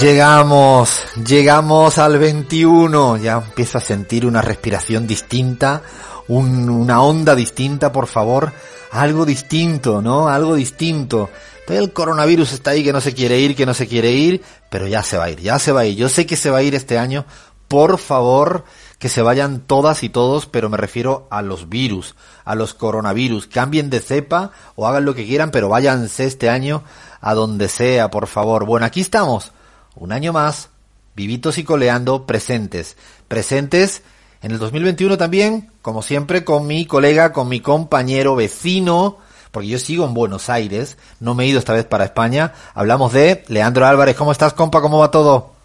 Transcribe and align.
Llegamos, 0.00 1.00
llegamos 1.26 1.96
al 1.96 2.18
21, 2.18 3.16
ya 3.16 3.36
empiezo 3.36 3.78
a 3.78 3.80
sentir 3.80 4.26
una 4.26 4.42
respiración 4.42 5.06
distinta, 5.06 5.80
un- 6.28 6.68
una 6.68 7.00
onda 7.00 7.34
distinta, 7.34 7.92
por 7.92 8.06
favor, 8.06 8.52
algo 8.92 9.24
distinto, 9.24 10.02
¿no? 10.02 10.28
Algo 10.28 10.54
distinto. 10.54 11.30
El 11.66 11.94
coronavirus 11.94 12.52
está 12.52 12.72
ahí 12.72 12.84
que 12.84 12.92
no 12.92 13.00
se 13.00 13.14
quiere 13.14 13.38
ir, 13.40 13.56
que 13.56 13.64
no 13.64 13.72
se 13.72 13.86
quiere 13.88 14.10
ir, 14.12 14.42
pero 14.70 14.86
ya 14.86 15.02
se 15.02 15.16
va 15.16 15.24
a 15.24 15.30
ir, 15.30 15.40
ya 15.40 15.58
se 15.58 15.72
va 15.72 15.80
a 15.80 15.86
ir. 15.86 15.96
Yo 15.96 16.10
sé 16.10 16.26
que 16.26 16.36
se 16.36 16.50
va 16.50 16.58
a 16.58 16.62
ir 16.62 16.74
este 16.74 16.98
año, 16.98 17.24
por 17.66 17.96
favor, 17.98 18.64
que 18.98 19.08
se 19.08 19.22
vayan 19.22 19.60
todas 19.60 20.02
y 20.02 20.10
todos, 20.10 20.44
pero 20.46 20.68
me 20.68 20.76
refiero 20.76 21.26
a 21.30 21.40
los 21.40 21.70
virus, 21.70 22.16
a 22.44 22.54
los 22.54 22.74
coronavirus. 22.74 23.46
Cambien 23.46 23.88
de 23.88 24.00
cepa 24.00 24.50
o 24.74 24.86
hagan 24.86 25.06
lo 25.06 25.14
que 25.14 25.24
quieran, 25.24 25.50
pero 25.50 25.70
váyanse 25.70 26.26
este 26.26 26.50
año 26.50 26.82
a 27.22 27.32
donde 27.34 27.68
sea, 27.68 28.10
por 28.10 28.26
favor. 28.26 28.66
Bueno, 28.66 28.84
aquí 28.86 29.00
estamos, 29.00 29.52
un 29.96 30.12
año 30.12 30.32
más, 30.32 30.70
vivitos 31.14 31.58
y 31.58 31.64
coleando, 31.64 32.26
presentes. 32.26 32.96
Presentes 33.26 34.02
en 34.42 34.52
el 34.52 34.58
2021 34.58 35.18
también, 35.18 35.72
como 35.82 36.02
siempre, 36.02 36.44
con 36.44 36.66
mi 36.66 36.86
colega, 36.86 37.32
con 37.32 37.48
mi 37.48 37.60
compañero 37.60 38.36
vecino, 38.36 39.18
porque 39.50 39.68
yo 39.68 39.78
sigo 39.78 40.04
en 40.04 40.14
Buenos 40.14 40.50
Aires, 40.50 40.98
no 41.18 41.34
me 41.34 41.44
he 41.44 41.48
ido 41.48 41.58
esta 41.58 41.72
vez 41.72 41.86
para 41.86 42.04
España. 42.04 42.52
Hablamos 42.74 43.12
de 43.12 43.44
Leandro 43.48 43.86
Álvarez. 43.86 44.14
¿Cómo 44.16 44.32
estás, 44.32 44.52
compa? 44.52 44.80
¿Cómo 44.80 44.98
va 44.98 45.10
todo? 45.10 45.55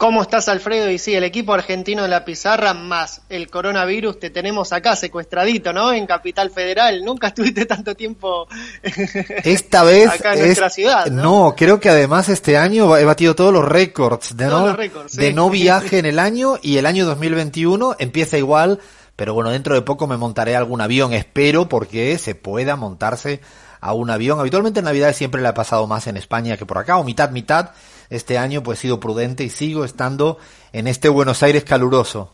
¿Cómo 0.00 0.22
estás, 0.22 0.48
Alfredo? 0.48 0.88
Y 0.88 0.96
sí, 0.96 1.14
el 1.14 1.24
equipo 1.24 1.52
argentino 1.52 2.04
de 2.04 2.08
la 2.08 2.24
pizarra 2.24 2.72
más 2.72 3.20
el 3.28 3.50
coronavirus 3.50 4.18
te 4.18 4.30
tenemos 4.30 4.72
acá 4.72 4.96
secuestradito, 4.96 5.74
¿no? 5.74 5.92
En 5.92 6.06
Capital 6.06 6.50
Federal. 6.50 7.04
Nunca 7.04 7.26
estuviste 7.26 7.66
tanto 7.66 7.94
tiempo 7.94 8.48
Esta 9.44 9.82
vez 9.84 10.08
acá 10.08 10.32
en 10.32 10.38
es- 10.38 10.44
nuestra 10.46 10.70
ciudad, 10.70 11.06
no, 11.08 11.22
¿no? 11.22 11.54
creo 11.54 11.80
que 11.80 11.90
además 11.90 12.30
este 12.30 12.56
año 12.56 12.96
he 12.96 13.04
batido 13.04 13.34
todos 13.34 13.52
los 13.52 13.62
récords 13.62 14.34
de 14.38 14.46
no 14.46 14.74
de 14.74 15.50
viaje 15.50 15.98
en 15.98 16.06
el 16.06 16.18
año 16.18 16.54
y 16.62 16.78
el 16.78 16.86
año 16.86 17.04
2021 17.04 17.96
empieza 17.98 18.38
igual, 18.38 18.78
pero 19.16 19.34
bueno, 19.34 19.50
dentro 19.50 19.74
de 19.74 19.82
poco 19.82 20.06
me 20.06 20.16
montaré 20.16 20.56
algún 20.56 20.80
avión, 20.80 21.12
espero 21.12 21.68
porque 21.68 22.16
se 22.16 22.34
pueda 22.34 22.74
montarse 22.74 23.42
a 23.82 23.92
un 23.92 24.08
avión. 24.08 24.40
Habitualmente 24.40 24.80
en 24.80 24.86
Navidad 24.86 25.14
siempre 25.14 25.42
le 25.42 25.48
ha 25.48 25.54
pasado 25.54 25.86
más 25.86 26.06
en 26.06 26.16
España 26.16 26.56
que 26.56 26.64
por 26.64 26.78
acá, 26.78 26.96
o 26.96 27.04
mitad 27.04 27.30
mitad. 27.32 27.72
Este 28.10 28.36
año 28.36 28.62
pues 28.62 28.78
he 28.78 28.82
sido 28.82 29.00
prudente 29.00 29.44
y 29.44 29.50
sigo 29.50 29.84
estando 29.84 30.38
en 30.72 30.88
este 30.88 31.08
Buenos 31.08 31.42
Aires 31.42 31.64
caluroso. 31.64 32.32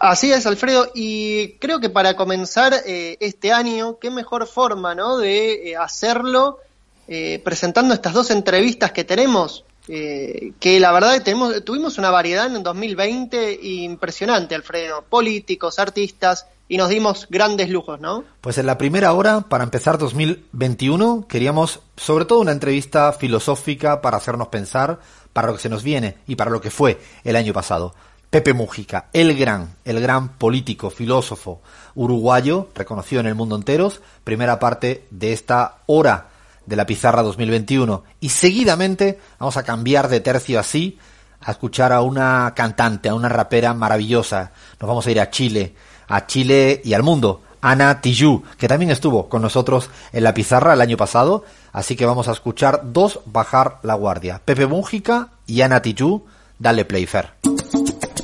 Así 0.00 0.32
es, 0.32 0.46
Alfredo, 0.46 0.90
y 0.96 1.52
creo 1.60 1.78
que 1.78 1.88
para 1.88 2.16
comenzar 2.16 2.74
eh, 2.86 3.18
este 3.20 3.52
año, 3.52 3.98
qué 4.00 4.10
mejor 4.10 4.48
forma, 4.48 4.96
¿no? 4.96 5.16
De 5.16 5.70
eh, 5.70 5.76
hacerlo 5.76 6.58
eh, 7.06 7.40
presentando 7.44 7.94
estas 7.94 8.12
dos 8.12 8.32
entrevistas 8.32 8.90
que 8.90 9.04
tenemos, 9.04 9.64
eh, 9.94 10.52
que 10.58 10.80
la 10.80 10.90
verdad 10.90 11.12
que 11.12 11.20
tenemos, 11.20 11.62
tuvimos 11.66 11.98
una 11.98 12.10
variedad 12.10 12.46
en 12.46 12.56
el 12.56 12.62
2020 12.62 13.58
impresionante, 13.62 14.54
Alfredo, 14.54 15.04
políticos, 15.06 15.78
artistas, 15.78 16.46
y 16.66 16.78
nos 16.78 16.88
dimos 16.88 17.26
grandes 17.28 17.68
lujos, 17.68 18.00
¿no? 18.00 18.24
Pues 18.40 18.56
en 18.56 18.64
la 18.64 18.78
primera 18.78 19.12
hora, 19.12 19.42
para 19.42 19.64
empezar 19.64 19.98
2021, 19.98 21.26
queríamos 21.28 21.80
sobre 21.94 22.24
todo 22.24 22.38
una 22.38 22.52
entrevista 22.52 23.12
filosófica 23.12 24.00
para 24.00 24.16
hacernos 24.16 24.48
pensar 24.48 24.98
para 25.34 25.48
lo 25.48 25.56
que 25.56 25.60
se 25.60 25.68
nos 25.68 25.82
viene 25.82 26.16
y 26.26 26.36
para 26.36 26.50
lo 26.50 26.62
que 26.62 26.70
fue 26.70 26.98
el 27.22 27.36
año 27.36 27.52
pasado. 27.52 27.94
Pepe 28.30 28.54
Mújica, 28.54 29.10
el 29.12 29.36
gran, 29.36 29.76
el 29.84 30.00
gran 30.00 30.38
político, 30.38 30.88
filósofo 30.88 31.60
uruguayo, 31.94 32.68
reconocido 32.74 33.20
en 33.20 33.26
el 33.26 33.34
mundo 33.34 33.56
entero, 33.56 33.92
primera 34.24 34.58
parte 34.58 35.04
de 35.10 35.34
esta 35.34 35.82
hora 35.84 36.31
de 36.66 36.76
la 36.76 36.86
pizarra 36.86 37.22
2021. 37.22 38.04
Y 38.20 38.28
seguidamente 38.28 39.18
vamos 39.38 39.56
a 39.56 39.62
cambiar 39.62 40.08
de 40.08 40.20
tercio 40.20 40.60
así, 40.60 40.98
a 41.40 41.50
escuchar 41.50 41.92
a 41.92 42.02
una 42.02 42.52
cantante, 42.54 43.08
a 43.08 43.14
una 43.14 43.28
rapera 43.28 43.74
maravillosa. 43.74 44.52
Nos 44.80 44.88
vamos 44.88 45.06
a 45.06 45.10
ir 45.10 45.20
a 45.20 45.30
Chile, 45.30 45.74
a 46.08 46.26
Chile 46.26 46.80
y 46.84 46.94
al 46.94 47.02
mundo. 47.02 47.42
Ana 47.62 48.00
Tijoux, 48.00 48.42
que 48.58 48.66
también 48.66 48.90
estuvo 48.90 49.28
con 49.28 49.40
nosotros 49.40 49.88
en 50.12 50.24
la 50.24 50.34
pizarra 50.34 50.74
el 50.74 50.80
año 50.80 50.96
pasado, 50.96 51.44
así 51.72 51.94
que 51.94 52.04
vamos 52.04 52.26
a 52.26 52.32
escuchar 52.32 52.80
dos 52.92 53.20
bajar 53.24 53.78
la 53.82 53.94
guardia. 53.94 54.42
Pepe 54.44 54.66
Mújica 54.66 55.28
y 55.46 55.60
Ana 55.60 55.80
Tijoux, 55.80 56.22
dale 56.58 56.84
play 56.84 57.06
Fer. 57.06 57.34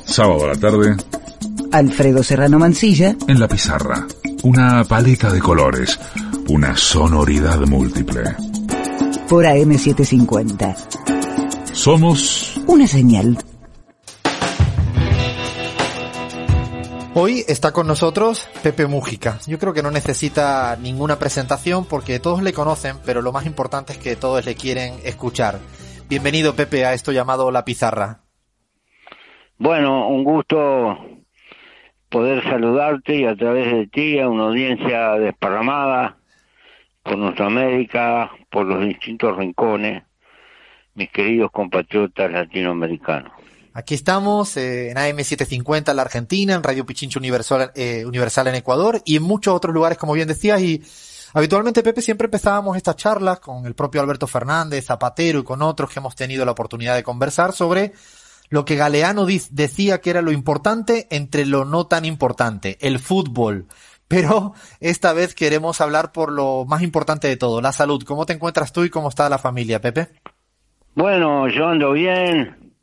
Sábado 0.03 0.43
a 0.43 0.47
la 0.47 0.55
tarde, 0.55 0.97
Alfredo 1.71 2.23
Serrano 2.23 2.57
Mancilla. 2.57 3.15
en 3.27 3.39
la 3.39 3.47
pizarra. 3.47 4.07
Una 4.43 4.83
paleta 4.83 5.31
de 5.31 5.39
colores. 5.39 5.99
Una 6.47 6.75
sonoridad 6.75 7.59
múltiple. 7.67 8.23
Por 9.27 9.45
AM750. 9.45 10.75
Somos 11.73 12.57
Una 12.65 12.87
señal. 12.87 13.37
Hoy 17.13 17.43
está 17.47 17.71
con 17.71 17.85
nosotros 17.85 18.47
Pepe 18.63 18.87
Mújica. 18.87 19.39
Yo 19.45 19.59
creo 19.59 19.73
que 19.73 19.83
no 19.83 19.91
necesita 19.91 20.75
ninguna 20.81 21.19
presentación 21.19 21.85
porque 21.85 22.19
todos 22.19 22.41
le 22.41 22.53
conocen, 22.53 22.97
pero 23.05 23.21
lo 23.21 23.31
más 23.31 23.45
importante 23.45 23.93
es 23.93 23.99
que 23.99 24.15
todos 24.15 24.45
le 24.45 24.55
quieren 24.55 24.95
escuchar. 25.03 25.59
Bienvenido 26.07 26.55
Pepe 26.55 26.85
a 26.85 26.93
esto 26.93 27.11
llamado 27.11 27.51
La 27.51 27.65
Pizarra. 27.65 28.21
Bueno, 29.57 30.07
un 30.07 30.23
gusto 30.23 30.55
poder 32.09 32.43
saludarte 32.43 33.15
y 33.15 33.25
a 33.25 33.35
través 33.35 33.71
de 33.71 33.87
ti 33.87 34.19
a 34.19 34.27
una 34.27 34.45
audiencia 34.45 35.13
desparramada 35.13 36.17
por 37.03 37.17
nuestra 37.17 37.45
América, 37.45 38.31
por 38.49 38.65
los 38.65 38.83
distintos 38.85 39.37
rincones, 39.37 40.03
mis 40.95 41.09
queridos 41.11 41.51
compatriotas 41.51 42.31
latinoamericanos. 42.31 43.31
Aquí 43.73 43.93
estamos 43.93 44.57
eh, 44.57 44.89
en 44.89 44.97
AM750 44.97 45.91
en 45.91 45.95
la 45.95 46.01
Argentina, 46.01 46.55
en 46.55 46.63
Radio 46.63 46.85
Pichincho 46.85 47.19
Universal, 47.19 47.71
eh, 47.75 48.03
Universal 48.05 48.47
en 48.47 48.55
Ecuador 48.55 49.01
y 49.05 49.15
en 49.15 49.23
muchos 49.23 49.53
otros 49.53 49.73
lugares, 49.73 49.97
como 49.97 50.13
bien 50.13 50.27
decías. 50.27 50.59
Y 50.61 50.83
habitualmente, 51.33 51.83
Pepe, 51.83 52.01
siempre 52.01 52.25
empezábamos 52.25 52.75
estas 52.75 52.95
charlas 52.95 53.39
con 53.39 53.65
el 53.67 53.75
propio 53.75 54.01
Alberto 54.01 54.27
Fernández, 54.27 54.85
Zapatero 54.85 55.39
y 55.39 55.43
con 55.43 55.61
otros 55.61 55.91
que 55.91 55.99
hemos 55.99 56.15
tenido 56.15 56.43
la 56.45 56.51
oportunidad 56.51 56.95
de 56.95 57.03
conversar 57.03 57.53
sobre 57.53 57.93
lo 58.49 58.65
que 58.65 58.75
Galeano 58.75 59.25
decía 59.25 60.01
que 60.01 60.09
era 60.09 60.21
lo 60.21 60.31
importante 60.31 61.07
entre 61.11 61.45
lo 61.45 61.65
no 61.65 61.85
tan 61.85 62.05
importante, 62.05 62.77
el 62.81 62.99
fútbol. 62.99 63.67
Pero 64.07 64.53
esta 64.79 65.13
vez 65.13 65.35
queremos 65.35 65.81
hablar 65.81 66.11
por 66.11 66.31
lo 66.31 66.65
más 66.65 66.81
importante 66.81 67.27
de 67.27 67.37
todo, 67.37 67.61
la 67.61 67.71
salud. 67.71 68.03
¿Cómo 68.03 68.25
te 68.25 68.33
encuentras 68.33 68.73
tú 68.73 68.83
y 68.83 68.89
cómo 68.89 69.09
está 69.09 69.29
la 69.29 69.37
familia, 69.37 69.79
Pepe? 69.79 70.07
Bueno, 70.95 71.47
yo 71.47 71.67
ando 71.67 71.91
bien, 71.91 72.73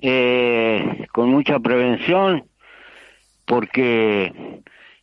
eh, 0.00 1.06
con 1.12 1.28
mucha 1.28 1.58
prevención, 1.58 2.44
porque, 3.44 4.62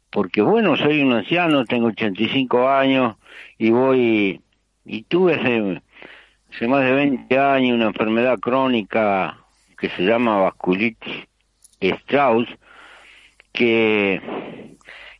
porque 0.09 0.41
bueno, 0.41 0.77
soy 0.77 1.01
un 1.01 1.11
anciano, 1.11 1.65
tengo 1.65 1.87
85 1.87 2.69
años 2.69 3.17
y 3.57 3.69
voy, 3.71 4.41
y 4.85 5.03
tuve 5.03 5.35
hace 5.35 6.67
más 6.67 6.85
de 6.85 6.93
20 6.93 7.37
años 7.37 7.75
una 7.75 7.87
enfermedad 7.87 8.39
crónica 8.39 9.37
que 9.77 9.89
se 9.89 10.03
llama 10.03 10.39
vasculitis 10.39 11.27
Strauss, 11.79 12.47
que, 13.53 14.21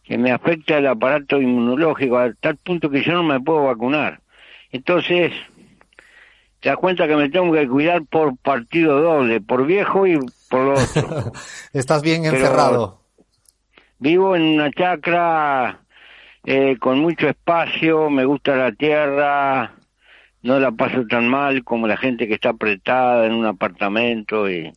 que 0.04 0.18
me 0.18 0.31
afecta 0.31 0.77
el 0.77 0.88
aparato 0.88 1.42
inmunológico 1.42 2.18
a 2.18 2.33
tal 2.33 2.57
punto 2.57 2.89
que 2.89 3.04
yo 3.04 3.13
no 3.13 3.24
me 3.24 3.39
puedo 3.39 3.63
vacunar. 3.65 4.19
Entonces, 4.71 5.31
te 6.59 6.69
das 6.69 6.77
cuenta 6.77 7.07
que 7.07 7.15
me 7.15 7.30
tengo 7.30 7.54
que 7.54 7.68
cuidar 7.68 8.04
por 8.06 8.36
partido 8.38 9.00
doble, 9.01 9.42
por 9.42 9.65
viejo 9.65 10.07
y 10.07 10.18
por 10.50 10.62
lo 10.62 10.74
otro. 10.74 11.31
Estás 11.74 12.01
bien 12.01 12.24
Pero- 12.24 12.36
encerrado. 12.38 13.01
Vivo 14.00 14.36
en 14.36 14.44
una 14.44 14.71
chacra 14.71 15.80
eh, 16.44 16.77
con 16.80 17.00
mucho 17.00 17.27
espacio, 17.27 18.12
me 18.12 18.25
gusta 18.25 18.56
la 18.56 18.71
tierra, 18.71 19.74
no 20.48 20.60
la 20.60 20.72
paso 20.72 21.06
tan 21.08 21.28
mal 21.28 21.66
como 21.66 21.88
la 21.88 21.98
gente 21.98 22.28
que 22.28 22.36
está 22.36 22.50
apretada 22.50 23.26
en 23.26 23.34
un 23.34 23.46
apartamento 23.46 24.50
y 24.50 24.72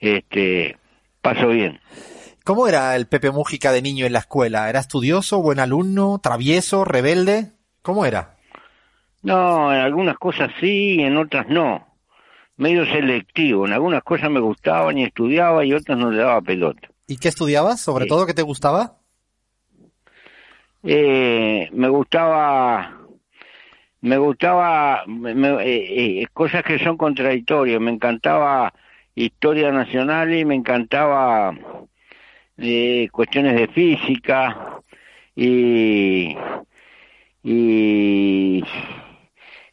este 0.00 0.76
paso 1.22 1.48
bien. 1.48 1.80
¿Cómo 2.44 2.66
era 2.66 2.94
el 2.96 3.06
Pepe 3.06 3.30
Mújica 3.30 3.70
de 3.70 3.82
niño 3.82 4.04
en 4.04 4.12
la 4.12 4.18
escuela? 4.18 4.68
¿Era 4.68 4.80
estudioso, 4.80 5.40
buen 5.40 5.60
alumno, 5.60 6.18
travieso, 6.20 6.84
rebelde? 6.84 7.52
¿Cómo 7.82 8.04
era? 8.04 8.36
No, 9.22 9.72
en 9.72 9.78
algunas 9.78 10.18
cosas 10.18 10.50
sí, 10.60 11.00
en 11.00 11.16
otras 11.16 11.48
no. 11.48 11.86
Medio 12.56 12.84
selectivo. 12.86 13.64
En 13.66 13.72
algunas 13.72 14.02
cosas 14.02 14.28
me 14.28 14.40
gustaban 14.40 14.98
y 14.98 15.04
estudiaba 15.04 15.64
y 15.64 15.72
otras 15.72 15.96
no 15.96 16.10
le 16.10 16.18
daba 16.18 16.40
pelota. 16.40 16.88
¿Y 17.06 17.18
qué 17.18 17.28
estudiabas? 17.28 17.80
¿Sobre 17.80 18.06
todo 18.06 18.26
qué 18.26 18.34
te 18.34 18.42
gustaba? 18.42 18.98
Eh, 20.82 21.68
me 21.72 21.88
gustaba, 21.88 23.05
me 24.00 24.18
gustaba 24.18 25.04
me- 25.06 25.48
eh, 25.64 26.22
eh, 26.22 26.26
cosas 26.32 26.62
que 26.64 26.78
son 26.78 26.96
contradictorias. 26.96 27.80
Me 27.80 27.90
encantaba 27.92 28.72
historia 29.14 29.72
nacional 29.72 30.32
y 30.34 30.44
me 30.44 30.54
encantaba 30.54 31.54
eh, 32.58 33.08
cuestiones 33.12 33.54
de 33.56 33.68
física 33.68 34.80
y 35.36 36.36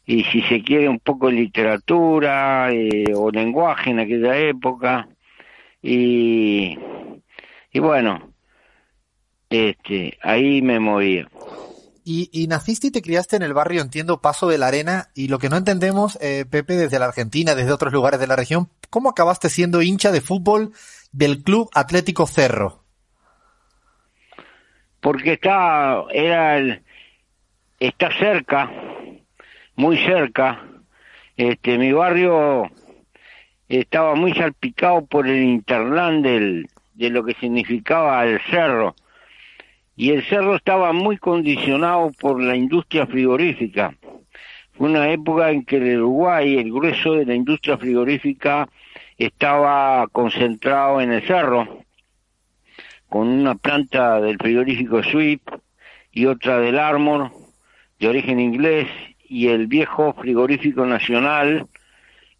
y 0.06 0.24
si 0.24 0.42
se 0.42 0.62
quiere 0.62 0.88
un 0.88 0.98
poco 1.00 1.30
literatura 1.30 2.70
eh, 2.72 3.04
o 3.14 3.30
lenguaje 3.30 3.90
en 3.90 4.00
aquella 4.00 4.36
época 4.38 5.08
y 5.82 6.78
y 7.72 7.80
bueno 7.80 8.32
este 9.48 10.18
ahí 10.22 10.60
me 10.62 10.78
movía 10.80 11.26
Y, 12.04 12.28
y 12.32 12.46
naciste 12.46 12.88
y 12.88 12.90
te 12.90 13.02
criaste 13.02 13.36
en 13.36 13.42
el 13.42 13.54
barrio, 13.54 13.80
entiendo, 13.80 14.20
Paso 14.20 14.46
de 14.46 14.58
la 14.58 14.66
Arena, 14.66 15.08
y 15.14 15.28
lo 15.28 15.38
que 15.38 15.48
no 15.48 15.56
entendemos, 15.56 16.18
eh, 16.20 16.44
Pepe, 16.48 16.76
desde 16.76 16.98
la 16.98 17.06
Argentina, 17.06 17.54
desde 17.54 17.72
otros 17.72 17.92
lugares 17.92 18.20
de 18.20 18.26
la 18.26 18.36
región, 18.36 18.68
¿cómo 18.90 19.08
acabaste 19.08 19.48
siendo 19.48 19.80
hincha 19.80 20.12
de 20.12 20.20
fútbol 20.20 20.72
del 21.12 21.42
Club 21.42 21.70
Atlético 21.72 22.26
Cerro? 22.26 22.84
porque 25.04 25.34
está 25.34 26.02
era 26.10 26.56
el, 26.56 26.82
está 27.78 28.10
cerca 28.18 28.70
muy 29.76 29.98
cerca 29.98 30.64
este 31.36 31.76
mi 31.76 31.92
barrio 31.92 32.70
estaba 33.68 34.14
muy 34.14 34.32
salpicado 34.32 35.04
por 35.04 35.28
el 35.28 35.42
interland 35.42 36.24
del, 36.24 36.68
de 36.94 37.10
lo 37.10 37.22
que 37.22 37.34
significaba 37.34 38.24
el 38.24 38.40
cerro 38.50 38.94
y 39.96 40.10
el 40.10 40.24
cerro 40.24 40.56
estaba 40.56 40.92
muy 40.92 41.18
condicionado 41.18 42.10
por 42.20 42.42
la 42.42 42.56
industria 42.56 43.06
frigorífica 43.06 43.94
fue 44.76 44.88
una 44.88 45.08
época 45.10 45.50
en 45.50 45.64
que 45.64 45.76
el 45.76 46.00
Uruguay 46.00 46.58
el 46.58 46.72
grueso 46.72 47.14
de 47.14 47.26
la 47.26 47.34
industria 47.34 47.78
frigorífica 47.78 48.68
estaba 49.16 50.06
concentrado 50.08 51.00
en 51.00 51.12
el 51.12 51.24
cerro 51.26 51.84
con 53.08 53.28
una 53.28 53.54
planta 53.54 54.20
del 54.20 54.36
frigorífico 54.38 55.02
Sweep 55.04 55.42
y 56.10 56.26
otra 56.26 56.58
del 56.58 56.78
Armor, 56.78 57.30
de 58.00 58.08
origen 58.08 58.40
inglés, 58.40 58.88
y 59.28 59.48
el 59.48 59.68
viejo 59.68 60.14
frigorífico 60.14 60.84
nacional, 60.84 61.68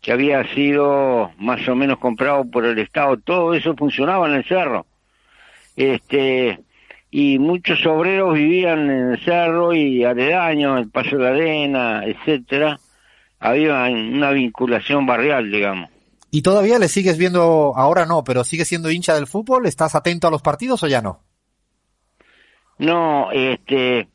que 0.01 0.11
había 0.11 0.45
sido 0.53 1.31
más 1.39 1.69
o 1.69 1.77
menos 1.77 1.99
comprado 1.99 2.51
por 2.51 2.65
el 2.65 2.79
Estado. 2.81 3.17
Todo 3.19 3.55
eso 3.55 3.77
funcionaba 3.77 4.29
en 4.29 4.35
el 4.35 4.45
cerro. 4.45 4.85
Este, 5.77 6.59
y 7.17 7.39
muchos 7.39 7.87
obreros 7.87 8.35
vivían 8.35 8.91
en 8.91 9.13
el 9.13 9.25
cerro 9.25 9.73
y 9.73 10.03
aledaños, 10.03 10.81
el 10.81 10.91
Paso 10.91 11.17
de 11.17 11.23
la 11.23 11.29
Arena, 11.29 12.03
etcétera. 12.05 12.81
Había 13.39 13.85
una 13.85 14.33
vinculación 14.33 15.07
barrial, 15.07 15.49
digamos. 15.49 15.91
¿Y 16.33 16.43
todavía 16.43 16.81
le 16.81 16.89
sigues 16.89 17.17
viendo, 17.17 17.73
ahora 17.77 18.05
no, 18.05 18.25
pero 18.25 18.43
sigues 18.43 18.67
siendo 18.67 18.91
hincha 18.91 19.15
del 19.15 19.29
fútbol? 19.29 19.67
¿Estás 19.67 19.95
atento 19.95 20.27
a 20.27 20.33
los 20.33 20.43
partidos 20.43 20.83
o 20.83 20.89
ya 20.89 21.03
no? 21.03 21.21
No, 22.79 23.31
este, 23.31 24.09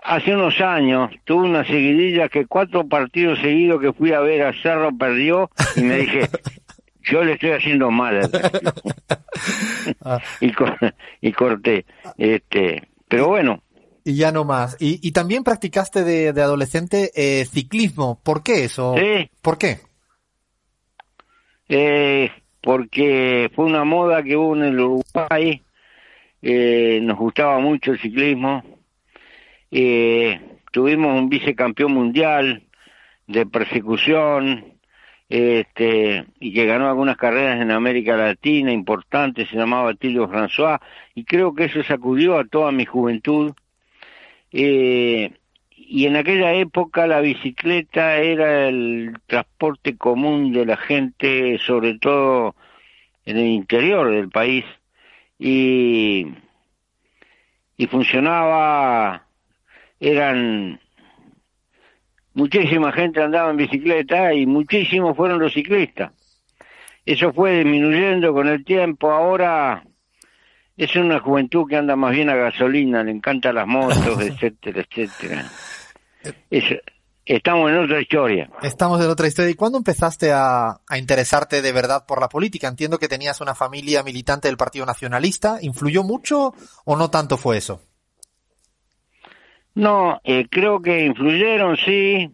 hace 0.00 0.32
unos 0.32 0.60
años 0.60 1.10
tuve 1.24 1.48
una 1.48 1.64
seguidilla 1.64 2.28
que 2.28 2.46
cuatro 2.46 2.86
partidos 2.86 3.40
seguidos 3.40 3.80
que 3.80 3.92
fui 3.92 4.12
a 4.12 4.20
ver 4.20 4.42
a 4.42 4.52
Cerro 4.62 4.96
perdió 4.96 5.50
y 5.74 5.80
me 5.80 5.96
dije, 5.96 6.28
yo 7.02 7.22
le 7.24 7.32
estoy 7.34 7.50
haciendo 7.50 7.90
mal. 7.90 8.16
al 8.16 8.30
partido". 8.30 8.72
y, 10.40 10.52
cor- 10.52 10.94
y 11.20 11.32
corté. 11.32 11.84
Este, 12.16 12.88
pero 13.08 13.28
bueno, 13.28 13.62
Y 14.04 14.14
ya 14.16 14.32
no 14.32 14.44
más. 14.44 14.76
Y, 14.80 14.98
y 15.06 15.12
también 15.12 15.44
practicaste 15.44 16.02
de, 16.04 16.32
de 16.32 16.42
adolescente 16.42 17.10
eh, 17.14 17.44
ciclismo. 17.44 18.20
¿Por 18.24 18.42
qué 18.42 18.64
eso? 18.64 18.94
Sí. 18.98 19.30
¿Por 19.42 19.58
qué? 19.58 19.78
eh, 21.68 22.30
porque 22.60 23.50
fue 23.54 23.64
una 23.64 23.84
moda 23.84 24.22
que 24.22 24.36
hubo 24.36 24.54
en 24.56 24.62
el 24.64 24.80
Uruguay, 24.80 25.62
eh, 26.42 27.00
nos 27.02 27.18
gustaba 27.18 27.58
mucho 27.60 27.92
el 27.92 28.00
ciclismo, 28.00 28.62
eh, 29.70 30.40
tuvimos 30.70 31.18
un 31.18 31.28
vicecampeón 31.28 31.92
mundial 31.92 32.64
de 33.26 33.46
persecución, 33.46 34.71
este, 35.32 36.26
y 36.40 36.52
que 36.52 36.66
ganó 36.66 36.90
algunas 36.90 37.16
carreras 37.16 37.58
en 37.58 37.70
América 37.70 38.18
Latina 38.18 38.70
importantes, 38.70 39.48
se 39.48 39.56
llamaba 39.56 39.94
Tilio 39.94 40.28
François, 40.28 40.78
y 41.14 41.24
creo 41.24 41.54
que 41.54 41.64
eso 41.64 41.82
sacudió 41.82 42.38
a 42.38 42.44
toda 42.44 42.70
mi 42.70 42.84
juventud. 42.84 43.54
Eh, 44.52 45.32
y 45.74 46.06
en 46.06 46.16
aquella 46.16 46.52
época 46.52 47.06
la 47.06 47.20
bicicleta 47.20 48.18
era 48.18 48.68
el 48.68 49.16
transporte 49.26 49.96
común 49.96 50.52
de 50.52 50.66
la 50.66 50.76
gente, 50.76 51.56
sobre 51.64 51.98
todo 51.98 52.54
en 53.24 53.38
el 53.38 53.46
interior 53.46 54.10
del 54.10 54.28
país, 54.28 54.66
y, 55.38 56.26
y 57.78 57.86
funcionaba, 57.86 59.24
eran 59.98 60.78
muchísima 62.34 62.92
gente 62.92 63.22
andaba 63.22 63.50
en 63.50 63.56
bicicleta 63.56 64.32
y 64.34 64.46
muchísimos 64.46 65.16
fueron 65.16 65.38
los 65.38 65.52
ciclistas. 65.52 66.12
Eso 67.04 67.32
fue 67.32 67.58
disminuyendo 67.58 68.32
con 68.32 68.48
el 68.48 68.64
tiempo, 68.64 69.10
ahora 69.10 69.84
es 70.76 70.94
una 70.96 71.20
juventud 71.20 71.66
que 71.68 71.76
anda 71.76 71.96
más 71.96 72.12
bien 72.12 72.30
a 72.30 72.36
gasolina, 72.36 73.02
le 73.02 73.10
encantan 73.10 73.56
las 73.56 73.66
motos, 73.66 74.20
etcétera, 74.20 74.82
etcétera. 74.88 75.44
Es- 76.50 76.80
estamos 77.24 77.70
en 77.70 77.78
otra 77.78 78.00
historia. 78.00 78.48
Estamos 78.62 79.04
en 79.04 79.10
otra 79.10 79.26
historia. 79.26 79.50
¿Y 79.50 79.54
cuándo 79.54 79.78
empezaste 79.78 80.32
a, 80.32 80.80
a 80.88 80.98
interesarte 80.98 81.60
de 81.62 81.72
verdad 81.72 82.04
por 82.06 82.20
la 82.20 82.28
política? 82.28 82.68
Entiendo 82.68 82.98
que 82.98 83.08
tenías 83.08 83.40
una 83.40 83.54
familia 83.54 84.02
militante 84.02 84.48
del 84.48 84.56
Partido 84.56 84.86
Nacionalista. 84.86 85.58
¿Influyó 85.60 86.04
mucho 86.04 86.54
o 86.84 86.96
no 86.96 87.10
tanto 87.10 87.36
fue 87.36 87.58
eso? 87.58 87.80
No, 89.74 90.20
eh, 90.24 90.46
creo 90.50 90.82
que 90.82 91.04
influyeron, 91.06 91.76
sí, 91.78 92.30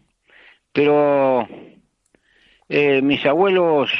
pero 0.73 1.47
eh, 2.67 3.01
mis 3.01 3.25
abuelos, 3.25 3.91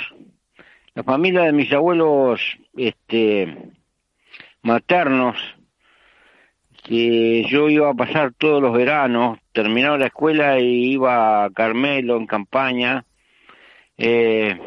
la 0.93 1.03
familia 1.03 1.43
de 1.43 1.53
mis 1.53 1.71
abuelos, 1.71 2.41
este, 2.75 3.71
maternos, 4.61 5.37
que 6.83 7.45
yo 7.45 7.69
iba 7.69 7.89
a 7.89 7.93
pasar 7.93 8.33
todos 8.33 8.61
los 8.61 8.73
veranos, 8.73 9.39
terminaba 9.53 9.97
la 9.97 10.07
escuela 10.07 10.59
y 10.59 10.91
iba 10.93 11.45
a 11.45 11.49
Carmelo 11.51 12.17
en 12.17 12.27
campaña, 12.27 13.05
eh, 13.97 14.59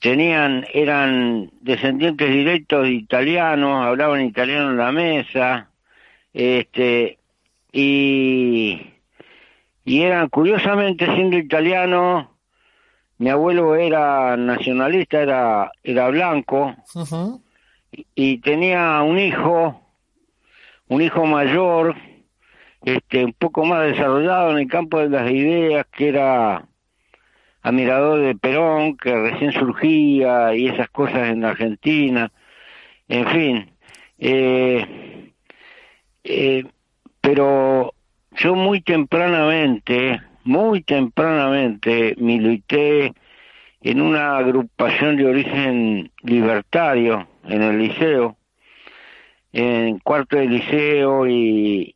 tenían, 0.00 0.66
eran 0.72 1.50
descendientes 1.60 2.28
directos 2.28 2.82
de 2.82 2.90
italianos, 2.92 3.86
hablaban 3.86 4.22
italiano 4.22 4.70
en 4.70 4.76
la 4.78 4.92
mesa, 4.92 5.70
este 6.34 7.18
y 7.72 8.90
y 9.84 10.02
eran 10.02 10.28
curiosamente 10.28 11.06
siendo 11.14 11.36
italiano 11.38 12.30
mi 13.18 13.30
abuelo 13.30 13.76
era 13.76 14.36
nacionalista 14.36 15.20
era 15.22 15.70
era 15.82 16.08
blanco 16.08 16.74
y- 17.92 18.06
y 18.14 18.38
tenía 18.38 19.00
un 19.02 19.18
hijo 19.18 19.80
un 20.88 21.00
hijo 21.02 21.24
mayor 21.24 21.94
este 22.84 23.24
un 23.24 23.32
poco 23.32 23.64
más 23.64 23.86
desarrollado 23.86 24.50
en 24.50 24.58
el 24.58 24.66
campo 24.68 24.98
de 24.98 25.08
las 25.08 25.30
ideas 25.30 25.86
que 25.92 26.08
era 26.08 26.66
admirador 27.62 28.20
de 28.20 28.34
Perón 28.34 28.96
que 28.96 29.14
recién 29.14 29.52
surgía 29.52 30.54
y 30.54 30.66
esas 30.68 30.90
cosas 30.90 31.28
en 31.30 31.44
Argentina. 31.44 32.30
En 33.08 33.26
fin 33.28 33.70
eh, 34.18 35.13
eh, 36.24 36.64
pero 37.20 37.94
yo 38.32 38.54
muy 38.54 38.80
tempranamente, 38.80 40.20
muy 40.44 40.82
tempranamente 40.82 42.14
milité 42.18 43.12
en 43.82 44.00
una 44.00 44.38
agrupación 44.38 45.16
de 45.16 45.26
origen 45.26 46.10
libertario 46.22 47.28
en 47.44 47.62
el 47.62 47.78
liceo, 47.78 48.36
en 49.52 49.98
cuarto 49.98 50.36
de 50.38 50.46
liceo 50.46 51.26
y 51.28 51.94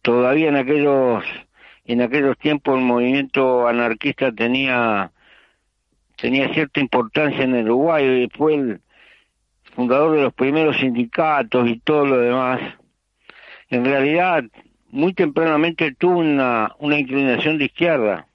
todavía 0.00 0.48
en 0.48 0.56
aquellos 0.56 1.24
en 1.84 2.00
aquellos 2.00 2.38
tiempos 2.38 2.78
el 2.78 2.84
movimiento 2.84 3.66
anarquista 3.66 4.32
tenía 4.32 5.10
tenía 6.16 6.52
cierta 6.54 6.78
importancia 6.78 7.42
en 7.42 7.56
el 7.56 7.64
Uruguay, 7.64 8.28
fue 8.36 8.54
el 8.54 8.80
fundador 9.74 10.16
de 10.16 10.22
los 10.22 10.34
primeros 10.34 10.76
sindicatos 10.76 11.68
y 11.68 11.78
todo 11.80 12.06
lo 12.06 12.18
demás. 12.18 12.60
En 13.72 13.86
realidad, 13.86 14.44
muy 14.90 15.14
tempranamente 15.14 15.96
una, 16.02 16.72
una 16.78 16.98
inclinación 16.98 17.56
de 17.56 17.64
izquierda. 17.64 18.26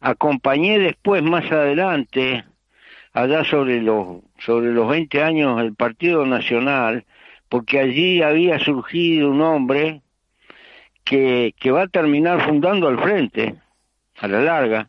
Acompañé 0.00 0.80
después, 0.80 1.22
más 1.22 1.48
adelante, 1.52 2.44
allá 3.12 3.44
sobre 3.44 3.80
los, 3.80 4.22
sobre 4.40 4.72
los 4.72 4.88
20 4.88 5.22
años, 5.22 5.60
el 5.60 5.76
Partido 5.76 6.26
Nacional, 6.26 7.04
porque 7.48 7.78
allí 7.78 8.22
había 8.22 8.58
surgido 8.58 9.30
un 9.30 9.40
hombre 9.40 10.02
que, 11.04 11.54
que 11.60 11.70
va 11.70 11.82
a 11.82 11.86
terminar 11.86 12.44
fundando 12.44 12.88
al 12.88 12.98
frente, 12.98 13.54
a 14.18 14.26
la 14.26 14.40
larga, 14.40 14.88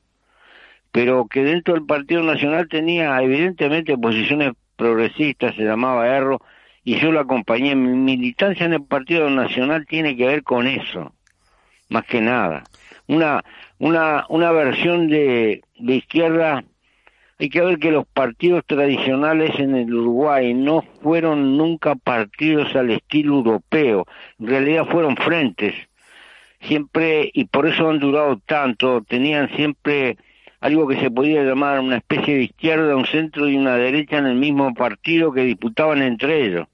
pero 0.91 1.27
que 1.27 1.43
dentro 1.43 1.75
del 1.75 1.85
Partido 1.85 2.23
Nacional 2.23 2.67
tenía 2.67 3.21
evidentemente 3.21 3.95
posiciones 3.95 4.53
progresistas, 4.75 5.53
se 5.53 5.61
llamaba 5.61 6.07
Erro, 6.07 6.41
y 6.83 6.99
yo 6.99 7.11
lo 7.11 7.19
acompañé. 7.19 7.75
Mi 7.75 7.95
militancia 7.95 8.65
en 8.65 8.73
el 8.73 8.83
Partido 8.83 9.29
Nacional 9.29 9.85
tiene 9.87 10.15
que 10.15 10.27
ver 10.27 10.43
con 10.43 10.67
eso, 10.67 11.13
más 11.89 12.05
que 12.05 12.21
nada. 12.21 12.63
Una, 13.07 13.43
una, 13.79 14.25
una 14.29 14.51
versión 14.51 15.07
de, 15.07 15.63
de 15.77 15.95
izquierda 15.95 16.63
hay 17.41 17.49
que 17.49 17.61
ver 17.61 17.79
que 17.79 17.89
los 17.89 18.05
partidos 18.05 18.63
tradicionales 18.67 19.59
en 19.59 19.75
el 19.75 19.91
Uruguay 19.91 20.53
no 20.53 20.83
fueron 21.01 21.57
nunca 21.57 21.95
partidos 21.95 22.75
al 22.75 22.91
estilo 22.91 23.37
europeo, 23.37 24.05
en 24.39 24.47
realidad 24.47 24.85
fueron 24.85 25.17
frentes, 25.17 25.73
siempre, 26.61 27.31
y 27.33 27.45
por 27.45 27.65
eso 27.65 27.89
han 27.89 27.97
durado 27.97 28.39
tanto, 28.45 29.01
tenían 29.01 29.49
siempre 29.55 30.17
algo 30.61 30.87
que 30.87 30.99
se 30.99 31.11
podía 31.11 31.43
llamar 31.43 31.79
una 31.79 31.97
especie 31.97 32.35
de 32.35 32.43
izquierda, 32.43 32.95
un 32.95 33.05
centro 33.05 33.49
y 33.49 33.57
una 33.57 33.75
derecha 33.75 34.19
en 34.19 34.27
el 34.27 34.35
mismo 34.35 34.73
partido 34.73 35.33
que 35.33 35.41
disputaban 35.41 36.01
entre 36.01 36.45
ellos. 36.45 36.67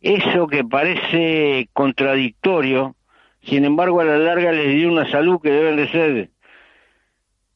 Eso 0.00 0.46
que 0.46 0.64
parece 0.64 1.68
contradictorio, 1.72 2.96
sin 3.42 3.64
embargo 3.64 4.00
a 4.00 4.04
la 4.04 4.18
larga 4.18 4.52
les 4.52 4.74
dio 4.74 4.90
una 4.90 5.10
salud 5.10 5.40
que 5.40 5.50
deben 5.50 5.76
de 5.76 5.88
ser 5.88 6.30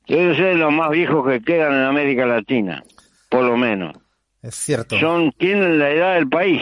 Deben 0.06 0.36
ser 0.36 0.56
los 0.56 0.72
más 0.72 0.90
viejos 0.90 1.26
que 1.26 1.40
quedan 1.40 1.74
en 1.74 1.84
América 1.84 2.26
Latina, 2.26 2.82
por 3.28 3.44
lo 3.44 3.56
menos. 3.56 3.96
Es 4.42 4.56
cierto. 4.56 4.98
Son, 4.98 5.30
tienen 5.32 5.78
la 5.78 5.90
edad 5.90 6.14
del 6.14 6.28
país, 6.28 6.60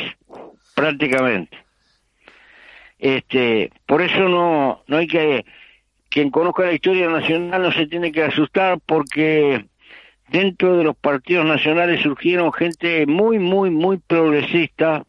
prácticamente. 0.75 1.57
Este, 2.99 3.73
por 3.87 4.03
eso 4.03 4.29
no, 4.29 4.83
no 4.87 4.97
hay 4.99 5.07
que, 5.07 5.47
quien 6.11 6.31
conozca 6.31 6.65
la 6.65 6.73
historia 6.73 7.09
nacional 7.09 7.63
no 7.63 7.73
se 7.73 7.87
tiene 7.87 8.13
que 8.13 8.25
asustar 8.25 8.79
porque 8.85 9.65
dentro 10.29 10.77
de 10.77 10.85
los 10.85 10.97
partidos 10.97 11.47
nacionales 11.47 12.03
surgieron 12.03 12.53
gente 12.53 13.07
muy, 13.07 13.39
muy, 13.39 13.71
muy 13.71 13.99
progresista, 13.99 15.05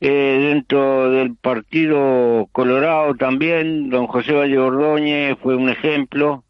eh, 0.00 0.50
dentro 0.52 1.10
del 1.10 1.36
Partido 1.36 2.48
Colorado 2.52 3.14
también, 3.14 3.88
don 3.88 4.06
José 4.06 4.32
Valle 4.32 4.58
Ordóñez 4.58 5.38
fue 5.40 5.56
un 5.56 5.68
ejemplo, 5.68 6.44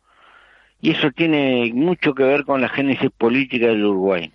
y 0.81 0.91
eso 0.91 1.11
tiene 1.13 1.71
mucho 1.75 2.15
que 2.15 2.25
ver 2.25 2.45
con 2.45 2.61
la 2.61 2.69
génesis 2.69 3.11
política 3.17 3.69
del 3.69 3.85
Uruguay. 3.85 4.33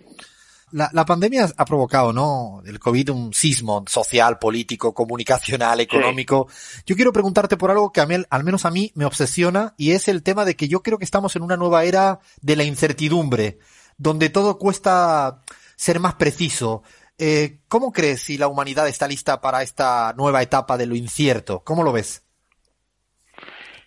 La, 0.72 0.90
la, 0.92 1.04
pandemia 1.04 1.48
ha 1.56 1.64
provocado, 1.64 2.12
¿no? 2.12 2.62
El 2.64 2.78
COVID 2.78 3.10
un 3.10 3.34
sismo 3.34 3.84
social, 3.88 4.38
político, 4.38 4.94
comunicacional, 4.94 5.80
económico. 5.80 6.46
Sí. 6.50 6.82
Yo 6.86 6.96
quiero 6.96 7.12
preguntarte 7.12 7.56
por 7.56 7.70
algo 7.70 7.92
que 7.92 8.00
a 8.00 8.06
mí, 8.06 8.16
al 8.28 8.44
menos 8.44 8.64
a 8.64 8.70
mí 8.70 8.92
me 8.94 9.04
obsesiona 9.04 9.74
y 9.76 9.92
es 9.92 10.08
el 10.08 10.22
tema 10.22 10.44
de 10.44 10.56
que 10.56 10.68
yo 10.68 10.82
creo 10.82 10.98
que 10.98 11.04
estamos 11.04 11.34
en 11.36 11.42
una 11.42 11.56
nueva 11.56 11.84
era 11.84 12.20
de 12.40 12.56
la 12.56 12.64
incertidumbre, 12.64 13.58
donde 13.96 14.30
todo 14.30 14.58
cuesta 14.58 15.42
ser 15.76 16.00
más 16.00 16.14
preciso. 16.14 16.82
Eh, 17.18 17.60
¿Cómo 17.68 17.92
crees 17.92 18.22
si 18.22 18.38
la 18.38 18.48
humanidad 18.48 18.88
está 18.88 19.08
lista 19.08 19.40
para 19.40 19.62
esta 19.62 20.14
nueva 20.16 20.42
etapa 20.42 20.78
de 20.78 20.86
lo 20.86 20.94
incierto? 20.94 21.62
¿Cómo 21.64 21.82
lo 21.82 21.92
ves? 21.92 22.24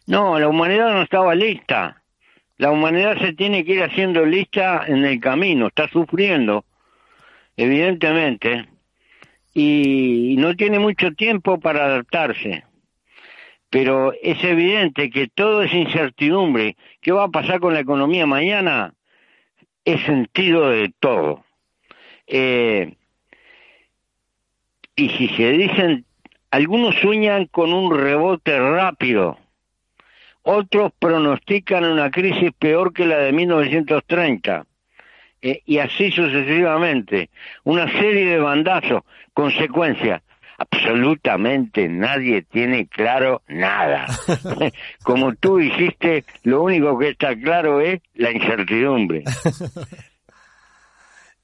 No, 0.06 0.38
la 0.38 0.50
humanidad 0.50 0.92
no 0.92 1.02
estaba 1.02 1.34
lista 1.34 2.04
la 2.58 2.72
humanidad 2.72 3.18
se 3.20 3.34
tiene 3.34 3.66
que 3.66 3.74
ir 3.74 3.84
haciendo 3.84 4.26
lista 4.26 4.86
en 4.88 5.04
el 5.04 5.20
camino, 5.20 5.68
está 5.68 5.90
sufriendo, 5.90 6.66
evidentemente, 7.58 8.68
y 9.54 10.36
no 10.38 10.56
tiene 10.56 10.80
mucho 10.80 11.12
tiempo 11.12 11.60
para 11.60 11.86
adaptarse. 11.86 12.64
Pero 13.70 14.14
es 14.22 14.44
evidente 14.44 15.10
que 15.10 15.28
todo 15.28 15.64
es 15.64 15.74
incertidumbre. 15.74 16.78
¿Qué 17.02 17.12
va 17.12 17.26
a 17.26 17.30
pasar 17.30 17.60
con 17.60 17.74
la 17.74 17.80
economía 17.80 18.26
mañana? 18.26 18.94
Es 19.84 20.02
sentido 20.04 20.70
de 20.70 20.94
todo. 21.00 21.44
Eh, 22.28 22.96
y 24.96 25.10
si 25.10 25.28
se 25.30 25.52
dicen, 25.52 26.06
algunos 26.52 26.96
sueñan 26.96 27.48
con 27.48 27.74
un 27.74 27.98
rebote 27.98 28.60
rápido 28.60 29.38
otros 30.44 30.92
pronostican 31.00 31.86
una 31.86 32.12
crisis 32.12 32.52
peor 32.60 32.94
que 32.94 33.06
la 33.06 33.18
de 33.18 33.32
1930. 33.32 34.66
Eh, 35.44 35.62
y 35.66 35.78
así 35.80 36.10
sucesivamente. 36.10 37.30
Una 37.66 37.92
serie 37.92 38.26
de 38.26 38.40
bandazos, 38.40 39.04
consecuencias. 39.34 40.22
Absolutamente 40.58 41.90
nadie 41.90 42.44
tiene 42.44 42.88
claro 42.88 43.42
nada. 43.50 44.08
Como 45.04 45.36
tú 45.36 45.58
dijiste, 45.58 46.24
lo 46.44 46.64
único 46.64 46.98
que 46.98 47.10
está 47.10 47.36
claro 47.36 47.82
es 47.82 48.02
la 48.14 48.32
incertidumbre. 48.32 49.24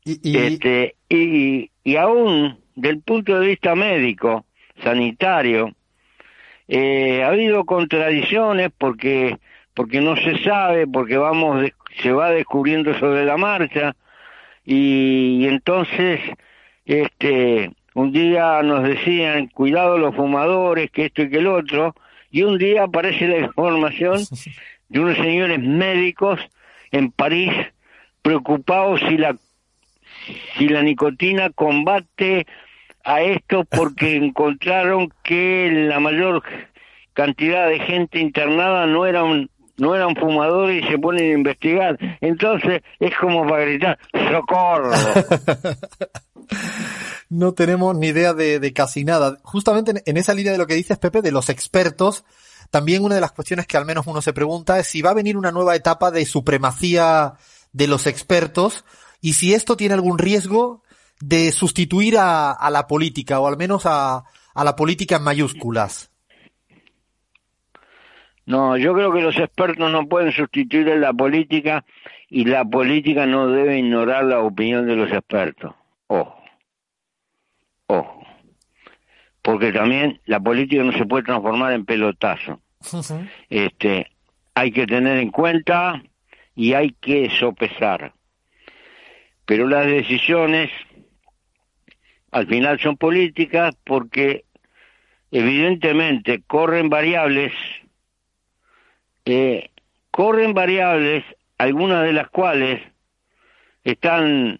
y, 0.06 0.32
y... 0.32 0.38
Este, 0.38 0.96
y, 1.10 1.70
y 1.84 1.96
aún 1.98 2.58
del 2.76 3.02
punto 3.02 3.38
de 3.38 3.48
vista 3.48 3.76
médico, 3.76 4.46
sanitario, 4.82 5.76
eh, 6.70 7.22
ha 7.24 7.28
habido 7.28 7.66
contradicciones 7.66 8.72
porque 8.78 9.38
porque 9.74 10.02
no 10.02 10.18
se 10.18 10.44
sabe, 10.44 10.88
porque 10.88 11.16
vamos 11.16 11.64
se 12.02 12.12
va 12.12 12.32
descubriendo 12.32 12.98
sobre 13.00 13.26
la 13.26 13.38
marcha 13.38 13.96
y, 14.66 15.44
y 15.44 15.48
entonces 15.48 16.20
este 16.86 17.72
un 17.94 18.12
día 18.12 18.62
nos 18.64 18.84
decían 18.84 19.48
cuidado 19.48 19.98
los 19.98 20.16
fumadores, 20.16 20.92
que 20.92 21.06
esto 21.06 21.24
y 21.24 21.30
que 21.30 21.38
el 21.40 21.48
otro, 21.48 21.96
y 22.32 22.44
un 22.44 22.58
día 22.58 22.84
aparece 22.84 23.28
la 23.28 23.40
información 23.46 24.22
de 24.88 25.00
unos 25.00 25.18
señores 25.18 25.60
médicos 25.60 26.40
en 26.92 27.12
París 27.12 27.52
preocupados 28.22 29.00
si 29.08 29.18
la 29.18 29.36
si 30.58 30.68
la 30.68 30.84
nicotina 30.84 31.50
combate 31.50 32.46
a 33.04 33.22
esto 33.22 33.66
porque 33.66 34.16
encontraron 34.24 35.12
que 35.24 35.70
la 35.72 36.00
mayor 36.00 36.44
cantidad 37.14 37.68
de 37.68 37.80
gente 37.80 38.20
internada 38.20 38.86
no 38.86 39.06
eran 39.06 39.50
no 39.80 39.96
eran 39.96 40.16
fumadores 40.16 40.84
y 40.84 40.88
se 40.88 40.98
ponen 40.98 41.32
a 41.32 41.38
investigar. 41.38 41.98
Entonces 42.22 42.82
es 43.00 43.12
como 43.20 43.48
para 43.48 43.66
gritar, 43.66 44.00
¡socorro! 44.32 44.92
no 47.30 47.54
tenemos 47.54 47.98
ni 47.98 48.08
idea 48.08 48.34
de, 48.34 48.74
casi 48.74 49.04
nada. 49.04 49.38
Justamente 49.44 49.92
en, 49.92 50.02
en, 50.06 50.18
esa 50.18 50.34
línea 50.34 50.52
de 50.52 50.58
lo 50.58 50.68
que 50.68 50.76
dices, 50.76 50.98
Pepe, 50.98 51.22
de 51.22 51.32
los 51.32 51.50
expertos, 51.50 52.26
también 52.70 53.04
una 53.04 53.16
de 53.16 53.22
las 53.22 53.32
cuestiones 53.32 53.68
que 53.68 53.78
al 53.78 53.86
menos 53.86 54.08
uno 54.08 54.22
se 54.22 54.34
pregunta 54.34 54.80
es 54.80 54.88
si 54.88 55.02
va 55.02 55.12
a 55.12 55.16
venir 55.16 55.38
una 55.38 55.52
nueva 55.52 55.76
etapa 55.76 56.12
de 56.12 56.26
supremacía 56.26 57.34
de 57.72 57.88
los 57.88 58.08
expertos 58.08 58.84
y 59.22 59.34
si 59.34 59.54
esto 59.54 59.78
tiene 59.78 59.96
algún 59.96 60.18
riesgo 60.18 60.84
de 61.20 61.52
sustituir 61.52 62.18
a, 62.18 62.52
a 62.52 62.70
la 62.70 62.88
política 62.88 63.40
o 63.40 63.48
al 63.48 63.58
menos 63.58 63.86
a, 63.86 64.24
a 64.54 64.64
la 64.64 64.76
política 64.76 65.18
en 65.18 65.24
mayúsculas. 65.24 66.12
No, 68.50 68.76
yo 68.78 68.96
creo 68.96 69.14
que 69.14 69.22
los 69.22 69.38
expertos 69.38 69.92
no 69.92 70.08
pueden 70.08 70.32
sustituir 70.32 70.90
a 70.90 70.96
la 70.96 71.14
política 71.14 71.86
y 72.30 72.46
la 72.46 72.66
política 72.66 73.28
no 73.28 73.46
debe 73.46 73.78
ignorar 73.78 74.24
la 74.24 74.40
opinión 74.40 74.88
de 74.88 74.96
los 74.96 75.12
expertos. 75.12 75.76
Ojo, 76.08 76.42
ojo. 77.86 78.26
Porque 79.44 79.72
también 79.72 80.20
la 80.26 80.40
política 80.40 80.82
no 80.82 80.92
se 80.94 81.06
puede 81.06 81.26
transformar 81.26 81.74
en 81.74 81.86
pelotazo. 81.86 82.60
Este, 83.52 84.08
hay 84.56 84.72
que 84.72 84.88
tener 84.88 85.20
en 85.20 85.30
cuenta 85.30 86.02
y 86.56 86.74
hay 86.74 86.96
que 87.00 87.30
sopesar. 87.30 88.14
Pero 89.46 89.68
las 89.68 89.86
decisiones 89.86 90.72
al 92.32 92.48
final 92.48 92.80
son 92.80 92.98
políticas 92.98 93.76
porque 93.84 94.46
evidentemente 95.30 96.42
corren 96.48 96.90
variables 96.90 97.54
corren 100.12 100.54
variables, 100.54 101.24
algunas 101.58 102.04
de 102.04 102.14
las 102.14 102.30
cuales 102.30 102.82
están 103.84 104.60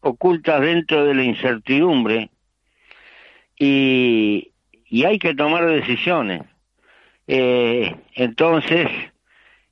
ocultas 0.00 0.60
dentro 0.60 1.04
de 1.04 1.14
la 1.14 1.24
incertidumbre 1.24 2.30
y, 3.58 4.52
y 4.86 5.04
hay 5.04 5.18
que 5.18 5.34
tomar 5.34 5.66
decisiones. 5.66 6.42
Eh, 7.26 7.94
entonces, 8.14 8.88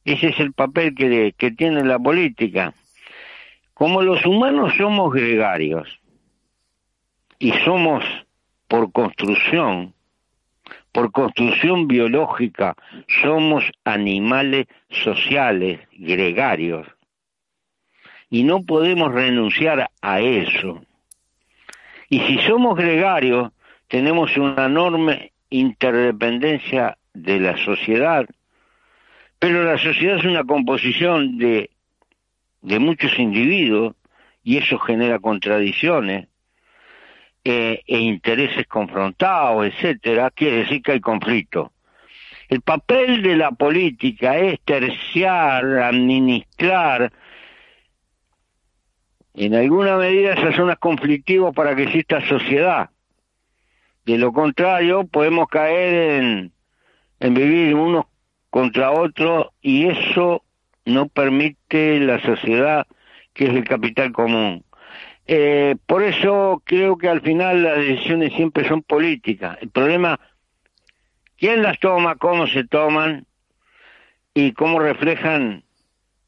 Ese 0.04 0.28
es 0.28 0.40
el 0.40 0.52
papel 0.52 0.94
que, 0.94 1.34
que 1.36 1.50
tiene 1.50 1.82
la 1.82 1.98
política. 1.98 2.74
Como 3.72 4.02
los 4.02 4.24
humanos 4.26 4.74
somos 4.76 5.12
gregarios 5.12 5.88
y 7.38 7.52
somos 7.64 8.04
por 8.68 8.92
construcción, 8.92 9.93
por 10.94 11.10
construcción 11.10 11.88
biológica, 11.88 12.76
somos 13.20 13.64
animales 13.82 14.68
sociales, 14.90 15.80
gregarios, 15.90 16.86
y 18.30 18.44
no 18.44 18.62
podemos 18.62 19.12
renunciar 19.12 19.90
a 20.00 20.20
eso. 20.20 20.84
Y 22.08 22.20
si 22.20 22.38
somos 22.46 22.76
gregarios, 22.76 23.50
tenemos 23.88 24.36
una 24.36 24.66
enorme 24.66 25.32
interdependencia 25.50 26.96
de 27.12 27.40
la 27.40 27.56
sociedad, 27.56 28.26
pero 29.40 29.64
la 29.64 29.78
sociedad 29.78 30.18
es 30.18 30.24
una 30.24 30.44
composición 30.44 31.38
de, 31.38 31.70
de 32.62 32.78
muchos 32.78 33.18
individuos 33.18 33.96
y 34.44 34.58
eso 34.58 34.78
genera 34.78 35.18
contradicciones 35.18 36.28
eh, 37.44 37.82
e 37.86 37.98
intereses 37.98 38.66
confrontados, 38.66 39.66
etcétera, 39.66 40.30
quiere 40.30 40.58
decir 40.58 40.82
que 40.82 40.92
hay 40.92 41.00
conflicto. 41.00 41.72
El 42.48 42.62
papel 42.62 43.22
de 43.22 43.36
la 43.36 43.50
política 43.52 44.38
es 44.38 44.60
terciar, 44.60 45.64
administrar, 45.78 47.12
en 49.34 49.54
alguna 49.54 49.96
medida 49.96 50.34
esas 50.34 50.54
zonas 50.54 50.78
conflictivas 50.78 51.54
para 51.54 51.74
que 51.74 51.84
exista 51.84 52.26
sociedad. 52.28 52.90
De 54.04 54.16
lo 54.18 54.32
contrario, 54.32 55.04
podemos 55.04 55.48
caer 55.48 56.22
en, 56.22 56.52
en 57.20 57.34
vivir 57.34 57.74
unos 57.74 58.06
contra 58.50 58.92
otros 58.92 59.48
y 59.60 59.86
eso 59.86 60.44
no 60.84 61.08
permite 61.08 61.98
la 62.00 62.20
sociedad 62.20 62.86
que 63.32 63.46
es 63.46 63.50
el 63.50 63.64
capital 63.64 64.12
común. 64.12 64.64
Eh, 65.26 65.76
por 65.86 66.02
eso 66.02 66.62
creo 66.64 66.98
que 66.98 67.08
al 67.08 67.22
final 67.22 67.62
las 67.62 67.78
decisiones 67.78 68.32
siempre 68.34 68.68
son 68.68 68.82
políticas. 68.82 69.58
El 69.60 69.70
problema, 69.70 70.20
¿quién 71.38 71.62
las 71.62 71.78
toma, 71.78 72.16
cómo 72.16 72.46
se 72.46 72.64
toman 72.64 73.26
y 74.34 74.52
cómo 74.52 74.78
reflejan 74.78 75.64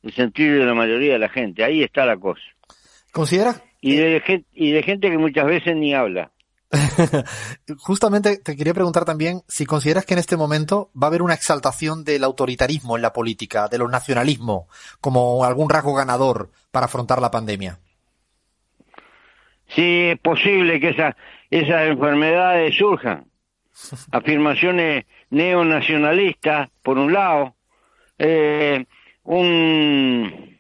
el 0.03 0.13
sentido 0.13 0.61
de 0.61 0.67
la 0.67 0.75
mayoría 0.75 1.15
de 1.15 1.19
la 1.19 1.29
gente? 1.29 1.63
Ahí 1.63 1.83
está 1.83 2.07
la 2.07 2.17
cosa. 2.17 2.43
¿Considera? 3.13 3.63
Y 3.81 3.97
de, 3.97 4.45
y 4.55 4.73
de 4.73 4.83
gente 4.83 5.11
que 5.11 5.19
muchas 5.19 5.47
veces 5.47 5.77
ni 5.77 5.95
habla. 5.95 6.31
Justamente 7.79 8.39
te 8.39 8.57
quería 8.57 8.75
preguntar 8.75 9.05
también 9.05 9.43
si 9.47 9.67
consideras 9.67 10.05
que 10.05 10.15
en 10.15 10.21
este 10.21 10.37
momento 10.37 10.91
va 11.01 11.07
a 11.07 11.09
haber 11.09 11.23
una 11.23 11.35
exaltación 11.35 12.03
del 12.03 12.25
autoritarismo 12.25 12.97
en 12.97 13.03
la 13.03 13.13
política, 13.13 13.69
de 13.69 13.79
los 13.79 13.91
nacionalismos, 13.91 14.65
como 15.01 15.45
algún 15.45 15.71
rasgo 15.71 15.95
ganador 15.95 16.51
para 16.71 16.87
afrontar 16.87 17.21
la 17.21 17.31
pandemia. 17.31 17.79
Sí, 19.69 20.11
es 20.13 20.19
posible 20.19 20.81
que 20.81 20.91
esa, 20.91 21.17
esas 21.51 21.89
enfermedades 21.89 22.77
surjan. 22.77 23.27
Afirmaciones 24.13 25.07
neonacionalistas, 25.31 26.71
por 26.83 26.99
un 26.99 27.13
lado, 27.13 27.55
eh, 28.19 28.85
un 29.25 30.57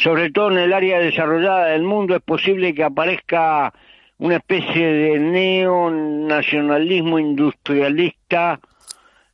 sobre 0.00 0.30
todo 0.30 0.52
en 0.52 0.58
el 0.58 0.72
área 0.72 0.98
desarrollada 0.98 1.66
del 1.66 1.82
mundo, 1.82 2.16
es 2.16 2.22
posible 2.22 2.74
que 2.74 2.82
aparezca 2.82 3.74
una 4.16 4.36
especie 4.36 4.86
de 4.86 5.18
neonacionalismo 5.18 7.18
industrialista 7.18 8.60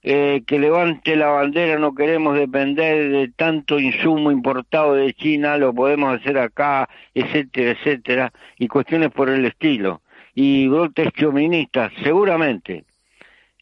eh, 0.09 0.45
que 0.47 0.61
levante 0.61 1.17
la 1.17 1.27
bandera, 1.27 1.81
no 1.81 1.93
queremos 1.93 2.37
depender 2.37 3.11
de 3.11 3.27
tanto 3.27 3.81
insumo 3.81 4.31
importado 4.31 4.95
de 4.95 5.13
China, 5.15 5.59
lo 5.59 5.75
podemos 5.75 6.15
hacer 6.15 6.39
acá, 6.39 6.89
etcétera, 7.13 7.73
etcétera, 7.73 8.33
y 8.57 8.69
cuestiones 8.69 9.11
por 9.11 9.29
el 9.29 9.45
estilo. 9.45 10.03
Y 10.33 10.69
brotes 10.69 11.09
chauvinistas, 11.13 11.93
seguramente. 12.05 12.85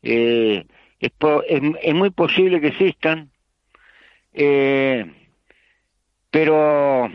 Eh, 0.03 0.67
es, 1.01 1.13
es, 1.49 1.95
muy 1.95 2.11
posible 2.11 2.61
que 2.61 2.69
existan, 2.69 3.31
eh, 4.35 5.11
pero 6.31 7.11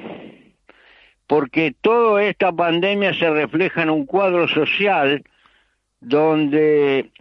porque 1.27 1.75
toda 1.79 2.23
esta 2.23 2.51
pandemia 2.51 3.13
se 3.13 3.29
refleja 3.29 3.83
en 3.83 3.91
un 3.91 4.07
cuadro 4.07 4.47
social 4.47 5.23
donde 5.99 7.11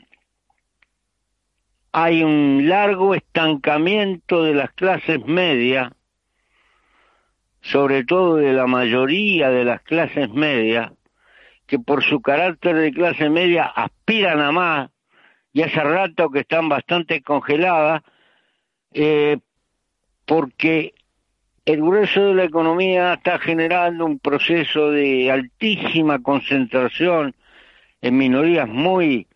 hay 2.00 2.22
un 2.22 2.68
largo 2.68 3.12
estancamiento 3.12 4.44
de 4.44 4.54
las 4.54 4.70
clases 4.72 5.24
medias, 5.26 5.90
sobre 7.60 8.04
todo 8.04 8.36
de 8.36 8.52
la 8.52 8.68
mayoría 8.68 9.50
de 9.50 9.64
las 9.64 9.82
clases 9.82 10.30
medias, 10.30 10.92
que 11.66 11.80
por 11.80 12.04
su 12.04 12.20
carácter 12.20 12.76
de 12.76 12.92
clase 12.92 13.28
media 13.28 13.64
aspiran 13.64 14.40
a 14.40 14.52
más, 14.52 14.90
y 15.52 15.62
hace 15.62 15.80
rato 15.80 16.30
que 16.30 16.40
están 16.40 16.68
bastante 16.68 17.20
congeladas, 17.20 18.02
eh, 18.92 19.38
porque 20.24 20.94
el 21.64 21.82
grueso 21.82 22.26
de 22.26 22.34
la 22.34 22.44
economía 22.44 23.14
está 23.14 23.40
generando 23.40 24.06
un 24.06 24.20
proceso 24.20 24.92
de 24.92 25.32
altísima 25.32 26.20
concentración 26.20 27.34
en 28.02 28.16
minorías 28.16 28.68
muy 28.68 29.26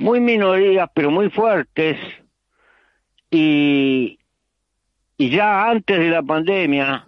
muy 0.00 0.18
minorías, 0.18 0.88
pero 0.94 1.10
muy 1.10 1.28
fuertes, 1.28 1.98
y, 3.30 4.18
y 5.18 5.30
ya 5.30 5.68
antes 5.68 5.98
de 5.98 6.08
la 6.08 6.22
pandemia, 6.22 7.06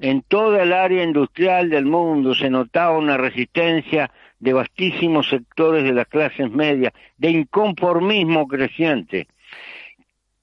en 0.00 0.22
toda 0.22 0.64
el 0.64 0.72
área 0.72 1.04
industrial 1.04 1.70
del 1.70 1.86
mundo 1.86 2.34
se 2.34 2.50
notaba 2.50 2.98
una 2.98 3.16
resistencia 3.16 4.10
de 4.40 4.52
vastísimos 4.52 5.28
sectores 5.28 5.84
de 5.84 5.92
las 5.92 6.08
clases 6.08 6.50
medias, 6.50 6.92
de 7.18 7.30
inconformismo 7.30 8.48
creciente. 8.48 9.28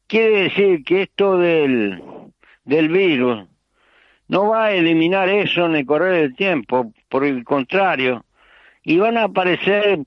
Quiere 0.08 0.44
decir 0.44 0.84
que 0.86 1.04
esto 1.04 1.38
del, 1.38 2.02
del 2.64 2.88
virus 2.88 3.46
no 4.30 4.48
va 4.48 4.68
a 4.68 4.72
eliminar 4.72 5.28
eso 5.28 5.66
en 5.66 5.76
el 5.76 5.86
correr 5.86 6.22
del 6.22 6.36
tiempo, 6.36 6.94
por 7.10 7.26
el 7.26 7.44
contrario, 7.44 8.24
y 8.82 8.98
van 8.98 9.18
a 9.18 9.26
aparecer 9.26 10.00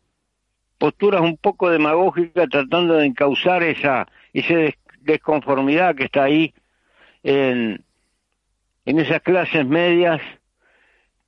posturas 0.79 1.21
un 1.21 1.37
poco 1.37 1.71
demagógicas 1.71 2.49
tratando 2.49 2.95
de 2.95 3.07
encauzar 3.07 3.63
esa, 3.63 4.07
esa 4.33 4.55
desconformidad 5.01 5.95
que 5.95 6.05
está 6.05 6.25
ahí 6.25 6.55
en, 7.23 7.85
en 8.85 9.01
esas 9.01 9.23
clases 9.23 9.67
medias 9.67 10.21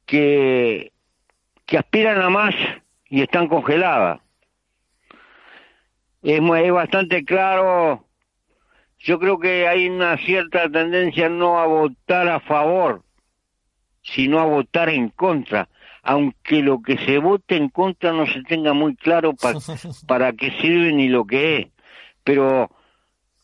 que, 0.07 0.93
que 1.67 1.79
aspiran 1.79 2.21
a 2.21 2.31
más 2.31 2.55
y 3.09 3.23
están 3.23 3.49
congeladas. 3.49 4.21
Es, 6.23 6.41
es 6.41 6.73
bastante 6.73 7.25
claro, 7.25 8.07
yo 8.99 9.19
creo 9.19 9.39
que 9.39 9.69
hay 9.69 9.89
una 9.89 10.17
cierta 10.19 10.69
tendencia 10.69 11.29
no 11.29 11.59
a 11.59 11.67
votar 11.67 12.29
a 12.29 12.41
favor, 12.41 13.03
sino 14.03 14.41
a 14.41 14.45
votar 14.45 14.89
en 14.89 15.11
contra 15.11 15.69
aunque 16.03 16.63
lo 16.63 16.83
que 16.83 16.99
se 16.99 17.19
vote 17.19 17.57
en 17.57 17.69
contra 17.69 18.13
no 18.13 18.27
se 18.27 18.43
tenga 18.43 18.73
muy 18.73 18.97
claro 18.97 19.35
para 20.07 20.33
qué 20.33 20.51
sirve 20.61 20.93
ni 20.93 21.09
lo 21.09 21.25
que 21.27 21.57
es, 21.57 21.67
pero 22.25 22.71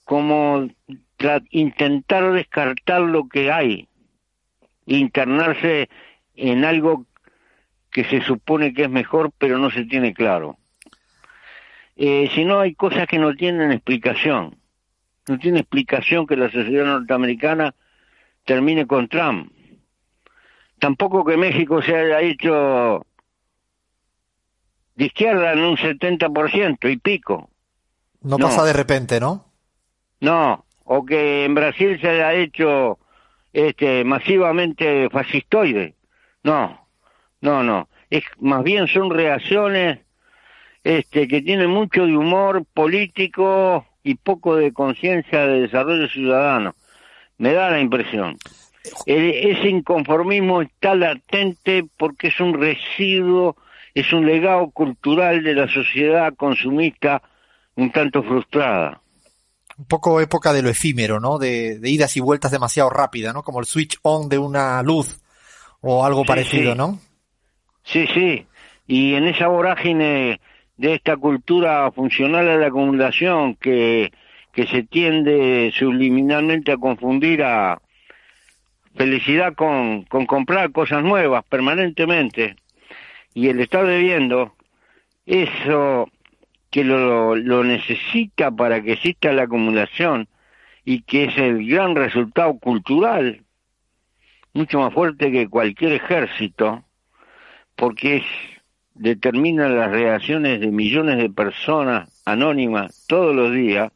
como 0.04 0.68
intentar 1.50 2.32
descartar 2.32 3.00
lo 3.00 3.28
que 3.28 3.50
hay, 3.50 3.88
internarse 4.86 5.88
en 6.34 6.64
algo 6.64 7.06
que 7.90 8.04
se 8.04 8.20
supone 8.22 8.74
que 8.74 8.84
es 8.84 8.90
mejor, 8.90 9.32
pero 9.38 9.58
no 9.58 9.70
se 9.70 9.84
tiene 9.84 10.12
claro. 10.12 10.58
Eh, 11.96 12.28
si 12.34 12.44
no, 12.44 12.58
hay 12.60 12.74
cosas 12.74 13.06
que 13.06 13.18
no 13.18 13.34
tienen 13.34 13.70
explicación. 13.70 14.56
No 15.28 15.38
tiene 15.38 15.60
explicación 15.60 16.26
que 16.26 16.36
la 16.36 16.50
sociedad 16.50 16.84
norteamericana 16.84 17.74
termine 18.44 18.86
con 18.86 19.08
Trump 19.08 19.53
tampoco 20.78 21.24
que 21.24 21.36
México 21.36 21.82
se 21.82 21.96
haya 21.96 22.20
hecho 22.20 23.06
de 24.94 25.06
izquierda 25.06 25.52
en 25.52 25.60
un 25.60 25.76
70% 25.76 26.90
y 26.90 26.96
pico. 26.98 27.50
No, 28.22 28.38
pasa 28.38 28.64
de 28.64 28.72
repente, 28.72 29.20
¿no? 29.20 29.44
No, 30.20 30.64
o 30.84 31.04
que 31.04 31.44
en 31.44 31.54
Brasil 31.54 32.00
se 32.00 32.08
haya 32.08 32.32
hecho 32.32 32.98
este 33.52 34.04
masivamente 34.04 35.08
fascistoide. 35.10 35.94
No, 36.42 36.86
no, 37.40 37.62
no. 37.62 37.88
Es 38.10 38.24
más 38.38 38.62
bien 38.62 38.86
son 38.88 39.10
reacciones 39.10 40.00
este 40.82 41.28
que 41.28 41.42
tienen 41.42 41.70
mucho 41.70 42.06
de 42.06 42.16
humor 42.16 42.64
político 42.72 43.86
y 44.02 44.14
poco 44.16 44.56
de 44.56 44.72
conciencia 44.72 45.46
de 45.46 45.62
desarrollo 45.62 46.08
ciudadano. 46.08 46.74
Me 47.38 47.52
da 47.52 47.70
la 47.70 47.80
impresión. 47.80 48.36
Ese 49.06 49.68
inconformismo 49.68 50.62
está 50.62 50.94
latente 50.94 51.84
porque 51.96 52.28
es 52.28 52.40
un 52.40 52.54
residuo, 52.54 53.56
es 53.94 54.12
un 54.12 54.26
legado 54.26 54.70
cultural 54.70 55.42
de 55.42 55.54
la 55.54 55.68
sociedad 55.68 56.34
consumista 56.36 57.22
un 57.76 57.90
tanto 57.90 58.22
frustrada. 58.22 59.00
un 59.78 59.86
poco 59.86 60.20
época 60.20 60.52
de 60.52 60.62
lo 60.62 60.68
efímero, 60.68 61.18
¿no? 61.20 61.38
De, 61.38 61.78
de 61.78 61.90
idas 61.90 62.16
y 62.16 62.20
vueltas 62.20 62.52
demasiado 62.52 62.90
rápida, 62.90 63.32
¿no? 63.32 63.42
Como 63.42 63.60
el 63.60 63.66
switch 63.66 63.98
on 64.02 64.28
de 64.28 64.38
una 64.38 64.82
luz 64.82 65.20
o 65.80 66.04
algo 66.04 66.22
Sí, 66.22 66.28
parecido, 66.28 66.72
sí. 66.72 66.78
¿no? 66.78 67.00
Sí, 67.82 68.06
sí. 68.14 68.46
Y 68.86 69.14
en 69.14 69.24
esa 69.26 69.48
vorágine 69.48 70.40
de 70.76 70.94
esta 70.94 71.16
cultura 71.16 71.90
funcional 71.92 72.48
a 72.48 72.56
la 72.56 72.68
acumulación 72.68 73.56
que, 73.56 74.12
que 74.52 74.66
se 74.66 74.82
tiende 74.84 75.72
subliminalmente 75.76 76.72
a 76.72 76.76
confundir 76.76 77.42
a 77.42 77.80
felicidad 78.94 79.54
con, 79.54 80.02
con 80.04 80.26
comprar 80.26 80.72
cosas 80.72 81.02
nuevas 81.02 81.44
permanentemente. 81.44 82.56
Y 83.34 83.48
el 83.48 83.60
estar 83.60 83.86
debiendo, 83.86 84.54
eso 85.26 86.08
que 86.70 86.84
lo, 86.84 87.36
lo 87.36 87.64
necesita 87.64 88.50
para 88.50 88.82
que 88.82 88.92
exista 88.92 89.32
la 89.32 89.44
acumulación 89.44 90.28
y 90.84 91.02
que 91.02 91.24
es 91.24 91.38
el 91.38 91.66
gran 91.66 91.94
resultado 91.94 92.58
cultural, 92.58 93.42
mucho 94.52 94.80
más 94.80 94.92
fuerte 94.92 95.32
que 95.32 95.48
cualquier 95.48 95.92
ejército, 95.92 96.84
porque 97.74 98.16
es, 98.16 98.24
determina 98.94 99.68
las 99.68 99.90
reacciones 99.90 100.60
de 100.60 100.68
millones 100.68 101.18
de 101.18 101.30
personas 101.30 102.22
anónimas 102.24 103.04
todos 103.08 103.34
los 103.34 103.52
días, 103.52 103.92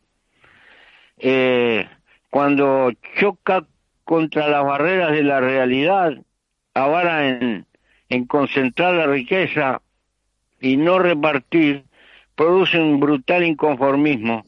eh, 1.18 1.88
cuando 2.30 2.92
choca 3.18 3.66
contra 4.08 4.48
las 4.48 4.64
barreras 4.64 5.12
de 5.12 5.22
la 5.22 5.38
realidad, 5.38 6.14
avara 6.72 7.28
en, 7.28 7.66
en 8.08 8.24
concentrar 8.24 8.94
la 8.94 9.06
riqueza 9.06 9.82
y 10.62 10.78
no 10.78 10.98
repartir, 10.98 11.84
produce 12.34 12.80
un 12.80 13.00
brutal 13.00 13.44
inconformismo 13.44 14.46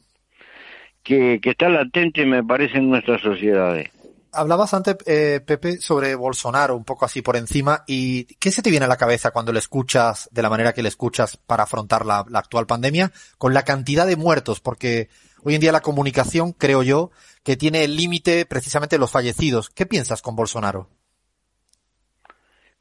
que, 1.03 1.39
está 1.43 1.69
latente, 1.69 2.25
me 2.25 2.43
parece, 2.43 2.79
en 2.79 2.89
nuestras 2.89 3.21
sociedades. 3.21 3.91
Hablabas 4.33 4.73
antes, 4.73 4.97
eh, 5.05 5.41
Pepe, 5.45 5.77
sobre 5.77 6.15
Bolsonaro, 6.15 6.75
un 6.75 6.83
poco 6.83 7.05
así 7.05 7.21
por 7.21 7.35
encima, 7.35 7.83
y 7.85 8.23
¿qué 8.39 8.49
se 8.49 8.63
te 8.63 8.71
viene 8.71 8.85
a 8.85 8.89
la 8.89 8.97
cabeza 8.97 9.29
cuando 9.29 9.53
le 9.53 9.59
escuchas 9.59 10.27
de 10.31 10.41
la 10.41 10.49
manera 10.49 10.73
que 10.73 10.81
le 10.81 10.89
escuchas 10.89 11.37
para 11.37 11.63
afrontar 11.63 12.07
la 12.07 12.25
actual 12.33 12.65
pandemia, 12.65 13.11
con 13.37 13.53
la 13.53 13.61
cantidad 13.61 14.07
de 14.07 14.15
muertos? 14.15 14.59
Porque 14.59 15.09
hoy 15.43 15.53
en 15.53 15.61
día 15.61 15.71
la 15.71 15.81
comunicación, 15.81 16.53
creo 16.53 16.81
yo, 16.81 17.11
que 17.43 17.57
tiene 17.57 17.83
el 17.83 17.95
límite 17.95 18.45
precisamente 18.45 18.97
los 18.97 19.11
fallecidos. 19.11 19.69
¿Qué 19.69 19.85
piensas 19.85 20.21
con 20.21 20.35
Bolsonaro? 20.35 20.89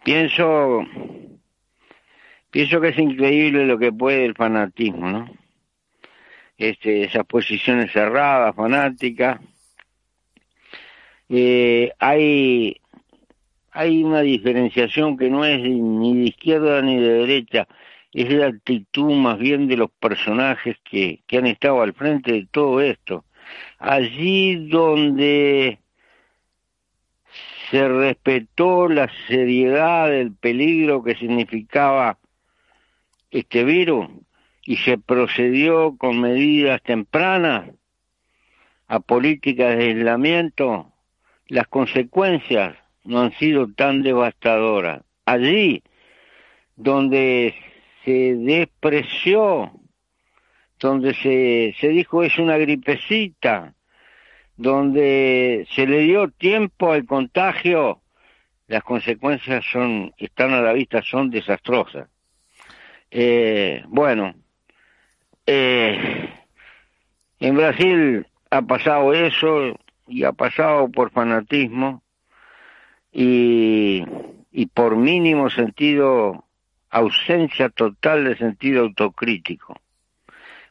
Pienso, 0.05 0.81
pienso 2.51 2.81
que 2.81 2.89
es 2.89 2.99
increíble 2.99 3.67
lo 3.67 3.79
que 3.79 3.93
puede 3.93 4.25
el 4.25 4.35
fanatismo, 4.35 5.09
¿no? 5.09 5.31
Este, 6.57 7.05
esas 7.05 7.25
posiciones 7.27 7.93
cerradas, 7.93 8.55
fanáticas. 8.55 9.41
Eh, 11.29 11.93
hay, 11.99 12.81
hay 13.71 14.03
una 14.03 14.21
diferenciación 14.21 15.17
que 15.17 15.31
no 15.31 15.45
es 15.45 15.61
ni 15.61 16.17
de 16.17 16.25
izquierda 16.25 16.83
ni 16.83 16.97
de 16.97 17.09
derecha, 17.09 17.69
es 18.13 18.33
la 18.33 18.47
actitud 18.47 19.13
más 19.15 19.39
bien 19.39 19.69
de 19.69 19.77
los 19.77 19.91
personajes 19.91 20.77
que, 20.83 21.23
que 21.27 21.39
han 21.39 21.47
estado 21.47 21.81
al 21.81 21.95
frente 21.95 22.33
de 22.33 22.47
todo 22.51 22.81
esto. 22.81 23.25
Allí 23.81 24.69
donde 24.69 25.79
se 27.71 27.89
respetó 27.89 28.89
la 28.89 29.11
seriedad 29.27 30.11
del 30.11 30.35
peligro 30.35 31.03
que 31.03 31.15
significaba 31.15 32.19
este 33.31 33.65
virus 33.65 34.07
y 34.65 34.77
se 34.77 34.99
procedió 34.99 35.97
con 35.97 36.21
medidas 36.21 36.83
tempranas 36.83 37.71
a 38.87 39.01
políticas 39.01 39.79
de 39.79 39.85
aislamiento, 39.85 40.93
las 41.49 41.67
consecuencias 41.67 42.77
no 43.05 43.23
han 43.23 43.33
sido 43.33 43.73
tan 43.73 44.03
devastadoras. 44.03 45.03
Allí 45.25 45.83
donde 46.77 47.55
se 48.05 48.35
despreció, 48.37 49.73
donde 50.81 51.15
se, 51.15 51.77
se 51.79 51.89
dijo 51.89 52.25
es 52.25 52.39
una 52.39 52.57
gripecita, 52.57 53.75
donde 54.57 55.67
se 55.75 55.87
le 55.87 56.01
dio 56.01 56.31
tiempo 56.31 56.93
al 56.93 57.05
contagio, 57.05 58.01
las 58.67 58.83
consecuencias 58.83 59.65
son, 59.71 60.13
están 60.17 60.53
a 60.53 60.63
la 60.63 60.73
vista, 60.73 61.03
son 61.03 61.31
desastrosas. 61.31 62.09
Eh, 63.11 63.83
bueno, 63.89 64.35
eh, 65.47 66.31
en 67.41 67.57
Brasil 67.57 68.27
ha 68.51 68.63
pasado 68.63 69.13
eso 69.13 69.79
y 70.07 70.25
ha 70.25 70.33
pasado 70.33 70.89
por 70.89 71.11
fanatismo 71.11 72.03
y, 73.13 74.05
y 74.53 74.67
por 74.67 74.97
mínimo 74.97 75.51
sentido, 75.51 76.45
ausencia 76.91 77.69
total 77.69 78.25
de 78.25 78.37
sentido 78.37 78.83
autocrítico. 78.83 79.75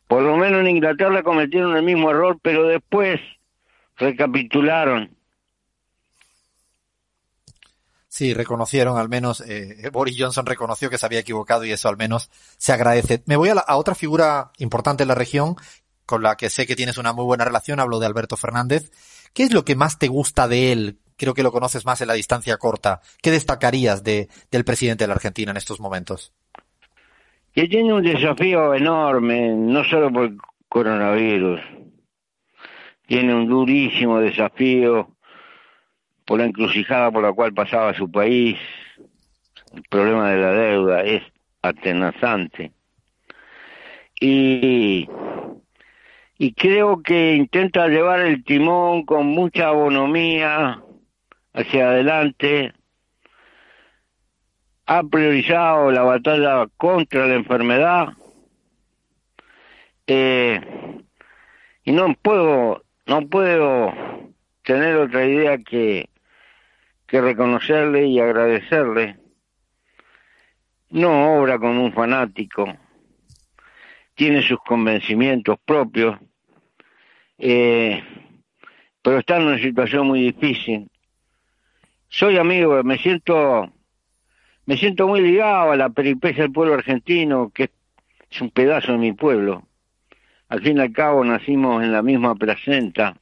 Por 0.10 0.24
lo 0.24 0.38
menos 0.38 0.62
en 0.62 0.69
Inglaterra 0.69 1.22
cometieron 1.22 1.78
el 1.78 1.84
mismo 1.84 2.10
error, 2.10 2.39
pero 2.41 2.67
después 2.67 3.22
recapitularon. 3.95 5.15
Sí, 8.08 8.34
reconocieron 8.34 8.98
al 8.98 9.08
menos, 9.08 9.41
eh, 9.41 9.88
Boris 9.93 10.15
Johnson 10.17 10.48
reconoció 10.48 10.89
que 10.89 10.98
se 10.98 11.06
había 11.06 11.19
equivocado 11.19 11.63
y 11.63 11.72
eso 11.72 11.89
al 11.89 11.98
menos 11.98 12.32
se 12.58 12.74
agradece. 12.74 13.22
Me 13.28 13.36
voy 13.36 13.50
a, 13.50 13.54
la, 13.54 13.65
otra 13.78 13.93
figura 13.93 14.52
importante 14.58 15.04
en 15.04 15.10
la 15.10 15.15
región 15.15 15.56
con 16.08 16.24
la 16.24 16.36
que 16.38 16.50
sé 16.50 16.65
que 16.65 16.76
tienes 16.76 16.98
una 16.98 17.13
muy 17.13 17.26
buena 17.26 17.45
relación, 17.45 17.80
hablo 17.80 18.00
de 18.00 18.08
Alberto 18.08 18.36
Fernández. 18.36 18.91
¿Qué 19.36 19.43
es 19.43 19.54
lo 19.54 19.63
que 19.63 19.76
más 19.76 20.00
te 20.00 20.08
gusta 20.08 20.48
de 20.48 20.72
él? 20.72 21.00
Creo 21.17 21.36
que 21.36 21.43
lo 21.43 21.52
conoces 21.52 21.86
más 21.86 22.02
en 22.02 22.08
la 22.08 22.15
distancia 22.15 22.58
corta. 22.58 23.02
¿Qué 23.22 23.30
destacarías 23.30 24.04
de, 24.04 24.28
del 24.50 24.65
presidente 24.65 25.04
de 25.04 25.10
la 25.10 25.13
Argentina 25.13 25.52
en 25.52 25.58
estos 25.58 25.80
momentos? 25.80 26.34
Que 27.54 27.68
tiene 27.68 27.94
un 27.94 28.04
desafío 28.04 28.74
enorme, 28.74 29.50
no 29.50 29.84
solo 29.84 30.12
por 30.12 30.26
el 30.26 30.38
coronavirus, 30.68 31.60
tiene 33.08 33.34
un 33.34 33.48
durísimo 33.48 34.20
desafío 34.20 35.10
por 36.26 36.40
la 36.40 36.46
encrucijada 36.46 37.12
por 37.12 37.24
la 37.24 37.34
cual 37.34 37.54
pasaba 37.54 37.96
su 37.96 38.10
país, 38.12 38.56
el 39.74 39.82
problema 39.90 40.30
de 40.30 40.38
la 40.38 40.52
deuda 40.52 41.04
es 41.04 41.24
atenazante. 41.64 42.72
Y, 44.22 45.10
y 46.38 46.54
creo 46.54 47.02
que 47.02 47.34
intenta 47.36 47.88
llevar 47.88 48.20
el 48.20 48.44
timón 48.44 49.06
con 49.06 49.26
mucha 49.26 49.72
bonomía 49.72 50.84
hacia 51.54 51.90
adelante, 51.90 52.74
ha 54.89 55.04
priorizado 55.04 55.91
la 55.91 56.02
batalla 56.02 56.67
contra 56.78 57.28
la 57.28 57.36
enfermedad, 57.36 58.08
eh, 60.08 60.60
y 61.84 61.91
no 61.91 62.13
puedo, 62.15 62.84
no 63.06 63.28
puedo 63.28 63.93
tener 64.63 64.95
otra 64.95 65.25
idea 65.25 65.58
que 65.60 66.10
que 67.10 67.21
reconocerle 67.21 68.06
y 68.06 68.19
agradecerle. 68.19 69.17
No 70.91 71.39
obra 71.39 71.58
como 71.58 71.84
un 71.84 71.91
fanático, 71.91 72.65
tiene 74.15 74.41
sus 74.41 74.60
convencimientos 74.60 75.58
propios, 75.65 76.17
eh, 77.38 78.04
pero 79.02 79.19
está 79.19 79.38
en 79.38 79.47
una 79.47 79.60
situación 79.60 80.08
muy 80.08 80.21
difícil. 80.21 80.89
Soy 82.08 82.38
amigo, 82.38 82.84
me 82.84 82.97
siento, 82.97 83.71
me 84.70 84.78
siento 84.78 85.08
muy 85.08 85.22
ligado 85.22 85.72
a 85.72 85.76
la 85.76 85.90
peripecia 85.90 86.44
del 86.44 86.52
pueblo 86.52 86.76
argentino, 86.76 87.50
que 87.52 87.72
es 88.30 88.40
un 88.40 88.52
pedazo 88.52 88.92
de 88.92 89.00
mi 89.00 89.14
pueblo. 89.14 89.64
Al 90.48 90.62
fin 90.62 90.78
y 90.78 90.82
al 90.82 90.94
cabo 90.94 91.26
nacimos 91.26 91.84
en 91.84 91.92
la 91.92 92.04
misma 92.04 92.36
placenta. 92.36 93.18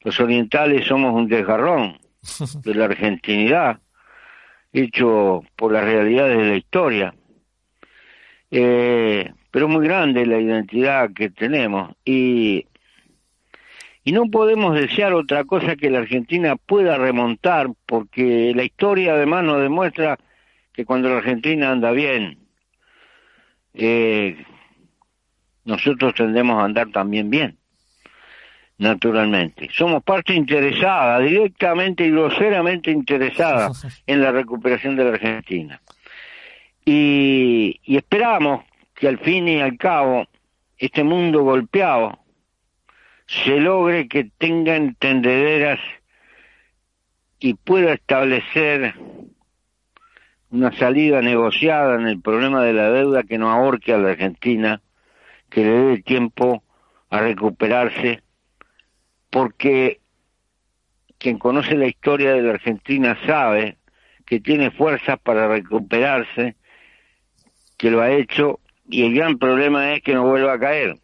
Los 0.00 0.18
orientales 0.18 0.86
somos 0.86 1.12
un 1.12 1.28
desgarrón 1.28 1.98
de 2.64 2.74
la 2.74 2.86
argentinidad, 2.86 3.80
hecho 4.72 5.44
por 5.54 5.72
las 5.72 5.84
realidades 5.84 6.38
de 6.38 6.48
la 6.48 6.56
historia. 6.56 7.14
Eh, 8.50 9.30
pero 9.50 9.66
es 9.66 9.70
muy 9.70 9.86
grande 9.86 10.24
la 10.24 10.40
identidad 10.40 11.12
que 11.12 11.28
tenemos 11.28 11.94
y, 12.02 12.64
y 14.08 14.12
no 14.12 14.30
podemos 14.30 14.74
desear 14.74 15.12
otra 15.12 15.44
cosa 15.44 15.76
que 15.76 15.90
la 15.90 15.98
Argentina 15.98 16.56
pueda 16.56 16.96
remontar, 16.96 17.68
porque 17.84 18.54
la 18.56 18.64
historia 18.64 19.12
además 19.12 19.44
nos 19.44 19.60
demuestra 19.60 20.18
que 20.72 20.86
cuando 20.86 21.10
la 21.10 21.18
Argentina 21.18 21.70
anda 21.70 21.90
bien, 21.90 22.38
eh, 23.74 24.42
nosotros 25.66 26.14
tendemos 26.14 26.58
a 26.58 26.64
andar 26.64 26.90
también 26.90 27.28
bien 27.28 27.58
naturalmente. 28.78 29.68
Somos 29.74 30.02
parte 30.02 30.32
interesada, 30.32 31.18
directamente 31.18 32.06
y 32.06 32.10
groseramente 32.10 32.90
interesada 32.90 33.70
en 34.06 34.22
la 34.22 34.32
recuperación 34.32 34.96
de 34.96 35.04
la 35.04 35.10
Argentina. 35.10 35.82
Y, 36.82 37.78
y, 37.84 37.98
esperamos 37.98 38.64
que 38.94 39.06
al 39.06 39.18
fin 39.18 39.48
y 39.48 39.60
al 39.60 39.76
cabo 39.76 40.26
este 40.78 41.04
mundo 41.04 41.42
golpeado 41.42 42.18
se 43.28 43.60
logre 43.60 44.08
que 44.08 44.24
tenga 44.38 44.74
entendederas 44.74 45.78
y 47.38 47.54
pueda 47.54 47.92
establecer 47.92 48.94
una 50.50 50.72
salida 50.72 51.20
negociada 51.20 51.96
en 51.96 52.08
el 52.08 52.20
problema 52.20 52.64
de 52.64 52.72
la 52.72 52.90
deuda 52.90 53.22
que 53.22 53.36
no 53.36 53.50
ahorque 53.50 53.92
a 53.92 53.98
la 53.98 54.10
Argentina, 54.10 54.80
que 55.50 55.62
le 55.62 55.70
dé 55.70 56.02
tiempo 56.02 56.64
a 57.10 57.20
recuperarse, 57.20 58.22
porque 59.28 60.00
quien 61.18 61.38
conoce 61.38 61.76
la 61.76 61.86
historia 61.86 62.32
de 62.32 62.42
la 62.42 62.52
Argentina 62.52 63.18
sabe 63.26 63.76
que 64.24 64.40
tiene 64.40 64.70
fuerzas 64.70 65.18
para 65.20 65.48
recuperarse, 65.48 66.56
que 67.76 67.90
lo 67.90 68.00
ha 68.00 68.10
hecho, 68.10 68.60
y 68.88 69.04
el 69.04 69.14
gran 69.14 69.38
problema 69.38 69.92
es 69.92 70.02
que 70.02 70.14
no 70.14 70.24
vuelva 70.24 70.54
a 70.54 70.58
caer. 70.58 70.96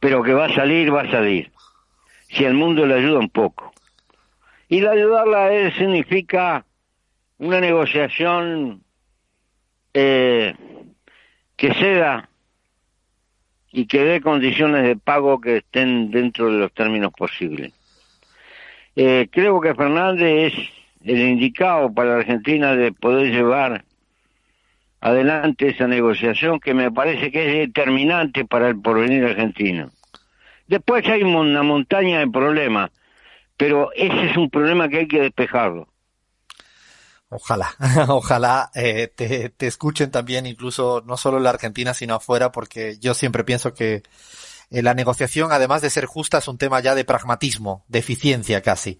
Pero 0.00 0.22
que 0.22 0.32
va 0.32 0.46
a 0.46 0.54
salir, 0.54 0.94
va 0.94 1.02
a 1.02 1.10
salir. 1.10 1.50
Si 2.28 2.44
el 2.44 2.54
mundo 2.54 2.86
le 2.86 2.94
ayuda 2.94 3.18
un 3.18 3.30
poco. 3.30 3.72
Y 4.68 4.80
la 4.80 4.92
ayudarla 4.92 5.46
a 5.46 5.52
él 5.52 5.72
significa 5.74 6.64
una 7.38 7.60
negociación 7.60 8.82
eh, 9.94 10.54
que 11.56 11.74
ceda 11.74 12.28
y 13.72 13.86
que 13.86 14.04
dé 14.04 14.20
condiciones 14.20 14.84
de 14.84 14.96
pago 14.96 15.40
que 15.40 15.58
estén 15.58 16.10
dentro 16.10 16.52
de 16.52 16.58
los 16.58 16.72
términos 16.72 17.12
posibles. 17.12 17.72
Eh, 18.96 19.28
creo 19.30 19.60
que 19.60 19.74
Fernández 19.74 20.52
es 20.52 20.68
el 21.04 21.20
indicado 21.20 21.92
para 21.92 22.10
la 22.10 22.16
Argentina 22.16 22.74
de 22.74 22.92
poder 22.92 23.30
llevar 23.32 23.84
adelante 25.00 25.68
esa 25.68 25.86
negociación 25.86 26.60
que 26.60 26.74
me 26.74 26.90
parece 26.90 27.30
que 27.30 27.46
es 27.46 27.68
determinante 27.68 28.44
para 28.44 28.68
el 28.68 28.80
porvenir 28.80 29.24
argentino. 29.24 29.90
Después 30.66 31.06
hay 31.06 31.22
una 31.22 31.62
montaña 31.62 32.18
de 32.18 32.28
problemas, 32.28 32.90
pero 33.56 33.90
ese 33.94 34.30
es 34.30 34.36
un 34.36 34.50
problema 34.50 34.88
que 34.88 34.98
hay 34.98 35.08
que 35.08 35.20
despejarlo. 35.20 35.88
Ojalá, 37.30 37.74
ojalá 38.08 38.70
eh, 38.74 39.08
te, 39.14 39.66
escuchen 39.66 40.10
también, 40.10 40.46
incluso 40.46 41.02
no 41.06 41.16
solo 41.16 41.36
en 41.38 41.44
la 41.44 41.50
Argentina, 41.50 41.92
sino 41.92 42.14
afuera, 42.14 42.52
porque 42.52 42.98
yo 42.98 43.14
siempre 43.14 43.44
pienso 43.44 43.74
que 43.74 44.02
eh, 44.70 44.82
la 44.82 44.94
negociación, 44.94 45.52
además 45.52 45.82
de 45.82 45.90
ser 45.90 46.06
justa, 46.06 46.38
es 46.38 46.48
un 46.48 46.58
tema 46.58 46.80
ya 46.80 46.94
de 46.94 47.04
pragmatismo, 47.04 47.84
de 47.88 47.98
eficiencia 47.98 48.62
casi. 48.62 48.98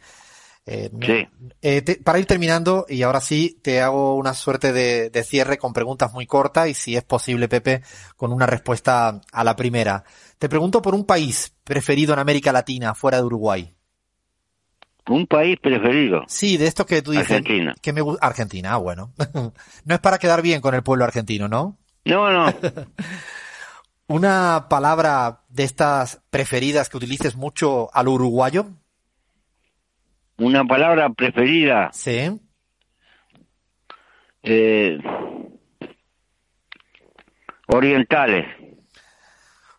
Eh, 0.70 0.90
sí. 1.00 1.26
Eh, 1.62 1.80
te, 1.80 1.96
para 1.96 2.18
ir 2.18 2.26
terminando, 2.26 2.84
y 2.90 3.02
ahora 3.02 3.22
sí, 3.22 3.58
te 3.62 3.80
hago 3.80 4.16
una 4.16 4.34
suerte 4.34 4.72
de, 4.74 5.08
de, 5.08 5.24
cierre 5.24 5.56
con 5.56 5.72
preguntas 5.72 6.12
muy 6.12 6.26
cortas 6.26 6.68
y 6.68 6.74
si 6.74 6.94
es 6.94 7.04
posible, 7.04 7.48
Pepe, 7.48 7.82
con 8.16 8.34
una 8.34 8.46
respuesta 8.46 9.18
a 9.32 9.44
la 9.44 9.56
primera. 9.56 10.04
Te 10.38 10.50
pregunto 10.50 10.82
por 10.82 10.94
un 10.94 11.06
país 11.06 11.54
preferido 11.64 12.12
en 12.12 12.18
América 12.18 12.52
Latina, 12.52 12.94
fuera 12.94 13.16
de 13.16 13.24
Uruguay. 13.24 13.74
Un 15.08 15.26
país 15.26 15.58
preferido. 15.58 16.24
Sí, 16.28 16.58
de 16.58 16.66
esto 16.66 16.84
que 16.84 17.00
tú 17.00 17.12
dices. 17.12 17.30
Argentina. 17.30 17.74
Que 17.80 17.94
me 17.94 18.02
Argentina, 18.20 18.74
ah, 18.74 18.76
bueno. 18.76 19.12
no 19.84 19.94
es 19.94 20.00
para 20.00 20.18
quedar 20.18 20.42
bien 20.42 20.60
con 20.60 20.74
el 20.74 20.82
pueblo 20.82 21.04
argentino, 21.04 21.48
¿no? 21.48 21.78
No, 22.04 22.30
no. 22.30 22.52
Una 24.06 24.66
palabra 24.68 25.44
de 25.48 25.64
estas 25.64 26.20
preferidas 26.30 26.88
que 26.88 26.96
utilices 26.98 27.36
mucho 27.36 27.88
al 27.94 28.08
uruguayo. 28.08 28.66
Una 30.38 30.64
palabra 30.64 31.10
preferida. 31.10 31.90
Sí. 31.92 32.40
Eh, 34.42 34.98
orientales. 37.66 38.46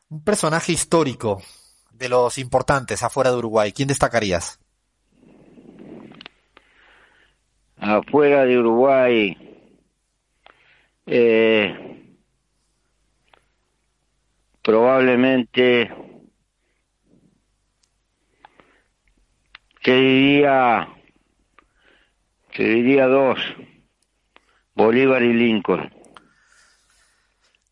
Un 0.09 0.23
personaje 0.23 0.71
histórico 0.71 1.41
de 1.91 2.09
los 2.09 2.37
importantes 2.37 3.03
afuera 3.03 3.31
de 3.31 3.37
Uruguay. 3.37 3.71
¿Quién 3.71 3.87
destacarías? 3.87 4.59
afuera 7.79 8.45
de 8.45 8.57
Uruguay 8.57 9.37
eh, 11.05 12.05
probablemente 14.61 15.89
te 19.89 19.95
diría 19.95 20.87
te 22.55 22.63
diría 22.63 23.07
dos 23.07 23.39
Bolívar 24.75 25.23
y 25.23 25.33
Lincoln 25.33 25.91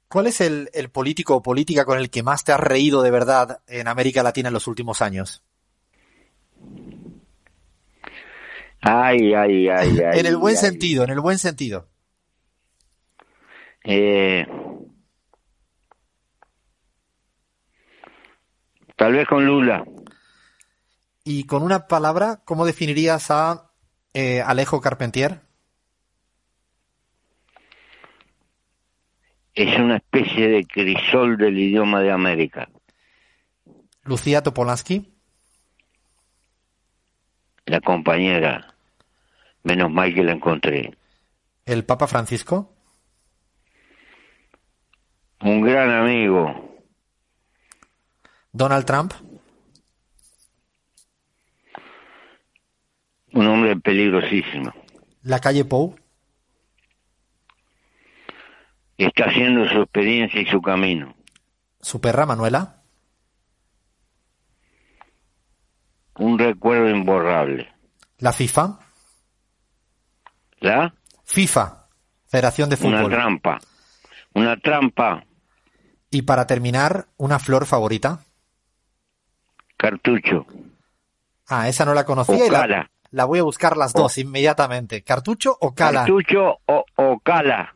¿Cuál 0.07 0.25
es 0.25 0.41
el, 0.41 0.67
el 0.73 0.89
político 0.89 1.35
o 1.35 1.43
política 1.43 1.85
con 1.85 1.99
el 1.99 2.09
que 2.09 2.23
más 2.23 2.43
te 2.43 2.53
has 2.53 2.59
reído 2.59 3.03
de 3.03 3.11
verdad 3.11 3.59
en 3.67 3.87
América 3.87 4.23
Latina 4.23 4.47
en 4.47 4.53
los 4.53 4.65
últimos 4.65 5.03
años? 5.03 5.43
Ay, 8.81 9.33
ay, 9.35 9.67
ay, 9.67 9.99
ay. 10.11 10.19
en 10.19 10.25
el 10.25 10.37
buen 10.37 10.55
ay. 10.55 10.61
sentido, 10.61 11.03
en 11.03 11.11
el 11.11 11.19
buen 11.19 11.37
sentido. 11.37 11.87
Eh, 13.83 14.47
tal 18.95 19.13
vez 19.13 19.27
con 19.27 19.45
Lula. 19.45 19.85
Y 21.29 21.43
con 21.43 21.61
una 21.61 21.87
palabra, 21.87 22.39
¿cómo 22.45 22.65
definirías 22.65 23.31
a 23.31 23.73
eh, 24.13 24.39
Alejo 24.39 24.79
Carpentier? 24.79 25.41
Es 29.53 29.77
una 29.77 29.97
especie 29.97 30.47
de 30.47 30.65
crisol 30.65 31.35
del 31.35 31.59
idioma 31.59 31.99
de 31.99 32.13
América. 32.13 32.69
Lucía 34.05 34.41
Topolansky. 34.41 35.13
La 37.65 37.81
compañera. 37.81 38.73
Menos 39.63 39.91
mal 39.91 40.13
que 40.13 40.23
la 40.23 40.31
encontré. 40.31 40.97
El 41.65 41.83
Papa 41.83 42.07
Francisco. 42.07 42.73
Un 45.41 45.61
gran 45.61 45.89
amigo. 45.89 46.79
Donald 48.53 48.85
Trump. 48.85 49.13
Un 53.33 53.47
hombre 53.47 53.75
peligrosísimo. 53.75 54.73
La 55.23 55.39
calle 55.39 55.65
Pou. 55.65 55.95
Está 58.97 59.25
haciendo 59.25 59.67
su 59.67 59.81
experiencia 59.81 60.41
y 60.41 60.45
su 60.45 60.61
camino. 60.61 61.15
Su 61.81 62.01
perra 62.01 62.25
Manuela. 62.25 62.81
Un 66.15 66.39
recuerdo 66.39 66.89
imborrable. 66.89 67.71
La 68.17 68.33
FIFA. 68.33 68.79
¿La? 70.59 70.93
FIFA. 71.25 71.87
Federación 72.25 72.69
de 72.69 72.77
Fútbol. 72.77 73.05
Una 73.05 73.09
trampa. 73.09 73.59
Una 74.33 74.57
trampa. 74.57 75.23
Y 76.09 76.23
para 76.23 76.47
terminar, 76.47 77.07
una 77.17 77.37
flor 77.37 77.65
favorita. 77.65 78.21
Cartucho. 79.77 80.47
Ah, 81.47 81.69
esa 81.69 81.85
no 81.85 81.93
la 81.93 82.05
conocía 82.05 82.45
y 82.45 82.49
la. 82.49 82.89
La 83.11 83.25
voy 83.25 83.39
a 83.39 83.43
buscar 83.43 83.77
las 83.77 83.93
dos 83.93 84.17
inmediatamente. 84.17 85.03
¿Cartucho 85.03 85.57
o 85.59 85.73
cala? 85.73 86.01
Cartucho 86.01 86.59
o, 86.65 86.85
o 86.95 87.19
cala. 87.19 87.73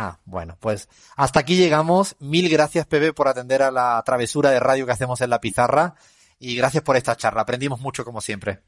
Ah, 0.00 0.18
bueno, 0.26 0.56
pues 0.60 0.88
hasta 1.16 1.40
aquí 1.40 1.56
llegamos. 1.56 2.14
Mil 2.20 2.48
gracias, 2.48 2.86
Pepe, 2.86 3.12
por 3.12 3.26
atender 3.26 3.62
a 3.62 3.72
la 3.72 4.00
travesura 4.06 4.50
de 4.50 4.60
radio 4.60 4.86
que 4.86 4.92
hacemos 4.92 5.20
en 5.20 5.30
la 5.30 5.40
pizarra. 5.40 5.94
Y 6.38 6.54
gracias 6.54 6.84
por 6.84 6.96
esta 6.96 7.16
charla. 7.16 7.42
Aprendimos 7.42 7.80
mucho, 7.80 8.04
como 8.04 8.20
siempre. 8.20 8.60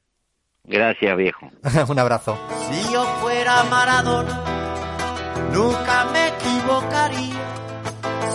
Gracias, 0.64 1.16
viejo. 1.16 1.49
Un 1.88 1.99
abrazo. 2.01 2.37
Si 2.68 2.92
yo 2.92 3.05
fuera 3.20 3.62
Maradona, 3.62 4.40
nunca 5.53 6.05
me 6.07 6.29
equivocaría. 6.29 7.61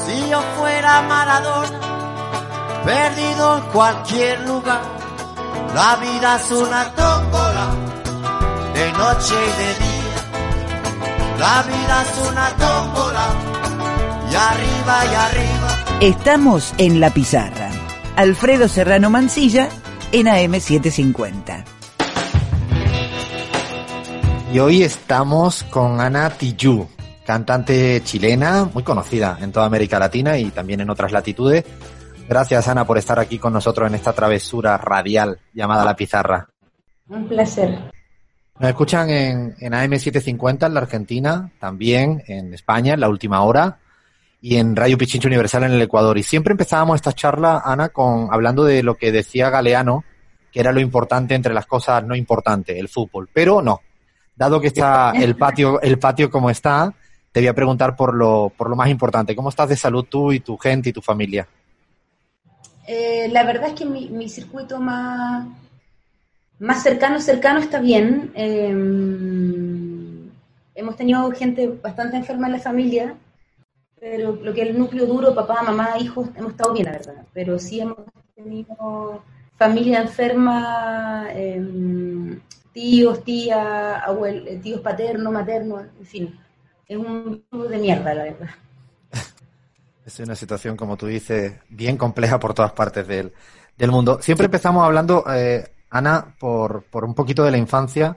Si 0.05 0.29
yo 0.29 0.41
fuera 0.57 1.01
Maradona, 1.01 1.79
perdido 2.85 3.57
en 3.57 3.63
cualquier 3.71 4.39
lugar. 4.47 5.04
La 5.73 5.95
vida 5.97 6.35
es 6.37 6.51
una 6.51 6.91
tómbola, 6.93 7.67
de 8.73 8.91
noche 8.93 9.33
y 9.33 9.51
de 9.61 9.69
día. 9.85 10.05
La 11.39 11.63
vida 11.63 12.03
es 12.03 12.29
una 12.29 12.49
tómbola, 12.51 13.27
y 14.31 14.35
arriba 14.35 15.05
y 15.05 15.15
arriba. 15.15 15.85
Estamos 16.01 16.73
en 16.77 16.99
la 16.99 17.09
pizarra. 17.09 17.69
Alfredo 18.15 18.67
Serrano 18.67 19.09
Mancilla 19.09 19.69
en 20.11 20.27
AM750. 20.27 21.65
Y 24.53 24.59
hoy 24.59 24.83
estamos 24.83 25.63
con 25.63 25.99
Ana 25.99 26.29
Tijoux, 26.29 26.87
cantante 27.25 28.01
chilena, 28.05 28.69
muy 28.73 28.83
conocida 28.83 29.37
en 29.41 29.51
toda 29.51 29.65
América 29.65 29.99
Latina 29.99 30.37
y 30.37 30.45
también 30.51 30.79
en 30.79 30.89
otras 30.89 31.11
latitudes. 31.11 31.65
Gracias, 32.27 32.67
Ana, 32.67 32.85
por 32.85 32.97
estar 32.97 33.19
aquí 33.19 33.37
con 33.37 33.53
nosotros 33.53 33.87
en 33.87 33.95
esta 33.95 34.13
travesura 34.13 34.77
radial 34.77 35.39
llamada 35.53 35.85
La 35.85 35.95
Pizarra. 35.95 36.49
Un 37.07 37.27
placer. 37.27 37.91
Nos 38.59 38.69
escuchan 38.69 39.09
en, 39.09 39.55
en 39.59 39.73
AM750 39.73 40.65
en 40.65 40.73
la 40.73 40.79
Argentina, 40.79 41.51
también 41.59 42.23
en 42.27 42.53
España, 42.53 42.93
en 42.93 42.99
la 42.99 43.09
última 43.09 43.43
hora. 43.43 43.79
y 44.41 44.57
en 44.57 44.75
Radio 44.75 44.97
Pichincho 44.97 45.27
Universal 45.27 45.63
en 45.65 45.73
el 45.73 45.81
Ecuador. 45.81 46.17
Y 46.17 46.23
siempre 46.23 46.51
empezábamos 46.51 46.95
esta 46.95 47.13
charla, 47.13 47.61
Ana, 47.63 47.89
con 47.89 48.27
hablando 48.31 48.63
de 48.63 48.81
lo 48.81 48.95
que 48.95 49.11
decía 49.11 49.49
Galeano, 49.49 50.03
que 50.51 50.59
era 50.59 50.71
lo 50.71 50.79
importante 50.79 51.35
entre 51.35 51.53
las 51.53 51.65
cosas 51.65 52.03
no 52.03 52.15
importantes, 52.15 52.77
el 52.77 52.87
fútbol. 52.87 53.29
Pero 53.31 53.61
no, 53.61 53.81
dado 54.35 54.61
que 54.61 54.67
está 54.67 55.11
el 55.15 55.35
patio, 55.35 55.81
el 55.81 55.99
patio 55.99 56.31
como 56.31 56.49
está, 56.49 56.93
te 57.31 57.39
voy 57.39 57.47
a 57.47 57.55
preguntar 57.55 57.95
por 57.95 58.15
lo, 58.15 58.51
por 58.55 58.69
lo 58.69 58.75
más 58.75 58.89
importante. 58.89 59.35
¿Cómo 59.35 59.49
estás 59.49 59.69
de 59.69 59.77
salud 59.77 60.05
tú 60.09 60.31
y 60.31 60.39
tu 60.39 60.57
gente 60.57 60.89
y 60.89 60.93
tu 60.93 61.01
familia? 61.01 61.47
Eh, 62.87 63.29
la 63.31 63.43
verdad 63.43 63.69
es 63.69 63.73
que 63.73 63.85
mi, 63.85 64.09
mi 64.09 64.29
circuito 64.29 64.79
más, 64.79 65.47
más 66.59 66.83
cercano, 66.83 67.19
cercano 67.19 67.59
está 67.59 67.79
bien. 67.79 68.31
Eh, 68.35 68.69
hemos 70.75 70.95
tenido 70.95 71.31
gente 71.31 71.67
bastante 71.67 72.17
enferma 72.17 72.47
en 72.47 72.53
la 72.53 72.59
familia, 72.59 73.15
pero 73.99 74.35
lo 74.35 74.53
que 74.53 74.61
es 74.61 74.69
el 74.69 74.77
núcleo 74.77 75.05
duro, 75.05 75.33
papá, 75.33 75.63
mamá, 75.63 75.97
hijos, 75.99 76.29
hemos 76.35 76.51
estado 76.51 76.73
bien, 76.73 76.85
la 76.85 76.91
verdad. 76.91 77.25
Pero 77.33 77.57
sí 77.57 77.79
hemos 77.79 77.97
tenido 78.35 79.23
familia 79.57 80.01
enferma, 80.01 81.27
eh, 81.31 82.39
tíos, 82.73 83.23
tías, 83.23 84.03
abuelos, 84.03 84.61
tíos 84.61 84.81
paternos, 84.81 85.33
maternos, 85.33 85.83
en 85.99 86.05
fin. 86.05 86.39
Es 86.87 86.97
un 86.97 87.43
grupo 87.49 87.65
de 87.67 87.77
mierda, 87.79 88.13
la 88.13 88.23
verdad. 88.23 88.49
Es 90.05 90.19
una 90.19 90.35
situación, 90.35 90.77
como 90.77 90.97
tú 90.97 91.07
dices, 91.07 91.53
bien 91.67 91.97
compleja 91.97 92.39
por 92.39 92.53
todas 92.53 92.73
partes 92.73 93.07
del, 93.07 93.33
del 93.75 93.91
mundo. 93.91 94.19
Siempre 94.21 94.45
empezamos 94.45 94.83
hablando, 94.83 95.23
eh, 95.33 95.67
Ana, 95.89 96.35
por, 96.37 96.83
por 96.83 97.03
un 97.03 97.15
poquito 97.15 97.43
de 97.43 97.49
la 97.49 97.57
infancia, 97.57 98.15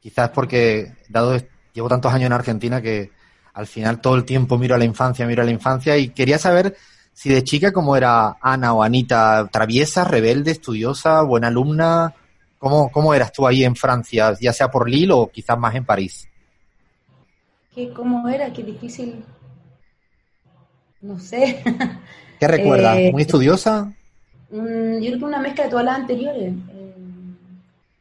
quizás 0.00 0.28
porque, 0.30 0.92
dado 1.08 1.38
llevo 1.72 1.88
tantos 1.88 2.12
años 2.12 2.26
en 2.26 2.32
Argentina 2.34 2.82
que 2.82 3.10
al 3.54 3.66
final 3.66 4.02
todo 4.02 4.16
el 4.16 4.24
tiempo 4.24 4.58
miro 4.58 4.74
a 4.74 4.78
la 4.78 4.84
infancia, 4.84 5.26
miro 5.26 5.42
a 5.42 5.46
la 5.46 5.50
infancia 5.50 5.96
y 5.96 6.10
quería 6.10 6.38
saber 6.38 6.76
si 7.14 7.30
de 7.30 7.42
chica 7.42 7.72
cómo 7.72 7.96
era 7.96 8.36
Ana 8.40 8.74
o 8.74 8.82
Anita, 8.82 9.48
traviesa, 9.50 10.04
rebelde, 10.04 10.50
estudiosa, 10.50 11.22
buena 11.22 11.48
alumna, 11.48 12.14
¿cómo, 12.58 12.90
cómo 12.90 13.14
eras 13.14 13.32
tú 13.32 13.46
ahí 13.46 13.64
en 13.64 13.76
Francia, 13.76 14.36
ya 14.38 14.52
sea 14.52 14.70
por 14.70 14.90
Lille 14.90 15.12
o 15.12 15.30
quizás 15.30 15.58
más 15.58 15.74
en 15.74 15.86
París? 15.86 16.28
¿Qué, 17.74 17.92
¿Cómo 17.94 18.28
era? 18.28 18.52
Qué 18.52 18.62
difícil. 18.62 19.24
No 21.00 21.18
sé. 21.18 21.62
¿Qué 22.40 22.48
recuerdas? 22.48 22.96
Eh, 22.98 23.10
¿Muy 23.12 23.22
estudiosa? 23.22 23.92
Mm, 24.50 24.98
yo 25.00 25.06
creo 25.06 25.18
que 25.18 25.24
una 25.24 25.40
mezcla 25.40 25.64
de 25.64 25.70
todas 25.70 25.84
las 25.84 25.96
anteriores. 25.96 26.52
Eh, 26.72 26.94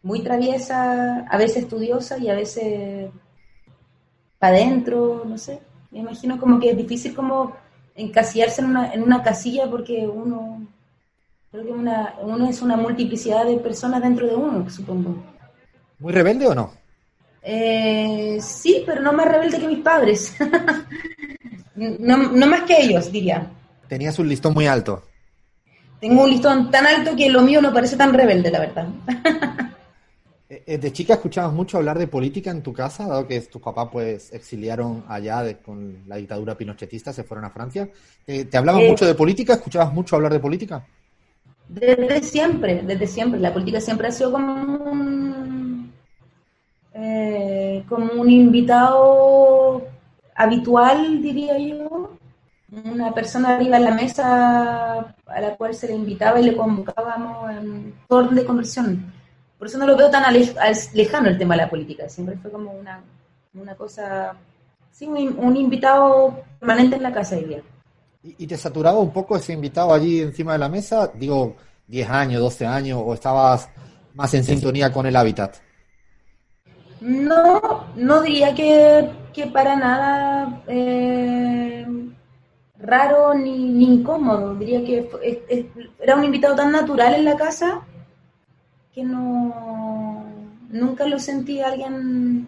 muy 0.01 0.21
traviesa, 0.21 1.25
a 1.29 1.37
veces 1.37 1.63
estudiosa 1.63 2.17
y 2.17 2.29
a 2.29 2.35
veces 2.35 3.09
para 4.37 4.55
adentro, 4.55 5.23
no 5.25 5.37
sé. 5.37 5.59
Me 5.91 5.99
imagino 5.99 6.39
como 6.39 6.59
que 6.59 6.71
es 6.71 6.77
difícil 6.77 7.13
como 7.13 7.55
encasillarse 7.95 8.61
en 8.61 8.67
una, 8.69 8.93
en 8.93 9.03
una 9.03 9.21
casilla 9.21 9.69
porque 9.69 10.07
uno, 10.07 10.65
creo 11.51 11.65
que 11.65 11.71
una, 11.71 12.15
uno 12.21 12.47
es 12.47 12.61
una 12.61 12.77
multiplicidad 12.77 13.45
de 13.45 13.57
personas 13.57 14.01
dentro 14.01 14.25
de 14.25 14.35
uno, 14.35 14.69
supongo. 14.69 15.21
¿Muy 15.99 16.13
rebelde 16.13 16.47
o 16.47 16.55
no? 16.55 16.71
Eh, 17.41 18.39
sí, 18.41 18.83
pero 18.85 19.01
no 19.01 19.11
más 19.11 19.27
rebelde 19.27 19.59
que 19.59 19.67
mis 19.67 19.79
padres. 19.79 20.33
no, 21.99 22.17
no 22.31 22.47
más 22.47 22.63
que 22.63 22.81
ellos, 22.81 23.11
diría. 23.11 23.51
Tenías 23.87 24.19
un 24.19 24.27
listón 24.29 24.53
muy 24.53 24.67
alto. 24.67 25.03
Tengo 25.99 26.23
un 26.23 26.29
listón 26.29 26.71
tan 26.71 26.85
alto 26.85 27.15
que 27.15 27.29
lo 27.29 27.41
mío 27.41 27.61
no 27.61 27.73
parece 27.73 27.97
tan 27.97 28.13
rebelde, 28.13 28.51
la 28.51 28.59
verdad. 28.59 28.87
Eh, 30.51 30.79
¿De 30.79 30.91
chica 30.91 31.13
escuchabas 31.13 31.53
mucho 31.53 31.77
hablar 31.77 31.99
de 31.99 32.07
política 32.07 32.49
en 32.49 32.63
tu 32.63 32.73
casa, 32.73 33.05
dado 33.07 33.27
que 33.27 33.39
tus 33.41 33.61
papás 33.61 33.87
pues 33.91 34.33
exiliaron 34.33 35.03
allá 35.07 35.43
de, 35.43 35.57
con 35.57 35.99
la 36.07 36.15
dictadura 36.15 36.57
pinochetista, 36.57 37.13
se 37.13 37.23
fueron 37.23 37.45
a 37.45 37.51
Francia? 37.51 37.87
¿Te, 38.25 38.45
te 38.45 38.57
hablaban 38.57 38.81
Eh, 38.81 38.89
mucho 38.89 39.05
de 39.05 39.13
política? 39.13 39.53
¿Escuchabas 39.53 39.93
mucho 39.93 40.15
hablar 40.15 40.33
de 40.33 40.39
política? 40.39 40.83
Desde 41.67 42.23
siempre, 42.23 42.81
desde 42.81 43.05
siempre. 43.05 43.39
La 43.39 43.53
política 43.53 43.79
siempre 43.79 44.07
ha 44.07 44.11
sido 44.11 44.31
como 44.31 44.53
un, 44.53 45.93
eh, 46.95 47.83
como 47.87 48.13
un 48.13 48.31
invitado 48.31 49.83
habitual, 50.43 51.21
diría 51.21 51.57
yo. 51.57 52.11
Una 52.71 53.11
persona 53.13 53.55
arriba 53.55 53.77
en 53.77 53.83
la 53.85 53.91
mesa 53.95 54.99
a 55.25 55.41
la 55.41 55.55
cual 55.57 55.73
se 55.73 55.87
le 55.87 55.95
invitaba 55.95 56.39
y 56.39 56.43
le 56.45 56.55
convocábamos 56.55 57.49
en 57.51 57.95
orden 58.07 58.35
de 58.35 58.45
conversión. 58.45 59.11
Por 59.57 59.67
eso 59.67 59.77
no 59.79 59.87
lo 59.87 59.97
veo 59.97 60.09
tan 60.11 60.23
ale- 60.23 60.53
al- 60.59 60.75
lejano 60.93 61.29
el 61.29 61.37
tema 61.37 61.55
de 61.55 61.61
la 61.63 61.69
política. 61.69 62.07
Siempre 62.07 62.37
fue 62.37 62.51
como 62.51 62.71
una, 62.71 63.01
una 63.55 63.73
cosa, 63.75 64.33
sí, 64.91 65.07
un, 65.07 65.17
un 65.39 65.57
invitado 65.57 66.41
permanente 66.59 66.95
en 66.97 67.03
la 67.03 67.11
casa, 67.11 67.35
diría. 67.37 67.61
¿Y, 68.23 68.35
y 68.43 68.47
te 68.47 68.55
saturaba 68.55 68.99
un 68.99 69.11
poco 69.11 69.35
ese 69.35 69.53
invitado 69.53 69.91
allí 69.93 70.21
encima 70.21 70.53
de 70.53 70.59
la 70.59 70.69
mesa? 70.69 71.11
Digo, 71.15 71.55
10 71.87 72.07
años, 72.09 72.39
12 72.39 72.67
años, 72.67 73.01
o 73.03 73.15
estabas 73.15 73.67
más 74.13 74.31
en 74.35 74.43
sintonía 74.43 74.91
con 74.91 75.07
el 75.07 75.15
hábitat? 75.15 75.55
No, 77.01 77.85
no 77.95 78.21
diría 78.21 78.53
que, 78.53 79.09
que 79.33 79.47
para 79.47 79.75
nada 79.75 80.61
eh, 80.67 81.85
raro 82.77 83.33
ni, 83.33 83.57
ni 83.69 83.85
incómodo. 83.85 84.55
Diría 84.55 84.83
que 84.83 85.09
es- 85.23 85.65
era 85.99 86.15
un 86.15 86.25
invitado 86.25 86.55
tan 86.55 86.71
natural 86.71 87.15
en 87.15 87.25
la 87.25 87.35
casa 87.37 87.81
que 88.93 89.03
no 89.03 90.25
nunca 90.69 91.05
lo 91.05 91.19
sentí 91.19 91.61
alguien 91.61 92.47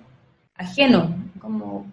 ajeno, 0.55 1.15
como 1.39 1.85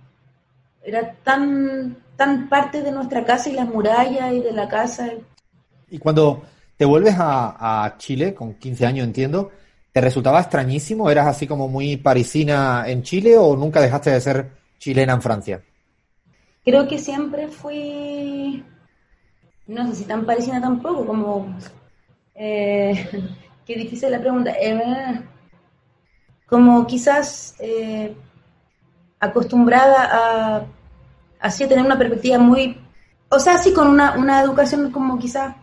era 0.83 1.15
tan 1.25 1.97
tan 2.17 2.49
parte 2.49 2.83
de 2.83 2.91
nuestra 2.91 3.25
casa 3.25 3.49
y 3.49 3.53
las 3.53 3.69
murallas 3.69 4.33
y 4.33 4.41
de 4.41 4.53
la 4.53 4.69
casa. 4.69 5.11
Y 5.91 5.99
cuando 5.99 6.43
te 6.77 6.85
vuelves 6.85 7.15
a, 7.19 7.85
a 7.85 7.97
Chile, 7.99 8.35
con 8.35 8.55
15 8.55 8.87
años 8.87 9.07
entiendo, 9.07 9.51
¿te 9.99 10.03
resultaba 10.03 10.39
extrañísimo? 10.39 11.11
¿Eras 11.11 11.27
así 11.27 11.45
como 11.45 11.67
muy 11.67 11.97
parisina 11.97 12.85
en 12.87 13.03
Chile 13.03 13.37
o 13.37 13.57
nunca 13.57 13.81
dejaste 13.81 14.11
de 14.11 14.21
ser 14.21 14.51
chilena 14.79 15.15
en 15.15 15.21
Francia? 15.21 15.61
Creo 16.65 16.87
que 16.87 17.01
siempre 17.01 17.49
fui, 17.49 18.63
no 19.67 19.89
sé 19.89 19.97
si 19.97 20.05
tan 20.05 20.25
parisina 20.25 20.61
tampoco, 20.61 21.05
como, 21.05 21.53
eh, 22.37 23.11
qué 23.67 23.75
difícil 23.75 24.13
la 24.13 24.21
pregunta, 24.21 24.53
Eh, 24.53 25.21
como 26.47 26.87
quizás 26.87 27.57
eh, 27.59 28.15
acostumbrada 29.19 30.11
a, 30.13 30.67
así 31.41 31.65
a 31.65 31.69
tener 31.69 31.85
una 31.85 31.99
perspectiva 31.99 32.39
muy, 32.39 32.79
o 33.31 33.41
sea, 33.41 33.59
sí 33.59 33.73
con 33.73 33.89
una, 33.89 34.17
una 34.17 34.43
educación 34.43 34.93
como 34.93 35.19
quizás, 35.19 35.57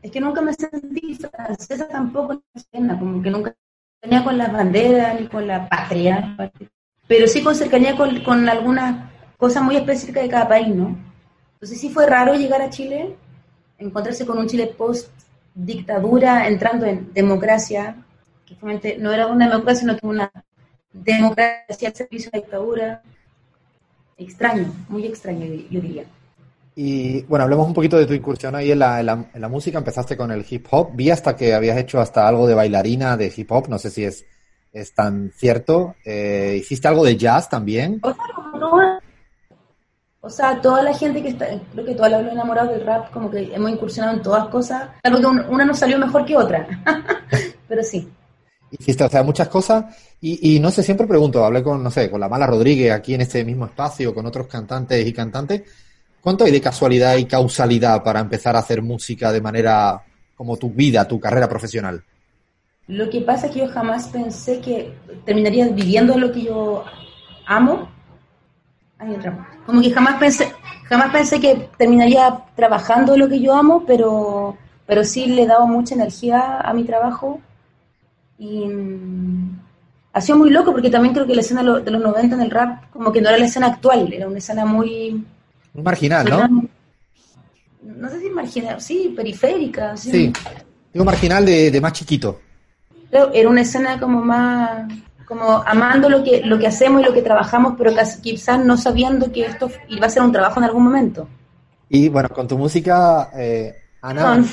es 0.00 0.12
que 0.12 0.20
nunca 0.20 0.40
me 0.42 0.52
sentí 0.52 1.16
francesa 1.16 1.88
tampoco, 1.88 2.40
como 3.00 3.20
que 3.20 3.30
nunca 3.30 3.52
con 4.24 4.38
las 4.38 4.52
banderas 4.52 5.18
ni 5.20 5.26
con 5.26 5.46
la 5.46 5.68
patria, 5.68 6.36
pero 7.06 7.26
sí 7.26 7.42
con 7.42 7.54
cercanía 7.54 7.96
con, 7.96 8.22
con 8.22 8.48
algunas 8.48 9.10
cosas 9.36 9.62
muy 9.62 9.76
específicas 9.76 10.22
de 10.22 10.28
cada 10.28 10.48
país, 10.48 10.68
¿no? 10.68 10.96
Entonces 11.54 11.80
sí 11.80 11.88
fue 11.88 12.06
raro 12.06 12.34
llegar 12.34 12.60
a 12.60 12.70
Chile, 12.70 13.16
encontrarse 13.78 14.26
con 14.26 14.38
un 14.38 14.46
Chile 14.46 14.66
post 14.66 15.10
dictadura, 15.54 16.46
entrando 16.46 16.84
en 16.86 17.12
democracia, 17.12 17.96
que 18.44 18.56
no 18.98 19.12
era 19.12 19.26
una 19.26 19.48
democracia, 19.48 19.80
sino 19.80 19.96
que 19.96 20.06
una 20.06 20.30
democracia 20.92 21.88
al 21.88 21.94
servicio 21.94 22.30
de 22.30 22.38
la 22.38 22.42
dictadura. 22.44 23.02
Extraño, 24.16 24.72
muy 24.88 25.06
extraño, 25.06 25.46
yo 25.46 25.80
diría. 25.80 26.04
Y 26.76 27.22
bueno, 27.22 27.44
hablemos 27.44 27.66
un 27.68 27.74
poquito 27.74 27.96
de 27.96 28.06
tu 28.06 28.14
incursión 28.14 28.54
ahí 28.56 28.72
en 28.72 28.80
la, 28.80 28.98
en 29.00 29.06
la, 29.06 29.26
en 29.32 29.40
la 29.40 29.48
música. 29.48 29.78
Empezaste 29.78 30.16
con 30.16 30.30
el 30.32 30.44
hip 30.48 30.66
hop. 30.70 30.90
Vi 30.94 31.10
hasta 31.10 31.36
que 31.36 31.54
habías 31.54 31.78
hecho 31.78 32.00
hasta 32.00 32.26
algo 32.26 32.46
de 32.46 32.54
bailarina 32.54 33.16
de 33.16 33.32
hip 33.34 33.50
hop. 33.52 33.68
No 33.68 33.78
sé 33.78 33.90
si 33.90 34.04
es, 34.04 34.24
es 34.72 34.92
tan 34.94 35.30
cierto. 35.36 35.94
Eh, 36.04 36.56
¿Hiciste 36.60 36.88
algo 36.88 37.04
de 37.04 37.16
jazz 37.16 37.48
también? 37.48 38.00
O 40.20 40.30
sea, 40.30 40.58
toda, 40.60 40.82
la 40.82 40.94
gente 40.94 41.22
que 41.22 41.28
está, 41.28 41.46
creo 41.72 41.84
que 41.84 41.94
todos 41.94 42.10
los 42.10 42.32
enamorados 42.32 42.70
del 42.72 42.86
rap, 42.86 43.10
como 43.12 43.30
que 43.30 43.54
hemos 43.54 43.70
incursionado 43.70 44.16
en 44.16 44.22
todas 44.22 44.48
cosas, 44.48 44.88
algo 45.02 45.20
que 45.20 45.26
un- 45.26 45.44
una 45.50 45.66
nos 45.66 45.78
salió 45.78 45.98
mejor 45.98 46.24
que 46.24 46.34
otra. 46.36 46.66
Pero 47.68 47.82
sí. 47.82 48.08
Hiciste, 48.70 49.04
o 49.04 49.08
sea, 49.10 49.22
muchas 49.22 49.48
cosas. 49.48 49.84
Y, 50.22 50.56
y 50.56 50.60
no 50.60 50.70
sé, 50.70 50.82
siempre 50.82 51.06
pregunto, 51.06 51.44
hablé 51.44 51.62
con, 51.62 51.82
no 51.82 51.90
sé, 51.90 52.10
con 52.10 52.20
la 52.20 52.28
Mala 52.30 52.46
Rodríguez 52.46 52.90
aquí 52.92 53.14
en 53.14 53.20
este 53.20 53.44
mismo 53.44 53.66
espacio, 53.66 54.14
con 54.14 54.24
otros 54.24 54.46
cantantes 54.46 55.06
y 55.06 55.12
cantantes. 55.12 55.62
¿Cuánto 56.24 56.44
hay 56.44 56.52
de 56.52 56.60
casualidad 56.62 57.16
y 57.16 57.26
causalidad 57.26 58.02
para 58.02 58.18
empezar 58.18 58.56
a 58.56 58.60
hacer 58.60 58.80
música 58.80 59.30
de 59.30 59.42
manera 59.42 60.02
como 60.34 60.56
tu 60.56 60.70
vida, 60.70 61.06
tu 61.06 61.20
carrera 61.20 61.46
profesional? 61.46 62.02
Lo 62.86 63.10
que 63.10 63.20
pasa 63.20 63.46
es 63.46 63.52
que 63.52 63.58
yo 63.58 63.68
jamás 63.68 64.08
pensé 64.08 64.58
que 64.62 64.90
terminaría 65.26 65.68
viviendo 65.68 66.16
lo 66.16 66.32
que 66.32 66.44
yo 66.44 66.82
amo. 67.44 67.90
Ay. 68.98 69.18
Como 69.66 69.82
que 69.82 69.90
jamás 69.90 70.14
pensé, 70.14 70.50
jamás 70.84 71.12
pensé 71.12 71.38
que 71.38 71.68
terminaría 71.76 72.42
trabajando 72.56 73.18
lo 73.18 73.28
que 73.28 73.40
yo 73.40 73.54
amo, 73.54 73.84
pero, 73.86 74.56
pero 74.86 75.04
sí 75.04 75.26
le 75.26 75.42
he 75.42 75.46
dado 75.46 75.66
mucha 75.66 75.94
energía 75.94 76.58
a 76.58 76.72
mi 76.72 76.84
trabajo. 76.84 77.38
Y 78.38 78.64
mm, 78.64 79.60
ha 80.14 80.20
sido 80.22 80.38
muy 80.38 80.48
loco 80.48 80.72
porque 80.72 80.88
también 80.88 81.12
creo 81.12 81.26
que 81.26 81.34
la 81.34 81.42
escena 81.42 81.62
de 81.62 81.90
los 81.90 82.02
90 82.02 82.34
en 82.34 82.40
el 82.40 82.50
rap 82.50 82.90
como 82.90 83.12
que 83.12 83.20
no 83.20 83.28
era 83.28 83.36
la 83.36 83.44
escena 83.44 83.66
actual, 83.66 84.10
era 84.10 84.26
una 84.26 84.38
escena 84.38 84.64
muy... 84.64 85.22
Marginal, 85.74 86.28
¿no? 86.28 86.68
no 87.82 88.08
sé 88.08 88.20
si 88.20 88.30
marginal, 88.30 88.80
sí, 88.80 89.12
periférica. 89.14 89.96
Sí. 89.96 90.10
Sí, 90.10 90.32
digo 90.92 91.04
marginal 91.04 91.44
de, 91.44 91.70
de 91.70 91.80
más 91.80 91.92
chiquito. 91.92 92.40
Era 93.10 93.48
una 93.48 93.60
escena 93.60 93.98
como 94.00 94.22
más, 94.22 94.88
como 95.26 95.62
amando 95.66 96.08
lo 96.08 96.24
que, 96.24 96.42
lo 96.44 96.58
que 96.58 96.66
hacemos 96.66 97.02
y 97.02 97.04
lo 97.04 97.12
que 97.12 97.22
trabajamos, 97.22 97.74
pero 97.78 97.94
casi- 97.94 98.20
quizás 98.20 98.64
no 98.64 98.76
sabiendo 98.76 99.30
que 99.30 99.46
esto 99.46 99.70
iba 99.88 100.06
a 100.06 100.10
ser 100.10 100.22
un 100.22 100.32
trabajo 100.32 100.58
en 100.60 100.64
algún 100.64 100.84
momento. 100.84 101.28
Y 101.88 102.08
bueno, 102.08 102.28
con 102.30 102.48
tu 102.48 102.56
música, 102.58 103.30
eh, 103.36 103.74
Ana... 104.02 104.44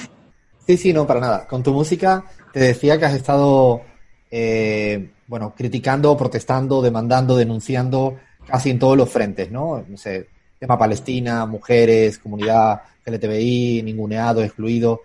Sí, 0.67 0.77
sí, 0.77 0.93
no, 0.93 1.07
para 1.07 1.19
nada. 1.19 1.47
Con 1.47 1.63
tu 1.63 1.73
música 1.73 2.23
te 2.53 2.59
decía 2.59 2.99
que 2.99 3.05
has 3.05 3.15
estado, 3.15 3.81
eh, 4.29 5.11
bueno, 5.27 5.53
criticando, 5.57 6.15
protestando, 6.15 6.81
demandando, 6.83 7.35
denunciando 7.35 8.17
casi 8.45 8.69
en 8.69 8.77
todos 8.79 8.95
los 8.95 9.09
frentes, 9.09 9.49
¿no? 9.51 9.83
No 9.87 9.97
sé, 9.97 10.27
tema 10.61 10.77
Palestina, 10.77 11.47
mujeres, 11.47 12.19
comunidad 12.19 12.83
LGTBI, 13.03 13.81
ninguneado, 13.81 14.43
excluido. 14.43 15.01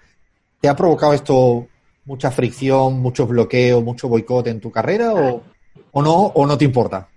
¿Te 0.60 0.68
ha 0.68 0.76
provocado 0.76 1.14
esto 1.14 1.66
mucha 2.04 2.30
fricción, 2.30 3.00
muchos 3.00 3.26
bloqueos, 3.26 3.82
mucho 3.82 4.06
boicot 4.06 4.46
en 4.48 4.60
tu 4.60 4.70
carrera 4.70 5.14
o, 5.14 5.42
o 5.92 6.02
no, 6.02 6.14
o 6.14 6.46
no 6.46 6.58
te 6.58 6.66
importa? 6.66 7.08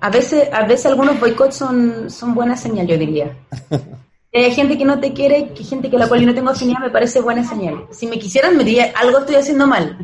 A 0.00 0.10
veces, 0.10 0.48
a 0.52 0.66
veces 0.66 0.86
algunos 0.86 1.20
boicots 1.20 1.54
son, 1.54 2.10
son 2.10 2.34
buena 2.34 2.56
señal, 2.56 2.88
yo 2.88 2.98
diría. 2.98 3.36
Hay 4.32 4.52
gente 4.52 4.76
que 4.76 4.84
no 4.84 4.98
te 4.98 5.12
quiere, 5.12 5.50
que 5.50 5.62
gente 5.62 5.90
con 5.90 6.00
la 6.00 6.08
cual 6.08 6.20
yo 6.20 6.26
no 6.26 6.34
tengo 6.34 6.50
afinidad, 6.50 6.80
me 6.80 6.90
parece 6.90 7.20
buena 7.20 7.44
señal. 7.44 7.86
Si 7.90 8.08
me 8.08 8.18
quisieran, 8.18 8.56
me 8.56 8.64
diría, 8.64 8.92
algo 8.96 9.20
estoy 9.20 9.36
haciendo 9.36 9.68
mal. 9.68 9.96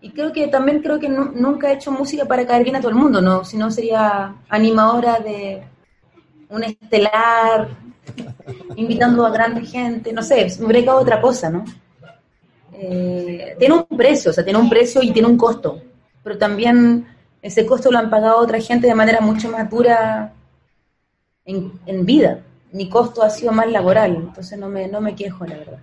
Y 0.00 0.10
creo 0.12 0.32
que 0.32 0.48
también 0.48 0.82
creo 0.82 0.98
que 1.00 1.08
nu- 1.08 1.32
nunca 1.34 1.70
he 1.70 1.74
hecho 1.74 1.90
música 1.90 2.24
para 2.26 2.46
caer 2.46 2.64
bien 2.64 2.76
a 2.76 2.80
todo 2.80 2.90
el 2.90 2.94
mundo, 2.96 3.20
¿no? 3.20 3.44
Si 3.44 3.56
no 3.56 3.70
sería 3.70 4.34
animadora 4.48 5.18
de 5.20 5.62
un 6.50 6.64
estelar, 6.64 7.68
invitando 8.76 9.24
a 9.26 9.30
grande 9.30 9.62
gente, 9.66 10.12
no 10.12 10.22
sé, 10.22 10.46
hubiera 10.60 10.80
quedado 10.80 11.00
otra 11.00 11.20
cosa, 11.20 11.50
¿no? 11.50 11.64
Eh, 12.72 13.56
tiene 13.58 13.74
un 13.74 13.96
precio, 13.96 14.30
o 14.30 14.34
sea, 14.34 14.44
tiene 14.44 14.58
un 14.58 14.68
precio 14.68 15.02
y 15.02 15.12
tiene 15.12 15.28
un 15.28 15.38
costo, 15.38 15.80
pero 16.22 16.36
también 16.36 17.06
ese 17.40 17.64
costo 17.64 17.90
lo 17.90 17.98
han 17.98 18.10
pagado 18.10 18.38
otra 18.38 18.60
gente 18.60 18.86
de 18.86 18.94
manera 18.94 19.20
mucho 19.20 19.48
más 19.50 19.68
dura 19.70 20.32
en, 21.46 21.80
en 21.86 22.04
vida. 22.04 22.44
Mi 22.72 22.90
costo 22.90 23.22
ha 23.22 23.30
sido 23.30 23.50
más 23.50 23.70
laboral, 23.72 24.16
entonces 24.16 24.58
no 24.58 24.68
me, 24.68 24.86
no 24.86 25.00
me 25.00 25.14
quejo, 25.16 25.46
la 25.46 25.56
verdad. 25.56 25.78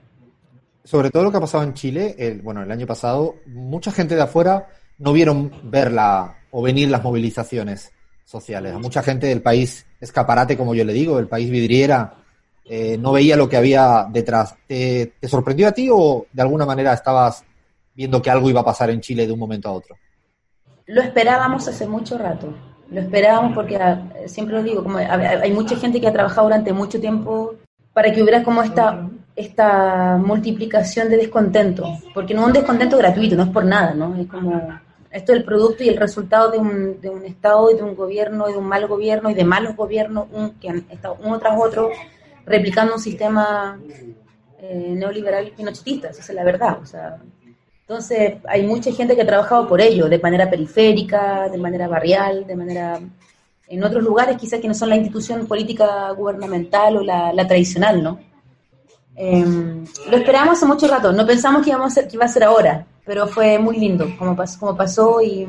Sobre 0.83 1.09
todo 1.09 1.23
lo 1.23 1.31
que 1.31 1.37
ha 1.37 1.41
pasado 1.41 1.63
en 1.63 1.73
Chile, 1.73 2.15
el, 2.17 2.41
bueno, 2.41 2.61
el 2.61 2.71
año 2.71 2.85
pasado, 2.85 3.35
mucha 3.45 3.91
gente 3.91 4.15
de 4.15 4.21
afuera 4.21 4.67
no 4.97 5.13
vieron 5.13 5.51
verla 5.63 6.35
o 6.51 6.61
venir 6.61 6.89
las 6.89 7.03
movilizaciones 7.03 7.91
sociales. 8.25 8.73
Mucha 8.75 9.01
gente 9.01 9.27
del 9.27 9.41
país 9.41 9.85
escaparate, 9.99 10.57
como 10.57 10.75
yo 10.75 10.83
le 10.83 10.93
digo, 10.93 11.19
el 11.19 11.27
país 11.27 11.49
vidriera, 11.49 12.15
eh, 12.65 12.97
no 12.97 13.11
veía 13.11 13.35
lo 13.35 13.49
que 13.49 13.57
había 13.57 14.07
detrás. 14.09 14.55
¿Te, 14.67 15.13
te 15.19 15.27
sorprendió 15.27 15.67
a 15.67 15.71
ti 15.71 15.89
o 15.91 16.25
de 16.31 16.41
alguna 16.41 16.65
manera 16.65 16.93
estabas 16.93 17.43
viendo 17.93 18.21
que 18.21 18.29
algo 18.29 18.49
iba 18.49 18.61
a 18.61 18.65
pasar 18.65 18.89
en 18.89 19.01
Chile 19.01 19.25
de 19.25 19.33
un 19.33 19.39
momento 19.39 19.69
a 19.69 19.73
otro? 19.73 19.95
Lo 20.85 21.01
esperábamos 21.01 21.67
hace 21.67 21.87
mucho 21.87 22.17
rato. 22.17 22.53
Lo 22.89 22.99
esperábamos 22.99 23.53
porque 23.53 23.77
ah, 23.77 24.09
siempre 24.27 24.55
lo 24.55 24.63
digo, 24.63 24.83
como 24.83 24.97
hay 24.97 25.51
mucha 25.51 25.75
gente 25.77 25.99
que 25.99 26.07
ha 26.07 26.13
trabajado 26.13 26.47
durante 26.47 26.73
mucho 26.73 26.99
tiempo 26.99 27.55
para 27.93 28.11
que 28.11 28.21
hubiera 28.21 28.43
como 28.43 28.61
esta 28.61 29.09
esta 29.35 30.17
multiplicación 30.17 31.09
de 31.09 31.17
descontento, 31.17 31.97
porque 32.13 32.33
no 32.33 32.41
es 32.41 32.47
un 32.47 32.53
descontento 32.53 32.97
gratuito, 32.97 33.35
no 33.35 33.43
es 33.43 33.49
por 33.49 33.65
nada, 33.65 33.93
¿no? 33.93 34.15
Es 34.15 34.27
como 34.27 34.79
esto 35.11 35.31
es 35.31 35.39
el 35.39 35.45
producto 35.45 35.83
y 35.83 35.89
el 35.89 35.97
resultado 35.97 36.51
de 36.51 36.57
un, 36.57 36.99
de 36.99 37.09
un 37.09 37.23
Estado 37.25 37.71
y 37.71 37.75
de 37.75 37.83
un 37.83 37.95
gobierno 37.95 38.49
y 38.49 38.53
de 38.53 38.57
un 38.57 38.65
mal 38.65 38.87
gobierno 38.87 39.29
y 39.29 39.35
de 39.35 39.43
malos 39.43 39.75
gobiernos 39.75 40.27
que 40.59 40.69
han 40.69 40.85
estado 40.89 41.17
uno 41.23 41.37
tras 41.39 41.59
otro 41.59 41.91
replicando 42.45 42.95
un 42.95 42.99
sistema 42.99 43.79
eh, 44.59 44.93
neoliberal 44.95 45.51
pinochetista, 45.55 46.09
esa 46.09 46.21
es 46.21 46.29
la 46.29 46.43
verdad, 46.43 46.79
o 46.81 46.85
sea, 46.85 47.17
entonces 47.81 48.35
hay 48.47 48.65
mucha 48.65 48.91
gente 48.91 49.15
que 49.15 49.21
ha 49.21 49.25
trabajado 49.25 49.67
por 49.67 49.81
ello, 49.81 50.07
de 50.07 50.19
manera 50.19 50.49
periférica, 50.49 51.47
de 51.49 51.57
manera 51.57 51.87
barrial, 51.87 52.47
de 52.47 52.55
manera 52.55 52.99
en 53.67 53.83
otros 53.83 54.03
lugares 54.03 54.37
quizás 54.37 54.59
que 54.59 54.67
no 54.67 54.73
son 54.73 54.89
la 54.89 54.95
institución 54.95 55.47
política 55.47 56.11
gubernamental 56.11 56.97
o 56.97 57.01
la 57.01 57.47
tradicional, 57.47 58.03
¿no? 58.03 58.32
Eh, 59.15 59.85
lo 60.09 60.17
esperábamos 60.17 60.57
hace 60.57 60.65
mucho 60.65 60.87
rato, 60.87 61.11
no 61.11 61.25
pensamos 61.25 61.63
que, 61.63 61.69
íbamos 61.69 61.91
a 61.91 61.95
ser, 61.95 62.07
que 62.07 62.15
iba 62.15 62.25
a 62.25 62.29
ser 62.29 62.43
ahora, 62.43 62.85
pero 63.05 63.27
fue 63.27 63.59
muy 63.59 63.77
lindo 63.77 64.07
como, 64.17 64.35
pas, 64.35 64.57
como 64.57 64.75
pasó 64.75 65.21
y 65.21 65.47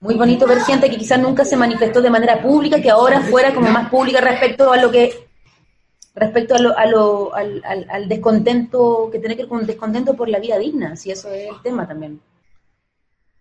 muy 0.00 0.14
bonito 0.14 0.46
ver 0.46 0.60
gente 0.60 0.88
que 0.88 0.98
quizás 0.98 1.18
nunca 1.18 1.44
se 1.44 1.56
manifestó 1.56 2.00
de 2.00 2.10
manera 2.10 2.40
pública, 2.40 2.80
que 2.80 2.90
ahora 2.90 3.20
fuera 3.22 3.54
como 3.54 3.70
más 3.70 3.90
pública 3.90 4.20
respecto 4.20 4.70
a 4.70 4.76
lo 4.76 4.90
que 4.90 5.12
respecto 6.14 6.54
a 6.54 6.58
lo, 6.58 6.78
a 6.78 6.86
lo, 6.86 7.34
al, 7.34 7.62
al, 7.64 8.08
descontento 8.08 9.08
que 9.10 9.18
tiene 9.18 9.34
que 9.34 9.42
ver 9.42 9.48
con 9.48 9.66
descontento 9.66 10.14
por 10.14 10.28
la 10.28 10.38
vida 10.38 10.58
digna, 10.58 10.94
si 10.94 11.10
eso 11.10 11.28
es 11.32 11.48
el 11.50 11.60
tema 11.62 11.88
también. 11.88 12.20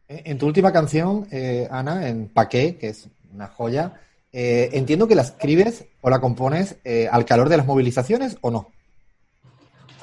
En 0.07 0.37
tu 0.37 0.47
última 0.47 0.71
canción, 0.71 1.27
eh, 1.31 1.67
Ana, 1.71 2.07
en 2.07 2.29
Paqué, 2.29 2.77
que 2.77 2.89
es 2.89 3.09
una 3.33 3.47
joya, 3.47 4.01
eh, 4.31 4.69
entiendo 4.73 5.07
que 5.07 5.15
la 5.15 5.21
escribes 5.21 5.85
o 6.01 6.09
la 6.09 6.19
compones 6.19 6.77
eh, 6.83 7.07
al 7.11 7.25
calor 7.25 7.49
de 7.49 7.57
las 7.57 7.65
movilizaciones 7.65 8.37
o 8.41 8.51
no. 8.51 8.71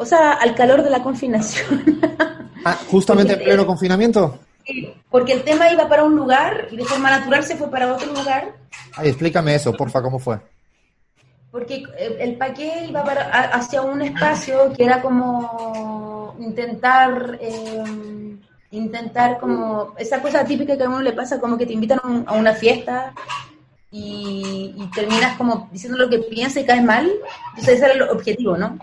O 0.01 0.07
sea, 0.07 0.33
al 0.33 0.55
calor 0.55 0.83
de 0.83 0.89
la 0.89 1.03
confinación. 1.03 1.85
ah, 2.65 2.75
justamente 2.91 3.35
en 3.35 3.41
pleno 3.41 3.67
confinamiento. 3.67 4.39
Porque 5.11 5.35
el 5.35 5.43
tema 5.43 5.71
iba 5.71 5.91
para 5.91 6.05
un 6.05 6.17
lugar 6.17 6.69
y 6.71 6.79
de 6.79 6.87
forma 6.87 7.11
natural 7.11 7.45
se 7.45 7.55
fue 7.55 7.71
para 7.71 7.93
otro 7.93 8.11
lugar. 8.11 8.55
Ay, 8.97 9.09
explícame 9.09 9.55
eso, 9.55 9.75
porfa, 9.75 10.01
¿cómo 10.01 10.19
fue? 10.19 10.39
Porque 11.51 11.83
el 12.19 12.35
paquete 12.39 12.87
iba 12.87 13.05
para, 13.05 13.29
hacia 13.51 13.83
un 13.83 14.01
espacio 14.01 14.73
que 14.73 14.85
era 14.85 15.03
como 15.03 16.35
intentar, 16.39 17.39
eh, 17.39 17.85
intentar 18.71 19.39
como, 19.39 19.95
esa 19.99 20.23
cosa 20.23 20.47
típica 20.47 20.79
que 20.79 20.85
a 20.85 20.89
uno 20.89 21.03
le 21.03 21.13
pasa, 21.13 21.39
como 21.39 21.59
que 21.59 21.67
te 21.67 21.75
invitan 21.75 22.25
a 22.25 22.33
una 22.33 22.55
fiesta 22.55 23.13
y, 23.91 24.75
y 24.79 24.91
terminas 24.95 25.37
como 25.37 25.69
diciendo 25.71 25.99
lo 25.99 26.09
que 26.09 26.21
piensas 26.21 26.63
y 26.63 26.67
caes 26.67 26.85
mal. 26.85 27.11
Entonces 27.51 27.75
ese 27.75 27.85
era 27.85 27.95
el 27.95 28.03
objetivo, 28.03 28.57
¿no? 28.57 28.79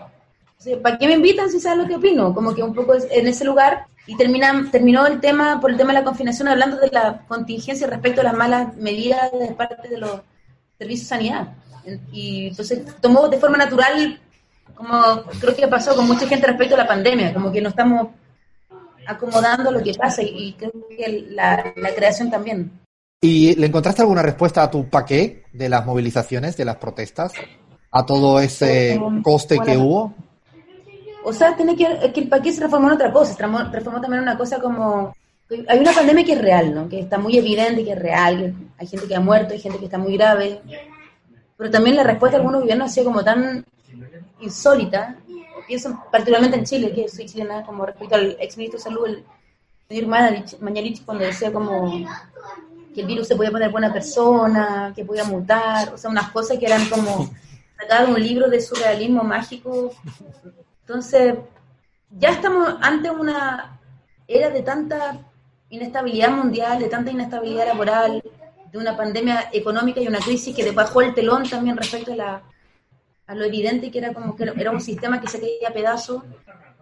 ¿Para 0.82 0.98
qué 0.98 1.06
me 1.06 1.14
invitan 1.14 1.50
si 1.50 1.60
sabes 1.60 1.78
lo 1.78 1.86
que 1.86 1.96
opino? 1.96 2.34
Como 2.34 2.54
que 2.54 2.62
un 2.62 2.74
poco 2.74 2.94
en 2.94 3.28
ese 3.28 3.44
lugar 3.44 3.86
y 4.06 4.16
termina, 4.16 4.68
terminó 4.72 5.06
el 5.06 5.20
tema, 5.20 5.60
por 5.60 5.70
el 5.70 5.76
tema 5.76 5.92
de 5.92 6.00
la 6.00 6.04
confinación, 6.04 6.48
hablando 6.48 6.78
de 6.78 6.90
la 6.90 7.24
contingencia 7.28 7.86
respecto 7.86 8.22
a 8.22 8.24
las 8.24 8.34
malas 8.34 8.76
medidas 8.76 9.30
de 9.32 9.54
parte 9.54 9.88
de 9.88 9.98
los 9.98 10.20
servicios 10.78 11.08
de 11.08 11.16
sanidad. 11.16 11.48
Y 12.12 12.48
entonces 12.48 12.82
tomó 13.00 13.28
de 13.28 13.38
forma 13.38 13.56
natural, 13.56 14.20
como 14.74 15.22
creo 15.40 15.54
que 15.54 15.68
pasó 15.68 15.94
con 15.94 16.06
mucha 16.06 16.26
gente 16.26 16.46
respecto 16.46 16.74
a 16.74 16.78
la 16.78 16.88
pandemia, 16.88 17.32
como 17.32 17.52
que 17.52 17.60
nos 17.60 17.70
estamos 17.70 18.08
acomodando 19.06 19.70
lo 19.70 19.82
que 19.82 19.94
pasa 19.94 20.22
y, 20.22 20.54
creo 20.58 20.72
que 20.88 21.26
la, 21.30 21.72
la, 21.76 21.94
creación 21.94 22.30
también. 22.30 22.70
¿Y 23.20 23.54
le 23.54 23.66
encontraste 23.66 24.02
alguna 24.02 24.22
respuesta 24.22 24.62
a 24.62 24.70
tu 24.70 24.88
paquete 24.88 25.44
de 25.52 25.68
las 25.68 25.86
movilizaciones, 25.86 26.56
de 26.56 26.64
las 26.64 26.76
protestas, 26.76 27.32
a 27.90 28.04
todo 28.04 28.38
ese 28.40 29.00
coste 29.22 29.58
que 29.60 29.76
hubo? 29.76 30.14
O 31.24 31.32
sea, 31.32 31.56
tiene 31.56 31.76
que, 31.76 32.12
que 32.12 32.20
el 32.20 32.28
paquete 32.28 32.52
se 32.52 32.58
transformó 32.58 32.88
en 32.88 32.94
otra 32.94 33.12
cosa, 33.12 33.32
se 33.32 33.38
transformó, 33.38 34.00
también 34.00 34.22
en 34.22 34.28
una 34.28 34.38
cosa 34.38 34.60
como... 34.60 35.14
Hay 35.66 35.78
una 35.78 35.92
pandemia 35.92 36.24
que 36.24 36.32
es 36.32 36.42
real, 36.42 36.74
¿no? 36.74 36.88
Que 36.88 37.00
está 37.00 37.18
muy 37.18 37.38
evidente, 37.38 37.84
que 37.84 37.92
es 37.92 37.98
real, 37.98 38.54
hay 38.76 38.86
gente 38.86 39.06
que 39.08 39.16
ha 39.16 39.20
muerto, 39.20 39.54
hay 39.54 39.60
gente 39.60 39.78
que 39.78 39.86
está 39.86 39.96
muy 39.96 40.14
grave, 40.14 40.60
pero 41.56 41.70
también 41.70 41.96
la 41.96 42.04
respuesta 42.04 42.36
de 42.36 42.42
algunos 42.42 42.60
gobiernos 42.60 42.90
ha 42.90 42.94
sido 42.94 43.06
como 43.06 43.24
tan 43.24 43.64
insólita, 44.40 45.16
pienso 45.66 46.02
particularmente 46.10 46.58
en 46.58 46.64
Chile, 46.64 46.92
que 46.92 47.08
soy 47.08 47.26
chilena, 47.26 47.64
como 47.64 47.84
respecto 47.86 48.14
al 48.14 48.36
ex 48.40 48.56
ministro 48.56 48.78
de 48.78 48.84
Salud, 48.84 49.06
el 49.06 49.24
señor 49.88 50.06
Mañalich, 50.60 51.04
cuando 51.04 51.24
decía 51.24 51.52
como 51.52 51.90
que 52.94 53.00
el 53.00 53.06
virus 53.06 53.28
se 53.28 53.36
podía 53.36 53.50
poner 53.50 53.70
buena 53.70 53.92
persona, 53.92 54.92
que 54.94 55.04
podía 55.04 55.24
mutar, 55.24 55.92
o 55.94 55.98
sea, 55.98 56.10
unas 56.10 56.30
cosas 56.30 56.58
que 56.58 56.66
eran 56.66 56.88
como 56.88 57.30
sacar 57.78 58.08
un 58.08 58.20
libro 58.20 58.48
de 58.48 58.60
surrealismo 58.60 59.22
mágico. 59.22 59.92
Entonces, 60.88 61.34
ya 62.08 62.30
estamos 62.30 62.76
ante 62.80 63.10
una 63.10 63.78
era 64.26 64.48
de 64.48 64.62
tanta 64.62 65.18
inestabilidad 65.68 66.30
mundial, 66.30 66.78
de 66.78 66.88
tanta 66.88 67.10
inestabilidad 67.10 67.66
laboral, 67.66 68.22
de 68.72 68.78
una 68.78 68.96
pandemia 68.96 69.50
económica 69.52 70.00
y 70.00 70.08
una 70.08 70.18
crisis 70.18 70.56
que 70.56 70.70
bajó 70.70 71.02
el 71.02 71.14
telón 71.14 71.46
también 71.46 71.76
respecto 71.76 72.14
a, 72.14 72.16
la, 72.16 72.42
a 73.26 73.34
lo 73.34 73.44
evidente 73.44 73.90
que 73.90 73.98
era 73.98 74.14
como 74.14 74.34
que 74.34 74.44
era 74.44 74.70
un 74.70 74.80
sistema 74.80 75.20
que 75.20 75.28
se 75.28 75.38
caía 75.38 75.68
a 75.68 75.74
pedazos. 75.74 76.22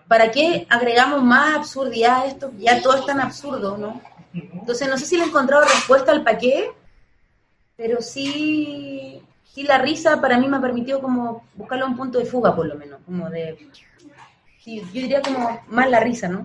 ¿Para 0.06 0.30
qué 0.30 0.68
agregamos 0.70 1.24
más 1.24 1.56
absurdidad 1.56 2.20
a 2.20 2.26
esto? 2.26 2.52
Ya 2.58 2.80
todo 2.80 2.98
es 2.98 3.06
tan 3.06 3.20
absurdo, 3.20 3.76
¿no? 3.76 4.00
Entonces, 4.32 4.88
no 4.88 4.96
sé 4.98 5.06
si 5.06 5.16
le 5.16 5.24
he 5.24 5.26
encontrado 5.26 5.64
respuesta 5.64 6.12
al 6.12 6.22
paqué, 6.22 6.70
pero 7.76 8.00
sí, 8.00 9.20
sí 9.52 9.64
la 9.64 9.78
risa 9.78 10.20
para 10.20 10.38
mí 10.38 10.46
me 10.46 10.58
ha 10.58 10.60
permitido 10.60 11.00
como 11.00 11.44
buscarle 11.54 11.86
un 11.86 11.96
punto 11.96 12.20
de 12.20 12.24
fuga, 12.24 12.54
por 12.54 12.66
lo 12.66 12.76
menos, 12.76 13.00
como 13.04 13.28
de... 13.30 13.58
Sí, 14.66 14.82
yo 14.92 15.00
diría 15.00 15.22
como 15.22 15.60
más 15.68 15.88
la 15.88 16.00
risa, 16.00 16.26
¿no? 16.26 16.44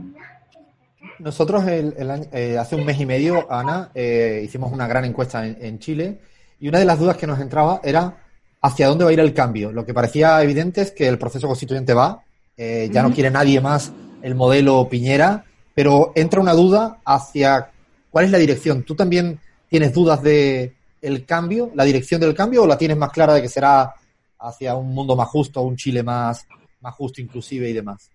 Nosotros 1.17 1.65
el, 1.65 1.95
el 1.97 2.11
año, 2.11 2.25
eh, 2.31 2.55
hace 2.55 2.75
un 2.75 2.85
mes 2.85 2.99
y 2.99 3.05
medio, 3.07 3.51
Ana, 3.51 3.89
eh, 3.95 4.43
hicimos 4.45 4.71
una 4.71 4.87
gran 4.87 5.05
encuesta 5.05 5.43
en, 5.43 5.57
en, 5.59 5.79
Chile 5.79 6.19
y 6.59 6.67
una 6.67 6.77
de 6.77 6.85
las 6.85 6.99
dudas 6.99 7.17
que 7.17 7.25
nos 7.25 7.39
entraba 7.39 7.81
era 7.83 8.15
hacia 8.61 8.89
dónde 8.89 9.05
va 9.05 9.09
a 9.09 9.13
ir 9.13 9.19
el 9.19 9.33
cambio. 9.33 9.71
Lo 9.71 9.83
que 9.87 9.95
parecía 9.95 10.39
evidente 10.43 10.81
es 10.81 10.91
que 10.91 11.07
el 11.07 11.17
proceso 11.17 11.47
constituyente 11.47 11.95
va, 11.95 12.21
eh, 12.55 12.91
ya 12.93 13.01
no 13.01 13.11
quiere 13.11 13.31
nadie 13.31 13.59
más 13.59 13.91
el 14.21 14.35
modelo 14.35 14.87
Piñera, 14.87 15.43
pero 15.73 16.11
entra 16.13 16.41
una 16.41 16.53
duda 16.53 16.99
hacia 17.03 17.71
cuál 18.11 18.25
es 18.25 18.31
la 18.31 18.37
dirección. 18.37 18.83
¿Tú 18.83 18.93
también 18.93 19.39
tienes 19.67 19.93
dudas 19.93 20.21
de 20.21 20.75
el 21.01 21.25
cambio, 21.25 21.71
la 21.73 21.85
dirección 21.85 22.21
del 22.21 22.35
cambio, 22.35 22.61
o 22.61 22.67
la 22.67 22.77
tienes 22.77 22.97
más 22.97 23.09
clara 23.09 23.33
de 23.33 23.41
que 23.41 23.49
será 23.49 23.95
hacia 24.37 24.75
un 24.75 24.93
mundo 24.93 25.15
más 25.15 25.27
justo, 25.27 25.63
un 25.63 25.75
Chile 25.75 26.03
más, 26.03 26.45
más 26.81 26.95
justo 26.95 27.21
inclusive 27.21 27.69
y 27.69 27.73
demás? 27.73 28.09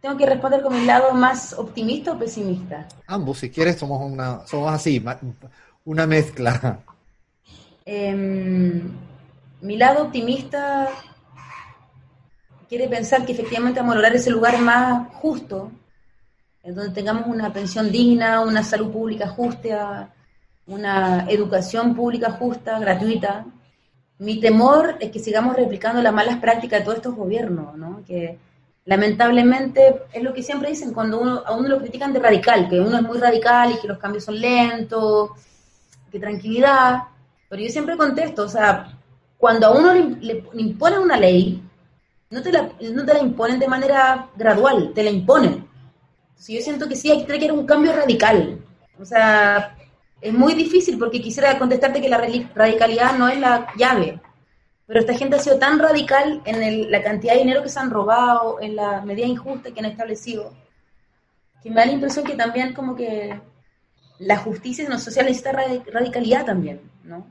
Tengo 0.00 0.16
que 0.16 0.26
responder 0.26 0.62
con 0.62 0.72
mi 0.72 0.86
lado 0.86 1.12
más 1.12 1.52
optimista 1.54 2.12
o 2.12 2.18
pesimista. 2.18 2.86
Ambos, 3.06 3.38
si 3.38 3.50
quieres, 3.50 3.78
somos 3.78 4.00
una, 4.00 4.46
somos 4.46 4.72
así, 4.72 5.04
una 5.84 6.06
mezcla. 6.06 6.80
Em, 7.84 8.82
mi 9.62 9.76
lado 9.76 10.04
optimista 10.04 10.88
quiere 12.68 12.86
pensar 12.86 13.24
que 13.24 13.32
efectivamente 13.32 13.80
vamos 13.80 13.94
a 13.94 13.96
lograr 13.96 14.14
ese 14.14 14.30
lugar 14.30 14.60
más 14.60 15.08
justo, 15.14 15.72
en 16.62 16.74
donde 16.74 16.92
tengamos 16.92 17.26
una 17.26 17.52
pensión 17.52 17.90
digna, 17.90 18.40
una 18.40 18.62
salud 18.62 18.92
pública 18.92 19.26
justa, 19.26 20.12
una 20.66 21.26
educación 21.30 21.94
pública 21.96 22.32
justa, 22.32 22.78
gratuita. 22.78 23.46
Mi 24.18 24.40
temor 24.40 24.96
es 25.00 25.10
que 25.10 25.20
sigamos 25.20 25.56
replicando 25.56 26.02
las 26.02 26.12
malas 26.12 26.38
prácticas 26.38 26.80
de 26.80 26.84
todos 26.84 26.96
estos 26.98 27.14
gobiernos, 27.14 27.76
¿no? 27.76 28.02
que 28.06 28.38
lamentablemente 28.84 30.02
es 30.12 30.22
lo 30.22 30.32
que 30.32 30.42
siempre 30.42 30.70
dicen 30.70 30.92
cuando 30.92 31.20
uno, 31.20 31.42
a 31.44 31.54
uno 31.54 31.68
lo 31.68 31.78
critican 31.78 32.12
de 32.12 32.20
radical, 32.20 32.68
que 32.68 32.80
uno 32.80 32.96
es 32.96 33.02
muy 33.02 33.18
radical 33.18 33.72
y 33.72 33.80
que 33.80 33.86
los 33.86 33.98
cambios 33.98 34.24
son 34.24 34.40
lentos, 34.40 35.30
que 36.10 36.18
tranquilidad, 36.18 37.02
pero 37.48 37.62
yo 37.62 37.68
siempre 37.68 37.96
contesto, 37.96 38.44
o 38.44 38.48
sea, 38.48 38.96
cuando 39.36 39.68
a 39.68 39.70
uno 39.70 39.94
le, 39.94 40.42
le 40.52 40.62
imponen 40.62 41.00
una 41.00 41.16
ley, 41.16 41.62
no 42.30 42.42
te, 42.42 42.52
la, 42.52 42.70
no 42.92 43.04
te 43.04 43.14
la 43.14 43.20
imponen 43.20 43.58
de 43.58 43.68
manera 43.68 44.28
gradual, 44.36 44.92
te 44.94 45.02
la 45.02 45.10
imponen. 45.10 45.66
Entonces 46.30 46.54
yo 46.56 46.60
siento 46.60 46.88
que 46.88 46.96
sí 46.96 47.10
hay 47.10 47.24
que 47.24 47.32
tener 47.32 47.52
un 47.52 47.66
cambio 47.66 47.92
radical. 47.92 48.58
O 49.00 49.04
sea, 49.04 49.77
es 50.20 50.32
muy 50.32 50.54
difícil 50.54 50.98
porque 50.98 51.20
quisiera 51.20 51.58
contestarte 51.58 52.00
que 52.00 52.08
la 52.08 52.18
radicalidad 52.54 53.16
no 53.16 53.28
es 53.28 53.38
la 53.38 53.68
llave. 53.76 54.20
Pero 54.86 55.00
esta 55.00 55.14
gente 55.14 55.36
ha 55.36 55.40
sido 55.40 55.58
tan 55.58 55.78
radical 55.78 56.40
en 56.44 56.90
la 56.90 57.02
cantidad 57.02 57.34
de 57.34 57.40
dinero 57.40 57.62
que 57.62 57.68
se 57.68 57.78
han 57.78 57.90
robado, 57.90 58.58
en 58.60 58.74
la 58.74 59.02
medida 59.02 59.26
injusta 59.26 59.70
que 59.70 59.80
han 59.80 59.86
establecido, 59.86 60.54
que 61.62 61.70
me 61.70 61.76
da 61.76 61.86
la 61.86 61.92
impresión 61.92 62.24
que 62.24 62.34
también 62.34 62.72
como 62.72 62.96
que 62.96 63.38
la 64.18 64.36
justicia 64.38 64.88
no 64.88 64.98
social 64.98 65.26
necesita 65.26 65.52
radicalidad 65.52 66.44
también, 66.44 66.80
¿no? 67.04 67.26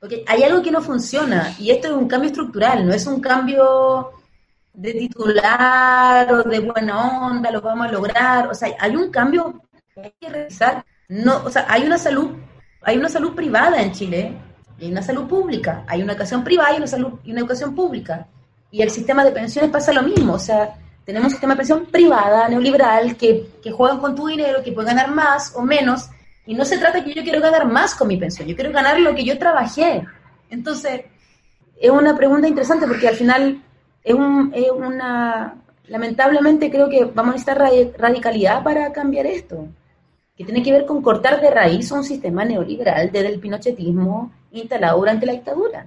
Porque 0.00 0.24
hay 0.26 0.42
algo 0.42 0.62
que 0.62 0.70
no 0.70 0.80
funciona 0.80 1.54
y 1.58 1.70
esto 1.70 1.88
es 1.88 1.94
un 1.94 2.08
cambio 2.08 2.30
estructural, 2.30 2.86
no 2.86 2.92
es 2.92 3.06
un 3.06 3.20
cambio 3.20 4.12
de 4.72 4.94
titular 4.94 6.32
o 6.32 6.42
de 6.44 6.60
buena 6.60 7.26
onda, 7.26 7.50
lo 7.50 7.60
vamos 7.60 7.88
a 7.88 7.92
lograr. 7.92 8.48
O 8.48 8.54
sea, 8.54 8.76
hay 8.78 8.94
un 8.94 9.10
cambio 9.10 9.60
que 9.92 10.00
hay 10.00 10.14
que 10.20 10.28
revisar. 10.28 10.84
No, 11.08 11.42
o 11.44 11.50
sea, 11.50 11.66
hay 11.68 11.84
una 11.84 11.98
salud, 11.98 12.32
hay 12.82 12.98
una 12.98 13.08
salud 13.08 13.34
privada 13.34 13.80
en 13.80 13.92
Chile 13.92 14.32
y 14.78 14.84
hay 14.84 14.92
una 14.92 15.02
salud 15.02 15.26
pública. 15.26 15.84
Hay 15.86 16.02
una 16.02 16.12
educación 16.12 16.44
privada 16.44 16.74
y 16.74 16.76
una 16.76 16.86
salud 16.86 17.12
y 17.24 17.32
una 17.32 17.40
educación 17.40 17.74
pública. 17.74 18.26
Y 18.70 18.82
el 18.82 18.90
sistema 18.90 19.24
de 19.24 19.32
pensiones 19.32 19.70
pasa 19.70 19.92
lo 19.92 20.02
mismo. 20.02 20.34
O 20.34 20.38
sea, 20.38 20.74
tenemos 21.04 21.26
un 21.26 21.30
sistema 21.30 21.54
de 21.54 21.58
pensión 21.58 21.86
privada, 21.86 22.48
neoliberal, 22.48 23.16
que, 23.16 23.48
que 23.62 23.72
juegan 23.72 23.98
con 23.98 24.14
tu 24.14 24.26
dinero, 24.26 24.62
que 24.62 24.72
pueden 24.72 24.94
ganar 24.94 25.14
más 25.14 25.54
o 25.56 25.62
menos. 25.62 26.10
Y 26.44 26.54
no 26.54 26.64
se 26.64 26.78
trata 26.78 27.02
que 27.02 27.14
yo 27.14 27.22
quiero 27.22 27.40
ganar 27.40 27.66
más 27.66 27.94
con 27.94 28.08
mi 28.08 28.16
pensión, 28.16 28.48
yo 28.48 28.54
quiero 28.54 28.72
ganar 28.72 29.00
lo 29.00 29.14
que 29.14 29.24
yo 29.24 29.38
trabajé. 29.38 30.04
Entonces, 30.50 31.02
es 31.80 31.90
una 31.90 32.16
pregunta 32.16 32.48
interesante 32.48 32.86
porque 32.86 33.08
al 33.08 33.16
final 33.16 33.62
es, 34.02 34.14
una... 34.14 35.54
Lamentablemente 35.86 36.70
creo 36.70 36.88
que 36.88 37.06
vamos 37.06 37.30
a 37.30 37.36
necesitar 37.36 37.98
radicalidad 37.98 38.62
para 38.62 38.92
cambiar 38.92 39.24
esto, 39.26 39.68
que 40.38 40.44
tiene 40.44 40.62
que 40.62 40.70
ver 40.70 40.86
con 40.86 41.02
cortar 41.02 41.40
de 41.40 41.50
raíz 41.50 41.90
un 41.90 42.04
sistema 42.04 42.44
neoliberal 42.44 43.10
desde 43.10 43.28
el 43.28 43.40
pinochetismo 43.40 44.30
instalado 44.52 44.98
durante 44.98 45.26
la 45.26 45.32
dictadura. 45.32 45.86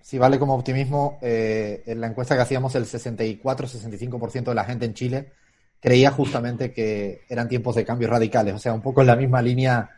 Si 0.00 0.18
vale 0.18 0.40
como 0.40 0.56
optimismo, 0.56 1.18
eh, 1.22 1.84
en 1.86 2.00
la 2.00 2.08
encuesta 2.08 2.34
que 2.34 2.42
hacíamos 2.42 2.74
el 2.74 2.84
64-65% 2.84 4.44
de 4.46 4.54
la 4.54 4.64
gente 4.64 4.86
en 4.86 4.94
Chile 4.94 5.32
creía 5.80 6.10
justamente 6.10 6.72
que 6.72 7.22
eran 7.28 7.48
tiempos 7.48 7.76
de 7.76 7.84
cambios 7.84 8.10
radicales, 8.10 8.54
o 8.54 8.58
sea, 8.58 8.72
un 8.72 8.82
poco 8.82 9.00
en 9.00 9.06
la 9.06 9.16
misma 9.16 9.40
línea 9.40 9.90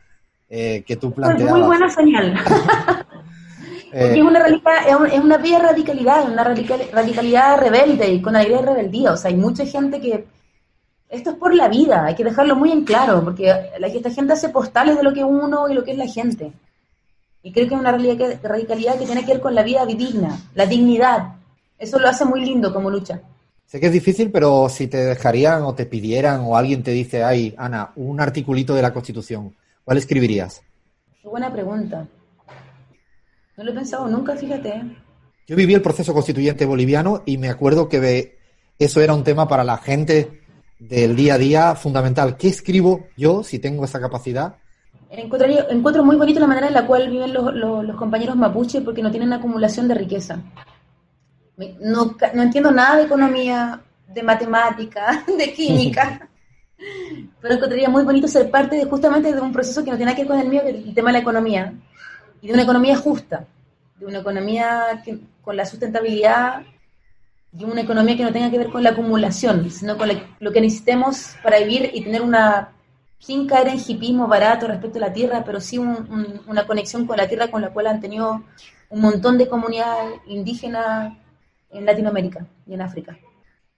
eh, 0.50 0.84
que 0.86 0.96
tú 0.96 1.12
planteabas. 1.12 1.54
muy 1.54 1.62
buena 1.62 1.88
señal. 1.88 2.38
Porque 3.90 4.18
es 4.18 4.22
una, 4.22 4.46
es 5.06 5.20
una 5.20 5.36
vía 5.38 5.60
radicalidad, 5.60 6.28
una 6.28 6.42
radicalidad 6.42 7.58
rebelde 7.58 8.12
y 8.12 8.20
con 8.20 8.34
aire 8.34 8.56
de 8.56 8.62
rebeldía. 8.62 9.12
O 9.12 9.16
sea, 9.16 9.30
hay 9.30 9.36
mucha 9.36 9.64
gente 9.64 10.00
que. 10.00 10.26
Esto 11.14 11.30
es 11.30 11.36
por 11.36 11.54
la 11.54 11.68
vida, 11.68 12.06
hay 12.06 12.16
que 12.16 12.24
dejarlo 12.24 12.56
muy 12.56 12.72
en 12.72 12.84
claro, 12.84 13.22
porque 13.22 13.46
la, 13.78 13.86
esta 13.86 14.10
gente 14.10 14.32
hace 14.32 14.48
postales 14.48 14.96
de 14.96 15.04
lo 15.04 15.12
que 15.12 15.20
es 15.20 15.26
uno 15.26 15.68
y 15.68 15.74
lo 15.74 15.84
que 15.84 15.92
es 15.92 15.96
la 15.96 16.08
gente. 16.08 16.52
Y 17.40 17.52
creo 17.52 17.68
que 17.68 17.74
es 17.74 17.80
una 17.80 17.92
radicalidad 17.92 18.98
que 18.98 19.06
tiene 19.06 19.24
que 19.24 19.34
ver 19.34 19.40
con 19.40 19.54
la 19.54 19.62
vida 19.62 19.86
digna, 19.86 20.36
la 20.56 20.66
dignidad. 20.66 21.36
Eso 21.78 22.00
lo 22.00 22.08
hace 22.08 22.24
muy 22.24 22.44
lindo 22.44 22.72
como 22.72 22.90
lucha. 22.90 23.20
Sé 23.64 23.78
que 23.78 23.86
es 23.86 23.92
difícil, 23.92 24.32
pero 24.32 24.68
si 24.68 24.88
te 24.88 24.96
dejarían 24.96 25.62
o 25.62 25.74
te 25.74 25.86
pidieran 25.86 26.40
o 26.40 26.56
alguien 26.56 26.82
te 26.82 26.90
dice, 26.90 27.22
ay, 27.22 27.54
Ana, 27.56 27.92
un 27.94 28.20
articulito 28.20 28.74
de 28.74 28.82
la 28.82 28.92
Constitución, 28.92 29.54
¿cuál 29.84 29.98
escribirías? 29.98 30.62
Qué 31.22 31.28
buena 31.28 31.52
pregunta. 31.52 32.08
No 33.56 33.62
lo 33.62 33.70
he 33.70 33.74
pensado 33.74 34.08
nunca, 34.08 34.34
fíjate. 34.34 34.82
Yo 35.46 35.54
viví 35.54 35.74
el 35.74 35.82
proceso 35.82 36.12
constituyente 36.12 36.66
boliviano 36.66 37.22
y 37.24 37.38
me 37.38 37.50
acuerdo 37.50 37.88
que 37.88 38.36
eso 38.80 39.00
era 39.00 39.14
un 39.14 39.22
tema 39.22 39.46
para 39.46 39.62
la 39.62 39.76
gente 39.76 40.40
del 40.88 41.16
día 41.16 41.34
a 41.34 41.38
día 41.38 41.74
fundamental. 41.74 42.36
¿Qué 42.36 42.48
escribo 42.48 43.06
yo 43.16 43.42
si 43.42 43.58
tengo 43.58 43.84
esa 43.84 44.00
capacidad? 44.00 44.56
Encuentro, 45.10 46.04
muy 46.04 46.16
bonito 46.16 46.40
la 46.40 46.46
manera 46.46 46.66
en 46.66 46.74
la 46.74 46.86
cual 46.86 47.08
viven 47.08 47.32
los, 47.32 47.96
compañeros 47.96 48.36
mapuche 48.36 48.80
porque 48.80 49.02
no 49.02 49.10
tienen 49.10 49.32
acumulación 49.32 49.88
de 49.88 49.94
riqueza. 49.94 50.40
No, 51.80 52.16
no 52.34 52.42
entiendo 52.42 52.70
nada 52.72 52.96
de 52.96 53.04
economía, 53.04 53.80
de 54.08 54.22
matemática, 54.22 55.24
de 55.38 55.52
química, 55.52 56.28
pero 57.40 57.54
encontraría 57.54 57.88
muy 57.88 58.02
bonito 58.02 58.26
ser 58.26 58.50
parte 58.50 58.76
de 58.76 58.84
justamente 58.84 59.32
de 59.32 59.40
un 59.40 59.52
proceso 59.52 59.84
que 59.84 59.90
no 59.90 59.96
tiene 59.96 60.14
que 60.14 60.22
ver 60.22 60.28
con 60.28 60.40
el 60.40 60.48
mío, 60.48 60.62
el 60.64 60.92
tema 60.94 61.10
de 61.10 61.14
la 61.14 61.18
economía 61.20 61.72
y 62.42 62.48
de 62.48 62.52
una 62.52 62.62
economía 62.62 62.96
justa, 62.96 63.46
de 63.98 64.06
una 64.06 64.18
economía 64.18 65.00
que, 65.04 65.18
con 65.42 65.56
la 65.56 65.64
sustentabilidad 65.64 66.62
y 67.56 67.64
una 67.64 67.82
economía 67.82 68.16
que 68.16 68.24
no 68.24 68.32
tenga 68.32 68.50
que 68.50 68.58
ver 68.58 68.70
con 68.70 68.82
la 68.82 68.90
acumulación, 68.90 69.70
sino 69.70 69.96
con 69.96 70.08
lo 70.40 70.52
que 70.52 70.60
necesitemos 70.60 71.36
para 71.42 71.58
vivir 71.58 71.90
y 71.94 72.02
tener 72.02 72.20
una, 72.22 72.72
sin 73.18 73.46
caer 73.46 73.68
en 73.68 73.78
hipismo 73.78 74.26
barato 74.26 74.66
respecto 74.66 74.98
a 74.98 75.02
la 75.02 75.12
tierra, 75.12 75.44
pero 75.44 75.60
sí 75.60 75.78
una 75.78 76.66
conexión 76.66 77.06
con 77.06 77.16
la 77.16 77.28
tierra 77.28 77.50
con 77.50 77.62
la 77.62 77.72
cual 77.72 77.86
han 77.86 78.00
tenido 78.00 78.42
un 78.90 79.00
montón 79.00 79.38
de 79.38 79.48
comunidades 79.48 80.20
indígenas 80.26 81.12
en 81.70 81.86
Latinoamérica 81.86 82.44
y 82.66 82.74
en 82.74 82.82
África. 82.82 83.16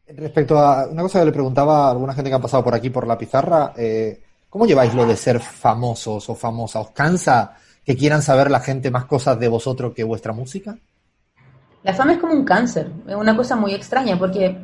Respecto 0.08 0.58
a 0.58 0.86
una 0.88 1.02
cosa 1.02 1.18
que 1.18 1.26
le 1.26 1.32
preguntaba 1.32 1.88
a 1.88 1.90
alguna 1.90 2.14
gente 2.14 2.30
que 2.30 2.36
ha 2.36 2.40
pasado 2.40 2.64
por 2.64 2.74
aquí 2.74 2.90
por 2.90 3.06
la 3.06 3.18
pizarra, 3.18 3.72
eh, 3.76 4.20
¿cómo 4.48 4.66
lleváis 4.66 4.94
lo 4.94 5.04
de 5.04 5.16
ser 5.16 5.40
famosos 5.40 6.30
o 6.30 6.34
famosas? 6.34 6.86
¿Os 6.86 6.90
cansa 6.92 7.56
que 7.84 7.96
quieran 7.96 8.22
saber 8.22 8.50
la 8.50 8.60
gente 8.60 8.90
más 8.90 9.04
cosas 9.04 9.38
de 9.38 9.48
vosotros 9.48 9.92
que 9.94 10.04
vuestra 10.04 10.32
música? 10.32 10.78
La 11.86 11.94
fama 11.94 12.14
es 12.14 12.18
como 12.18 12.32
un 12.32 12.44
cáncer, 12.44 12.90
es 13.06 13.14
una 13.14 13.36
cosa 13.36 13.54
muy 13.54 13.72
extraña 13.72 14.18
porque 14.18 14.56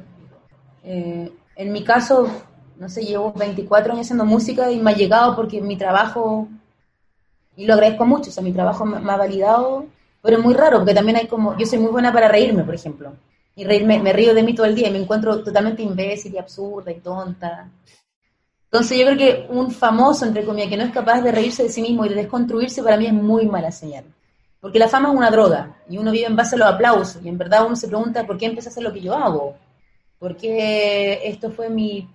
eh, 0.83 1.33
en 1.55 1.73
mi 1.73 1.85
caso, 1.85 2.27
no 2.77 2.89
sé, 2.89 3.05
llevo 3.05 3.33
24 3.33 3.93
años 3.93 4.07
haciendo 4.07 4.25
música 4.25 4.73
y 4.73 4.81
me 4.81 4.91
ha 4.91 4.95
llegado 4.97 5.37
porque 5.37 5.61
mi 5.61 5.77
trabajo, 5.77 6.49
y 7.57 7.65
lo 7.65 7.75
agradezco 7.75 8.07
mucho, 8.07 8.31
o 8.31 8.33
sea, 8.33 8.43
mi 8.43 8.51
trabajo 8.51 8.85
me, 8.85 9.09
ha 9.09 9.17
validado, 9.17 9.87
pero 10.21 10.39
es 10.39 10.43
muy 10.43 10.53
raro 10.55 10.79
porque 10.79 10.95
también 10.95 11.17
hay 11.17 11.29
como, 11.29 11.57
yo 11.57 11.65
soy 11.65 11.79
muy 11.79 11.93
buena 11.93 12.13
para 12.13 12.27
reírme, 12.27 12.65
por 12.65 12.75
ejemplo, 12.75 13.13
y 13.55 13.63
reírme, 13.63 14.01
me 14.01 14.13
río 14.13 14.35
de 14.35 14.43
mí 14.43 14.53
todo 14.53 14.67
el 14.67 14.75
día 14.75 14.89
y 14.89 14.93
me 14.93 14.99
encuentro 14.99 15.45
totalmente 15.45 15.81
imbécil 15.81 16.35
y 16.35 16.39
absurda 16.39 16.91
y 16.91 16.99
tonta. 16.99 17.71
Entonces 18.65 18.99
yo 18.99 19.07
creo 19.07 19.17
que 19.17 19.47
un 19.49 19.71
famoso, 19.71 20.27
entre 20.27 20.45
comillas, 20.45 20.71
que 20.71 20.77
no 20.77 20.83
es 20.83 20.91
capaz 20.91 21.21
de 21.21 21.31
reírse 21.31 21.63
de 21.63 21.69
sí 21.69 21.83
mismo 21.83 22.05
y 22.05 22.09
de 22.09 22.17
desconstruirse, 22.17 22.83
para 22.83 22.97
mí 22.97 23.07
es 23.07 23.13
muy 23.13 23.47
mala 23.47 23.71
señal. 23.71 24.07
Porque 24.63 24.79
la 24.79 24.87
fama 24.87 25.11
es 25.11 25.17
una 25.17 25.29
droga 25.29 25.75
y 25.89 25.99
uno 25.99 26.13
vive 26.13 26.27
en 26.27 26.37
base 26.37 26.55
a 26.55 26.59
los 26.61 26.69
aplausos 26.69 27.21
y 27.21 27.29
en 27.29 27.37
verdad 27.37 27.67
uno 27.67 27.75
se 27.75 27.89
pregunta 27.89 28.25
por 28.25 28.39
qué 28.39 28.47
empecé 28.47 28.69
a 28.69 28.71
hacer 28.71 28.85
lo 28.85 28.93
que 28.93 29.01
yo 29.01 29.13
hago, 29.13 29.57
por 30.21 30.37
qué 30.37 31.21
esto 31.25 31.51
fue 31.51 31.69
mi... 31.69 32.09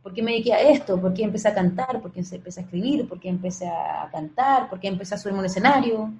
¿Por 0.00 0.14
qué 0.14 0.22
me 0.22 0.30
dediqué 0.30 0.54
a 0.54 0.60
esto? 0.60 0.98
¿Por 1.00 1.12
qué 1.12 1.24
empecé 1.24 1.48
a 1.48 1.54
cantar? 1.54 2.00
¿Por 2.00 2.12
qué 2.12 2.20
empecé 2.20 2.60
a 2.60 2.62
escribir? 2.62 3.08
¿Por 3.08 3.18
qué 3.18 3.28
empecé 3.28 3.66
a 3.66 4.08
cantar? 4.10 4.70
¿Por 4.70 4.78
qué 4.78 4.86
empecé 4.86 5.16
a 5.16 5.18
subirme 5.18 5.40
un 5.40 5.46
escenario? 5.46 6.12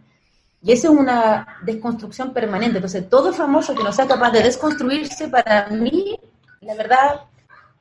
Y 0.61 0.73
esa 0.73 0.89
es 0.89 0.95
una 0.95 1.47
desconstrucción 1.63 2.33
permanente. 2.33 2.79
Entonces, 2.79 3.09
todo 3.09 3.33
famoso 3.33 3.75
que 3.77 3.85
no 3.85 3.93
sea 3.93 4.09
capaz 4.09 4.33
de 4.33 4.43
desconstruirse, 4.43 5.29
para 5.29 5.69
mí, 5.69 6.19
la 6.61 6.75
verdad, 6.75 7.21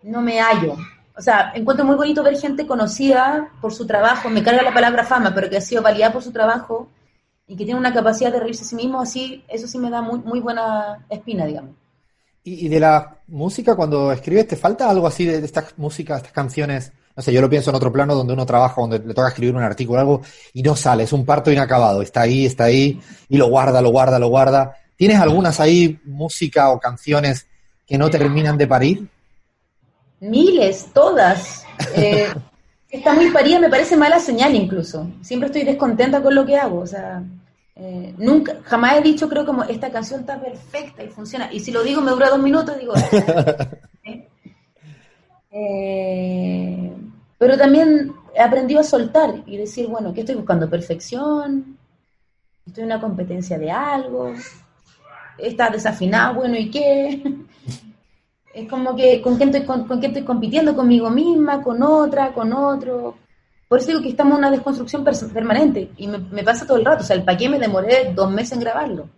no 0.04 0.22
me 0.22 0.40
hallo 0.40 0.78
o 1.18 1.22
sea, 1.22 1.52
encuentro 1.56 1.84
muy 1.84 1.96
bonito 1.96 2.22
ver 2.22 2.38
gente 2.38 2.68
conocida 2.68 3.50
por 3.60 3.74
su 3.74 3.88
trabajo, 3.88 4.30
me 4.30 4.44
carga 4.44 4.62
la 4.62 4.74
palabra 4.74 5.04
fama, 5.04 5.34
pero 5.34 5.50
que 5.50 5.58
ha 5.58 5.62
sido 5.62 5.82
validada 5.82 6.14
por 6.14 6.22
su 6.22 6.32
trabajo, 6.32 6.90
y 7.48 7.56
que 7.56 7.64
tiene 7.64 7.80
una 7.80 7.94
capacidad 7.94 8.32
de 8.32 8.42
reírse 8.42 8.64
a 8.64 8.68
sí 8.68 8.76
mismo, 8.76 9.02
así, 9.02 9.44
eso 9.48 9.68
sí 9.68 9.78
me 9.78 9.90
da 9.90 10.02
muy, 10.02 10.20
muy 10.20 10.42
buena 10.42 11.06
espina, 11.10 11.46
digamos. 11.46 11.72
¿Y, 12.44 12.66
y 12.66 12.70
de 12.70 12.80
la 12.80 13.18
música, 13.28 13.76
cuando 13.76 14.12
escribes, 14.12 14.48
te 14.48 14.58
falta 14.58 14.90
algo 14.90 15.08
así 15.08 15.26
de, 15.26 15.40
de 15.40 15.46
estas 15.46 15.78
músicas, 15.78 16.18
estas 16.18 16.34
canciones? 16.34 16.92
No 17.16 17.24
sé, 17.24 17.34
yo 17.34 17.42
lo 17.42 17.50
pienso 17.50 17.70
en 17.70 17.78
otro 17.78 17.92
plano 17.92 18.14
donde 18.14 18.34
uno 18.34 18.46
trabaja, 18.46 18.80
donde 18.80 19.00
le 19.00 19.14
toca 19.14 19.30
escribir 19.30 19.56
un 19.56 19.64
artículo 19.64 19.98
o 19.98 20.02
algo 20.02 20.22
y 20.54 20.62
no 20.62 20.76
sale, 20.76 21.04
es 21.04 21.14
un 21.14 21.26
parto 21.26 21.52
inacabado, 21.52 22.02
está 22.02 22.22
ahí, 22.22 22.46
está 22.46 22.66
ahí 22.66 23.00
y 23.30 23.38
lo 23.38 23.48
guarda, 23.48 23.82
lo 23.82 23.90
guarda, 23.90 24.20
lo 24.20 24.28
guarda. 24.28 24.76
¿Tienes 24.96 25.20
algunas 25.20 25.60
ahí, 25.60 26.00
música 26.06 26.70
o 26.70 26.80
canciones 26.80 27.48
que 27.88 27.98
no 27.98 28.10
terminan 28.10 28.58
de 28.58 28.68
parir? 28.68 29.08
Miles, 30.20 30.88
todas. 30.94 31.66
Eh, 31.96 32.28
está 32.98 33.14
muy 33.14 33.32
parida, 33.32 33.60
me 33.60 33.70
parece 33.70 33.96
mala 33.96 34.20
señal 34.20 34.54
incluso. 34.56 35.10
Siempre 35.22 35.48
estoy 35.48 35.64
descontenta 35.64 36.22
con 36.22 36.36
lo 36.36 36.46
que 36.46 36.58
hago. 36.58 36.80
O 36.80 36.88
sea, 36.88 37.24
eh, 37.76 38.14
nunca, 38.18 38.58
jamás 38.64 38.98
he 38.98 39.02
dicho, 39.02 39.30
creo, 39.30 39.46
como 39.46 39.64
esta 39.64 39.92
canción 39.92 40.22
está 40.22 40.40
perfecta 40.40 41.04
y 41.04 41.10
funciona. 41.10 41.50
Y 41.52 41.60
si 41.60 41.72
lo 41.72 41.84
digo, 41.84 42.02
me 42.02 42.12
dura 42.12 42.30
dos 42.30 42.40
minutos, 42.40 42.78
digo. 42.80 42.94
¿eh? 45.52 46.94
Pero 47.38 47.58
también 47.58 48.14
he 48.36 48.42
aprendido 48.42 48.80
a 48.80 48.84
soltar 48.84 49.44
y 49.46 49.58
decir, 49.58 49.88
bueno, 49.88 50.14
¿qué 50.14 50.22
estoy 50.22 50.36
buscando? 50.36 50.70
¿Perfección? 50.70 51.78
¿Estoy 52.66 52.84
en 52.84 52.92
una 52.92 53.02
competencia 53.02 53.58
de 53.58 53.72
algo? 53.72 54.34
¿Está 55.38 55.70
desafinado? 55.70 56.36
Bueno, 56.36 56.58
¿y 56.58 56.70
qué? 56.72 57.22
Es 58.58 58.68
como 58.68 58.96
que, 58.96 59.22
¿con 59.22 59.38
quién, 59.38 59.50
estoy, 59.50 59.68
con, 59.68 59.88
con 59.88 60.00
quién 60.00 60.10
estoy 60.10 60.26
compitiendo? 60.26 60.76
¿Conmigo 60.76 61.12
misma? 61.12 61.62
¿Con 61.62 61.84
otra? 61.84 62.34
¿Con 62.34 62.52
otro? 62.54 63.16
Por 63.68 63.78
eso 63.78 63.90
digo 63.90 64.02
que 64.02 64.10
estamos 64.10 64.34
en 64.34 64.40
una 64.40 64.50
desconstrucción 64.50 65.04
permanente 65.04 65.92
y 65.96 66.08
me, 66.08 66.18
me 66.18 66.44
pasa 66.44 66.66
todo 66.66 66.78
el 66.78 66.86
rato. 66.86 67.04
O 67.04 67.06
sea, 67.06 67.16
el 67.16 67.24
paquete 67.24 67.52
me 67.52 67.60
demoré 67.60 68.14
dos 68.16 68.32
meses 68.32 68.54
en 68.54 68.62
grabarlo. 68.62 69.10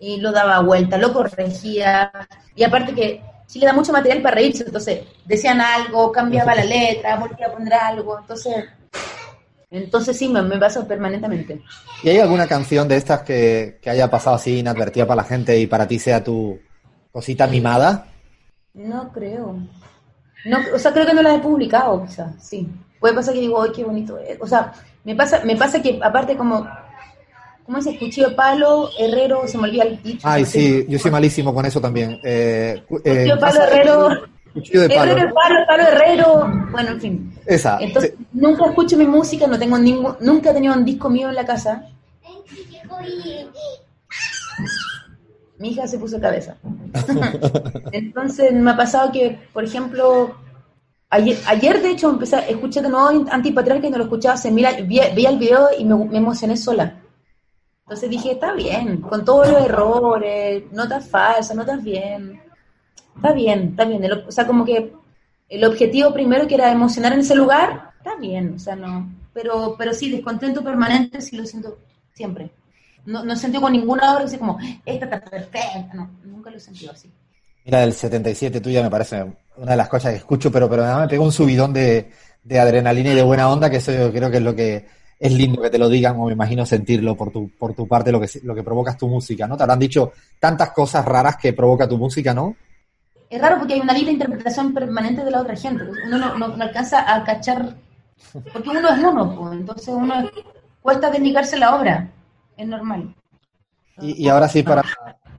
Y 0.00 0.16
lo 0.16 0.32
daba 0.32 0.58
vuelta, 0.62 0.98
lo 0.98 1.12
corregía. 1.12 2.10
Y 2.56 2.64
aparte 2.64 2.92
que 2.92 3.22
sí 3.46 3.60
le 3.60 3.66
da 3.66 3.72
mucho 3.72 3.92
material 3.92 4.20
para 4.20 4.34
reírse. 4.34 4.64
Entonces, 4.64 5.02
decían 5.24 5.60
algo, 5.60 6.10
cambiaba 6.10 6.52
la 6.56 6.64
letra, 6.64 7.18
volvía 7.18 7.46
a 7.46 7.52
poner 7.52 7.72
algo. 7.72 8.18
Entonces, 8.18 8.64
entonces 9.70 10.18
sí, 10.18 10.28
me, 10.28 10.42
me 10.42 10.58
pasa 10.58 10.84
permanentemente. 10.88 11.62
¿Y 12.02 12.08
hay 12.08 12.18
alguna 12.18 12.48
canción 12.48 12.88
de 12.88 12.96
estas 12.96 13.20
que, 13.20 13.78
que 13.80 13.90
haya 13.90 14.10
pasado 14.10 14.34
así 14.34 14.58
inadvertida 14.58 15.06
para 15.06 15.22
la 15.22 15.28
gente 15.28 15.56
y 15.56 15.68
para 15.68 15.86
ti 15.86 16.00
sea 16.00 16.24
tu 16.24 16.58
cosita 17.12 17.46
mimada? 17.46 18.08
No 18.76 19.10
creo. 19.12 19.56
No, 20.44 20.58
o 20.74 20.78
sea, 20.78 20.92
creo 20.92 21.06
que 21.06 21.14
no 21.14 21.22
la 21.22 21.34
he 21.34 21.38
publicado, 21.40 22.04
quizás, 22.04 22.32
sí. 22.40 22.68
Puede 23.00 23.14
pasar 23.14 23.34
que 23.34 23.40
digo, 23.40 23.60
ay, 23.60 23.70
qué 23.74 23.82
bonito 23.84 24.18
es. 24.18 24.38
O 24.40 24.46
sea, 24.46 24.72
me 25.04 25.14
pasa, 25.16 25.40
me 25.44 25.56
pasa 25.56 25.80
que 25.82 25.98
aparte 26.02 26.36
como, 26.36 26.66
¿cómo 27.64 27.78
dice? 27.78 27.98
Cuchillo 27.98 28.28
de 28.28 28.34
palo, 28.34 28.90
herrero, 28.98 29.42
se 29.48 29.58
me 29.58 29.64
olvida 29.64 29.84
el 29.84 30.00
dicho. 30.02 30.20
Ay, 30.28 30.42
no 30.42 30.48
sé. 30.48 30.58
sí, 30.60 30.86
yo 30.88 30.98
soy 30.98 31.10
malísimo 31.10 31.52
con 31.54 31.64
eso 31.66 31.80
también. 31.80 32.20
Eh, 32.22 32.82
cu- 32.88 32.98
eh, 32.98 33.00
Cuchillo 33.02 33.34
de 33.34 33.40
palo, 33.40 33.40
pasa- 33.40 33.64
herrero, 33.66 34.08
Cuchillo 34.54 34.80
de 34.82 34.88
palo. 34.90 35.12
herrero, 35.12 35.34
palo, 35.34 35.56
palo, 35.66 35.82
herrero. 35.82 36.52
Bueno, 36.70 36.90
en 36.92 37.00
fin. 37.00 37.34
Esa. 37.46 37.78
Entonces, 37.80 38.14
Sí. 38.16 38.26
nunca 38.32 38.66
escucho 38.66 38.96
mi 38.96 39.06
música, 39.06 39.46
no 39.46 39.58
tengo 39.58 39.78
ningún, 39.78 40.16
nunca 40.20 40.50
he 40.50 40.54
tenido 40.54 40.74
un 40.74 40.84
disco 40.84 41.08
mío 41.10 41.28
en 41.30 41.34
la 41.34 41.44
casa. 41.44 41.86
Mi 45.58 45.70
hija 45.70 45.86
se 45.86 45.98
puso 45.98 46.20
cabeza. 46.20 46.56
Entonces 47.92 48.52
me 48.52 48.70
ha 48.70 48.76
pasado 48.76 49.10
que, 49.12 49.38
por 49.52 49.64
ejemplo, 49.64 50.36
ayer, 51.10 51.38
ayer 51.46 51.80
de 51.82 51.90
hecho 51.90 52.10
empecé, 52.10 52.50
escuché 52.50 52.82
de 52.82 52.88
nuevo 52.88 53.24
Antipatriarca 53.30 53.86
y 53.86 53.90
no 53.90 53.98
lo 53.98 54.04
escuchaba 54.04 54.34
hace 54.34 54.50
mil 54.50 54.66
años. 54.66 54.86
Vi- 54.86 55.00
el 55.00 55.38
video 55.38 55.68
y 55.78 55.84
me, 55.84 55.94
me 55.96 56.18
emocioné 56.18 56.56
sola. 56.56 57.00
Entonces 57.84 58.10
dije, 58.10 58.32
está 58.32 58.52
bien, 58.52 59.00
con 59.00 59.24
todos 59.24 59.48
los 59.50 59.62
errores, 59.64 60.64
notas 60.72 61.08
falsas, 61.08 61.56
notas 61.56 61.82
bien. 61.82 62.40
Está 63.14 63.32
bien, 63.32 63.68
está 63.70 63.84
bien. 63.84 64.02
El- 64.04 64.24
o 64.26 64.32
sea, 64.32 64.46
como 64.46 64.64
que 64.64 64.92
el 65.48 65.64
objetivo 65.64 66.12
primero 66.12 66.46
que 66.46 66.56
era 66.56 66.70
emocionar 66.72 67.12
en 67.12 67.20
ese 67.20 67.36
lugar, 67.36 67.92
está 67.98 68.16
bien, 68.16 68.54
o 68.56 68.58
sea, 68.58 68.74
no. 68.76 69.08
Pero, 69.32 69.76
pero 69.78 69.92
sí, 69.94 70.10
descontento 70.10 70.62
permanente 70.64 71.20
sí 71.20 71.36
lo 71.36 71.46
siento 71.46 71.78
siempre. 72.12 72.50
No, 73.06 73.24
no 73.24 73.32
he 73.32 73.36
sentido 73.36 73.62
con 73.62 73.72
ninguna 73.72 74.12
obra 74.14 74.24
que 74.24 74.30
sea 74.30 74.38
como, 74.38 74.58
esta 74.84 75.04
está 75.06 75.20
perfecta. 75.20 75.94
No, 75.94 76.10
nunca 76.24 76.50
lo 76.50 76.56
he 76.56 76.60
sentido 76.60 76.92
así. 76.92 77.10
Mira, 77.64 77.82
el 77.82 77.92
77 77.92 78.60
tuya 78.60 78.82
me 78.82 78.90
parece 78.90 79.24
una 79.56 79.70
de 79.72 79.76
las 79.76 79.88
cosas 79.88 80.12
que 80.12 80.18
escucho, 80.18 80.52
pero, 80.52 80.68
pero 80.68 80.84
me 81.00 81.08
pega 81.08 81.22
un 81.22 81.32
subidón 81.32 81.72
de, 81.72 82.10
de 82.44 82.60
adrenalina 82.60 83.10
y 83.12 83.14
de 83.14 83.22
buena 83.22 83.48
onda, 83.50 83.70
que 83.70 83.78
eso 83.78 83.92
yo 83.92 84.12
creo 84.12 84.30
que 84.30 84.36
es 84.36 84.42
lo 84.42 84.54
que 84.54 84.86
es 85.18 85.32
lindo 85.32 85.62
que 85.62 85.70
te 85.70 85.78
lo 85.78 85.88
digan, 85.88 86.16
o 86.20 86.26
me 86.26 86.32
imagino 86.32 86.66
sentirlo 86.66 87.16
por 87.16 87.32
tu, 87.32 87.50
por 87.58 87.74
tu 87.74 87.88
parte, 87.88 88.12
lo 88.12 88.20
que, 88.20 88.28
lo 88.42 88.54
que 88.54 88.62
provocas 88.62 88.98
tu 88.98 89.08
música, 89.08 89.46
¿no? 89.46 89.56
Te 89.56 89.62
habrán 89.62 89.78
dicho 89.78 90.12
tantas 90.38 90.70
cosas 90.70 91.04
raras 91.04 91.36
que 91.38 91.52
provoca 91.54 91.88
tu 91.88 91.96
música, 91.96 92.34
¿no? 92.34 92.54
Es 93.30 93.40
raro 93.40 93.58
porque 93.58 93.74
hay 93.74 93.80
una 93.80 93.94
libre 93.94 94.12
interpretación 94.12 94.72
permanente 94.74 95.24
de 95.24 95.30
la 95.30 95.40
otra 95.40 95.56
gente. 95.56 95.84
Uno 96.06 96.18
no, 96.18 96.36
no- 96.38 96.56
no 96.56 96.62
alcanza 96.62 97.12
a 97.12 97.24
cachar, 97.24 97.74
porque 98.52 98.68
uno 98.68 98.88
es 98.90 98.98
uno, 99.02 99.34
pues, 99.36 99.52
entonces 99.54 99.88
uno 99.88 100.20
es- 100.20 100.30
cuesta 100.82 101.10
dedicarse 101.10 101.56
a 101.56 101.58
la 101.60 101.76
obra. 101.76 102.08
Es 102.56 102.66
normal. 102.66 103.14
Y, 103.98 104.24
y 104.24 104.28
ahora 104.28 104.48
sí, 104.48 104.62
para, 104.62 104.82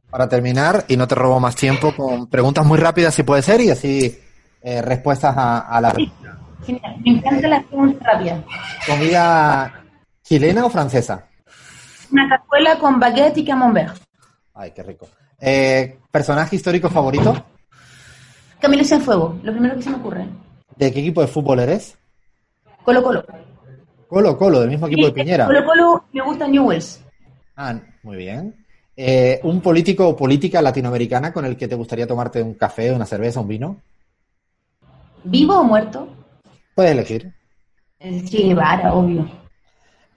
para 0.10 0.28
terminar, 0.28 0.86
y 0.88 0.98
no 0.98 1.08
te 1.08 1.16
robo 1.16 1.40
más 1.40 1.56
tiempo, 1.56 1.96
con 1.96 2.28
preguntas 2.28 2.66
muy 2.66 2.78
rápidas 2.78 3.14
si 3.14 3.24
puede 3.24 3.42
ser, 3.42 3.62
y 3.62 3.70
así 3.70 4.20
eh, 4.62 4.82
respuestas 4.82 5.36
a, 5.38 5.60
a 5.60 5.82
la 5.82 5.92
Genial. 6.66 6.96
Me 7.06 7.12
encantan 7.12 7.50
las 7.52 7.64
preguntas 7.66 8.02
rápidas. 8.04 8.44
comida 8.88 9.84
chilena 10.24 10.66
o 10.66 10.70
francesa. 10.70 11.26
Una 12.12 12.28
cazuela 12.28 12.80
con 12.80 13.00
baguette 13.00 13.38
y 13.38 13.46
camembert. 13.46 13.96
Ay, 14.54 14.72
qué 14.72 14.82
rico. 14.84 15.08
Eh, 15.40 16.00
¿Personaje 16.10 16.56
histórico 16.56 16.90
favorito? 16.90 17.46
Camilo 18.60 18.84
Cienfuegos, 18.84 19.44
lo 19.44 19.52
primero 19.52 19.76
que 19.76 19.84
se 19.84 19.90
me 19.92 19.98
ocurre. 19.98 20.28
¿De 20.76 20.92
qué 20.92 21.00
equipo 21.00 21.22
de 21.22 21.28
fútbol 21.28 21.60
eres? 21.60 21.96
Colo 22.84 23.04
Colo. 23.04 23.24
Colo 24.08 24.38
Colo, 24.38 24.62
del 24.62 24.70
mismo 24.70 24.88
equipo 24.88 25.06
de 25.06 25.12
Piñera. 25.12 25.46
Colo 25.46 25.64
Colo 25.66 26.06
me 26.12 26.22
gusta 26.24 26.48
Newells. 26.48 27.04
Ah, 27.58 27.76
muy 28.04 28.18
bien. 28.18 28.56
Eh, 28.96 29.40
¿Un 29.44 29.62
político 29.62 30.08
o 30.08 30.16
política 30.16 30.62
latinoamericana 30.62 31.34
con 31.34 31.44
el 31.44 31.58
que 31.58 31.68
te 31.68 31.76
gustaría 31.76 32.06
tomarte 32.06 32.42
un 32.42 32.54
café, 32.54 32.94
una 32.94 33.06
cerveza, 33.08 33.40
un 33.40 33.48
vino? 33.48 33.82
¿Vivo 35.24 35.60
o 35.60 35.64
muerto? 35.64 36.08
Puedes 36.76 36.92
elegir. 36.92 37.34
El 38.00 38.24
Che 38.30 38.44
Guevara, 38.44 38.94
obvio. 38.94 39.28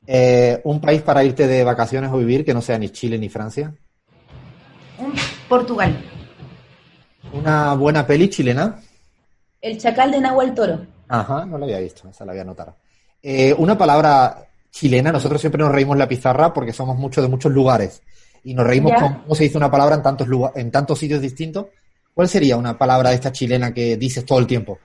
Eh, 0.06 0.60
¿Un 0.64 0.80
país 0.82 1.00
para 1.00 1.24
irte 1.24 1.46
de 1.46 1.64
vacaciones 1.64 2.10
o 2.12 2.18
vivir 2.18 2.44
que 2.44 2.52
no 2.52 2.60
sea 2.60 2.78
ni 2.78 2.90
Chile 2.90 3.18
ni 3.18 3.30
Francia? 3.30 3.74
Un 4.98 5.14
Portugal. 5.48 5.96
¿Una 7.32 7.74
buena 7.74 8.06
peli 8.06 8.28
chilena? 8.28 8.80
El 9.62 9.78
Chacal 9.78 10.10
de 10.10 10.20
Nahuel 10.20 10.52
Toro. 10.52 10.86
Ajá, 11.08 11.46
no 11.46 11.56
la 11.56 11.64
había 11.64 11.80
visto, 11.80 12.08
esa 12.08 12.26
la 12.26 12.32
voy 12.32 12.38
a 12.38 12.42
anotar. 12.42 12.76
Eh, 13.22 13.54
una 13.56 13.78
palabra 13.78 14.49
chilena, 14.70 15.12
nosotros 15.12 15.40
siempre 15.40 15.62
nos 15.62 15.72
reímos 15.72 15.96
la 15.98 16.08
pizarra 16.08 16.52
porque 16.52 16.72
somos 16.72 16.96
muchos 16.96 17.22
de 17.24 17.28
muchos 17.30 17.52
lugares 17.52 18.02
y 18.44 18.54
nos 18.54 18.66
reímos 18.66 18.92
Ya. 18.92 19.00
con 19.00 19.14
cómo 19.22 19.34
se 19.34 19.44
dice 19.44 19.56
una 19.58 19.70
palabra 19.70 19.96
en 19.96 20.02
tantos, 20.02 20.28
lugar, 20.28 20.52
en 20.56 20.70
tantos 20.70 20.98
sitios 20.98 21.20
distintos. 21.20 21.66
¿Cuál 22.14 22.28
sería 22.28 22.56
una 22.56 22.76
palabra 22.76 23.10
de 23.10 23.16
esta 23.16 23.32
chilena 23.32 23.72
que 23.72 23.96
dices 23.96 24.24
todo 24.24 24.38
el 24.38 24.46
tiempo? 24.46 24.78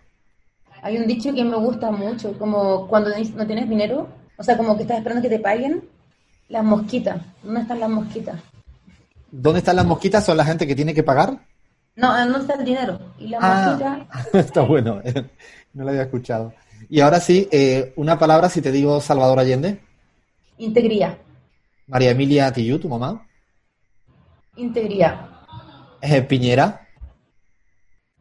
Hay 0.81 0.97
un 0.97 1.07
dicho 1.07 1.33
que 1.33 1.43
me 1.43 1.57
gusta 1.57 1.89
mucho, 1.91 2.37
como 2.37 2.87
cuando 2.87 3.09
no 3.35 3.47
tienes 3.47 3.67
dinero, 3.67 4.07
o 4.37 4.43
sea, 4.43 4.55
como 4.57 4.75
que 4.75 4.83
estás 4.83 4.97
esperando 4.99 5.21
que 5.23 5.29
te 5.29 5.39
paguen, 5.39 5.83
las 6.49 6.63
mosquitas. 6.63 7.19
¿Dónde 7.41 7.61
están 7.61 7.79
las 7.79 7.89
mosquitas? 7.89 8.35
¿Dónde 9.31 9.59
están 9.59 9.75
las 9.77 9.85
mosquitas? 9.85 10.23
¿Son 10.25 10.37
la 10.37 10.45
gente 10.45 10.67
que 10.67 10.75
tiene 10.75 10.93
que 10.93 11.01
pagar? 11.03 11.39
No, 11.95 12.15
¿dónde 12.15 12.39
está 12.39 12.53
el 12.55 12.65
dinero? 12.65 12.99
Y 13.17 13.27
las 13.29 13.39
Ah. 13.43 13.77
mosquitas, 13.79 14.33
Está 14.45 14.61
bueno, 14.61 15.01
no 15.73 15.83
lo 15.83 15.89
había 15.89 16.03
escuchado. 16.03 16.53
Y 16.89 16.99
ahora 17.01 17.19
sí, 17.19 17.47
eh, 17.51 17.93
una 17.95 18.17
palabra 18.19 18.49
si 18.49 18.61
te 18.61 18.71
digo 18.71 18.99
Salvador 19.01 19.39
Allende, 19.39 19.79
integridad. 20.57 21.17
María 21.87 22.11
Emilia 22.11 22.51
Tillú, 22.51 22.79
tu 22.79 22.89
mamá, 22.89 23.25
Integridad. 24.57 25.29
eh, 26.01 26.21
Piñera. 26.21 26.81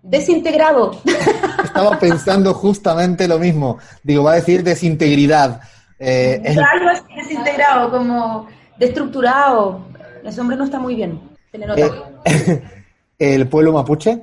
Desintegrado. 0.03 1.01
Estaba 1.65 1.99
pensando 1.99 2.53
justamente 2.53 3.27
lo 3.27 3.39
mismo. 3.39 3.79
Digo, 4.03 4.25
va 4.25 4.33
a 4.33 4.37
decir 4.37 4.63
desintegridad. 4.63 5.61
Eh, 5.99 6.43
Algo 6.47 6.91
así 6.91 7.15
desintegrado, 7.17 7.91
como 7.91 8.47
destructurado. 8.79 9.81
Ese 10.25 10.41
hombre 10.41 10.57
no 10.57 10.65
está 10.65 10.79
muy 10.79 10.95
bien. 10.97 11.21
Se 11.51 11.59
le 11.59 11.67
nota. 11.67 11.81
eh, 12.27 12.63
el 13.19 13.49
pueblo 13.49 13.73
mapuche, 13.73 14.23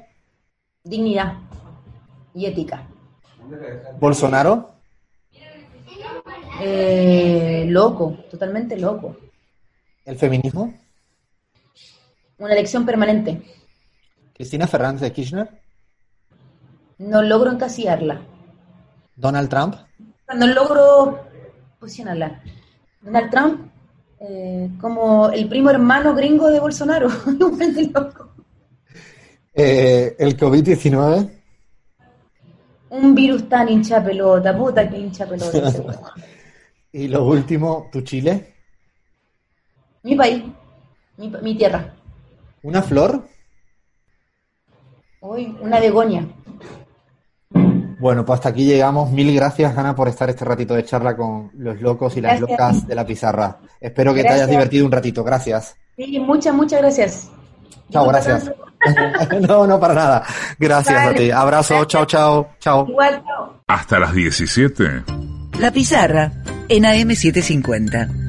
Dignidad 0.84 1.34
y 2.34 2.46
ética. 2.46 2.88
Bolsonaro, 4.00 4.70
Eh, 6.64 7.66
loco, 7.70 8.18
totalmente 8.30 8.78
loco. 8.78 9.18
el 10.06 10.16
feminismo, 10.18 10.74
Una 12.38 12.54
elección 12.54 12.86
permanente. 12.86 13.42
Cristina 14.34 14.68
Fernández 14.68 15.02
de 15.02 15.12
Kirchner, 15.12 15.50
No 17.00 17.22
logro 17.22 17.52
encasillarla. 17.52 18.22
Donald 19.16 19.50
Trump, 19.50 19.76
No 20.36 20.48
logro 20.48 21.20
posicionarla. 21.80 22.42
Donald 23.02 23.30
Trump, 23.32 23.72
Eh, 24.24 24.70
como 24.80 25.32
el 25.32 25.50
primo 25.50 25.72
hermano 25.72 26.14
gringo 26.14 26.52
de 26.52 26.60
Bolsonaro. 26.60 27.08
Loco. 27.92 28.30
Eh, 29.52 30.16
el 30.20 30.38
COVID-19. 30.38 31.41
Un 32.92 33.16
virus 33.16 33.48
tan 33.50 33.70
hincha 33.70 34.04
pelota, 34.04 34.56
puta 34.56 34.88
que 34.90 34.98
hincha 34.98 35.26
pelota. 35.26 35.72
Y 36.94 37.08
lo 37.08 37.24
último, 37.24 37.88
tu 37.90 38.02
Chile. 38.02 38.54
mi 40.04 40.14
país, 40.14 40.44
mi, 41.16 41.30
mi 41.42 41.56
tierra. 41.58 41.94
¿Una 42.64 42.82
flor? 42.82 43.26
Hoy, 45.22 45.56
una 45.62 45.80
begonia. 45.80 46.28
Bueno, 48.02 48.26
pues 48.26 48.40
hasta 48.40 48.50
aquí 48.50 48.66
llegamos. 48.66 49.10
Mil 49.12 49.34
gracias, 49.34 49.78
Ana, 49.78 49.96
por 49.96 50.10
estar 50.10 50.30
este 50.30 50.44
ratito 50.44 50.74
de 50.74 50.84
charla 50.84 51.16
con 51.16 51.50
los 51.54 51.80
locos 51.80 52.18
y 52.18 52.22
las 52.22 52.40
Gracias. 52.40 52.50
locas 52.60 52.88
de 52.88 52.96
la 52.96 53.06
pizarra. 53.06 53.60
Espero 53.80 54.14
que 54.14 54.24
te 54.24 54.30
hayas 54.30 54.50
divertido 54.50 54.86
un 54.86 54.92
ratito. 54.92 55.24
Gracias. 55.24 55.78
Sí, 55.96 56.20
muchas, 56.20 56.54
muchas 56.54 56.82
gracias. 56.82 57.32
Chao, 57.92 58.08
gracias. 58.08 58.52
no, 59.48 59.68
no, 59.68 59.80
para 59.80 59.94
nada. 59.94 60.24
Gracias 60.60 61.08
a 61.08 61.14
ti. 61.14 61.32
Abrazo. 61.32 61.86
Chao, 61.86 62.06
chao. 62.06 62.50
Chao. 62.60 62.88
Igual, 62.88 63.24
chao. 63.26 63.62
Hasta 63.68 64.00
las 64.00 64.14
17. 64.14 65.04
La 65.60 65.72
pizarra 65.72 66.32
en 66.68 66.84
AM750. 66.84 68.22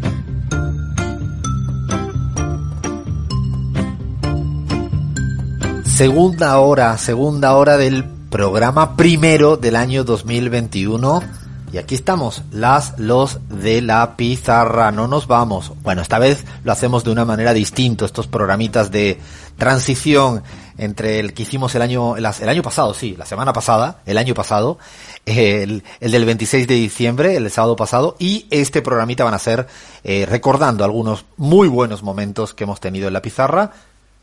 Segunda 5.84 6.59
hora, 6.59 6.97
segunda 6.99 7.55
hora 7.55 7.76
del 7.76 8.05
programa 8.30 8.97
primero 8.97 9.57
del 9.57 9.76
año 9.76 10.05
2021. 10.05 11.41
Y 11.72 11.78
aquí 11.78 11.94
estamos, 11.94 12.42
las, 12.50 12.98
los 12.98 13.40
de 13.48 13.80
la 13.80 14.14
pizarra. 14.14 14.92
No 14.92 15.08
nos 15.08 15.26
vamos. 15.26 15.72
Bueno, 15.82 16.02
esta 16.02 16.18
vez 16.18 16.44
lo 16.64 16.72
hacemos 16.72 17.02
de 17.02 17.10
una 17.10 17.24
manera 17.24 17.54
distinta. 17.54 18.04
Estos 18.04 18.26
programitas 18.26 18.90
de 18.90 19.18
transición 19.56 20.42
entre 20.76 21.18
el 21.18 21.32
que 21.32 21.44
hicimos 21.44 21.74
el 21.74 21.80
año, 21.80 22.18
el, 22.18 22.26
año 22.26 22.62
pasado, 22.62 22.92
sí, 22.92 23.16
la 23.16 23.24
semana 23.24 23.54
pasada, 23.54 24.02
el 24.04 24.18
año 24.18 24.34
pasado, 24.34 24.78
el, 25.24 25.82
el 26.00 26.10
del 26.10 26.24
26 26.26 26.66
de 26.66 26.74
diciembre, 26.74 27.36
el 27.36 27.50
sábado 27.50 27.74
pasado, 27.74 28.16
y 28.18 28.46
este 28.50 28.82
programita 28.82 29.24
van 29.24 29.34
a 29.34 29.38
ser 29.38 29.66
eh, 30.04 30.26
recordando 30.28 30.84
algunos 30.84 31.24
muy 31.38 31.68
buenos 31.68 32.02
momentos 32.02 32.52
que 32.52 32.64
hemos 32.64 32.80
tenido 32.80 33.08
en 33.08 33.14
la 33.14 33.22
pizarra. 33.22 33.72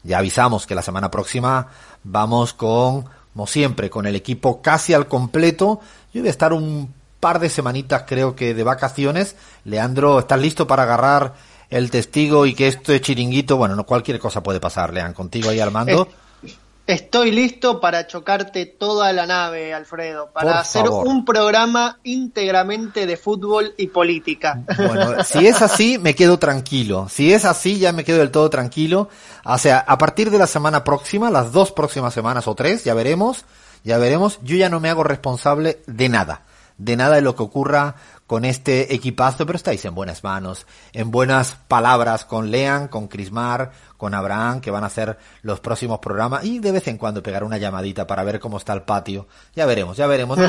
Ya 0.03 0.19
avisamos 0.19 0.67
que 0.67 0.75
la 0.75 0.83
semana 0.83 1.09
próxima 1.09 1.67
vamos 2.03 2.53
con, 2.53 3.05
como 3.33 3.47
siempre, 3.47 3.89
con 3.89 4.05
el 4.05 4.15
equipo 4.15 4.61
casi 4.61 4.93
al 4.93 5.07
completo. 5.07 5.79
Yo 6.13 6.21
voy 6.21 6.27
a 6.27 6.31
estar 6.31 6.53
un 6.53 6.98
par 7.19 7.39
de 7.39 7.49
semanitas, 7.49 8.03
creo 8.07 8.35
que, 8.35 8.53
de 8.53 8.63
vacaciones. 8.63 9.35
Leandro, 9.65 10.19
¿estás 10.19 10.39
listo 10.39 10.67
para 10.67 10.83
agarrar 10.83 11.33
el 11.69 11.91
testigo 11.91 12.45
y 12.45 12.53
que 12.53 12.67
esto 12.67 12.93
es 12.93 13.01
chiringuito? 13.01 13.57
Bueno, 13.57 13.75
no 13.75 13.85
cualquier 13.85 14.19
cosa 14.19 14.41
puede 14.41 14.59
pasar, 14.59 14.93
Lean, 14.93 15.13
contigo 15.13 15.49
ahí 15.49 15.59
al 15.59 15.71
mando. 15.71 16.07
Estoy 16.89 17.29
listo 17.29 17.79
para 17.79 18.07
chocarte 18.07 18.65
toda 18.65 19.13
la 19.13 19.27
nave, 19.27 19.75
Alfredo, 19.75 20.31
para 20.33 20.53
Por 20.53 20.57
hacer 20.59 20.85
favor. 20.85 21.05
un 21.05 21.23
programa 21.23 21.99
íntegramente 22.03 23.05
de 23.05 23.15
fútbol 23.15 23.75
y 23.77 23.85
política. 23.87 24.63
Bueno, 24.75 25.23
si 25.23 25.45
es 25.45 25.61
así, 25.61 25.99
me 25.99 26.15
quedo 26.15 26.39
tranquilo. 26.39 27.07
Si 27.07 27.31
es 27.31 27.45
así, 27.45 27.77
ya 27.77 27.91
me 27.93 28.03
quedo 28.03 28.17
del 28.17 28.31
todo 28.31 28.49
tranquilo. 28.49 29.07
O 29.45 29.57
sea, 29.59 29.77
a 29.77 29.99
partir 29.99 30.31
de 30.31 30.39
la 30.39 30.47
semana 30.47 30.83
próxima, 30.83 31.29
las 31.29 31.51
dos 31.51 31.71
próximas 31.71 32.11
semanas 32.11 32.47
o 32.47 32.55
tres, 32.55 32.83
ya 32.85 32.95
veremos, 32.95 33.45
ya 33.83 33.99
veremos, 33.99 34.39
yo 34.41 34.57
ya 34.57 34.69
no 34.69 34.79
me 34.79 34.89
hago 34.89 35.03
responsable 35.03 35.83
de 35.85 36.09
nada. 36.09 36.41
De 36.79 36.95
nada 36.95 37.15
de 37.15 37.21
lo 37.21 37.35
que 37.35 37.43
ocurra 37.43 37.95
con 38.25 38.45
este 38.45 38.93
equipazo, 38.95 39.45
pero 39.45 39.57
estáis 39.57 39.83
en 39.85 39.93
buenas 39.93 40.23
manos, 40.23 40.65
en 40.93 41.11
buenas 41.11 41.57
palabras 41.67 42.25
con 42.25 42.51
Lean, 42.51 42.87
con 42.87 43.07
Crismar, 43.07 43.71
con 43.97 44.13
Abraham, 44.13 44.61
que 44.61 44.71
van 44.71 44.83
a 44.83 44.87
hacer 44.87 45.17
los 45.41 45.59
próximos 45.59 45.99
programas, 45.99 46.45
y 46.45 46.59
de 46.59 46.71
vez 46.71 46.87
en 46.87 46.97
cuando 46.97 47.21
pegar 47.21 47.43
una 47.43 47.57
llamadita 47.57 48.07
para 48.07 48.23
ver 48.23 48.39
cómo 48.39 48.57
está 48.57 48.71
el 48.73 48.83
patio. 48.83 49.27
Ya 49.55 49.65
veremos, 49.65 49.97
ya 49.97 50.07
veremos. 50.07 50.37
No 50.37 50.47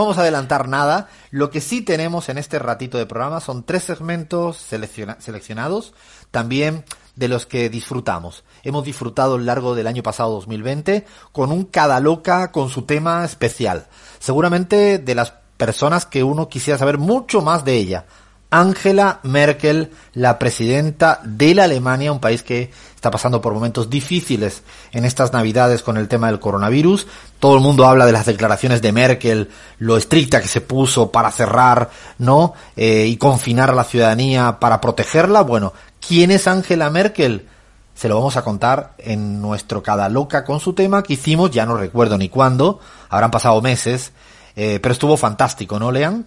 vamos 0.00 0.16
a, 0.16 0.22
adelantar 0.22 0.66
nada. 0.66 1.08
Lo 1.30 1.50
que 1.50 1.60
sí 1.60 1.82
tenemos 1.82 2.28
en 2.30 2.38
este 2.38 2.58
ratito 2.58 2.96
de 2.96 3.06
programa 3.06 3.40
son 3.40 3.64
tres 3.64 3.84
segmentos 3.84 4.56
selecciona- 4.56 5.20
seleccionados, 5.20 5.92
también 6.30 6.84
de 7.16 7.28
los 7.28 7.44
que 7.44 7.68
disfrutamos. 7.68 8.44
Hemos 8.62 8.84
disfrutado 8.84 9.34
a 9.34 9.38
lo 9.38 9.44
largo 9.44 9.74
del 9.74 9.88
año 9.88 10.02
pasado 10.02 10.30
2020 10.32 11.04
con 11.32 11.52
un 11.52 11.64
cada 11.64 12.00
loca 12.00 12.50
con 12.50 12.70
su 12.70 12.82
tema 12.82 13.24
especial. 13.24 13.88
Seguramente 14.20 14.98
de 14.98 15.14
las 15.14 15.39
personas 15.60 16.06
que 16.06 16.24
uno 16.24 16.48
quisiera 16.48 16.78
saber 16.78 16.96
mucho 16.96 17.42
más 17.42 17.64
de 17.66 17.74
ella. 17.74 18.06
Angela 18.50 19.20
Merkel, 19.22 19.92
la 20.14 20.38
presidenta 20.38 21.20
de 21.22 21.54
la 21.54 21.64
Alemania, 21.64 22.10
un 22.10 22.18
país 22.18 22.42
que 22.42 22.70
está 22.96 23.10
pasando 23.10 23.40
por 23.40 23.52
momentos 23.54 23.88
difíciles 23.90 24.62
en 24.90 25.04
estas 25.04 25.32
navidades 25.32 25.82
con 25.82 25.98
el 25.98 26.08
tema 26.08 26.28
del 26.28 26.40
coronavirus. 26.40 27.06
Todo 27.38 27.54
el 27.54 27.60
mundo 27.60 27.86
habla 27.86 28.06
de 28.06 28.12
las 28.12 28.26
declaraciones 28.26 28.80
de 28.82 28.90
Merkel, 28.90 29.50
lo 29.78 29.98
estricta 29.98 30.40
que 30.40 30.48
se 30.48 30.62
puso 30.62 31.12
para 31.12 31.30
cerrar, 31.30 31.90
¿no? 32.18 32.54
Eh, 32.74 33.06
y 33.06 33.18
confinar 33.18 33.70
a 33.70 33.74
la 33.74 33.84
ciudadanía 33.84 34.58
para 34.58 34.80
protegerla. 34.80 35.42
Bueno, 35.42 35.74
¿quién 36.04 36.30
es 36.30 36.48
Angela 36.48 36.90
Merkel? 36.90 37.46
Se 37.94 38.08
lo 38.08 38.16
vamos 38.16 38.38
a 38.38 38.42
contar 38.42 38.94
en 38.96 39.42
nuestro 39.42 39.82
Cada 39.82 40.08
Loca 40.08 40.42
con 40.42 40.58
su 40.58 40.72
tema 40.72 41.02
que 41.02 41.12
hicimos, 41.12 41.50
ya 41.50 41.66
no 41.66 41.76
recuerdo 41.76 42.16
ni 42.16 42.30
cuándo, 42.30 42.80
habrán 43.10 43.30
pasado 43.30 43.60
meses, 43.60 44.12
eh, 44.56 44.78
pero 44.82 44.92
estuvo 44.92 45.16
fantástico, 45.16 45.78
¿no, 45.78 45.90
Lean? 45.92 46.26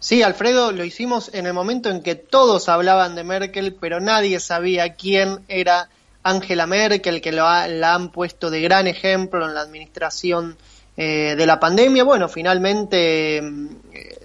Sí, 0.00 0.22
Alfredo, 0.22 0.70
lo 0.72 0.84
hicimos 0.84 1.30
en 1.34 1.46
el 1.46 1.52
momento 1.54 1.88
en 1.90 2.02
que 2.02 2.14
todos 2.14 2.68
hablaban 2.68 3.16
de 3.16 3.24
Merkel, 3.24 3.74
pero 3.80 3.98
nadie 4.00 4.38
sabía 4.38 4.94
quién 4.94 5.40
era 5.48 5.88
Angela 6.22 6.66
Merkel, 6.66 7.20
que 7.20 7.32
lo 7.32 7.46
ha- 7.46 7.66
la 7.66 7.94
han 7.94 8.10
puesto 8.12 8.48
de 8.50 8.60
gran 8.60 8.86
ejemplo 8.86 9.44
en 9.46 9.54
la 9.54 9.60
administración 9.62 10.56
eh, 10.96 11.34
de 11.36 11.46
la 11.46 11.58
pandemia. 11.58 12.04
Bueno, 12.04 12.28
finalmente 12.28 13.40
mm, 13.42 13.68
eh, 13.92 14.18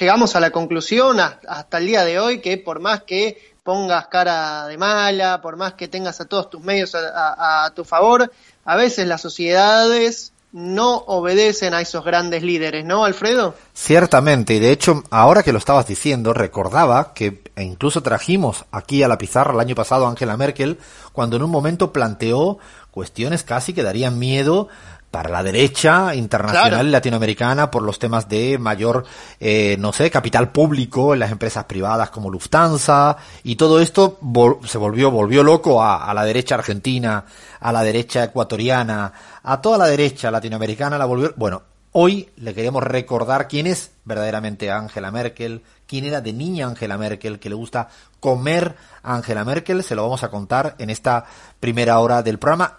llegamos 0.00 0.36
a 0.36 0.40
la 0.40 0.50
conclusión 0.50 1.18
hasta 1.20 1.78
el 1.78 1.86
día 1.86 2.04
de 2.04 2.18
hoy 2.18 2.40
que 2.40 2.58
por 2.58 2.80
más 2.80 3.02
que 3.04 3.54
pongas 3.62 4.08
cara 4.08 4.66
de 4.66 4.76
mala, 4.76 5.40
por 5.40 5.56
más 5.56 5.72
que 5.74 5.88
tengas 5.88 6.20
a 6.20 6.26
todos 6.26 6.50
tus 6.50 6.60
medios 6.62 6.94
a 6.94 7.72
tu 7.74 7.84
favor, 7.86 8.30
a 8.66 8.76
veces 8.76 9.06
las 9.06 9.22
sociedades 9.22 10.33
no 10.54 10.98
obedecen 11.08 11.74
a 11.74 11.80
esos 11.80 12.04
grandes 12.04 12.44
líderes, 12.44 12.84
¿no, 12.84 13.04
Alfredo? 13.04 13.56
Ciertamente, 13.74 14.54
y 14.54 14.60
de 14.60 14.70
hecho, 14.70 15.02
ahora 15.10 15.42
que 15.42 15.52
lo 15.52 15.58
estabas 15.58 15.88
diciendo, 15.88 16.32
recordaba 16.32 17.12
que 17.12 17.42
e 17.56 17.64
incluso 17.64 18.02
trajimos 18.02 18.64
aquí 18.70 19.02
a 19.02 19.08
la 19.08 19.18
pizarra 19.18 19.52
el 19.52 19.58
año 19.58 19.74
pasado 19.74 20.06
a 20.06 20.10
Angela 20.10 20.36
Merkel, 20.36 20.78
cuando 21.12 21.36
en 21.36 21.42
un 21.42 21.50
momento 21.50 21.92
planteó 21.92 22.58
cuestiones 22.92 23.42
casi 23.42 23.72
que 23.72 23.82
darían 23.82 24.18
miedo 24.20 24.68
para 25.14 25.30
la 25.30 25.44
derecha 25.44 26.12
internacional 26.12 26.70
Claro. 26.70 26.88
latinoamericana 26.88 27.70
por 27.70 27.82
los 27.84 28.00
temas 28.00 28.28
de 28.28 28.58
mayor, 28.58 29.04
eh, 29.38 29.76
no 29.78 29.92
sé, 29.92 30.10
capital 30.10 30.50
público 30.50 31.14
en 31.14 31.20
las 31.20 31.30
empresas 31.30 31.66
privadas 31.66 32.10
como 32.10 32.30
Lufthansa 32.30 33.16
y 33.44 33.54
todo 33.54 33.78
esto 33.80 34.18
vol- 34.20 34.66
se 34.66 34.76
volvió, 34.76 35.12
volvió 35.12 35.44
loco 35.44 35.80
a, 35.80 36.04
a 36.10 36.14
la 36.14 36.24
derecha 36.24 36.56
argentina, 36.56 37.24
a 37.60 37.70
la 37.72 37.84
derecha 37.84 38.24
ecuatoriana, 38.24 39.12
a 39.44 39.60
toda 39.62 39.78
la 39.78 39.86
derecha 39.86 40.32
latinoamericana 40.32 40.98
la 40.98 41.04
volvió, 41.04 41.32
bueno, 41.36 41.62
Hoy 41.96 42.28
le 42.38 42.54
queremos 42.54 42.82
recordar 42.82 43.46
quién 43.46 43.68
es 43.68 43.92
verdaderamente 44.04 44.68
Angela 44.68 45.12
Merkel, 45.12 45.62
quién 45.86 46.04
era 46.04 46.20
de 46.20 46.32
niña 46.32 46.66
Angela 46.66 46.98
Merkel, 46.98 47.38
que 47.38 47.48
le 47.48 47.54
gusta 47.54 47.86
comer 48.18 48.74
a 49.04 49.14
Angela 49.14 49.44
Merkel, 49.44 49.84
se 49.84 49.94
lo 49.94 50.02
vamos 50.02 50.24
a 50.24 50.28
contar 50.28 50.74
en 50.78 50.90
esta 50.90 51.24
primera 51.60 52.00
hora 52.00 52.20
del 52.24 52.40
programa. 52.40 52.78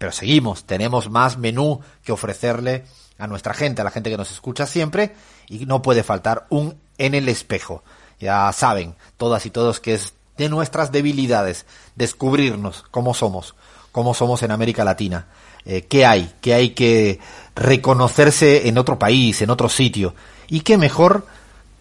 Pero 0.00 0.12
seguimos, 0.12 0.64
tenemos 0.64 1.10
más 1.10 1.36
menú 1.36 1.82
que 2.02 2.10
ofrecerle 2.10 2.86
a 3.18 3.26
nuestra 3.26 3.52
gente, 3.52 3.82
a 3.82 3.84
la 3.84 3.90
gente 3.90 4.08
que 4.08 4.16
nos 4.16 4.30
escucha 4.30 4.66
siempre, 4.66 5.14
y 5.46 5.66
no 5.66 5.82
puede 5.82 6.02
faltar 6.02 6.46
un 6.48 6.80
en 6.96 7.14
el 7.14 7.28
espejo. 7.28 7.84
Ya 8.18 8.50
saben, 8.54 8.94
todas 9.18 9.44
y 9.44 9.50
todos 9.50 9.78
que 9.78 9.92
es 9.92 10.14
de 10.38 10.48
nuestras 10.48 10.90
debilidades, 10.90 11.66
descubrirnos 11.96 12.82
cómo 12.90 13.12
somos, 13.12 13.54
cómo 13.92 14.14
somos 14.14 14.42
en 14.42 14.52
América 14.52 14.84
Latina, 14.84 15.26
eh, 15.66 15.82
qué 15.82 16.06
hay, 16.06 16.32
qué 16.40 16.54
hay 16.54 16.70
que 16.70 17.20
reconocerse 17.54 18.68
en 18.68 18.78
otro 18.78 18.98
país, 18.98 19.42
en 19.42 19.50
otro 19.50 19.68
sitio, 19.68 20.14
y 20.48 20.60
qué 20.60 20.78
mejor 20.78 21.26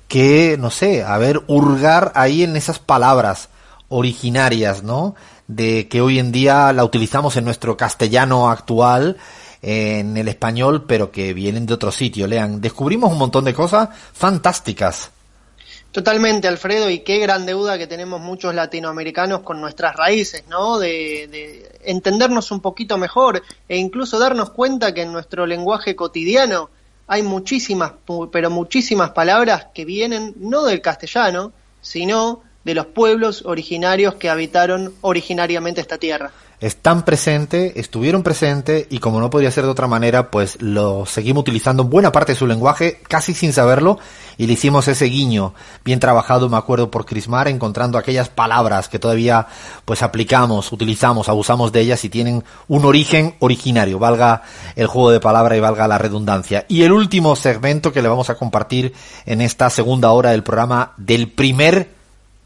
que, 0.09 0.57
no 0.59 0.71
sé, 0.71 1.05
a 1.05 1.17
ver, 1.19 1.41
hurgar 1.47 2.11
ahí 2.15 2.43
en 2.43 2.57
esas 2.57 2.79
palabras 2.79 3.47
originarias, 3.89 4.83
¿no? 4.83 5.15
De 5.47 5.87
que 5.87 6.01
hoy 6.01 6.19
en 6.19 6.31
día 6.31 6.71
la 6.73 6.83
utilizamos 6.83 7.35
en 7.37 7.45
nuestro 7.45 7.75
castellano 7.75 8.49
actual, 8.49 9.17
en 9.61 10.15
el 10.15 10.27
español, 10.27 10.85
pero 10.87 11.11
que 11.11 11.33
vienen 11.33 11.65
de 11.65 11.73
otro 11.73 11.91
sitio. 11.91 12.27
Lean, 12.27 12.61
descubrimos 12.61 13.11
un 13.11 13.17
montón 13.17 13.45
de 13.45 13.53
cosas 13.53 13.89
fantásticas. 14.13 15.11
Totalmente, 15.91 16.47
Alfredo, 16.47 16.89
y 16.89 16.99
qué 16.99 17.17
gran 17.17 17.47
deuda 17.47 17.79
que 17.79 17.87
tenemos 17.87 18.21
muchos 18.21 18.53
latinoamericanos 18.53 19.41
con 19.41 19.59
nuestras 19.59 19.95
raíces, 19.95 20.43
¿no? 20.47 20.77
De, 20.77 21.27
de 21.31 21.79
entendernos 21.83 22.51
un 22.51 22.59
poquito 22.61 22.97
mejor 22.99 23.41
e 23.67 23.77
incluso 23.77 24.19
darnos 24.19 24.51
cuenta 24.51 24.93
que 24.93 25.01
en 25.01 25.11
nuestro 25.11 25.47
lenguaje 25.47 25.95
cotidiano 25.95 26.69
hay 27.07 27.23
muchísimas, 27.23 27.93
pero 28.31 28.51
muchísimas 28.51 29.09
palabras 29.11 29.67
que 29.73 29.83
vienen 29.83 30.35
no 30.37 30.63
del 30.63 30.79
castellano, 30.79 31.51
sino 31.81 32.43
de 32.63 32.73
los 32.73 32.87
pueblos 32.87 33.43
originarios 33.45 34.15
que 34.15 34.29
habitaron 34.29 34.93
originariamente 35.01 35.81
esta 35.81 35.97
tierra 35.97 36.31
están 36.59 37.05
presentes, 37.05 37.73
estuvieron 37.77 38.21
presentes 38.21 38.85
y 38.89 38.99
como 38.99 39.21
no 39.21 39.29
podía 39.29 39.51
ser 39.51 39.63
de 39.63 39.69
otra 39.69 39.87
manera, 39.87 40.29
pues 40.29 40.61
lo 40.61 41.05
seguimos 41.05 41.41
utilizando 41.41 41.83
en 41.83 41.89
buena 41.89 42.11
parte 42.11 42.33
de 42.33 42.37
su 42.37 42.47
lenguaje, 42.47 42.99
casi 43.07 43.33
sin 43.33 43.53
saberlo, 43.53 43.97
y 44.37 44.45
le 44.45 44.53
hicimos 44.53 44.87
ese 44.89 45.05
guiño 45.05 45.53
bien 45.85 46.01
trabajado, 46.01 46.49
me 46.49 46.57
acuerdo, 46.57 46.91
por 46.91 47.05
Crismar, 47.05 47.47
encontrando 47.47 47.97
aquellas 47.97 48.29
palabras 48.29 48.89
que 48.89 48.99
todavía 48.99 49.47
pues 49.85 50.01
aplicamos, 50.01 50.71
utilizamos, 50.73 51.29
abusamos 51.29 51.71
de 51.71 51.79
ellas 51.81 52.03
y 52.03 52.09
tienen 52.09 52.43
un 52.67 52.85
origen 52.85 53.35
originario, 53.39 53.97
valga 53.97 54.43
el 54.75 54.87
juego 54.87 55.11
de 55.11 55.21
palabra 55.21 55.55
y 55.55 55.61
valga 55.61 55.87
la 55.87 55.97
redundancia. 55.97 56.65
Y 56.67 56.83
el 56.83 56.91
último 56.91 57.37
segmento 57.37 57.93
que 57.93 58.01
le 58.01 58.09
vamos 58.09 58.29
a 58.29 58.35
compartir 58.35 58.93
en 59.25 59.39
esta 59.39 59.69
segunda 59.69 60.11
hora 60.11 60.31
del 60.31 60.43
programa 60.43 60.91
del 60.97 61.31
primer 61.31 61.98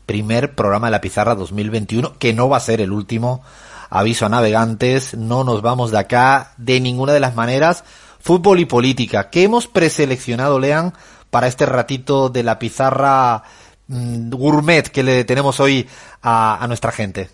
primer 0.06 0.56
programa 0.56 0.88
de 0.88 0.92
la 0.92 1.02
pizarra 1.02 1.36
2021, 1.36 2.18
que 2.20 2.34
no 2.34 2.50
va 2.50 2.58
a 2.58 2.62
ser 2.62 2.82
el 2.82 2.92
último 2.92 3.44
aviso 3.90 4.26
a 4.26 4.30
navegantes, 4.30 5.16
no 5.16 5.44
nos 5.44 5.62
vamos 5.62 5.92
de 5.92 6.00
acá 6.00 6.54
de 6.58 6.80
ninguna 6.80 7.14
de 7.14 7.20
las 7.20 7.36
maneras. 7.36 7.84
Fútbol 8.20 8.60
y 8.60 8.66
política, 8.66 9.30
¿qué 9.30 9.44
hemos 9.44 9.68
preseleccionado, 9.68 10.60
Lean, 10.60 10.94
para 11.30 11.48
este 11.48 11.66
ratito 11.66 12.30
de 12.30 12.44
la 12.44 12.58
pizarra 12.58 13.44
mm, 13.88 14.30
gourmet 14.32 14.84
que 14.90 15.04
le 15.04 15.26
tenemos 15.26 15.60
hoy 15.60 15.88
a, 16.22 16.64
a 16.64 16.68
nuestra 16.68 16.92
gente? 16.92 17.30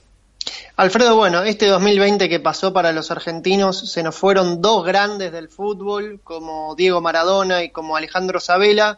Alfredo, 0.75 1.15
bueno, 1.15 1.43
este 1.43 1.67
2020 1.67 2.29
que 2.29 2.39
pasó 2.39 2.73
para 2.73 2.91
los 2.91 3.11
argentinos, 3.11 3.91
se 3.91 4.03
nos 4.03 4.15
fueron 4.15 4.61
dos 4.61 4.85
grandes 4.85 5.31
del 5.31 5.49
fútbol, 5.49 6.21
como 6.23 6.75
Diego 6.75 7.01
Maradona 7.01 7.63
y 7.63 7.69
como 7.69 7.95
Alejandro 7.95 8.39
Sabela. 8.39 8.97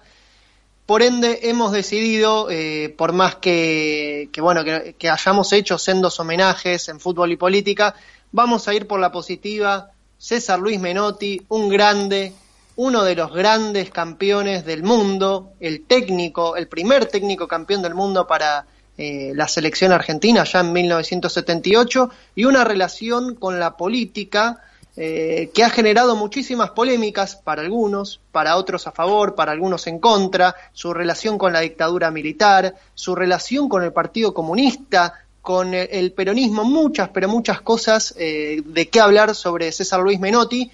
Por 0.92 1.04
ende, 1.04 1.40
hemos 1.44 1.72
decidido, 1.72 2.50
eh, 2.52 2.94
por 2.98 3.14
más 3.14 3.36
que, 3.36 4.30
bueno, 4.40 4.62
que, 4.66 5.10
hayamos 5.10 5.54
hecho 5.54 5.78
sendos 5.78 6.20
homenajes 6.20 6.90
en 6.90 7.00
fútbol 7.00 7.32
y 7.32 7.38
política, 7.38 7.96
vamos 8.34 8.68
a 8.68 8.74
ir 8.74 8.88
por 8.88 9.00
la 9.00 9.10
positiva. 9.10 9.92
César 10.18 10.60
Luis 10.60 10.82
Menotti, 10.82 11.42
un 11.48 11.70
grande, 11.70 12.34
uno 12.76 13.06
de 13.06 13.16
los 13.16 13.34
grandes 13.34 13.90
campeones 13.90 14.66
del 14.66 14.84
mundo, 14.84 15.54
el 15.62 15.86
técnico, 15.86 16.58
el 16.58 16.68
primer 16.68 17.06
técnico 17.06 17.48
campeón 17.48 17.82
del 17.84 17.96
mundo 17.96 18.28
para 18.28 18.66
eh, 18.98 19.32
la 19.34 19.48
selección 19.48 19.94
argentina 19.94 20.44
ya 20.44 20.60
en 20.60 20.74
1978, 20.74 22.10
y 22.36 22.44
una 22.44 22.66
relación 22.66 23.36
con 23.36 23.62
la 23.62 23.78
política 23.78 24.60
eh, 24.98 25.50
que 25.54 25.64
ha 25.64 25.70
generado 25.70 26.16
muchísimas 26.16 26.72
polémicas 26.72 27.38
para 27.38 27.62
algunos, 27.62 28.20
para 28.32 28.58
otros 28.58 28.88
a 28.88 28.92
favor, 28.92 29.36
para 29.36 29.54
algunos 29.54 29.88
en 29.88 30.00
contra, 30.00 30.56
su 30.74 30.94
relación 30.94 31.38
con 31.38 31.54
la 31.54 31.62
dictadura 31.62 32.12
militar, 32.12 32.76
su 32.94 33.16
relación 33.16 33.70
con 33.70 33.84
el 33.84 33.94
Partido 33.94 34.34
Comunista, 34.34 35.14
con 35.42 35.74
el 35.74 36.12
peronismo, 36.12 36.64
muchas, 36.64 37.10
pero 37.10 37.28
muchas 37.28 37.62
cosas 37.62 38.14
eh, 38.18 38.62
de 38.64 38.90
qué 38.90 39.00
hablar 39.00 39.34
sobre 39.34 39.72
César 39.72 40.02
Luis 40.02 40.20
Menotti, 40.20 40.70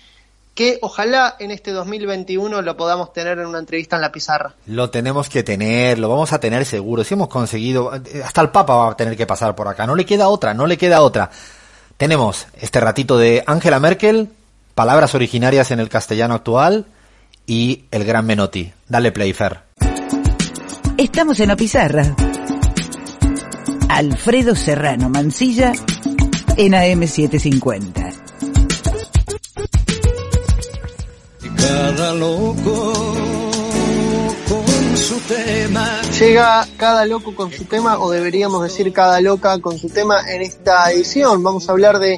que 0.54 0.80
ojalá 0.82 1.36
en 1.38 1.52
este 1.52 1.72
2021 1.72 2.64
lo 2.64 2.76
podamos 2.76 3.14
tener 3.14 3.38
en 3.38 3.46
una 3.46 3.60
entrevista 3.60 3.96
en 3.96 4.02
la 4.02 4.12
pizarra. 4.12 4.56
Lo 4.66 4.90
tenemos 4.90 5.30
que 5.30 5.44
tener, 5.44 6.00
lo 6.00 6.10
vamos 6.10 6.34
a 6.34 6.40
tener 6.40 6.66
seguro. 6.66 7.04
Si 7.04 7.14
hemos 7.14 7.28
conseguido, 7.28 7.92
hasta 8.26 8.42
el 8.42 8.50
Papa 8.50 8.76
va 8.76 8.92
a 8.92 8.98
tener 8.98 9.16
que 9.16 9.28
pasar 9.28 9.56
por 9.56 9.68
acá. 9.68 9.86
No 9.86 9.96
le 9.96 10.06
queda 10.06 10.28
otra, 10.28 10.56
no 10.56 10.66
le 10.66 10.76
queda 10.76 11.02
otra. 11.02 11.30
Tenemos 11.98 12.48
este 12.62 12.80
ratito 12.80 13.18
de 13.18 13.44
Angela 13.48 13.80
Merkel, 13.80 14.30
palabras 14.76 15.16
originarias 15.16 15.72
en 15.72 15.80
el 15.80 15.90
castellano 15.90 16.36
actual 16.36 16.86
y 17.48 17.86
el 17.90 18.06
gran 18.06 18.26
Menotti. 18.26 18.72
Dale 18.88 19.12
play, 19.12 19.34
Fer. 19.34 19.62
Estamos 20.98 21.40
en 21.40 21.48
la 21.48 21.56
pizarra. 21.56 22.16
Alfredo 23.90 24.56
Serrano 24.56 25.10
Mancilla 25.10 25.72
en 26.56 26.74
AM750. 26.74 28.14
Cada 31.58 32.14
loco 32.14 33.18
su 34.98 35.20
tema. 35.22 36.07
Llega 36.20 36.66
cada 36.78 37.06
loco 37.06 37.36
con 37.36 37.52
su 37.52 37.66
tema, 37.66 38.00
o 38.00 38.10
deberíamos 38.10 38.64
decir 38.64 38.92
cada 38.92 39.22
loca 39.22 39.60
con 39.60 39.78
su 39.78 39.88
tema 39.88 40.20
en 40.28 40.42
esta 40.42 40.92
edición. 40.92 41.44
Vamos 41.44 41.70
a 41.70 41.74
hablar 41.74 42.00
de, 42.00 42.18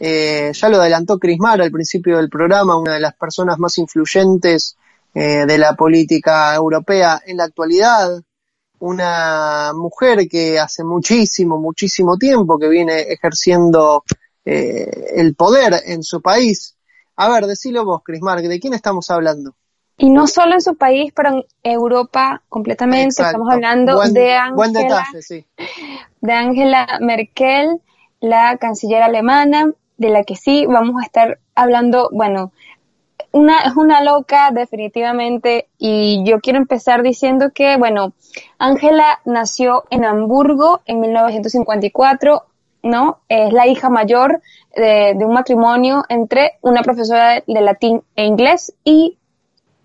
eh, 0.00 0.50
ya 0.54 0.68
lo 0.70 0.78
adelantó 0.78 1.18
Crismar 1.18 1.60
al 1.60 1.70
principio 1.70 2.16
del 2.16 2.30
programa, 2.30 2.78
una 2.78 2.94
de 2.94 3.00
las 3.00 3.14
personas 3.16 3.58
más 3.58 3.76
influyentes 3.76 4.78
eh, 5.12 5.44
de 5.46 5.58
la 5.58 5.76
política 5.76 6.54
europea 6.54 7.20
en 7.26 7.36
la 7.36 7.44
actualidad, 7.44 8.18
una 8.78 9.72
mujer 9.74 10.26
que 10.26 10.58
hace 10.58 10.82
muchísimo, 10.82 11.58
muchísimo 11.58 12.16
tiempo 12.16 12.58
que 12.58 12.70
viene 12.70 13.00
ejerciendo 13.00 14.04
eh, 14.42 14.88
el 15.16 15.34
poder 15.34 15.82
en 15.84 16.02
su 16.02 16.22
país. 16.22 16.76
A 17.16 17.28
ver, 17.28 17.46
decilo 17.46 17.84
vos, 17.84 18.00
Crismar, 18.02 18.40
¿de 18.40 18.58
quién 18.58 18.72
estamos 18.72 19.10
hablando? 19.10 19.54
Y 19.96 20.10
no 20.10 20.26
solo 20.26 20.54
en 20.54 20.60
su 20.60 20.74
país, 20.74 21.12
pero 21.14 21.30
en 21.30 21.44
Europa 21.62 22.42
completamente. 22.48 23.22
Estamos 23.22 23.48
hablando 23.50 24.00
de 24.00 24.34
Angela, 24.34 25.04
de 26.20 26.32
Angela 26.32 26.98
Merkel, 27.00 27.80
la 28.20 28.56
canciller 28.56 29.02
alemana, 29.02 29.70
de 29.96 30.08
la 30.10 30.24
que 30.24 30.36
sí 30.36 30.66
vamos 30.66 31.00
a 31.00 31.04
estar 31.04 31.38
hablando, 31.54 32.08
bueno, 32.12 32.52
una, 33.32 33.60
es 33.60 33.76
una 33.76 34.00
loca 34.02 34.50
definitivamente 34.52 35.68
y 35.78 36.22
yo 36.24 36.40
quiero 36.40 36.58
empezar 36.58 37.02
diciendo 37.02 37.50
que, 37.52 37.76
bueno, 37.76 38.12
Angela 38.58 39.20
nació 39.24 39.84
en 39.90 40.04
Hamburgo 40.04 40.82
en 40.86 41.00
1954, 41.00 42.44
¿no? 42.84 43.18
Es 43.28 43.52
la 43.52 43.66
hija 43.66 43.90
mayor 43.90 44.40
de, 44.76 45.14
de 45.16 45.24
un 45.24 45.32
matrimonio 45.32 46.04
entre 46.08 46.52
una 46.60 46.82
profesora 46.82 47.42
de 47.46 47.60
latín 47.60 48.02
e 48.14 48.24
inglés 48.24 48.72
y 48.84 49.18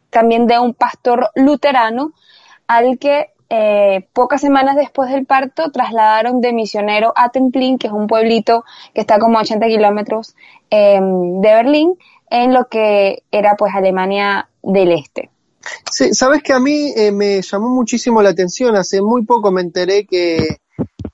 también 0.10 0.48
de 0.48 0.60
un 0.60 0.74
pastor 0.74 1.30
luterano 1.36 2.14
al 2.68 2.98
que 3.00 3.28
eh, 3.52 4.08
pocas 4.14 4.42
semanas 4.42 4.76
después 4.76 5.10
del 5.10 5.26
parto 5.26 5.72
trasladaron 5.72 6.40
de 6.40 6.54
misionero 6.54 7.14
a 7.16 7.30
Templin, 7.30 7.80
que 7.80 7.88
es 7.88 7.94
un 7.94 8.06
pueblito 8.06 8.64
que 8.94 9.02
está 9.02 9.18
como 9.18 9.40
a 9.40 9.42
80 9.42 9.66
kilómetros 9.66 10.36
em, 10.70 11.42
de 11.42 11.54
Berlín, 11.54 11.96
en 12.30 12.54
lo 12.54 12.66
que 12.66 13.24
era 13.32 13.56
pues 13.58 13.74
Alemania 13.74 14.48
del 14.62 14.92
Este. 14.92 15.32
Sí, 15.92 16.14
sabes 16.14 16.44
que 16.44 16.54
a 16.54 16.60
mí 16.60 16.94
eh, 16.96 17.12
me 17.12 17.42
llamó 17.42 17.70
muchísimo 17.70 18.22
la 18.22 18.30
atención, 18.30 18.76
hace 18.76 19.02
muy 19.02 19.26
poco 19.26 19.52
me 19.52 19.62
enteré 19.62 20.06
que, 20.06 20.58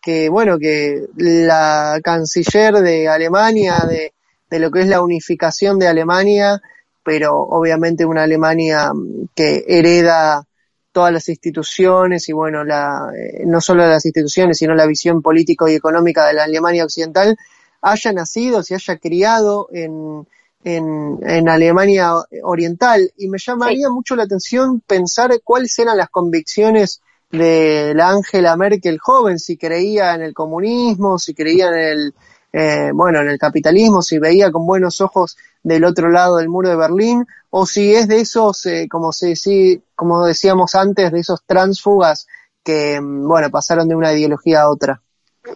que 0.01 0.27
bueno, 0.27 0.59
que 0.59 1.05
la 1.15 1.99
canciller 2.03 2.75
de 2.75 3.07
Alemania, 3.07 3.77
de, 3.87 4.13
de 4.49 4.59
lo 4.59 4.71
que 4.71 4.81
es 4.81 4.87
la 4.87 5.01
unificación 5.01 5.79
de 5.79 5.87
Alemania, 5.87 6.61
pero 7.05 7.37
obviamente 7.37 8.03
una 8.03 8.23
Alemania 8.23 8.91
mm, 8.91 9.29
que 9.35 9.63
hereda 9.67 10.43
todas 10.91 11.13
las 11.13 11.29
instituciones 11.29 12.27
y 12.27 12.33
bueno, 12.33 12.63
la, 12.63 13.11
eh, 13.15 13.43
no 13.45 13.61
solo 13.61 13.85
las 13.87 14.05
instituciones, 14.05 14.57
sino 14.57 14.73
la 14.73 14.87
visión 14.87 15.21
política 15.21 15.69
y 15.69 15.75
económica 15.75 16.25
de 16.25 16.33
la 16.33 16.45
Alemania 16.45 16.83
occidental, 16.83 17.37
haya 17.81 18.11
nacido, 18.11 18.63
se 18.63 18.75
haya 18.75 18.97
criado 18.97 19.67
en, 19.71 20.25
en, 20.63 21.19
en 21.21 21.49
Alemania 21.49 22.13
oriental. 22.43 23.11
Y 23.17 23.27
me 23.27 23.37
llamaría 23.37 23.89
mucho 23.89 24.15
la 24.15 24.23
atención 24.23 24.81
pensar 24.81 25.31
cuáles 25.43 25.77
eran 25.77 25.97
las 25.97 26.09
convicciones 26.09 27.01
de 27.29 27.93
la 27.93 28.09
Angela 28.09 28.55
Merkel 28.55 28.97
joven, 28.97 29.37
si 29.37 29.57
creía 29.57 30.15
en 30.15 30.21
el 30.21 30.33
comunismo, 30.33 31.19
si 31.19 31.35
creía 31.35 31.67
en 31.67 31.75
el, 31.75 32.13
eh, 32.57 32.91
bueno, 32.93 33.19
en 33.19 33.27
el 33.27 33.37
capitalismo, 33.37 34.01
si 34.01 34.17
veía 34.17 34.49
con 34.49 34.65
buenos 34.65 35.01
ojos 35.01 35.35
del 35.61 35.83
otro 35.83 36.09
lado 36.09 36.37
del 36.37 36.47
muro 36.47 36.69
de 36.69 36.77
Berlín, 36.77 37.27
o 37.49 37.65
si 37.65 37.93
es 37.93 38.07
de 38.07 38.21
esos, 38.21 38.65
eh, 38.65 38.87
como, 38.89 39.11
se, 39.11 39.35
si, 39.35 39.83
como 39.93 40.25
decíamos 40.25 40.73
antes, 40.73 41.11
de 41.11 41.19
esos 41.19 41.43
transfugas 41.45 42.27
que, 42.63 43.01
mm, 43.01 43.27
bueno, 43.27 43.49
pasaron 43.49 43.89
de 43.89 43.95
una 43.95 44.13
ideología 44.13 44.61
a 44.61 44.69
otra. 44.69 45.01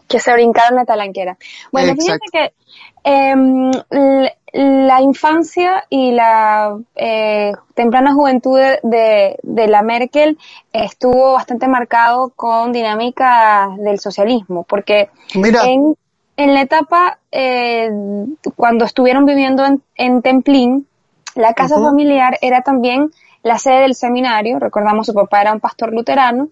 Que 0.10 0.20
se 0.20 0.34
brincaron 0.34 0.76
la 0.76 0.84
talanquera. 0.84 1.38
Bueno, 1.72 1.96
fíjate 1.96 2.26
que 2.34 2.54
em, 3.06 3.72
la 4.52 5.02
infancia 5.02 5.86
y 5.90 6.12
la 6.12 6.78
eh, 6.96 7.54
temprana 7.76 8.14
juventud 8.14 8.60
de, 8.60 9.40
de, 9.42 9.68
la 9.70 9.84
Merkel 9.84 10.38
estuvo 10.74 11.32
bastante 11.32 11.70
marcado 11.70 12.34
con 12.36 12.74
dinámica 12.74 13.70
del 13.78 14.02
socialismo, 14.02 14.66
porque 14.66 15.10
en 15.34 15.96
en 16.40 16.54
la 16.54 16.62
etapa 16.62 17.20
eh, 17.34 17.92
cuando 18.56 18.86
estuvieron 18.86 19.26
viviendo 19.26 19.66
en, 19.96 20.22
Templín, 20.22 20.88
la 21.36 21.54
casa 21.54 21.76
familiar 21.76 22.38
era 22.42 22.62
también 22.62 23.12
la 23.44 23.58
sede 23.58 23.82
del 23.82 23.94
seminario, 23.94 24.58
recordamos 24.58 25.08
su 25.08 25.14
papá 25.14 25.42
era 25.42 25.52
un 25.52 25.60
pastor 25.60 25.92
luterano, 25.92 26.48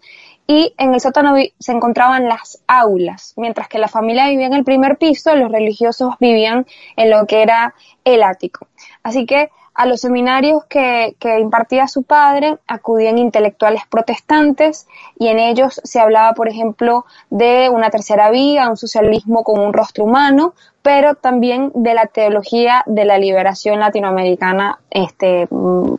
y 0.45 0.73
en 0.77 0.93
el 0.93 0.99
sótano 0.99 1.35
se 1.57 1.71
encontraban 1.71 2.27
las 2.27 2.61
aulas. 2.67 3.33
Mientras 3.37 3.69
que 3.69 3.79
la 3.79 3.87
familia 3.87 4.27
vivía 4.27 4.47
en 4.47 4.55
el 4.55 4.65
primer 4.65 4.97
piso, 4.97 5.33
los 5.37 5.49
religiosos 5.49 6.15
vivían 6.19 6.65
en 6.97 7.09
lo 7.09 7.25
que 7.25 7.41
era 7.41 7.73
el 8.03 8.23
ático. 8.23 8.67
Así 9.03 9.25
que 9.25 9.51
a 9.77 9.85
los 9.85 10.01
seminarios 10.01 10.65
que, 10.65 11.15
impartía 11.39 11.87
su 11.87 12.01
padre 12.01 12.57
acudían 12.67 13.19
intelectuales 13.19 13.83
protestantes 13.87 14.87
y 15.19 15.27
en 15.27 15.37
ellos 15.37 15.79
se 15.83 15.99
hablaba, 15.99 16.33
por 16.33 16.49
ejemplo, 16.49 17.05
de 17.29 17.69
una 17.69 17.91
tercera 17.91 18.31
vía, 18.31 18.69
un 18.69 18.75
socialismo 18.75 19.43
con 19.43 19.59
un 19.59 19.73
rostro 19.73 20.03
humano, 20.03 20.55
pero 20.81 21.13
también 21.13 21.71
de 21.75 21.93
la 21.93 22.07
teología 22.07 22.83
de 22.87 23.05
la 23.05 23.19
liberación 23.19 23.79
latinoamericana, 23.79 24.79
este, 24.89 25.47
mm, 25.51 25.93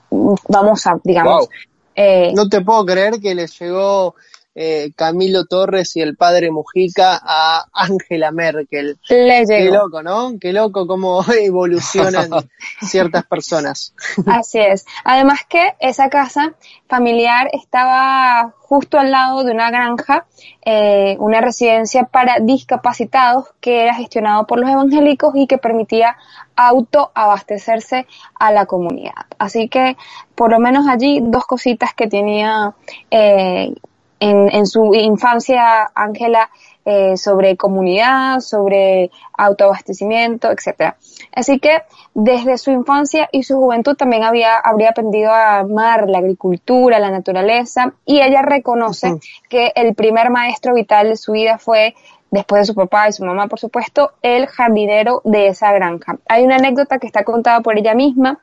vamos 0.49 0.85
a, 0.89 0.99
digamos. 1.05 1.49
Eh, 1.95 2.33
no 2.35 2.49
te 2.49 2.61
puedo 2.61 2.85
creer 2.85 3.20
que 3.20 3.37
les 3.37 3.57
llegó 3.61 4.16
eh, 4.61 4.90
Camilo 4.96 5.46
Torres 5.46 5.94
y 5.94 6.00
el 6.00 6.16
padre 6.16 6.50
Mujica 6.50 7.16
a 7.22 7.66
Angela 7.72 8.32
Merkel. 8.32 8.98
Qué 9.06 9.70
loco, 9.70 10.02
¿no? 10.02 10.32
Qué 10.40 10.52
loco 10.52 10.88
cómo 10.88 11.22
evolucionan 11.32 12.28
ciertas 12.82 13.24
personas. 13.24 13.94
Así 14.26 14.59
es. 14.59 14.84
Además 15.04 15.42
que 15.48 15.76
esa 15.78 16.11
casa 16.11 16.54
familiar 16.88 17.48
estaba 17.52 18.52
justo 18.59 18.98
al 18.98 19.12
lado 19.12 19.44
de 19.44 19.52
una 19.52 19.70
granja, 19.70 20.26
eh, 20.64 21.16
una 21.20 21.40
residencia 21.40 22.04
para 22.04 22.40
discapacitados 22.40 23.44
que 23.61 23.84
era 23.84 23.94
gestionado 23.94 24.44
por 24.48 24.59
los 24.59 24.68
evangélicos 24.68 25.36
y 25.36 25.46
que 25.46 25.59
permitía 25.59 26.16
autoabastecerse 26.56 28.09
a 28.34 28.50
la 28.50 28.66
comunidad. 28.66 29.26
Así 29.38 29.68
que 29.68 29.96
por 30.34 30.50
lo 30.50 30.59
menos 30.59 30.88
allí 30.88 31.20
dos 31.22 31.46
cositas 31.46 31.94
que 31.94 32.09
tenía 32.09 32.74
eh, 33.12 33.72
en, 34.20 34.48
en 34.54 34.66
su 34.66 34.94
infancia, 34.94 35.90
Ángela, 35.94 36.50
eh, 36.90 37.18
sobre 37.18 37.54
comunidad, 37.58 38.40
sobre 38.40 39.10
autoabastecimiento, 39.36 40.50
etcétera. 40.50 40.96
Así 41.34 41.58
que 41.58 41.82
desde 42.14 42.56
su 42.56 42.70
infancia 42.70 43.28
y 43.30 43.42
su 43.42 43.56
juventud 43.56 43.94
también 43.94 44.22
había, 44.24 44.56
habría 44.56 44.88
aprendido 44.88 45.30
a 45.30 45.58
amar 45.58 46.08
la 46.08 46.16
agricultura, 46.16 46.98
la 46.98 47.10
naturaleza, 47.10 47.92
y 48.06 48.22
ella 48.22 48.40
reconoce 48.40 49.20
que 49.50 49.72
el 49.74 49.94
primer 49.94 50.30
maestro 50.30 50.72
vital 50.72 51.10
de 51.10 51.16
su 51.16 51.32
vida 51.32 51.58
fue 51.58 51.94
después 52.30 52.62
de 52.62 52.66
su 52.66 52.74
papá 52.74 53.06
y 53.06 53.12
su 53.12 53.22
mamá, 53.22 53.48
por 53.48 53.60
supuesto, 53.60 54.12
el 54.22 54.46
jardinero 54.46 55.20
de 55.24 55.48
esa 55.48 55.72
granja. 55.72 56.16
Hay 56.26 56.42
una 56.42 56.56
anécdota 56.56 56.98
que 56.98 57.06
está 57.06 57.22
contada 57.22 57.60
por 57.60 57.76
ella 57.76 57.94
misma 57.94 58.40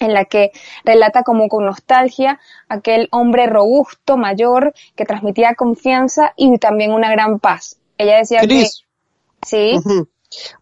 en 0.00 0.12
la 0.12 0.24
que 0.24 0.50
relata 0.84 1.22
como 1.22 1.48
con 1.48 1.64
nostalgia 1.64 2.40
aquel 2.68 3.08
hombre 3.10 3.46
robusto, 3.46 4.16
mayor, 4.16 4.74
que 4.96 5.04
transmitía 5.04 5.54
confianza 5.54 6.32
y 6.36 6.58
también 6.58 6.92
una 6.92 7.10
gran 7.10 7.38
paz. 7.38 7.78
Ella 7.98 8.18
decía 8.18 8.40
que... 8.40 8.66
Sí. 9.46 9.78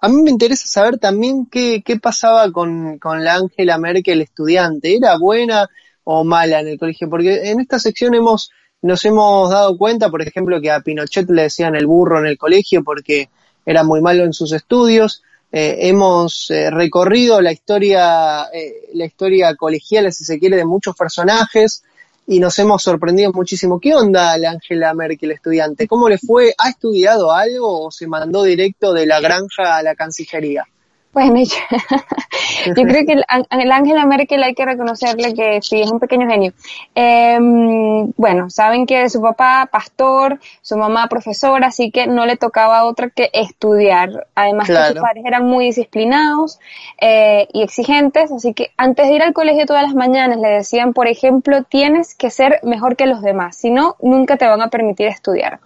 A 0.01 0.09
mí 0.09 0.23
me 0.23 0.31
interesa 0.31 0.67
saber 0.67 0.99
también 0.99 1.47
qué, 1.47 1.83
qué 1.85 1.99
pasaba 1.99 2.51
con, 2.53 2.99
con 2.99 3.25
la 3.25 3.37
Angela 3.37 3.79
Merkel 3.79 4.21
estudiante. 4.21 4.97
¿Era 4.97 5.17
buena 5.17 5.69
o 6.05 6.25
mala 6.25 6.61
en 6.61 6.69
el 6.69 6.79
colegio? 6.79 7.09
Porque 7.09 7.51
en 7.51 7.61
esta 7.61 7.79
sección 7.79 8.15
hemos, 8.15 8.51
nos 8.83 9.05
hemos 9.05 9.51
dado 9.51 9.79
cuenta, 9.79 10.11
por 10.11 10.21
ejemplo, 10.21 10.61
que 10.61 10.71
a 10.71 10.81
Pinochet 10.81 11.31
le 11.31 11.43
decían 11.43 11.75
el 11.75 11.87
burro 11.87 12.19
en 12.19 12.27
el 12.27 12.37
colegio 12.37 12.85
porque 12.85 13.31
era 13.65 13.83
muy 13.83 14.01
malo 14.01 14.25
en 14.25 14.33
sus 14.33 14.53
estudios. 14.53 15.23
Eh, 15.55 15.89
hemos 15.89 16.51
eh, 16.51 16.71
recorrido 16.71 17.43
la 17.43 17.53
historia, 17.53 18.45
eh, 18.55 18.89
la 18.95 19.05
historia 19.05 19.55
colegial, 19.55 20.11
si 20.11 20.25
se 20.25 20.39
quiere, 20.39 20.57
de 20.57 20.65
muchos 20.65 20.97
personajes 20.97 21.85
y 22.27 22.41
nos 22.41 22.59
hemos 22.59 22.83
sorprendido 22.83 23.33
muchísimo. 23.35 23.79
¿Qué 23.79 23.95
onda 23.95 24.39
la 24.39 24.53
Angela 24.53 24.95
Merkel 24.95 25.33
estudiante? 25.33 25.87
¿Cómo 25.87 26.09
le 26.09 26.17
fue? 26.17 26.55
¿Ha 26.57 26.71
estudiado 26.71 27.33
algo 27.33 27.87
o 27.87 27.91
se 27.91 28.07
mandó 28.07 28.45
directo 28.45 28.95
de 28.95 29.05
la 29.05 29.21
granja 29.21 29.77
a 29.77 29.83
la 29.83 29.95
Cancillería? 29.95 30.67
Bueno, 31.13 31.37
yo, 32.67 32.83
creo 32.85 33.07
que 33.07 33.13
el, 33.13 33.25
Angela 33.71 34.07
Merkel 34.07 34.43
hay 34.43 34.55
que 34.55 34.65
reconocerle 34.65 35.35
que 35.35 35.61
sí, 35.61 35.83
es 35.83 35.91
un 35.91 36.01
pequeño 36.01 36.27
genio. 36.27 36.55
Em, 36.95 38.11
bueno, 38.17 38.49
saben 38.49 38.87
que 38.87 39.11
su 39.11 39.21
papá 39.21 39.69
pastor, 39.71 40.41
su 40.63 40.79
mamá 40.79 41.09
profesora, 41.09 41.67
así 41.67 41.91
que 41.91 42.07
no 42.07 42.25
le 42.25 42.39
tocaba 42.39 42.85
otra 42.85 43.11
que 43.11 43.29
estudiar. 43.35 44.27
Además 44.35 44.69
que 44.69 44.75
sus 44.75 45.01
padres 45.03 45.25
eran 45.27 45.45
muy 45.45 45.67
disciplinados 45.67 46.59
eh, 46.99 47.47
y 47.53 47.63
exigentes, 47.63 48.33
así 48.33 48.55
que 48.55 48.71
antes 48.79 49.07
de 49.09 49.15
ir 49.15 49.23
al 49.23 49.35
colegio 49.35 49.67
todas 49.67 49.83
las 49.83 49.95
mañanas 49.95 50.39
le 50.39 50.49
decían, 50.49 50.95
por 50.95 51.09
ejemplo, 51.09 51.63
tienes 51.65 52.15
que 52.15 52.31
ser 52.31 52.61
mejor 52.63 52.97
que 52.97 53.05
los 53.05 53.21
demás, 53.21 53.57
si 53.57 53.71
no, 53.71 53.97
nunca 54.01 54.39
te 54.39 54.47
van 54.47 54.63
a 54.63 54.69
permitir 54.69 55.09
estudiar. 55.09 55.61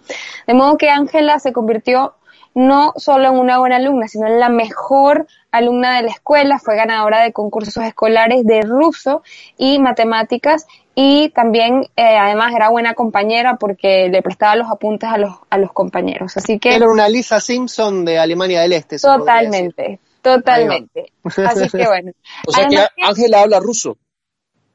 De 0.45 0.53
modo 0.53 0.77
que 0.77 0.89
Ángela 0.89 1.39
se 1.39 1.53
convirtió 1.53 2.15
no 2.53 2.93
solo 2.97 3.29
en 3.29 3.39
una 3.39 3.59
buena 3.59 3.77
alumna, 3.77 4.07
sino 4.07 4.27
en 4.27 4.39
la 4.39 4.49
mejor 4.49 5.27
alumna 5.51 5.97
de 5.97 6.03
la 6.03 6.11
escuela, 6.11 6.59
fue 6.59 6.75
ganadora 6.75 7.23
de 7.23 7.33
concursos 7.33 7.83
escolares 7.83 8.45
de 8.45 8.61
ruso 8.61 9.23
y 9.57 9.79
matemáticas 9.79 10.67
y 10.95 11.29
también 11.29 11.87
eh, 11.95 12.17
además 12.17 12.53
era 12.55 12.69
buena 12.69 12.93
compañera 12.95 13.57
porque 13.57 14.09
le 14.09 14.21
prestaba 14.23 14.55
los 14.55 14.69
apuntes 14.69 15.09
a 15.09 15.17
los, 15.17 15.35
a 15.49 15.57
los 15.57 15.71
compañeros. 15.71 16.35
Así 16.37 16.57
que 16.57 16.75
era 16.75 16.87
una 16.87 17.07
Lisa 17.07 17.39
Simpson 17.39 18.03
de 18.03 18.17
Alemania 18.17 18.61
del 18.61 18.73
Este. 18.73 18.97
Totalmente, 18.97 19.99
totalmente. 20.21 21.13
Así 21.23 21.69
que 21.69 21.85
bueno. 21.87 22.11
o 22.47 22.51
sea 22.51 22.67
que 22.67 22.83
Ángela 23.03 23.41
habla 23.41 23.59
ruso. 23.59 23.97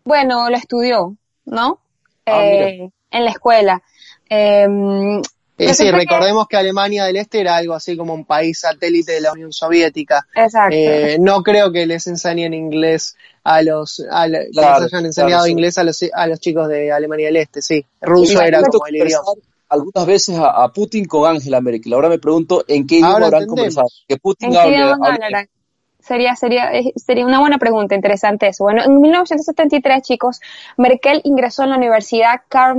Bueno, 0.04 0.48
lo 0.48 0.56
estudió, 0.56 1.16
¿no? 1.44 1.80
Ah, 2.26 2.44
eh, 2.44 2.90
en 3.10 3.24
la 3.24 3.30
escuela. 3.30 3.82
Eh, 4.28 4.66
eh, 5.70 5.74
sí, 5.74 5.90
recordemos 5.90 6.46
que... 6.48 6.56
Alemania 6.56 7.04
del 7.04 7.16
Este 7.16 7.40
era 7.40 7.56
algo 7.56 7.74
así 7.74 7.96
como 7.96 8.14
un 8.14 8.24
país 8.24 8.60
satélite 8.60 9.12
de 9.12 9.20
la 9.20 9.32
Unión 9.32 9.52
Soviética. 9.52 10.26
Exacto. 10.34 10.76
Eh, 10.76 11.16
no 11.20 11.42
creo 11.42 11.72
que 11.72 11.86
les 11.86 12.06
enseñen 12.06 12.54
inglés 12.54 13.16
a 13.44 13.62
los, 13.62 14.04
a 14.10 14.28
les 14.28 14.56
hayan 14.56 15.06
enseñado 15.06 15.46
inglés 15.46 15.78
a 15.78 15.84
los, 15.84 16.04
a 16.12 16.26
los 16.26 16.40
chicos 16.40 16.68
de 16.68 16.92
Alemania 16.92 17.26
del 17.26 17.36
Este, 17.36 17.62
sí. 17.62 17.84
Ruso 18.00 18.40
era 18.40 18.62
como 18.62 18.86
el 18.86 18.96
idioma. 18.96 19.32
Algunas 19.68 20.06
veces 20.06 20.38
a, 20.38 20.68
Putin 20.68 21.06
con 21.06 21.28
Angela 21.28 21.60
Merkel. 21.60 21.94
Ahora 21.94 22.10
me 22.10 22.18
pregunto 22.18 22.64
en 22.68 22.86
qué 22.86 22.96
idioma 22.96 23.24
habrán 23.24 23.46
conversado. 23.46 23.88
Que 24.06 24.18
Putin 24.18 24.54
hable, 24.54 25.48
Sería, 26.02 26.34
sería, 26.36 26.70
sería 26.96 27.24
una 27.24 27.40
buena 27.40 27.58
pregunta, 27.58 27.94
interesante 27.94 28.48
eso. 28.48 28.64
Bueno, 28.64 28.82
en 28.84 29.00
1973, 29.00 30.02
chicos, 30.02 30.40
Merkel 30.76 31.20
ingresó 31.24 31.62
en 31.62 31.70
la 31.70 31.76
Universidad 31.76 32.42
Karl 32.48 32.78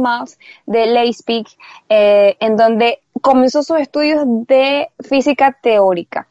de 0.65 0.85
Leipzig, 0.87 1.45
eh, 1.89 2.35
en 2.39 2.57
donde 2.57 2.99
comenzó 3.21 3.63
sus 3.63 3.79
estudios 3.79 4.23
de 4.25 4.89
física 4.99 5.57
teórica 5.61 6.27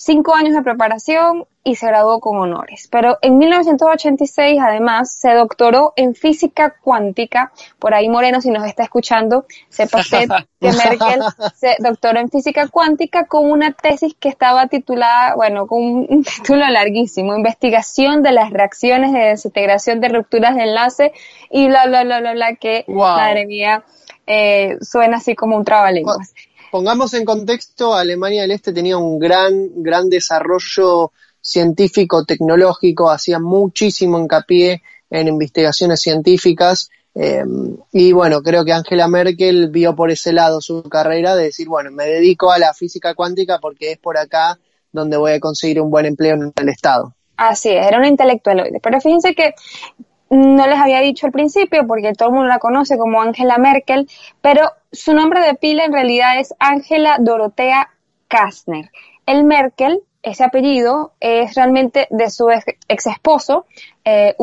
cinco 0.00 0.34
años 0.34 0.54
de 0.54 0.62
preparación 0.62 1.44
y 1.62 1.74
se 1.76 1.86
graduó 1.86 2.20
con 2.20 2.38
honores. 2.38 2.88
Pero 2.90 3.18
en 3.20 3.36
1986, 3.36 4.58
además, 4.58 5.12
se 5.12 5.34
doctoró 5.34 5.92
en 5.94 6.14
física 6.14 6.74
cuántica. 6.80 7.52
Por 7.78 7.92
ahí, 7.92 8.08
Moreno, 8.08 8.40
si 8.40 8.50
nos 8.50 8.66
está 8.66 8.82
escuchando, 8.82 9.44
sepa 9.68 9.98
usted 10.00 10.26
que 10.58 10.72
Merkel 10.72 11.20
se 11.54 11.76
doctoró 11.80 12.18
en 12.18 12.30
física 12.30 12.68
cuántica 12.68 13.26
con 13.26 13.50
una 13.50 13.72
tesis 13.72 14.14
que 14.18 14.30
estaba 14.30 14.68
titulada, 14.68 15.34
bueno, 15.34 15.66
con 15.66 15.82
un 15.82 16.24
título 16.24 16.66
larguísimo, 16.66 17.36
Investigación 17.36 18.22
de 18.22 18.32
las 18.32 18.50
reacciones 18.50 19.12
de 19.12 19.18
desintegración 19.18 20.00
de 20.00 20.08
rupturas 20.08 20.56
de 20.56 20.62
enlace 20.62 21.12
y 21.50 21.68
bla, 21.68 21.86
bla, 21.86 22.04
bla, 22.04 22.20
bla, 22.20 22.32
bla, 22.32 22.54
que, 22.54 22.86
madre 22.88 23.44
mía, 23.44 23.84
eh, 24.26 24.78
suena 24.80 25.18
así 25.18 25.34
como 25.34 25.58
un 25.58 25.64
trabalenguas. 25.64 26.32
Pongamos 26.70 27.14
en 27.14 27.24
contexto, 27.24 27.94
Alemania 27.94 28.42
del 28.42 28.52
Este 28.52 28.72
tenía 28.72 28.96
un 28.96 29.18
gran, 29.18 29.82
gran 29.82 30.08
desarrollo 30.08 31.12
científico, 31.40 32.24
tecnológico, 32.24 33.10
hacía 33.10 33.38
muchísimo 33.40 34.18
hincapié 34.18 34.82
en 35.10 35.28
investigaciones 35.28 36.00
científicas. 36.00 36.90
Eh, 37.14 37.42
y 37.92 38.12
bueno, 38.12 38.40
creo 38.42 38.64
que 38.64 38.72
Angela 38.72 39.08
Merkel 39.08 39.68
vio 39.68 39.96
por 39.96 40.12
ese 40.12 40.32
lado 40.32 40.60
su 40.60 40.82
carrera 40.84 41.34
de 41.34 41.44
decir, 41.44 41.66
bueno, 41.66 41.90
me 41.90 42.06
dedico 42.06 42.52
a 42.52 42.58
la 42.58 42.72
física 42.72 43.14
cuántica 43.14 43.58
porque 43.58 43.92
es 43.92 43.98
por 43.98 44.16
acá 44.16 44.58
donde 44.92 45.16
voy 45.16 45.32
a 45.32 45.40
conseguir 45.40 45.80
un 45.80 45.90
buen 45.90 46.06
empleo 46.06 46.34
en 46.34 46.52
el 46.54 46.68
Estado. 46.68 47.14
Así 47.36 47.70
es, 47.70 47.86
era 47.86 47.98
una 47.98 48.08
intelectual. 48.08 48.70
Pero 48.82 49.00
fíjense 49.00 49.34
que 49.34 49.54
no 50.30 50.66
les 50.66 50.78
había 50.78 51.00
dicho 51.00 51.26
al 51.26 51.32
principio 51.32 51.86
porque 51.86 52.12
todo 52.12 52.28
el 52.28 52.34
mundo 52.34 52.48
la 52.48 52.60
conoce 52.60 52.96
como 52.96 53.20
Angela 53.20 53.58
Merkel, 53.58 54.08
pero 54.40 54.70
su 54.92 55.12
nombre 55.12 55.40
de 55.40 55.54
pila 55.54 55.84
en 55.84 55.92
realidad 55.92 56.38
es 56.38 56.54
Angela 56.58 57.16
Dorotea 57.18 57.90
Kastner. 58.28 58.90
El 59.26 59.44
Merkel, 59.44 60.02
ese 60.22 60.44
apellido, 60.44 61.12
es 61.20 61.54
realmente 61.54 62.06
de 62.10 62.30
su 62.30 62.48
ex, 62.50 63.06
esposo, 63.06 63.66
eh, 64.04 64.36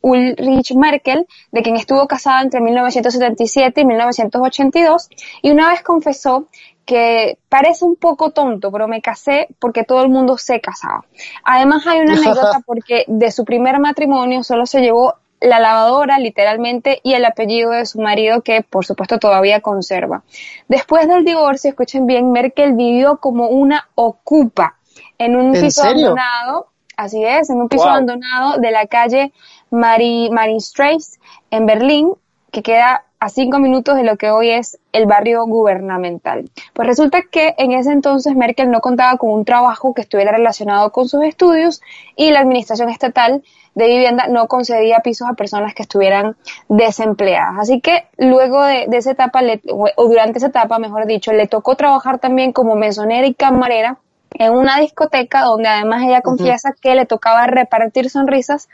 Ulrich 0.00 0.74
Merkel, 0.74 1.26
de 1.52 1.62
quien 1.62 1.76
estuvo 1.76 2.06
casada 2.08 2.42
entre 2.42 2.60
1977 2.60 3.80
y 3.80 3.84
1982, 3.84 5.08
y 5.42 5.50
una 5.50 5.70
vez 5.70 5.82
confesó 5.82 6.46
que 6.84 7.38
parece 7.48 7.84
un 7.84 7.96
poco 7.96 8.30
tonto, 8.30 8.72
pero 8.72 8.88
me 8.88 9.02
casé 9.02 9.48
porque 9.58 9.84
todo 9.84 10.02
el 10.02 10.08
mundo 10.08 10.38
se 10.38 10.60
casaba. 10.60 11.04
Además 11.44 11.86
hay 11.86 12.00
una 12.00 12.14
anécdota 12.16 12.60
porque 12.64 13.04
de 13.06 13.30
su 13.30 13.44
primer 13.44 13.78
matrimonio 13.78 14.42
solo 14.42 14.64
se 14.64 14.80
llevó 14.80 15.14
la 15.40 15.60
lavadora, 15.60 16.18
literalmente, 16.18 17.00
y 17.02 17.14
el 17.14 17.24
apellido 17.24 17.70
de 17.70 17.86
su 17.86 18.00
marido, 18.00 18.42
que 18.42 18.62
por 18.62 18.84
supuesto 18.84 19.18
todavía 19.18 19.60
conserva. 19.60 20.22
Después 20.68 21.08
del 21.08 21.24
divorcio, 21.24 21.70
escuchen 21.70 22.06
bien, 22.06 22.32
Merkel 22.32 22.74
vivió 22.74 23.18
como 23.18 23.48
una 23.48 23.88
ocupa 23.94 24.76
en 25.18 25.36
un 25.36 25.52
piso 25.52 25.82
abandonado, 25.82 26.68
así 26.96 27.24
es, 27.24 27.50
en 27.50 27.60
un 27.60 27.68
piso 27.68 27.88
abandonado 27.88 28.58
de 28.58 28.70
la 28.70 28.86
calle 28.86 29.32
Marie, 29.70 30.30
Strasse 30.60 31.18
en 31.50 31.66
Berlín, 31.66 32.12
que 32.50 32.62
queda 32.62 33.04
a 33.20 33.28
cinco 33.28 33.58
minutos 33.58 33.96
de 33.96 34.04
lo 34.04 34.16
que 34.16 34.30
hoy 34.30 34.50
es 34.50 34.78
el 34.92 35.06
barrio 35.06 35.44
gubernamental. 35.46 36.50
Pues 36.72 36.86
resulta 36.86 37.22
que 37.22 37.54
en 37.58 37.72
ese 37.72 37.92
entonces 37.92 38.36
Merkel 38.36 38.70
no 38.70 38.80
contaba 38.80 39.16
con 39.18 39.30
un 39.30 39.44
trabajo 39.44 39.94
que 39.94 40.02
estuviera 40.02 40.32
relacionado 40.32 40.92
con 40.92 41.08
sus 41.08 41.24
estudios 41.24 41.80
y 42.16 42.30
la 42.30 42.40
administración 42.40 42.90
estatal 42.90 43.42
de 43.74 43.86
vivienda 43.86 44.26
no 44.28 44.48
concedía 44.48 45.00
pisos 45.00 45.28
a 45.28 45.34
personas 45.34 45.74
que 45.74 45.82
estuvieran 45.82 46.36
desempleadas. 46.68 47.54
Así 47.58 47.80
que 47.80 48.06
luego 48.16 48.62
de, 48.62 48.86
esa 48.92 49.12
etapa, 49.12 49.40
o 49.68 50.08
durante 50.08 50.38
esa 50.38 50.48
etapa, 50.48 50.78
mejor 50.78 51.06
dicho, 51.06 51.32
le 51.32 51.46
tocó 51.46 51.76
trabajar 51.76 52.18
también 52.18 52.52
como 52.52 52.74
mesonera 52.74 53.26
y 53.26 53.34
camarera 53.34 53.98
en 54.30 54.52
una 54.52 54.78
discoteca 54.80 55.42
donde 55.42 55.68
además 55.68 56.02
ella 56.04 56.20
confiesa 56.20 56.74
que 56.80 56.94
le 56.94 57.06
tocaba 57.06 57.46
repartir 57.46 58.10
sonrisas 58.10 58.68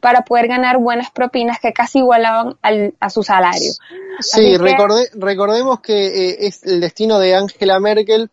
para 0.00 0.22
poder 0.22 0.48
ganar 0.48 0.78
buenas 0.78 1.10
propinas 1.10 1.58
que 1.60 1.72
casi 1.72 1.98
igualaban 1.98 2.56
al, 2.62 2.94
a 3.00 3.10
su 3.10 3.22
salario. 3.22 3.72
Sí, 4.20 4.56
recordemos 4.56 5.80
que 5.80 6.06
eh, 6.06 6.36
es 6.40 6.64
el 6.64 6.80
destino 6.80 7.18
de 7.18 7.34
Angela 7.34 7.78
Merkel 7.80 8.30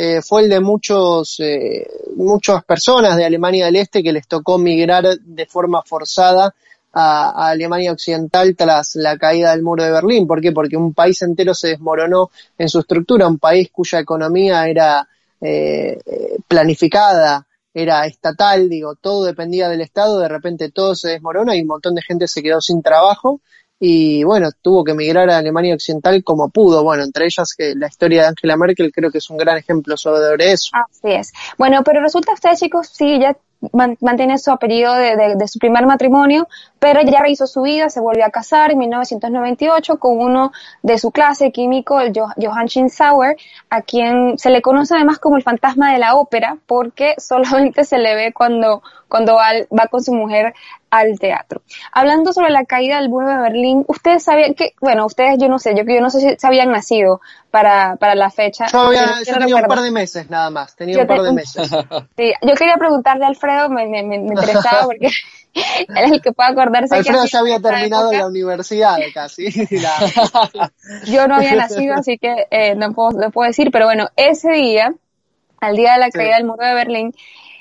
eh, 0.00 0.22
fue 0.22 0.42
el 0.42 0.48
de 0.48 0.60
muchos, 0.60 1.40
eh, 1.40 1.84
muchas 2.14 2.62
personas 2.62 3.16
de 3.16 3.24
Alemania 3.24 3.64
del 3.64 3.74
Este 3.74 4.00
que 4.00 4.12
les 4.12 4.28
tocó 4.28 4.56
migrar 4.56 5.18
de 5.18 5.46
forma 5.46 5.82
forzada 5.82 6.54
a, 6.92 7.48
Alemania 7.50 7.90
Occidental 7.90 8.54
tras 8.54 8.94
la 8.94 9.18
caída 9.18 9.50
del 9.50 9.64
muro 9.64 9.82
de 9.82 9.90
Berlín. 9.90 10.28
¿Por 10.28 10.40
qué? 10.40 10.52
Porque 10.52 10.76
un 10.76 10.94
país 10.94 11.20
entero 11.22 11.52
se 11.52 11.70
desmoronó 11.70 12.30
en 12.56 12.68
su 12.68 12.78
estructura, 12.78 13.26
un 13.26 13.40
país 13.40 13.70
cuya 13.72 13.98
economía 13.98 14.68
era 14.68 15.08
eh, 15.40 15.98
planificada, 16.46 17.46
era 17.74 18.06
estatal, 18.06 18.68
digo, 18.68 18.94
todo 18.96 19.24
dependía 19.24 19.68
del 19.68 19.82
Estado, 19.82 20.18
de 20.18 20.28
repente 20.28 20.70
todo 20.70 20.94
se 20.94 21.10
desmorona 21.10 21.54
y 21.54 21.60
un 21.60 21.68
montón 21.68 21.94
de 21.94 22.02
gente 22.02 22.26
se 22.26 22.42
quedó 22.42 22.60
sin 22.60 22.82
trabajo 22.82 23.40
y 23.80 24.24
bueno, 24.24 24.48
tuvo 24.60 24.82
que 24.82 24.92
emigrar 24.92 25.30
a 25.30 25.38
Alemania 25.38 25.74
Occidental 25.74 26.24
como 26.24 26.48
pudo. 26.48 26.82
Bueno, 26.82 27.04
entre 27.04 27.26
ellas 27.26 27.54
que 27.56 27.74
la 27.76 27.86
historia 27.86 28.22
de 28.22 28.28
Angela 28.28 28.56
Merkel 28.56 28.90
creo 28.92 29.10
que 29.10 29.18
es 29.18 29.30
un 29.30 29.36
gran 29.36 29.56
ejemplo 29.56 29.96
sobre 29.96 30.50
eso. 30.50 30.70
Así 30.72 31.12
es. 31.12 31.32
Bueno, 31.56 31.82
pero 31.84 32.00
resulta 32.00 32.32
ustedes 32.32 32.58
chicos, 32.58 32.88
sí, 32.92 33.20
ya 33.20 33.36
mantiene 34.00 34.38
su 34.38 34.50
apellido 34.50 34.94
de, 34.94 35.34
de, 35.36 35.48
su 35.48 35.58
primer 35.58 35.84
matrimonio, 35.86 36.48
pero 36.78 37.02
ya 37.02 37.20
rehizo 37.20 37.46
su 37.46 37.62
vida, 37.62 37.90
se 37.90 38.00
volvió 38.00 38.24
a 38.24 38.30
casar 38.30 38.70
en 38.70 38.78
1998 38.78 39.98
con 39.98 40.18
uno 40.18 40.52
de 40.82 40.98
su 40.98 41.10
clase 41.10 41.50
químico, 41.50 42.00
el 42.00 42.12
Johann 42.14 42.90
Sauer, 42.90 43.36
a 43.70 43.82
quien 43.82 44.38
se 44.38 44.50
le 44.50 44.62
conoce 44.62 44.94
además 44.94 45.18
como 45.18 45.36
el 45.36 45.42
fantasma 45.42 45.92
de 45.92 45.98
la 45.98 46.14
ópera, 46.14 46.56
porque 46.66 47.14
solamente 47.18 47.84
se 47.84 47.98
le 47.98 48.14
ve 48.14 48.32
cuando, 48.32 48.82
cuando 49.08 49.34
va, 49.34 49.48
va 49.76 49.86
con 49.88 50.02
su 50.02 50.12
mujer 50.12 50.54
al 50.90 51.18
teatro. 51.18 51.62
Hablando 51.92 52.32
sobre 52.32 52.50
la 52.50 52.64
caída 52.64 52.96
del 52.96 53.10
muro 53.10 53.28
de 53.28 53.36
Berlín, 53.36 53.84
ustedes 53.88 54.24
sabían 54.24 54.54
que, 54.54 54.74
bueno, 54.80 55.04
ustedes 55.06 55.36
yo 55.38 55.48
no 55.48 55.58
sé, 55.58 55.74
yo, 55.76 55.82
yo 55.84 56.00
no 56.00 56.10
sé 56.10 56.20
si 56.20 56.36
se 56.38 56.46
habían 56.46 56.70
nacido 56.70 57.20
para, 57.50 57.96
para 57.96 58.14
la 58.14 58.30
fecha. 58.30 58.66
Yo, 58.66 58.80
había, 58.80 59.06
tenía 59.24 59.56
un 59.56 59.62
par 59.62 59.80
de 59.80 59.90
meses 59.90 60.30
nada 60.30 60.50
más, 60.50 60.76
tenía 60.76 61.00
un 61.00 61.06
par 61.06 61.22
de 61.22 61.32
meses. 61.32 61.70
Sí, 62.16 62.32
yo 62.42 62.54
quería 62.54 62.76
preguntarle 62.76 63.24
a 63.24 63.28
Alfredo, 63.28 63.68
me, 63.68 63.86
me, 63.86 64.02
me 64.02 64.16
interesaba 64.16 64.84
porque 64.86 65.10
él 65.88 66.04
es 66.04 66.12
el 66.12 66.22
que 66.22 66.32
puede 66.32 66.50
acordarse. 66.50 66.94
Alfredo 66.94 67.24
ya 67.24 67.38
había 67.40 67.60
terminado 67.60 68.12
la 68.12 68.26
universidad 68.26 68.96
casi. 69.14 69.48
yo 71.06 71.28
no 71.28 71.36
había 71.36 71.54
nacido, 71.54 71.94
así 71.94 72.18
que 72.18 72.46
eh, 72.50 72.74
no, 72.74 72.92
puedo, 72.92 73.10
no 73.18 73.30
puedo 73.30 73.48
decir, 73.48 73.70
pero 73.70 73.86
bueno, 73.86 74.08
ese 74.16 74.52
día, 74.52 74.94
al 75.60 75.76
día 75.76 75.94
de 75.94 75.98
la 75.98 76.10
caída 76.10 76.36
del 76.36 76.46
muro 76.46 76.66
de 76.66 76.74
Berlín, 76.74 77.14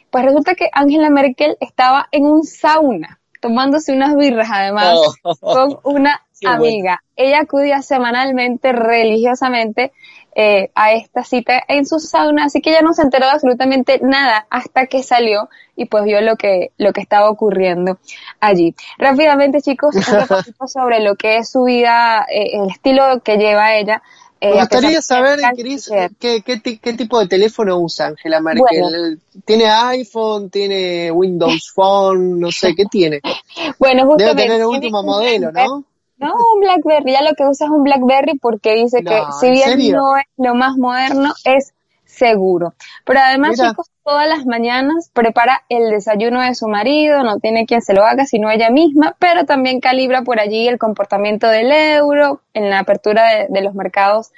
pues 0.10 0.26
resulta 0.26 0.56
que 0.56 0.70
Angela 0.72 1.10
Merkel 1.10 1.58
estaba 1.60 2.08
en 2.12 2.26
un 2.26 2.44
sauna, 2.44 3.20
tomándose 3.42 3.94
unas 3.94 4.16
birras 4.16 4.50
además, 4.52 4.98
oh. 5.24 5.36
con 5.40 5.80
una 5.84 6.22
amiga. 6.46 7.04
Ella 7.16 7.42
acudía 7.42 7.82
semanalmente, 7.82 8.72
religiosamente, 8.72 9.92
eh, 10.40 10.70
a 10.76 10.94
esta 10.94 11.24
cita 11.24 11.64
en 11.68 11.88
su 11.88 11.98
sauna, 11.98 12.46
así 12.46 12.62
que 12.62 12.70
ella 12.70 12.84
no 12.84 12.94
se 12.94 13.02
enteró 13.02 13.26
de 13.26 13.32
absolutamente 13.32 14.00
nada 14.04 14.46
hasta 14.52 14.86
que 14.86 15.02
salió 15.02 15.50
y 15.76 15.86
pues 15.86 16.04
vio 16.04 16.22
lo 16.22 16.36
que, 16.36 16.70
lo 16.78 16.94
que 16.94 17.02
estaba 17.02 17.28
ocurriendo 17.28 17.98
allí. 18.40 18.76
Rápidamente, 19.00 19.64
chicos, 19.64 19.96
un 19.96 20.68
sobre 20.68 21.00
lo 21.00 21.16
que 21.16 21.38
es 21.38 21.50
su 21.50 21.64
vida, 21.64 22.24
eh, 22.32 22.52
el 22.54 22.70
estilo 22.70 23.20
que 23.24 23.38
lleva 23.38 23.78
ella. 23.78 24.04
Eh, 24.40 24.52
Me 24.52 24.60
gustaría 24.60 25.02
saber, 25.02 25.40
Cris, 25.58 25.90
¿qué, 26.20 26.44
qué, 26.44 26.94
tipo 26.94 27.20
de 27.20 27.28
teléfono 27.28 27.80
usa 27.80 28.06
Angela 28.06 28.40
Merkel. 28.40 29.20
¿Tiene 29.44 29.66
iPhone? 29.66 30.52
¿Tiene 30.52 31.10
Windows 31.10 31.72
Phone? 31.74 32.40
No 32.40 32.52
sé, 32.52 32.76
¿qué 32.76 32.86
tiene? 32.86 33.22
Bueno, 33.80 34.06
justamente. 34.06 34.44
Debe 34.44 34.50
tener 34.50 34.62
el 34.62 34.68
último 34.68 35.02
modelo, 35.02 35.52
¿no? 35.52 35.84
No, 36.18 36.34
un 36.56 36.62
BlackBerry, 36.62 37.12
ya 37.12 37.22
lo 37.22 37.36
que 37.36 37.46
usa 37.46 37.68
es 37.68 37.72
un 37.72 37.84
BlackBerry 37.84 38.38
porque 38.40 38.74
dice 38.74 39.04
que 39.04 39.22
si 39.40 39.52
bien 39.52 39.92
no 39.92 40.18
es 40.18 40.26
lo 40.38 40.56
más 40.56 40.76
moderno, 40.78 41.34
es 41.44 41.74
seguro. 42.06 42.74
Pero 43.06 43.20
además, 43.20 43.58
chicos, 43.58 43.92
todas 44.04 44.28
las 44.28 44.46
mañanas 44.46 45.12
prepara 45.14 45.64
el 45.70 45.92
desayuno 45.92 46.42
de 46.42 46.56
su 46.56 46.68
marido, 46.68 47.24
no 47.24 47.38
tiene 47.40 47.66
quien 47.66 47.82
se 47.82 47.94
lo 47.94 48.04
haga 48.04 48.26
sino 48.26 48.50
ella 48.50 48.72
misma, 48.72 49.16
pero 49.20 49.46
también 49.46 49.80
calibra 49.80 50.24
por 50.24 50.40
allí 50.40 50.68
el 50.68 50.80
comportamiento 50.80 51.48
del 51.48 51.72
euro 51.72 52.42
en 52.54 52.70
la 52.70 52.80
apertura 52.80 53.46
de, 53.48 53.62
los 53.62 53.76
mercados 53.76 54.32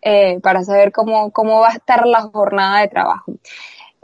eh, 0.00 0.40
para 0.40 0.62
saber 0.62 0.92
cómo, 0.92 1.30
cómo 1.32 1.60
va 1.60 1.70
a 1.70 1.74
estar 1.74 2.06
la 2.06 2.22
jornada 2.22 2.80
de 2.80 2.88
trabajo. 2.88 3.34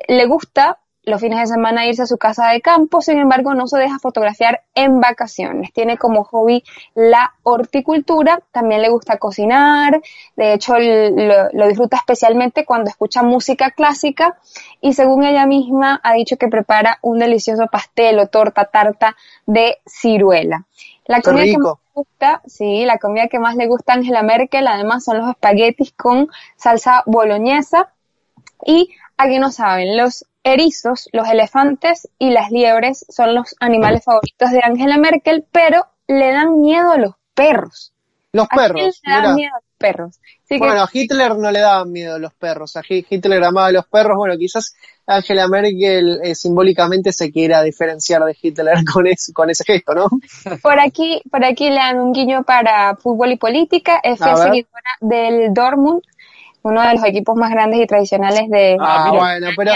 Le 0.09 0.26
gusta 0.26 0.78
los 1.05 1.20
fines 1.20 1.40
de 1.40 1.46
semana 1.46 1.86
irse 1.86 2.03
a 2.03 2.07
su 2.07 2.16
casa 2.16 2.48
de 2.50 2.61
campo, 2.61 3.00
sin 3.03 3.18
embargo 3.18 3.55
no 3.55 3.66
se 3.66 3.78
deja 3.78 3.98
fotografiar 3.98 4.62
en 4.74 5.00
vacaciones. 5.00 5.72
Tiene 5.72 5.98
como 5.98 6.22
hobby 6.24 6.62
la 6.94 7.34
horticultura, 7.42 8.40
también 8.53 8.82
le 8.82 8.88
gusta 8.88 9.18
cocinar, 9.18 10.00
de 10.36 10.55
hecho 10.55 10.74
lo, 10.78 11.66
disfruta 11.66 11.96
especialmente 11.96 12.64
cuando 12.64 12.90
escucha 12.90 13.22
música 13.22 13.72
clásica 13.72 14.38
y 14.80 14.92
según 14.92 15.24
ella 15.24 15.46
misma 15.46 16.00
ha 16.05 16.12
dicho 16.12 16.36
que 16.36 16.48
prepara 16.48 16.98
un 17.03 17.18
delicioso 17.18 17.66
pastel 17.66 18.18
o 18.20 18.28
torta 18.28 18.66
tarta 18.66 19.16
de 19.46 19.78
ciruela. 19.86 20.66
La 21.07 21.20
comida 21.20 21.44
que 21.44 21.59
más 21.59 21.74
le 21.74 21.92
gusta, 21.94 22.42
sí, 22.46 22.84
la 22.84 22.98
comida 22.98 23.26
que 23.26 23.40
más 23.40 23.57
le 23.57 23.66
gusta 23.66 23.92
a 23.92 23.96
Angela 23.96 24.22
Merkel 24.22 24.68
además 24.68 25.05
son 25.05 25.18
los 25.18 25.28
espaguetis 25.28 25.92
con 25.92 26.28
salsa 26.57 27.03
boloñesa 27.07 27.92
y 28.64 28.90
aquí 29.16 29.40
no 29.40 29.50
saben, 29.50 29.96
los 29.96 30.24
erizos, 30.45 31.09
los 31.12 31.28
elefantes 31.28 32.09
y 32.18 32.30
las 32.30 32.51
liebres 32.51 33.07
son 33.09 33.34
los 33.34 33.55
animales 33.61 34.05
favoritos 34.05 34.51
de 34.51 34.61
Angela 34.62 34.99
Merkel, 34.99 35.45
pero 35.51 35.86
le 36.09 36.32
dan 36.32 36.61
miedo 36.61 36.93
a 36.93 36.99
los 36.99 37.14
perros. 37.34 37.93
Los 38.32 38.49
perros. 38.49 39.01
Le 39.05 39.12
dan 39.12 39.34
miedo 39.34 39.53
a 39.55 39.61
los 39.61 39.78
perros. 39.78 40.18
bueno, 40.59 40.82
a 40.82 40.88
Hitler 40.90 41.36
no 41.36 41.51
le 41.51 41.61
daban 41.61 41.93
miedo 41.93 42.14
a 42.14 42.18
los 42.18 42.32
perros. 42.34 42.76
A 42.76 42.82
Hitler 42.88 43.45
amaba 43.45 43.67
a 43.67 43.72
los 43.72 43.87
perros. 43.87 44.17
Bueno, 44.17 44.37
quizás 44.38 44.75
Angela 45.07 45.49
Merkel 45.49 46.21
eh, 46.22 46.34
simbólicamente 46.34 47.12
se 47.12 47.30
quiera 47.30 47.62
diferenciar 47.62 48.25
de 48.25 48.37
Hitler 48.41 48.75
con, 48.92 49.04
con 49.34 49.50
ese 49.50 49.64
gesto, 49.64 49.95
¿no? 49.95 50.08
Por 50.62 50.80
aquí, 50.80 51.21
por 51.30 51.45
aquí 51.45 51.68
le 51.68 51.76
dan 51.76 52.00
un 52.00 52.12
guiño 52.12 52.42
para 52.45 52.96
fútbol 52.96 53.33
y 53.33 53.37
política. 53.37 54.00
Es 54.03 54.18
seguidora 54.18 54.96
del 55.00 55.53
Dortmund, 55.53 56.03
uno 56.62 56.83
de 56.83 56.95
los 56.95 57.04
equipos 57.04 57.37
más 57.37 57.50
grandes 57.50 57.80
y 57.80 57.87
tradicionales 57.87 58.49
de, 58.49 58.76
ah, 58.80 59.11
bueno, 59.12 59.49
pero 59.57 59.72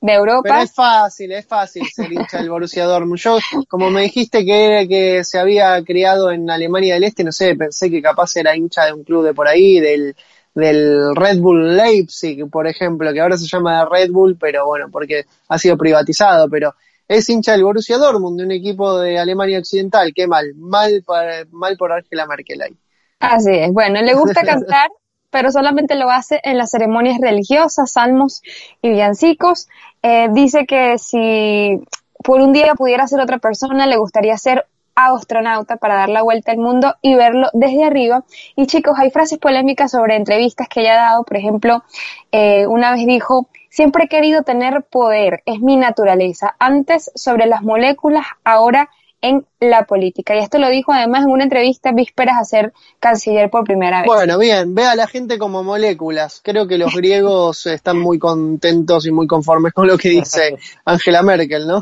de 0.00 0.12
Europa. 0.12 0.42
Pero 0.44 0.62
es 0.62 0.72
fácil, 0.72 1.32
es 1.32 1.46
fácil 1.46 1.86
ser 1.86 2.12
hincha 2.12 2.38
del 2.38 2.50
Borussia 2.50 2.84
Dortmund. 2.84 3.18
Yo, 3.18 3.38
como 3.68 3.90
me 3.90 4.02
dijiste 4.02 4.44
que, 4.44 4.86
que 4.88 5.24
se 5.24 5.38
había 5.38 5.82
criado 5.84 6.30
en 6.30 6.48
Alemania 6.50 6.94
del 6.94 7.04
Este, 7.04 7.24
no 7.24 7.32
sé, 7.32 7.54
pensé 7.56 7.90
que 7.90 8.02
capaz 8.02 8.36
era 8.36 8.56
hincha 8.56 8.84
de 8.86 8.92
un 8.92 9.04
club 9.04 9.24
de 9.24 9.34
por 9.34 9.48
ahí, 9.48 9.80
del, 9.80 10.14
del 10.54 11.14
Red 11.16 11.38
Bull 11.38 11.76
Leipzig, 11.76 12.48
por 12.50 12.66
ejemplo, 12.66 13.12
que 13.12 13.20
ahora 13.20 13.36
se 13.36 13.46
llama 13.46 13.84
Red 13.84 14.10
Bull, 14.10 14.36
pero 14.38 14.66
bueno, 14.66 14.88
porque 14.90 15.24
ha 15.48 15.58
sido 15.58 15.76
privatizado, 15.76 16.48
pero 16.48 16.74
es 17.08 17.28
hincha 17.28 17.52
del 17.52 17.64
Borussia 17.64 17.98
Dortmund, 17.98 18.38
de 18.38 18.44
un 18.44 18.52
equipo 18.52 18.98
de 18.98 19.18
Alemania 19.18 19.58
Occidental. 19.58 20.12
Qué 20.14 20.26
mal, 20.26 20.54
mal, 20.56 21.02
mal 21.50 21.76
por 21.76 21.92
Angela 21.92 22.26
Merkel 22.26 22.62
ahí. 22.62 22.76
Así 23.18 23.50
es, 23.52 23.72
bueno, 23.72 24.00
le 24.02 24.14
gusta 24.14 24.42
cantar 24.44 24.90
pero 25.30 25.50
solamente 25.50 25.94
lo 25.94 26.10
hace 26.10 26.40
en 26.42 26.58
las 26.58 26.70
ceremonias 26.70 27.20
religiosas, 27.20 27.92
salmos 27.92 28.42
y 28.82 28.90
villancicos. 28.90 29.68
Eh, 30.02 30.28
dice 30.32 30.66
que 30.66 30.98
si 30.98 31.80
por 32.24 32.40
un 32.40 32.52
día 32.52 32.74
pudiera 32.74 33.06
ser 33.06 33.20
otra 33.20 33.38
persona, 33.38 33.86
le 33.86 33.96
gustaría 33.96 34.36
ser 34.36 34.66
astronauta 34.94 35.76
para 35.76 35.94
dar 35.94 36.08
la 36.08 36.22
vuelta 36.22 36.50
al 36.52 36.58
mundo 36.58 36.96
y 37.02 37.14
verlo 37.14 37.48
desde 37.52 37.84
arriba. 37.84 38.24
Y 38.56 38.66
chicos, 38.66 38.98
hay 38.98 39.10
frases 39.10 39.38
polémicas 39.38 39.92
sobre 39.92 40.16
entrevistas 40.16 40.68
que 40.68 40.80
ella 40.80 40.92
ha 40.94 41.10
dado. 41.10 41.24
Por 41.24 41.36
ejemplo, 41.36 41.84
eh, 42.32 42.66
una 42.66 42.92
vez 42.92 43.06
dijo, 43.06 43.48
siempre 43.70 44.04
he 44.04 44.08
querido 44.08 44.42
tener 44.42 44.82
poder, 44.82 45.42
es 45.46 45.60
mi 45.60 45.76
naturaleza. 45.76 46.56
Antes 46.58 47.10
sobre 47.14 47.46
las 47.46 47.62
moléculas, 47.62 48.26
ahora 48.44 48.90
en 49.20 49.46
la 49.60 49.84
política. 49.84 50.34
Y 50.34 50.38
esto 50.38 50.58
lo 50.58 50.68
dijo 50.68 50.92
además 50.92 51.24
en 51.24 51.30
una 51.30 51.44
entrevista 51.44 51.92
vísperas 51.92 52.36
a 52.40 52.44
ser 52.44 52.72
canciller 53.00 53.50
por 53.50 53.64
primera 53.64 54.00
vez. 54.00 54.06
Bueno, 54.06 54.38
bien, 54.38 54.74
ve 54.74 54.84
a 54.84 54.94
la 54.94 55.06
gente 55.06 55.38
como 55.38 55.64
moléculas. 55.64 56.40
Creo 56.42 56.66
que 56.66 56.78
los 56.78 56.94
griegos 56.96 57.66
están 57.66 57.98
muy 57.98 58.18
contentos 58.18 59.06
y 59.06 59.10
muy 59.10 59.26
conformes 59.26 59.72
con 59.72 59.86
lo 59.86 59.98
que 59.98 60.10
dice 60.10 60.58
Angela 60.84 61.22
Merkel, 61.22 61.66
¿no? 61.66 61.80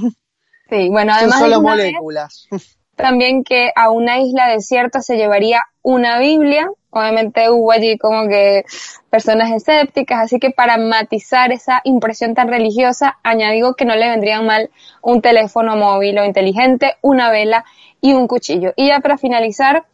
Sí, 0.69 0.89
bueno, 0.89 1.13
además... 1.15 1.39
Son 1.39 1.51
solo 1.51 1.63
moléculas. 1.63 2.49
También 2.97 3.45
que 3.45 3.71
a 3.77 3.91
una 3.91 4.19
isla 4.21 4.49
desierta 4.49 5.03
se 5.03 5.17
llevaría 5.17 5.63
una 5.83 6.19
Biblia. 6.19 6.69
Obviamente 6.99 7.51
hubo 7.51 7.73
allí 7.73 7.99
como 7.99 8.29
que 8.29 8.65
personas 9.11 9.53
escépticas, 9.53 10.25
así 10.25 10.39
que 10.39 10.51
para 10.51 10.79
matizar 10.79 11.53
esa 11.53 11.81
impresión 11.85 12.35
tan 12.35 12.49
religiosa, 12.49 13.19
añadió 13.23 13.75
que 13.75 13.85
no 13.85 13.95
le 13.97 14.09
vendrían 14.09 14.47
mal 14.47 14.71
un 15.03 15.21
teléfono 15.21 15.77
móvil 15.77 16.19
o 16.19 16.25
inteligente, 16.25 16.95
una 17.03 17.31
vela 17.31 17.65
y 18.01 18.15
un 18.15 18.27
cuchillo. 18.27 18.73
Y 18.77 18.89
ya 18.89 19.01
para 19.01 19.19
finalizar, 19.19 19.85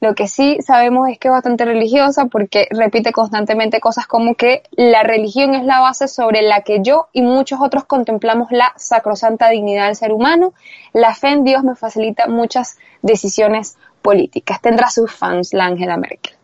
lo 0.00 0.14
que 0.14 0.28
sí 0.28 0.58
sabemos 0.64 1.08
es 1.08 1.18
que 1.18 1.26
es 1.28 1.32
bastante 1.32 1.64
religiosa 1.64 2.26
porque 2.26 2.68
repite 2.70 3.10
constantemente 3.10 3.80
cosas 3.80 4.06
como 4.06 4.36
que 4.36 4.62
la 4.70 5.02
religión 5.02 5.54
es 5.54 5.64
la 5.64 5.80
base 5.80 6.06
sobre 6.06 6.42
la 6.42 6.62
que 6.62 6.80
yo 6.82 7.08
y 7.12 7.22
muchos 7.22 7.60
otros 7.60 7.84
contemplamos 7.84 8.52
la 8.52 8.72
sacrosanta 8.76 9.48
dignidad 9.48 9.86
del 9.86 9.96
ser 9.96 10.12
humano. 10.12 10.54
La 10.92 11.14
fe 11.14 11.30
en 11.30 11.42
Dios 11.42 11.64
me 11.64 11.74
facilita 11.74 12.28
muchas 12.28 12.78
decisiones 13.02 13.76
políticas. 14.00 14.60
Tendrá 14.60 14.88
sus 14.88 15.12
fans 15.12 15.52
la 15.52 15.66
Angela 15.66 15.96
Merkel. 15.96 16.37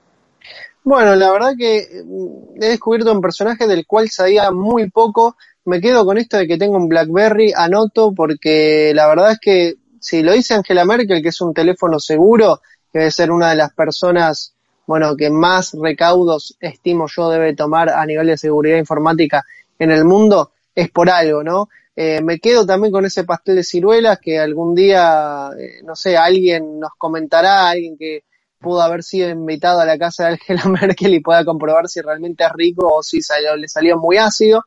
Bueno, 0.85 1.17
la 1.17 1.33
verdad 1.33 1.55
que 1.59 2.03
mm, 2.05 2.63
he 2.63 2.69
descubierto 2.69 3.11
un 3.11 3.23
personaje 3.23 3.67
del 3.67 3.87
cual 3.87 4.11
sabía 4.11 4.51
muy 4.51 4.91
poco. 4.91 5.37
Me 5.65 5.81
quedo 5.81 6.05
con 6.05 6.19
esto 6.19 6.37
de 6.37 6.47
que 6.47 6.59
tengo 6.59 6.77
un 6.77 6.89
BlackBerry, 6.89 7.53
anoto, 7.57 8.13
porque 8.13 8.93
la 8.95 9.07
verdad 9.09 9.33
es 9.33 9.39
que 9.41 9.75
si 9.99 10.23
lo 10.23 10.33
dice 10.33 10.53
Angela 10.53 10.85
Merkel, 10.85 11.23
que 11.23 11.31
es 11.31 11.41
un 11.41 11.55
teléfono 11.55 11.99
seguro, 11.99 12.61
que 12.93 12.99
debe 12.99 13.11
ser 13.11 13.31
una 13.31 13.49
de 13.51 13.57
las 13.57 13.73
personas, 13.73 14.55
bueno, 14.87 15.17
que 15.17 15.31
más 15.31 15.73
recaudos 15.73 16.55
estimo 16.61 17.07
yo 17.09 17.31
debe 17.31 17.57
tomar 17.57 17.89
a 17.89 18.05
nivel 18.05 18.27
de 18.27 18.37
seguridad 18.37 18.77
informática 18.77 19.43
en 19.79 19.91
el 19.91 20.05
mundo, 20.05 20.53
es 20.75 20.91
por 20.91 21.09
algo, 21.09 21.43
¿no? 21.43 21.71
Eh, 21.97 22.21
me 22.21 22.39
quedo 22.41 22.67
también 22.67 22.93
con 22.93 23.07
ese 23.07 23.25
pastel 23.25 23.57
de 23.57 23.65
ciruelas 23.65 24.19
que 24.21 24.39
algún 24.39 24.75
día, 24.75 25.49
eh, 25.59 25.81
no 25.83 25.97
sé, 25.97 26.19
alguien 26.19 26.79
nos 26.79 26.93
comentará, 26.99 27.71
alguien 27.71 27.97
que 27.97 28.25
pudo 28.65 28.81
haber 28.81 29.03
sido 29.03 29.29
invitado 29.29 29.81
a 29.81 29.85
la 29.85 29.99
casa 29.99 30.25
de 30.25 30.33
Angela 30.33 30.65
Merkel 30.81 31.15
y 31.15 31.21
pueda 31.21 31.45
comprobar 31.45 31.89
si 31.89 32.01
realmente 32.01 32.45
es 32.45 32.51
rico 32.53 32.89
o 32.93 33.03
si 33.03 33.19
le 33.59 33.69
salió 33.69 33.99
muy 33.99 34.17
ácido. 34.17 34.65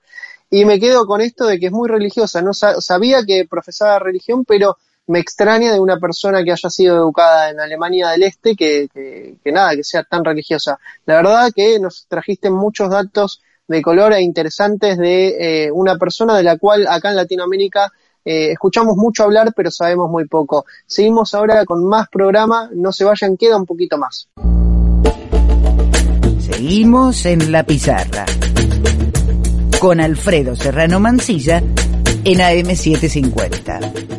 Y 0.49 0.64
me 0.64 0.80
quedo 0.80 1.06
con 1.06 1.19
esto 1.19 1.45
de 1.45 1.60
que 1.60 1.65
es 1.65 1.72
muy 1.74 1.90
religiosa. 1.90 2.41
No 2.41 2.53
sabía 2.53 3.26
que 3.26 3.45
profesaba 3.49 3.99
religión, 3.99 4.45
pero 4.45 4.78
me 5.07 5.19
extraña 5.19 5.74
de 5.74 5.80
una 5.80 5.99
persona 5.99 6.44
que 6.44 6.52
haya 6.52 6.69
sido 6.69 6.98
educada 6.98 7.49
en 7.49 7.60
Alemania 7.60 8.10
del 8.10 8.24
Este 8.24 8.56
que, 8.56 8.88
que, 8.94 9.52
nada, 9.52 9.76
que 9.76 9.84
sea 9.84 10.03
tan 10.03 10.24
religiosa. 10.24 10.80
La 11.06 11.15
verdad 11.15 11.52
que 11.56 11.80
nos 11.80 12.06
trajiste 12.07 12.49
muchos 12.49 12.90
datos 12.90 13.41
de 13.68 13.82
color 13.82 14.14
e 14.14 14.22
interesantes 14.22 14.98
de 14.98 15.65
eh, 15.65 15.72
una 15.72 15.98
persona 15.98 16.38
de 16.38 16.44
la 16.44 16.57
cual 16.57 16.88
acá 16.88 17.10
en 17.10 17.18
Latinoamérica 17.18 17.91
eh, 18.30 18.52
escuchamos 18.52 18.98
mucho 18.98 19.24
hablar, 19.24 19.54
pero 19.56 19.72
sabemos 19.72 20.12
muy 20.12 20.28
poco. 20.28 20.66
Seguimos 20.86 21.34
ahora 21.34 21.64
con 21.64 21.88
más 21.88 22.10
programa, 22.10 22.70
no 22.74 22.91
se 22.91 23.06
vayan, 23.06 23.38
queda 23.38 23.56
un 23.56 23.66
poquito 23.66 23.98
más. 23.98 24.28
Seguimos 26.41 27.26
en 27.26 27.54
la 27.54 27.64
pizarra 27.64 28.26
con 29.80 30.02
Alfredo 30.02 30.58
Serrano 30.58 30.99
Mancilla 30.99 31.60
en 31.60 32.40
AM750. 32.40 34.18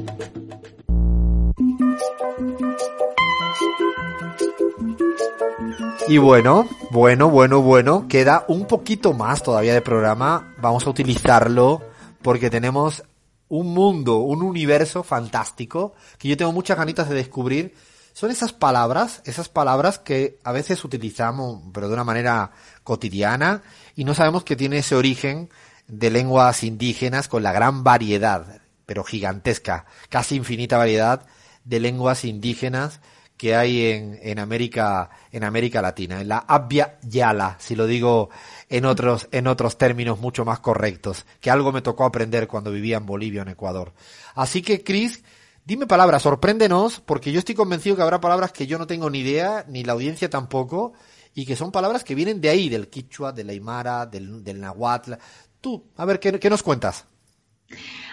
Y 6.08 6.16
bueno, 6.16 6.66
bueno, 6.90 7.28
bueno, 7.28 7.60
bueno, 7.60 8.06
queda 8.08 8.46
un 8.48 8.64
poquito 8.64 9.12
más 9.12 9.42
todavía 9.42 9.74
de 9.74 9.82
programa. 9.82 10.54
Vamos 10.62 10.86
a 10.86 10.90
utilizarlo 10.90 11.82
porque 12.22 12.48
tenemos 12.48 13.04
un 13.48 13.72
mundo, 13.72 14.18
un 14.18 14.42
universo 14.42 15.02
fantástico 15.02 15.94
que 16.18 16.28
yo 16.28 16.36
tengo 16.36 16.52
muchas 16.52 16.76
ganitas 16.76 17.08
de 17.08 17.14
descubrir. 17.14 17.74
Son 18.12 18.30
esas 18.30 18.52
palabras, 18.52 19.22
esas 19.24 19.48
palabras 19.48 19.98
que 19.98 20.38
a 20.44 20.52
veces 20.52 20.84
utilizamos, 20.84 21.62
pero 21.72 21.88
de 21.88 21.94
una 21.94 22.04
manera 22.04 22.50
cotidiana, 22.82 23.62
y 23.94 24.04
no 24.04 24.14
sabemos 24.14 24.44
que 24.44 24.56
tiene 24.56 24.78
ese 24.78 24.96
origen 24.96 25.50
de 25.86 26.10
lenguas 26.10 26.64
indígenas 26.64 27.28
con 27.28 27.42
la 27.42 27.52
gran 27.52 27.84
variedad, 27.84 28.60
pero 28.86 29.04
gigantesca, 29.04 29.86
casi 30.08 30.36
infinita 30.36 30.78
variedad 30.78 31.26
de 31.64 31.80
lenguas 31.80 32.24
indígenas 32.24 33.00
que 33.38 33.54
hay 33.54 33.86
en, 33.86 34.18
en 34.20 34.38
América, 34.40 35.08
en 35.32 35.44
América 35.44 35.80
Latina, 35.80 36.20
en 36.20 36.28
la 36.28 36.38
Abya 36.38 36.98
Yala, 37.02 37.56
si 37.60 37.76
lo 37.76 37.86
digo 37.86 38.28
en 38.68 38.84
otros, 38.84 39.28
en 39.30 39.46
otros 39.46 39.78
términos 39.78 40.18
mucho 40.20 40.44
más 40.44 40.58
correctos, 40.58 41.24
que 41.40 41.50
algo 41.50 41.72
me 41.72 41.80
tocó 41.80 42.04
aprender 42.04 42.48
cuando 42.48 42.72
vivía 42.72 42.98
en 42.98 43.06
Bolivia 43.06 43.42
en 43.42 43.48
Ecuador. 43.48 43.94
Así 44.34 44.60
que, 44.60 44.82
Chris, 44.82 45.22
dime 45.64 45.86
palabras, 45.86 46.22
sorpréndenos, 46.22 47.00
porque 47.00 47.32
yo 47.32 47.38
estoy 47.38 47.54
convencido 47.54 47.94
que 47.96 48.02
habrá 48.02 48.20
palabras 48.20 48.52
que 48.52 48.66
yo 48.66 48.76
no 48.76 48.88
tengo 48.88 49.08
ni 49.08 49.20
idea, 49.20 49.64
ni 49.68 49.84
la 49.84 49.92
audiencia 49.92 50.28
tampoco, 50.28 50.92
y 51.32 51.46
que 51.46 51.54
son 51.54 51.70
palabras 51.70 52.02
que 52.02 52.16
vienen 52.16 52.40
de 52.40 52.48
ahí, 52.48 52.68
del 52.68 52.88
quichua, 52.88 53.30
del 53.32 53.50
aymara, 53.50 54.04
del, 54.04 54.42
del 54.42 54.60
nahuatl. 54.60 55.12
Tú, 55.60 55.86
a 55.96 56.04
ver, 56.04 56.18
¿qué, 56.18 56.38
qué 56.40 56.50
nos 56.50 56.64
cuentas? 56.64 57.06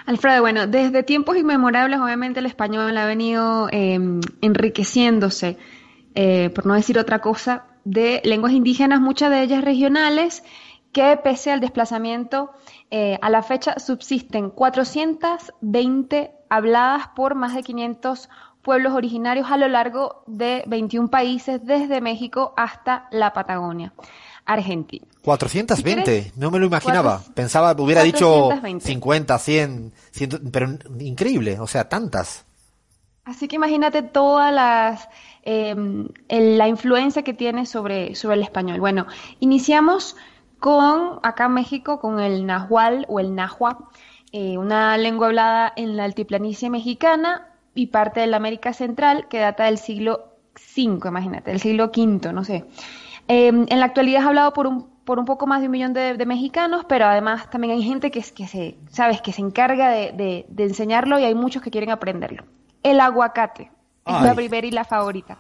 Alfredo, 0.06 0.42
bueno, 0.42 0.68
desde 0.68 1.02
tiempos 1.02 1.36
inmemorables 1.36 2.00
obviamente 2.00 2.40
el 2.40 2.46
español 2.46 2.96
ha 2.96 3.06
venido 3.08 3.68
em, 3.72 4.22
enriqueciéndose, 4.42 5.58
eh, 6.14 6.52
por 6.54 6.68
no 6.68 6.76
decir 6.76 7.00
otra 7.00 7.20
cosa, 7.20 7.66
de 7.86 8.22
lenguas 8.24 8.54
indígenas, 8.54 9.02
muchas 9.02 9.32
de 9.32 9.42
ellas 9.42 9.64
regionales, 9.64 10.44
que 10.92 11.18
pese 11.18 11.52
al 11.52 11.60
desplazamiento, 11.60 12.52
eh, 12.92 13.18
a 13.22 13.30
la 13.30 13.42
fecha 13.42 13.80
subsisten 13.80 14.52
420 14.52 16.32
habladas 16.50 17.08
por 17.16 17.36
más 17.36 17.56
de 17.56 17.64
500 17.64 18.30
pueblos 18.62 18.94
originarios 18.94 19.52
a 19.52 19.58
lo 19.58 19.68
largo 19.68 20.24
de 20.28 20.64
21 20.68 21.10
países, 21.10 21.66
desde 21.66 22.00
México 22.00 22.54
hasta 22.56 23.08
la 23.12 23.34
Patagonia. 23.34 23.94
Argentina. 24.46 25.06
420, 25.26 26.34
no 26.38 26.52
me 26.52 26.60
lo 26.60 26.68
imaginaba. 26.68 27.22
Pensaba, 27.34 27.76
hubiera 27.80 28.04
dicho 28.04 28.52
50, 28.80 29.40
100, 29.40 29.92
100, 30.12 30.52
pero 30.52 30.70
increíble, 31.00 31.60
o 31.60 31.66
sea, 31.66 31.90
tantas. 31.90 32.46
Así 33.24 33.48
que 33.48 33.56
imagínate 33.56 34.04
toda 34.04 34.52
las, 34.52 35.10
em, 35.42 36.10
la 36.30 36.68
influencia 36.68 37.24
que 37.24 37.34
tiene 37.34 37.66
sobre, 37.66 38.14
sobre 38.14 38.36
el 38.36 38.44
español. 38.44 38.80
Bueno, 38.80 39.08
iniciamos 39.40 40.16
con, 40.60 41.20
acá 41.24 41.46
en 41.46 41.54
México, 41.54 42.00
con 42.00 42.20
el 42.20 42.46
nahual 42.46 43.06
o 43.10 43.20
el 43.20 43.34
nahua, 43.34 43.90
eh, 44.32 44.60
una 44.60 44.96
lengua 44.98 45.28
hablada 45.28 45.74
en 45.76 45.98
la 45.98 46.04
altiplanicie 46.04 46.70
mexicana 46.70 47.48
y 47.74 47.88
parte 47.88 48.20
de 48.20 48.28
la 48.28 48.38
América 48.38 48.74
Central 48.74 49.28
que 49.28 49.40
data 49.40 49.66
del 49.66 49.80
siglo 49.80 50.36
V, 50.78 51.08
imagínate, 51.08 51.50
del 51.50 51.60
siglo 51.60 51.86
V, 51.86 52.32
no 52.32 52.44
sé. 52.44 52.66
Em, 53.28 53.66
en 53.68 53.80
la 53.80 53.88
actualidad 53.88 54.22
es 54.22 54.28
hablado 54.28 54.54
por 54.54 54.68
un, 54.68 54.95
por 55.06 55.20
un 55.20 55.26
poco 55.26 55.48
más 55.48 55.62
de 55.62 55.68
un 55.68 55.72
millón 55.72 55.94
de, 55.94 56.26
mexicanos, 56.26 56.86
pero 56.90 57.06
además 57.06 57.50
también 57.50 57.74
hay 57.74 57.84
gente 57.84 58.12
que, 58.12 58.22
que, 58.22 58.48
se, 58.48 58.78
¿sabes? 58.92 59.22
que 59.22 59.32
se 59.32 59.42
encarga 59.42 59.90
de, 59.90 60.46
enseñarlo 60.58 61.20
y 61.20 61.24
hay 61.24 61.36
muchos 61.36 61.62
que 61.62 61.72
quieren 61.72 61.92
aprenderlo. 61.92 62.44
El 62.84 63.00
aguacate 63.00 63.72
es 64.06 64.22
la 64.22 64.36
primera 64.36 64.66
y 64.66 64.72
la 64.72 64.84
favorita. 64.84 65.38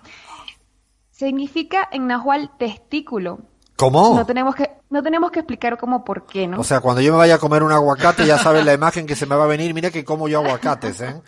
Significa 1.11 1.87
en 1.91 2.07
nahual 2.07 2.51
testículo. 2.57 3.39
¿Cómo? 3.75 4.15
No 4.15 4.25
tenemos 4.25 4.55
que 4.55 4.71
no 4.89 5.03
tenemos 5.03 5.31
que 5.31 5.39
explicar 5.39 5.77
cómo 5.77 6.05
por 6.05 6.25
qué, 6.25 6.47
¿no? 6.47 6.59
O 6.59 6.63
sea, 6.63 6.79
cuando 6.79 7.01
yo 7.01 7.11
me 7.11 7.17
vaya 7.17 7.35
a 7.35 7.39
comer 7.39 7.61
un 7.61 7.73
aguacate 7.73 8.25
ya 8.25 8.37
sabes 8.37 8.63
la 8.63 8.73
imagen 8.73 9.05
que 9.05 9.15
se 9.15 9.25
me 9.25 9.35
va 9.35 9.43
a 9.43 9.47
venir. 9.47 9.73
Mira 9.73 9.91
que 9.91 10.05
como 10.05 10.29
yo 10.29 10.39
aguacates, 10.39 11.01
¿eh? 11.01 11.21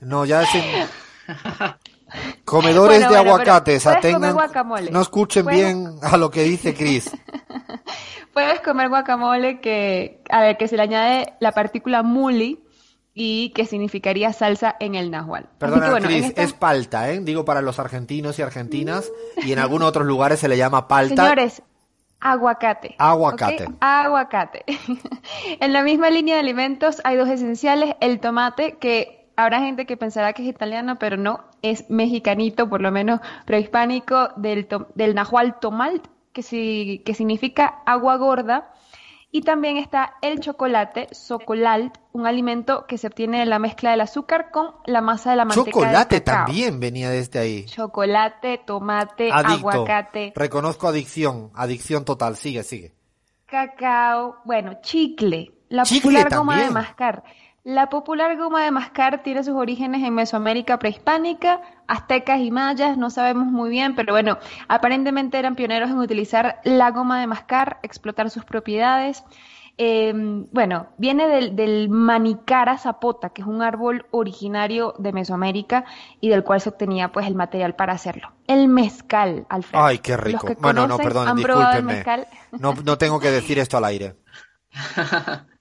No, 0.00 0.24
ya 0.24 0.42
es... 0.42 0.48
Comedores 2.44 3.08
de 3.08 3.16
aguacates, 3.16 3.86
atengan, 3.86 4.36
no 4.90 5.00
escuchen 5.00 5.46
bien 5.46 5.96
a 6.02 6.16
lo 6.16 6.30
que 6.30 6.42
dice 6.42 6.74
Chris. 6.74 7.10
puedes 8.34 8.60
comer 8.60 8.90
guacamole 8.90 9.60
que, 9.60 10.22
a 10.28 10.42
ver, 10.42 10.58
que 10.58 10.68
se 10.68 10.76
le 10.76 10.82
añade 10.82 11.34
la 11.40 11.52
partícula 11.52 12.02
muli 12.02 12.60
y 13.14 13.50
que 13.50 13.64
significaría 13.64 14.32
salsa 14.32 14.74
en 14.80 14.96
el 14.96 15.10
nahual. 15.10 15.48
Perdona, 15.58 15.98
Chris, 16.00 16.32
es 16.36 16.52
palta, 16.52 17.10
¿eh? 17.10 17.20
Digo 17.20 17.44
para 17.44 17.62
los 17.62 17.78
argentinos 17.78 18.38
y 18.38 18.42
argentinas, 18.42 19.10
y 19.36 19.52
en 19.52 19.60
algunos 19.60 19.88
otros 19.88 20.04
lugares 20.04 20.40
se 20.40 20.48
le 20.48 20.56
llama 20.56 20.88
palta. 20.88 21.22
Señores, 21.22 21.62
aguacate. 22.18 22.96
Aguacate. 22.98 23.68
Aguacate. 23.80 24.64
en 25.60 25.72
la 25.72 25.84
misma 25.84 26.10
línea 26.10 26.34
de 26.34 26.40
alimentos 26.40 27.00
hay 27.04 27.16
dos 27.16 27.28
esenciales, 27.28 27.94
el 28.00 28.18
tomate, 28.18 28.78
que 28.78 29.23
habrá 29.36 29.60
gente 29.60 29.86
que 29.86 29.96
pensará 29.96 30.32
que 30.32 30.42
es 30.42 30.48
italiano, 30.48 30.98
pero 30.98 31.16
no, 31.16 31.44
es 31.62 31.88
mexicanito, 31.90 32.68
por 32.68 32.80
lo 32.80 32.90
menos 32.90 33.20
prehispánico, 33.46 34.30
del, 34.36 34.68
del 34.94 35.14
nahual 35.14 35.58
tomalt, 35.60 36.06
que, 36.32 37.02
que 37.04 37.14
significa 37.14 37.82
agua 37.86 38.16
gorda, 38.16 38.72
Y 39.34 39.40
también 39.40 39.78
está 39.78 40.14
el 40.22 40.38
chocolate, 40.38 41.08
socolalt, 41.10 41.98
un 42.12 42.24
alimento 42.24 42.86
que 42.86 42.98
se 42.98 43.08
obtiene 43.08 43.40
de 43.40 43.46
la 43.46 43.58
mezcla 43.58 43.90
del 43.90 44.00
azúcar 44.00 44.52
con 44.52 44.76
la 44.86 45.00
masa 45.00 45.30
de 45.30 45.36
la 45.36 45.44
manteca 45.44 45.72
Chocolate 45.72 46.20
también 46.20 46.78
venía 46.78 47.10
desde 47.10 47.40
ahí. 47.40 47.64
Chocolate, 47.64 48.58
tomate, 48.64 49.32
aguacate. 49.32 50.32
Reconozco 50.36 50.86
adicción, 50.86 51.50
adicción 51.56 52.04
total. 52.04 52.36
Sigue, 52.36 52.62
sigue. 52.62 52.92
Cacao, 53.46 54.36
bueno, 54.44 54.78
chicle, 54.82 55.50
la 55.68 55.82
popular 55.82 56.32
goma 56.32 56.62
de 56.62 56.70
mascar. 56.70 57.24
La 57.64 57.88
popular 57.88 58.36
goma 58.36 58.62
de 58.62 58.70
mascar 58.70 59.22
tiene 59.22 59.42
sus 59.42 59.54
orígenes 59.54 60.02
en 60.02 60.14
Mesoamérica 60.14 60.78
prehispánica, 60.78 61.62
aztecas 61.86 62.40
y 62.40 62.50
mayas, 62.50 62.98
no 62.98 63.08
sabemos 63.08 63.46
muy 63.46 63.70
bien, 63.70 63.94
pero 63.94 64.12
bueno, 64.12 64.36
aparentemente 64.68 65.38
eran 65.38 65.54
pioneros 65.54 65.88
en 65.88 65.96
utilizar 65.96 66.60
la 66.64 66.90
goma 66.90 67.18
de 67.18 67.26
mascar, 67.26 67.78
explotar 67.82 68.28
sus 68.28 68.44
propiedades. 68.44 69.24
Em, 69.78 70.44
bueno, 70.52 70.88
viene 70.98 71.26
del, 71.26 71.56
del, 71.56 71.88
manicara 71.88 72.76
zapota, 72.76 73.30
que 73.30 73.40
es 73.40 73.48
un 73.48 73.62
árbol 73.62 74.04
originario 74.10 74.94
de 74.98 75.14
Mesoamérica 75.14 75.86
y 76.20 76.28
del 76.28 76.44
cual 76.44 76.60
se 76.60 76.68
obtenía 76.68 77.12
pues 77.12 77.26
el 77.26 77.34
material 77.34 77.76
para 77.76 77.94
hacerlo. 77.94 78.30
El 78.46 78.68
mezcal, 78.68 79.46
Alfredo. 79.48 79.82
Ay, 79.82 80.00
qué 80.00 80.18
rico. 80.18 80.48
bueno, 80.58 80.86
no, 80.86 80.98
perdón, 80.98 81.34
discúlpeme. 81.34 82.04
No, 82.52 82.74
no 82.74 82.98
tengo 82.98 83.18
que 83.18 83.30
decir 83.30 83.58
esto 83.58 83.78
al 83.78 83.86
aire. 83.86 84.16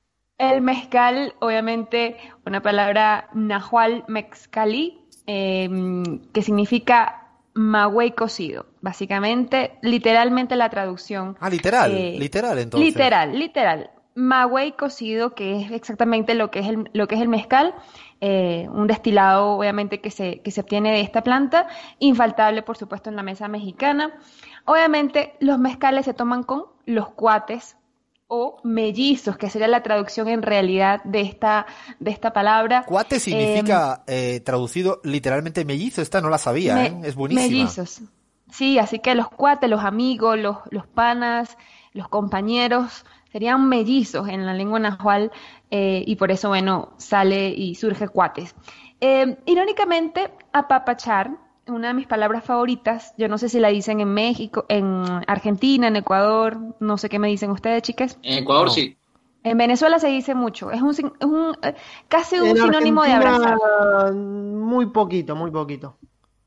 El 0.51 0.61
mezcal, 0.61 1.35
obviamente, 1.39 2.17
una 2.45 2.61
palabra 2.61 3.29
nahual 3.33 4.03
mezcalí, 4.07 4.99
em, 5.25 6.19
que 6.33 6.41
significa 6.41 7.29
magüey 7.53 8.11
cocido. 8.11 8.65
Básicamente, 8.81 9.77
literalmente 9.81 10.55
la 10.55 10.69
traducción. 10.69 11.37
Ah, 11.39 11.49
literal, 11.49 11.91
eh, 11.93 12.17
literal 12.19 12.59
entonces. 12.59 12.87
Literal, 12.87 13.39
literal. 13.39 13.91
Magüey 14.15 14.73
cocido, 14.73 15.33
que 15.33 15.61
es 15.61 15.71
exactamente 15.71 16.35
lo 16.35 16.51
que 16.51 16.59
es 16.59 16.67
el, 16.67 16.89
lo 16.93 17.07
que 17.07 17.15
es 17.15 17.21
el 17.21 17.29
mezcal, 17.29 17.73
eh, 18.21 18.67
un 18.69 18.85
destilado 18.85 19.57
obviamente 19.57 20.01
que 20.01 20.11
se, 20.11 20.41
que 20.41 20.51
se 20.51 20.61
obtiene 20.61 20.91
de 20.91 21.01
esta 21.01 21.23
planta, 21.23 21.67
infaltable 21.99 22.61
por 22.61 22.77
supuesto 22.77 23.09
en 23.09 23.15
la 23.15 23.23
mesa 23.23 23.47
mexicana. 23.47 24.11
Obviamente 24.65 25.35
los 25.39 25.57
mezcales 25.57 26.05
se 26.05 26.13
toman 26.13 26.43
con 26.43 26.65
los 26.85 27.09
cuates 27.09 27.75
o 28.35 28.57
mellizos, 28.63 29.37
que 29.37 29.47
sería 29.47 29.67
la 29.67 29.83
traducción 29.83 30.27
en 30.27 30.41
realidad 30.41 31.03
de 31.03 31.21
esta, 31.21 31.67
de 31.99 32.09
esta 32.09 32.33
palabra. 32.33 32.83
Cuate 32.83 33.19
significa, 33.19 34.03
em, 34.07 34.15
eh, 34.15 34.39
traducido 34.39 34.99
literalmente 35.03 35.63
mellizo, 35.65 36.01
esta 36.01 36.19
no 36.19 36.29
la 36.29 36.39
sabía, 36.39 36.83
¿eh? 36.83 36.99
es 37.03 37.13
buenísima. 37.13 37.47
Mellizos. 37.47 38.01
Sí, 38.51 38.79
así 38.79 38.97
que 38.97 39.13
los 39.13 39.29
cuates, 39.29 39.69
los 39.69 39.83
amigos, 39.83 40.39
los, 40.39 40.57
los 40.71 40.87
panas, 40.87 41.59
los 41.91 42.07
compañeros, 42.07 43.05
serían 43.31 43.69
mellizos 43.69 44.27
en 44.27 44.47
la 44.47 44.55
lengua 44.55 44.79
nahual 44.79 45.31
eh, 45.69 46.03
y 46.03 46.15
por 46.15 46.31
eso, 46.31 46.49
bueno, 46.49 46.93
sale 46.97 47.49
y 47.49 47.75
surge 47.75 48.07
cuates. 48.07 48.55
Em, 48.99 49.35
irónicamente, 49.45 50.31
apapachar 50.51 51.37
una 51.67 51.89
de 51.89 51.93
mis 51.93 52.07
palabras 52.07 52.43
favoritas. 52.43 53.13
Yo 53.17 53.27
no 53.27 53.37
sé 53.37 53.49
si 53.49 53.59
la 53.59 53.69
dicen 53.69 53.99
en 53.99 54.13
México, 54.13 54.65
en 54.69 55.03
Argentina, 55.27 55.87
en 55.87 55.95
Ecuador, 55.95 56.57
no 56.79 56.97
sé 56.97 57.09
qué 57.09 57.19
me 57.19 57.27
dicen 57.27 57.51
ustedes, 57.51 57.81
chicas. 57.83 58.17
En 58.21 58.39
Ecuador 58.39 58.69
sí. 58.69 58.97
En 59.43 59.57
Venezuela 59.57 59.99
se 59.99 60.07
dice 60.07 60.35
mucho, 60.35 60.71
es 60.71 60.81
un, 60.81 61.13
un 61.21 61.57
eh, 61.63 61.75
casi 62.07 62.39
un 62.39 62.55
sinónimo 62.55 63.03
de 63.03 63.11
abrazar. 63.11 63.57
Muy 64.13 64.85
poquito, 64.87 65.35
muy 65.35 65.51
poquito. 65.51 65.97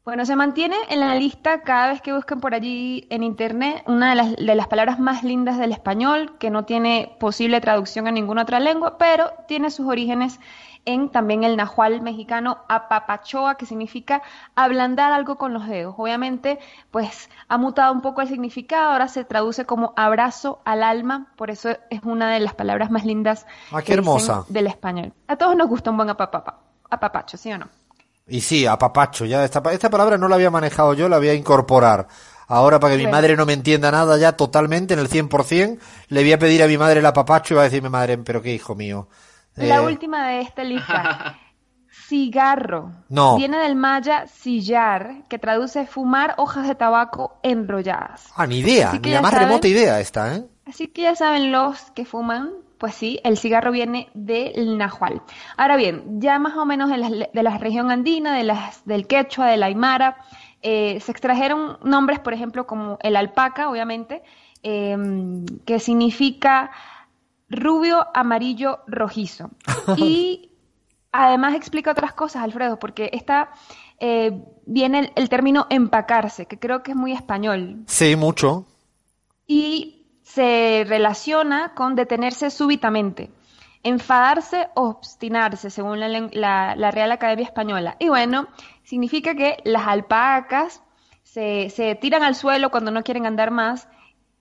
Bueno, 0.06 0.24
se 0.24 0.36
mantiene 0.36 0.76
en 0.88 1.00
la 1.00 1.16
lista 1.16 1.62
cada 1.62 1.88
vez 1.88 2.00
que 2.00 2.12
busquen 2.12 2.38
por 2.38 2.54
allí 2.54 3.08
en 3.10 3.24
internet 3.24 3.82
una 3.88 4.10
de 4.10 4.14
las, 4.14 4.36
de 4.36 4.54
las 4.54 4.68
palabras 4.68 5.00
más 5.00 5.24
lindas 5.24 5.58
del 5.58 5.72
español, 5.72 6.38
que 6.38 6.48
no 6.48 6.64
tiene 6.64 7.16
posible 7.18 7.60
traducción 7.60 8.06
a 8.06 8.12
ninguna 8.12 8.42
otra 8.42 8.60
lengua, 8.60 8.98
pero 8.98 9.32
tiene 9.48 9.68
sus 9.68 9.88
orígenes 9.88 10.38
en 10.84 11.08
también 11.08 11.42
el 11.42 11.56
nahual 11.56 12.02
mexicano 12.02 12.58
apapachoa, 12.68 13.56
que 13.56 13.66
significa 13.66 14.22
ablandar 14.54 15.12
algo 15.12 15.38
con 15.38 15.52
los 15.52 15.66
dedos. 15.66 15.96
Obviamente, 15.98 16.60
pues 16.92 17.28
ha 17.48 17.58
mutado 17.58 17.92
un 17.92 18.00
poco 18.00 18.20
el 18.20 18.28
significado, 18.28 18.92
ahora 18.92 19.08
se 19.08 19.24
traduce 19.24 19.66
como 19.66 19.92
abrazo 19.96 20.60
al 20.64 20.84
alma, 20.84 21.32
por 21.34 21.50
eso 21.50 21.70
es 21.90 22.00
una 22.04 22.30
de 22.30 22.38
las 22.38 22.54
palabras 22.54 22.92
más 22.92 23.04
lindas 23.04 23.44
ah, 23.72 23.82
qué 23.82 23.94
hermosa. 23.94 24.44
del 24.50 24.68
español. 24.68 25.12
A 25.26 25.34
todos 25.34 25.56
nos 25.56 25.68
gusta 25.68 25.90
un 25.90 25.96
buen 25.96 26.10
apapapa, 26.10 26.60
apapacho, 26.90 27.36
¿sí 27.36 27.50
o 27.50 27.58
no? 27.58 27.66
Y 28.28 28.40
sí, 28.40 28.66
apapacho, 28.66 29.24
ya 29.24 29.44
esta, 29.44 29.62
esta 29.70 29.88
palabra 29.88 30.18
no 30.18 30.26
la 30.26 30.34
había 30.34 30.50
manejado 30.50 30.94
yo, 30.94 31.08
la 31.08 31.18
voy 31.18 31.28
a 31.28 31.34
incorporar. 31.34 32.08
Ahora, 32.48 32.78
para 32.78 32.96
que 32.96 33.04
mi 33.04 33.10
madre 33.10 33.36
no 33.36 33.46
me 33.46 33.52
entienda 33.52 33.90
nada 33.90 34.18
ya 34.18 34.32
totalmente, 34.32 34.94
en 34.94 35.00
el 35.00 35.08
100%, 35.08 35.78
le 36.08 36.22
voy 36.22 36.32
a 36.32 36.38
pedir 36.38 36.62
a 36.62 36.66
mi 36.66 36.78
madre 36.78 37.00
el 37.00 37.06
apapacho 37.06 37.54
y 37.54 37.56
va 37.56 37.62
a 37.62 37.64
decirme, 37.64 37.88
madre, 37.88 38.18
pero 38.18 38.42
qué 38.42 38.54
hijo 38.54 38.74
mío. 38.74 39.08
La 39.54 39.76
eh. 39.76 39.80
última 39.80 40.28
de 40.28 40.40
esta 40.40 40.62
lista. 40.62 41.38
Cigarro. 42.08 42.92
No. 43.08 43.36
Viene 43.36 43.58
del 43.58 43.74
maya 43.74 44.26
sillar, 44.28 45.24
que 45.28 45.38
traduce 45.38 45.86
fumar 45.86 46.34
hojas 46.36 46.68
de 46.68 46.74
tabaco 46.74 47.38
enrolladas. 47.42 48.26
Ah, 48.36 48.46
ni 48.46 48.58
idea, 48.58 48.92
ni 48.92 49.10
la 49.10 49.22
más 49.22 49.34
remota 49.34 49.66
idea 49.66 49.98
esta, 49.98 50.36
¿eh? 50.36 50.44
Así 50.66 50.88
que 50.88 51.02
ya 51.02 51.16
saben 51.16 51.50
los 51.50 51.90
que 51.92 52.04
fuman, 52.04 52.50
pues 52.78 52.94
sí, 52.94 53.20
el 53.24 53.38
cigarro 53.38 53.72
viene 53.72 54.08
del 54.14 54.78
nahual. 54.78 55.22
Ahora 55.56 55.76
bien, 55.76 56.20
ya 56.20 56.38
más 56.38 56.56
o 56.56 56.66
menos 56.66 56.90
de 56.90 56.98
la, 56.98 57.28
de 57.32 57.42
la 57.42 57.58
región 57.58 57.90
andina, 57.90 58.36
de 58.36 58.44
las, 58.44 58.84
del 58.84 59.06
quechua, 59.06 59.46
del 59.46 59.62
aymara, 59.62 60.16
eh, 60.62 60.98
se 61.00 61.12
extrajeron 61.12 61.78
nombres, 61.82 62.18
por 62.18 62.34
ejemplo, 62.34 62.66
como 62.66 62.98
el 63.02 63.16
alpaca, 63.16 63.68
obviamente, 63.70 64.22
em, 64.62 65.44
que 65.64 65.78
significa 65.78 66.70
rubio, 67.48 68.06
amarillo, 68.14 68.80
rojizo. 68.86 69.50
Y 69.96 70.50
además 71.12 71.54
explica 71.54 71.92
otras 71.92 72.12
cosas, 72.12 72.42
Alfredo, 72.42 72.78
porque 72.78 73.10
está 73.12 73.50
eh, 73.98 74.42
viene 74.66 75.12
el, 75.14 75.28
término 75.28 75.66
empacarse, 75.70 76.46
que 76.46 76.58
creo 76.58 76.82
que 76.82 76.90
es 76.92 76.96
muy 76.96 77.12
español. 77.12 77.84
Sí, 77.86 78.16
mucho. 78.16 78.66
Y 79.46 79.95
se 80.36 80.84
relaciona 80.86 81.72
con 81.74 81.94
detenerse 81.94 82.50
súbitamente, 82.50 83.30
enfadarse 83.82 84.68
o 84.74 84.82
obstinarse, 84.82 85.70
según 85.70 85.98
la, 85.98 86.76
la, 86.76 86.90
Real 86.90 87.10
Academia 87.10 87.46
Española. 87.46 87.96
Y 87.98 88.10
bueno, 88.10 88.46
significa 88.82 89.34
que 89.34 89.56
las 89.64 89.86
alpacas 89.86 90.82
se, 91.22 91.70
se 91.70 91.94
tiran 91.94 92.22
al 92.22 92.34
suelo 92.34 92.70
cuando 92.70 92.90
no 92.90 93.02
quieren 93.02 93.24
andar 93.24 93.50
más 93.50 93.88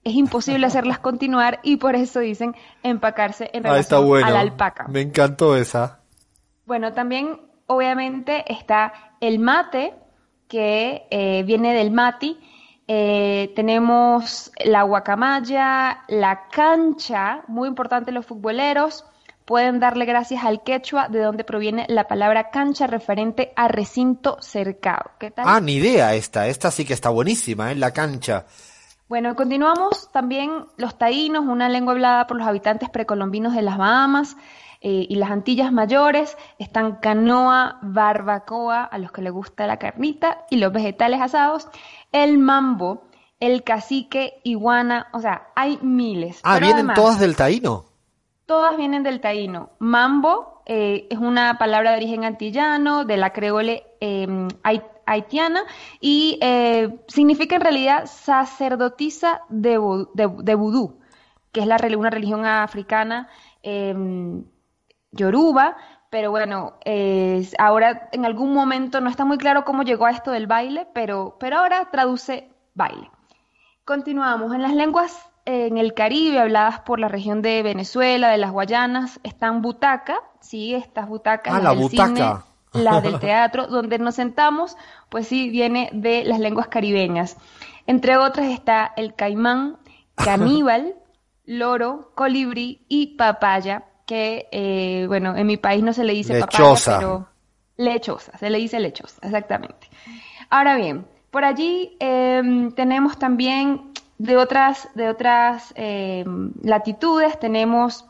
es 0.04 0.16
imposible 0.16 0.68
hacerlas 0.68 1.00
continuar 1.10 1.62
y 1.64 1.78
por 1.78 1.96
eso 1.96 2.20
dicen 2.20 2.58
empacarse 2.84 3.50
en 3.54 3.66
ah, 3.66 3.70
relación 3.70 4.22
a 4.22 4.30
la 4.32 4.42
alpaca. 4.42 4.88
Me 4.90 5.00
encantó 5.00 5.56
esa. 5.56 6.02
Bueno, 6.66 6.92
también 6.92 7.40
obviamente 7.68 8.44
está 8.52 9.16
el 9.22 9.40
mate, 9.40 9.94
que 10.50 11.08
eh, 11.10 11.44
viene 11.44 11.74
del 11.74 11.92
mati. 11.92 12.38
Eh, 12.88 13.52
tenemos 13.56 14.52
la 14.64 14.84
guacamaya, 14.84 16.04
la 16.08 16.48
cancha, 16.50 17.44
muy 17.48 17.68
importante 17.68 18.12
los 18.12 18.26
futboleros. 18.26 19.06
Pueden 19.46 19.80
darle 19.80 20.06
gracias 20.06 20.44
al 20.44 20.64
quechua, 20.64 21.08
de 21.08 21.20
donde 21.20 21.44
proviene 21.44 21.86
la 21.88 22.08
palabra 22.08 22.50
cancha 22.50 22.88
referente 22.88 23.54
a 23.56 23.68
recinto 23.68 24.38
cercado. 24.42 25.12
¿Qué 25.20 25.30
tal? 25.30 25.46
Ah, 25.48 25.60
ni 25.62 25.74
idea 25.74 26.16
esta. 26.16 26.48
Esta 26.48 26.72
sí 26.72 26.84
que 26.84 26.94
está 26.94 27.10
buenísima, 27.10 27.72
¿eh? 27.72 27.76
La 27.76 27.92
cancha. 27.92 28.46
Bueno, 29.08 29.36
continuamos 29.36 30.12
también 30.12 30.66
los 30.78 30.98
taínos, 30.98 31.46
una 31.46 31.70
lengua 31.70 31.94
hablada 31.94 32.26
por 32.26 32.38
los 32.38 32.48
habitantes 32.48 32.90
precolombinos 32.90 33.54
de 33.54 33.62
las 33.62 33.78
Bahamas 33.78 34.36
eh, 34.82 35.06
y 35.08 35.16
las 35.16 35.30
Antillas 35.30 35.72
Mayores. 35.72 36.36
Están 36.58 36.96
canoa, 36.96 37.78
barbacoa, 37.84 38.84
a 38.84 38.98
los 38.98 39.12
que 39.12 39.22
les 39.22 39.32
gusta 39.32 39.68
la 39.68 39.78
carnita 39.78 40.46
y 40.50 40.58
los 40.58 40.74
vegetales 40.74 41.22
asados. 41.22 41.68
El 42.16 42.38
mambo, 42.38 43.04
el 43.42 43.66
cacique, 43.66 44.40
iguana, 44.46 45.08
o 45.12 45.20
sea, 45.20 45.50
hay 45.54 45.78
miles. 45.82 46.40
Ah, 46.44 46.60
vienen 46.60 46.94
todas 46.94 47.20
del 47.20 47.36
taíno. 47.36 47.84
Todas 48.46 48.78
vienen 48.78 49.04
del 49.04 49.20
taíno. 49.20 49.72
Mambo 49.80 50.62
eh, 50.66 51.08
es 51.10 51.18
una 51.20 51.58
palabra 51.58 51.92
de 51.92 51.98
origen 51.98 52.24
antillano, 52.24 53.04
de 53.04 53.18
la 53.18 53.34
creole 53.34 53.84
eh, 54.00 54.48
haitiana 55.06 55.64
y 56.00 56.40
eh, 56.42 57.00
significa 57.10 57.58
en 57.58 57.62
realidad 57.62 58.06
sacerdotisa 58.06 59.42
de, 59.50 59.72
de, 60.14 60.56
vudú, 60.56 61.02
que 61.52 61.60
es 61.60 61.68
la, 61.68 61.78
una 61.98 62.12
religión 62.12 62.46
africana 62.46 63.28
em, 63.62 64.46
yoruba, 65.12 65.76
pero 66.16 66.32
bueno, 66.32 66.76
ahora 67.60 68.08
en 68.14 68.24
algún 68.24 68.54
momento 68.54 69.02
no 69.02 69.10
está 69.10 69.26
muy 69.26 69.38
claro 69.38 69.66
cómo 69.66 69.84
llegó 69.84 70.06
a 70.06 70.12
esto 70.12 70.32
del 70.32 70.48
baile, 70.48 70.88
pero, 70.94 71.36
pero 71.42 71.58
ahora 71.58 71.90
traduce 71.92 72.48
baile. 72.74 73.12
Continuamos. 73.84 74.54
En 74.54 74.62
las 74.62 74.74
lenguas 74.74 75.30
en 75.44 75.78
el 75.78 75.94
Caribe, 75.94 76.40
habladas 76.40 76.80
por 76.80 77.02
la 77.02 77.10
región 77.10 77.42
de 77.42 77.62
Venezuela, 77.64 78.30
de 78.30 78.38
las 78.38 78.52
Guayanas, 78.52 79.20
están 79.24 79.62
butaca, 79.62 80.22
sí, 80.40 80.74
estas 80.74 81.10
butacas. 81.10 81.54
Ah, 81.54 81.60
la 81.60 81.74
butaca 81.74 82.46
la 82.72 83.02
del 83.02 83.20
teatro, 83.20 83.68
donde 83.68 84.00
nos 84.00 84.16
sentamos, 84.16 84.78
pues 85.10 85.28
sí, 85.28 85.50
viene 85.50 85.90
de 85.92 86.24
las 86.24 86.40
lenguas 86.40 86.70
caribeñas. 86.70 87.36
Entre 87.88 88.16
otras 88.16 88.48
está 88.52 88.94
el 88.96 89.16
caimán, 89.16 89.80
caníbal, 90.16 90.96
loro, 91.44 92.14
colibrí 92.16 92.86
y 92.88 93.18
papaya, 93.18 93.84
que, 94.06 94.48
eh, 94.52 95.06
bueno, 95.08 95.36
en 95.36 95.48
mi 95.48 95.58
país 95.58 95.84
no 95.84 95.94
se 95.94 96.04
le 96.04 96.14
dice 96.14 96.40
papaya, 96.40 96.98
pero 97.00 97.28
lechosa, 97.78 98.38
se 98.38 98.50
le 98.50 98.58
dice 98.58 98.80
lechosa, 98.80 99.20
exactamente. 99.24 99.90
Ahora 100.50 100.76
bien, 100.76 101.06
por 101.32 101.44
allí 101.44 101.98
em, 102.00 102.72
tenemos 102.72 103.18
también 103.18 103.92
de 104.18 104.38
otras, 104.38 104.90
de 104.96 105.10
otras 105.10 105.74
em, 105.76 106.54
latitudes, 106.62 107.40
tenemos 107.40 108.06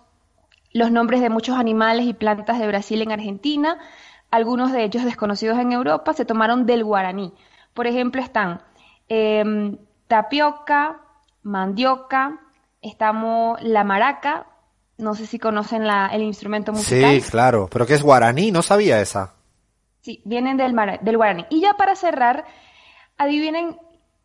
los 0.73 0.91
nombres 0.91 1.21
de 1.21 1.29
muchos 1.29 1.57
animales 1.57 2.05
y 2.05 2.13
plantas 2.13 2.59
de 2.59 2.67
Brasil 2.67 3.01
en 3.01 3.11
Argentina, 3.11 3.79
algunos 4.29 4.73
de 4.73 4.83
ellos 4.83 5.05
desconocidos 5.05 5.57
en 5.57 5.71
Europa, 5.71 6.13
se 6.13 6.25
tomaron 6.25 6.65
del 6.65 6.83
guaraní. 6.83 7.33
Por 7.73 7.87
ejemplo, 7.87 8.21
están 8.21 8.61
em, 9.07 9.77
tapioca, 10.07 10.99
mandioca, 11.43 12.41
estamos 12.81 13.61
la 13.61 13.83
maraca, 13.83 14.47
no 14.97 15.15
sé 15.15 15.25
si 15.25 15.39
conocen 15.39 15.85
la, 15.85 16.07
el 16.07 16.21
instrumento 16.21 16.71
musical. 16.71 17.21
Sí, 17.21 17.29
claro, 17.29 17.67
pero 17.71 17.85
¿qué 17.85 17.93
es 17.93 18.03
guaraní? 18.03 18.51
No 18.51 18.61
sabía 18.61 19.01
esa. 19.01 19.33
Sí, 20.01 20.21
vienen 20.25 20.57
del, 20.57 20.75
del 21.01 21.17
guaraní. 21.17 21.45
Y 21.49 21.61
ya 21.61 21.73
para 21.73 21.95
cerrar, 21.95 22.45
adivinen, 23.17 23.77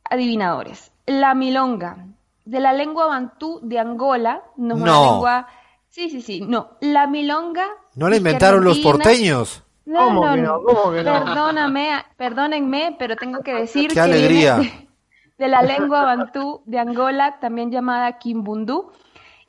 adivinadores, 0.04 0.92
la 1.06 1.34
milonga, 1.34 2.06
de 2.44 2.60
la 2.60 2.72
lengua 2.72 3.06
bantú 3.06 3.60
de 3.62 3.78
Angola, 3.78 4.42
no 4.56 4.76
es 4.76 4.82
una 4.82 5.00
lengua... 5.00 5.46
Sí, 5.88 6.08
sí, 6.08 6.22
sí, 6.22 6.40
no, 6.40 6.72
la 6.80 7.08
milonga... 7.08 7.66
¿No 7.96 8.08
la 8.08 8.16
inventaron 8.16 8.62
los 8.62 8.78
porteños? 8.78 9.64
No, 9.86 10.04
¿Cómo 10.04 10.26
no, 10.26 10.34
que 10.34 10.40
no? 10.40 10.62
¿Cómo 10.62 10.92
que 10.92 11.02
no? 11.02 11.24
Perdóname, 11.24 12.04
perdónenme, 12.16 12.96
pero 12.96 13.16
tengo 13.16 13.40
que 13.40 13.54
decir 13.54 13.92
¡Qué 13.92 14.00
alegría! 14.00 14.60
de 15.36 15.48
la 15.48 15.62
lengua 15.62 16.04
bantú 16.04 16.62
de 16.66 16.78
Angola, 16.78 17.38
también 17.40 17.72
llamada 17.72 18.18
Kimbundu, 18.18 18.92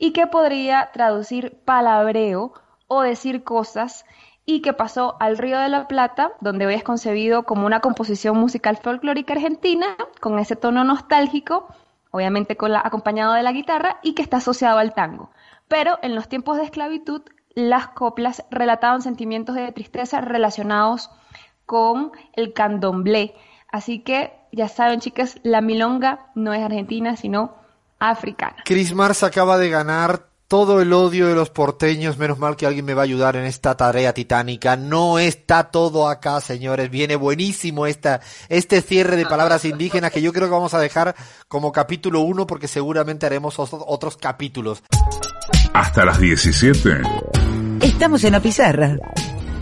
y 0.02 0.14
que 0.14 0.26
podría 0.26 0.90
traducir 0.92 1.62
palabreo 1.64 2.54
o 2.88 3.04
decir 3.04 3.44
cosas, 3.44 4.04
y 4.48 4.64
que 4.64 4.74
pasó 4.74 5.16
al 5.20 5.38
Río 5.38 5.60
de 5.60 5.70
la 5.70 5.88
Plata, 5.88 6.32
donde 6.42 6.66
hoy 6.66 6.74
es 6.74 6.84
concebido 6.84 7.44
como 7.44 7.68
una 7.68 7.82
composición 7.82 8.36
musical 8.36 8.78
folclórica 8.78 9.34
argentina, 9.34 9.96
con 10.20 10.40
ese 10.40 10.56
tono 10.56 10.84
nostálgico, 10.84 11.68
obviamente 12.10 12.58
con 12.58 12.72
la, 12.72 12.82
acompañado 12.84 13.34
de 13.34 13.44
la 13.44 13.52
guitarra, 13.52 14.00
y 14.02 14.16
que 14.16 14.24
está 14.24 14.38
asociado 14.38 14.80
al 14.80 14.96
tango. 14.96 15.30
Pero 15.68 16.00
en 16.02 16.16
los 16.16 16.28
tiempos 16.28 16.58
de 16.58 16.64
esclavitud, 16.64 17.22
las 17.54 17.90
coplas 17.90 18.44
relataban 18.50 19.04
sentimientos 19.04 19.54
de 19.54 19.72
tristeza 19.72 20.20
relacionados 20.20 21.12
con 21.68 22.12
el 22.34 22.54
candomblé. 22.54 23.36
Así 23.72 24.00
que 24.00 24.34
ya 24.52 24.68
saben, 24.68 25.00
chicas, 25.00 25.40
la 25.44 25.62
milonga 25.62 26.32
no 26.34 26.54
es 26.54 26.64
argentina, 26.64 27.16
sino 27.18 27.61
africana. 28.02 28.58
Chris 28.66 28.94
Mars 28.94 29.24
acaba 29.24 29.58
de 29.58 29.70
ganar 29.70 30.32
todo 30.48 30.82
el 30.82 30.92
odio 30.92 31.28
de 31.28 31.36
los 31.36 31.50
porteños, 31.50 32.18
menos 32.18 32.38
mal 32.38 32.58
que 32.58 32.66
alguien 32.66 32.84
me 32.84 32.94
va 32.94 33.04
a 33.04 33.06
ayudar 33.06 33.38
en 33.38 33.46
esta 33.46 33.78
tarea 33.78 34.14
titánica. 34.14 34.76
No 34.76 35.18
está 35.18 35.72
todo 35.72 36.10
acá, 36.10 36.42
señores. 36.42 36.90
Viene 36.90 37.16
buenísimo 37.16 37.86
esta, 37.86 38.20
este 38.50 38.82
cierre 38.82 39.16
de 39.16 39.26
palabras 39.26 39.64
indígenas 39.64 40.12
que 40.12 40.22
yo 40.22 40.34
creo 40.34 40.48
que 40.48 40.54
vamos 40.54 40.74
a 40.74 40.80
dejar 40.80 41.16
como 41.48 41.72
capítulo 41.72 42.20
uno 42.20 42.46
porque 42.46 42.68
seguramente 42.68 43.26
haremos 43.26 43.56
otros 43.60 44.18
capítulos. 44.18 44.84
Hasta 45.74 46.04
las 46.04 46.20
17. 46.20 47.02
Estamos 47.80 48.22
en 48.26 48.34
la 48.34 48.42
pizarra. 48.42 48.98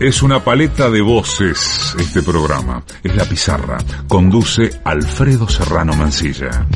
Es 0.00 0.22
una 0.22 0.42
paleta 0.42 0.90
de 0.90 1.02
voces 1.02 1.94
este 2.00 2.22
programa. 2.22 2.82
Es 3.04 3.14
la 3.14 3.26
pizarra. 3.26 3.78
Conduce 4.08 4.70
Alfredo 4.82 5.48
Serrano 5.48 5.92
Mancilla. 5.92 6.66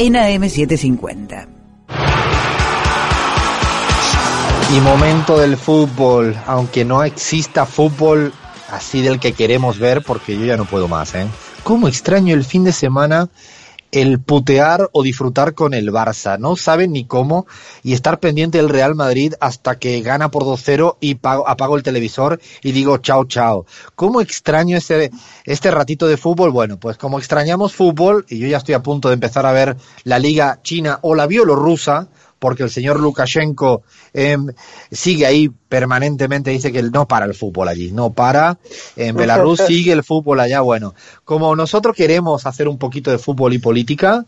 En 0.00 0.14
AM750. 0.14 1.48
Y 4.72 4.80
momento 4.80 5.38
del 5.38 5.56
fútbol, 5.56 6.36
aunque 6.46 6.84
no 6.84 7.02
exista 7.02 7.66
fútbol 7.66 8.32
así 8.70 9.02
del 9.02 9.18
que 9.18 9.32
queremos 9.32 9.80
ver, 9.80 10.04
porque 10.04 10.38
yo 10.38 10.44
ya 10.44 10.56
no 10.56 10.66
puedo 10.66 10.86
más, 10.86 11.16
¿eh? 11.16 11.26
¿Cómo 11.64 11.88
extraño 11.88 12.32
el 12.32 12.44
fin 12.44 12.62
de 12.62 12.70
semana 12.70 13.28
el 13.92 14.20
putear 14.20 14.88
o 14.92 15.02
disfrutar 15.02 15.54
con 15.54 15.74
el 15.74 15.90
Barça. 15.92 16.38
No 16.38 16.56
saben 16.56 16.92
ni 16.92 17.04
cómo 17.04 17.46
y 17.82 17.92
estar 17.92 18.20
pendiente 18.20 18.58
del 18.58 18.68
Real 18.68 18.94
Madrid 18.94 19.34
hasta 19.40 19.78
que 19.78 20.00
gana 20.02 20.30
por 20.30 20.44
2-0 20.44 20.96
y 21.00 21.18
apago 21.22 21.76
el 21.76 21.82
televisor 21.82 22.40
y 22.62 22.72
digo 22.72 22.98
chao, 22.98 23.24
chao. 23.24 23.66
¿Cómo 23.94 24.20
extraño 24.20 24.76
este, 24.76 25.10
este 25.44 25.70
ratito 25.70 26.06
de 26.06 26.16
fútbol? 26.16 26.50
Bueno, 26.50 26.78
pues 26.78 26.96
como 26.96 27.18
extrañamos 27.18 27.74
fútbol, 27.74 28.26
y 28.28 28.38
yo 28.38 28.48
ya 28.48 28.58
estoy 28.58 28.74
a 28.74 28.82
punto 28.82 29.08
de 29.08 29.14
empezar 29.14 29.46
a 29.46 29.52
ver 29.52 29.76
la 30.04 30.18
Liga 30.18 30.60
China 30.62 30.98
o 31.02 31.14
la 31.14 31.26
Bielorrusa, 31.26 32.08
porque 32.38 32.62
el 32.62 32.70
señor 32.70 33.00
Lukashenko 33.00 33.82
em, 34.12 34.46
sigue 34.90 35.26
ahí 35.26 35.48
permanentemente, 35.68 36.50
dice 36.50 36.72
que 36.72 36.82
no 36.82 37.08
para 37.08 37.26
el 37.26 37.34
fútbol 37.34 37.68
allí, 37.68 37.92
no 37.92 38.12
para. 38.12 38.58
En 38.96 39.16
Belarus 39.16 39.60
sigue 39.66 39.92
el 39.92 40.04
fútbol 40.04 40.40
allá. 40.40 40.60
Bueno, 40.60 40.94
como 41.24 41.54
nosotros 41.56 41.96
queremos 41.96 42.46
hacer 42.46 42.68
un 42.68 42.78
poquito 42.78 43.10
de 43.10 43.18
fútbol 43.18 43.54
y 43.54 43.58
política, 43.58 44.24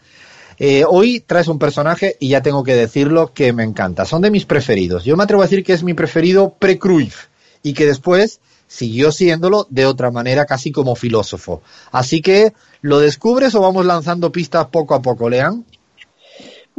eh, 0.59 0.85
hoy 0.87 1.20
traes 1.20 1.49
un 1.49 1.59
personaje 1.59 2.16
y 2.20 2.28
ya 2.28 2.43
tengo 2.43 2.62
que 2.65 2.74
decirlo 2.74 3.32
que 3.32 3.53
me 3.53 3.65
encanta. 3.65 4.05
Son 4.05 4.20
de 4.20 4.31
mis 4.31 4.45
preferidos. 4.45 5.05
Yo 5.05 5.16
me 5.16 5.24
atrevo 5.24 5.43
a 5.43 5.47
decir 5.47 5.65
que 5.65 5.73
es 5.73 5.82
mi 5.82 5.95
preferido 5.95 6.55
pre-Cruyff 6.59 7.28
y 7.62 7.73
que 7.73 7.87
después 7.87 8.41
siguió 8.66 9.11
siéndolo 9.11 9.66
de 9.70 9.87
otra 9.87 10.11
manera, 10.11 10.47
casi 10.47 10.70
como 10.70 10.95
filósofo. 10.95 11.62
Así 11.91 12.23
que, 12.23 12.53
¿lo 12.82 13.01
descubres 13.01 13.55
o 13.55 13.61
vamos 13.61 13.85
lanzando 13.87 14.31
pistas 14.31 14.66
poco 14.66 14.95
a 14.95 15.03
poco, 15.03 15.28
Lean? 15.28 15.65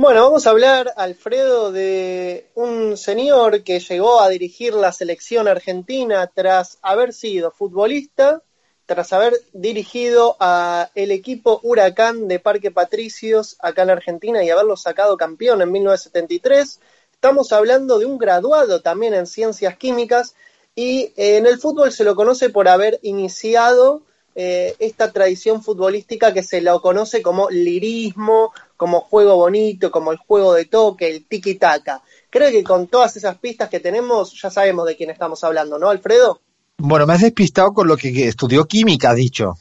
Bueno, 0.01 0.23
vamos 0.23 0.47
a 0.47 0.49
hablar, 0.49 0.91
Alfredo, 0.97 1.71
de 1.71 2.49
un 2.55 2.97
señor 2.97 3.61
que 3.61 3.79
llegó 3.79 4.19
a 4.19 4.29
dirigir 4.29 4.73
la 4.73 4.91
selección 4.91 5.47
argentina 5.47 6.25
tras 6.25 6.79
haber 6.81 7.13
sido 7.13 7.51
futbolista, 7.51 8.41
tras 8.87 9.13
haber 9.13 9.39
dirigido 9.53 10.37
a 10.39 10.89
el 10.95 11.11
equipo 11.11 11.59
Huracán 11.61 12.27
de 12.27 12.39
Parque 12.39 12.71
Patricios 12.71 13.57
acá 13.59 13.83
en 13.83 13.91
Argentina 13.91 14.43
y 14.43 14.49
haberlo 14.49 14.75
sacado 14.75 15.17
campeón 15.17 15.61
en 15.61 15.71
1973. 15.71 16.79
Estamos 17.13 17.51
hablando 17.51 17.99
de 17.99 18.07
un 18.07 18.17
graduado 18.17 18.81
también 18.81 19.13
en 19.13 19.27
ciencias 19.27 19.77
químicas 19.77 20.33
y 20.73 21.13
en 21.15 21.45
el 21.45 21.59
fútbol 21.59 21.91
se 21.91 22.05
lo 22.05 22.15
conoce 22.15 22.49
por 22.49 22.67
haber 22.67 22.99
iniciado 23.03 24.01
eh, 24.33 24.75
esta 24.79 25.11
tradición 25.11 25.61
futbolística 25.61 26.33
que 26.33 26.41
se 26.41 26.61
lo 26.61 26.81
conoce 26.81 27.21
como 27.21 27.49
lirismo, 27.49 28.53
como 28.81 29.01
juego 29.01 29.35
bonito, 29.35 29.91
como 29.91 30.11
el 30.11 30.17
juego 30.17 30.55
de 30.55 30.65
toque, 30.65 31.07
el 31.07 31.27
tiki-taka. 31.27 32.01
Creo 32.31 32.49
que 32.49 32.63
con 32.63 32.87
todas 32.87 33.15
esas 33.15 33.37
pistas 33.37 33.69
que 33.69 33.79
tenemos 33.79 34.33
ya 34.41 34.49
sabemos 34.49 34.87
de 34.87 34.95
quién 34.95 35.11
estamos 35.11 35.43
hablando, 35.43 35.77
¿no, 35.77 35.91
Alfredo? 35.91 36.41
Bueno, 36.79 37.05
me 37.05 37.13
has 37.13 37.21
despistado 37.21 37.75
con 37.75 37.87
lo 37.87 37.95
que 37.95 38.27
estudió 38.27 38.65
química, 38.65 39.11
has 39.11 39.17
dicho. 39.17 39.53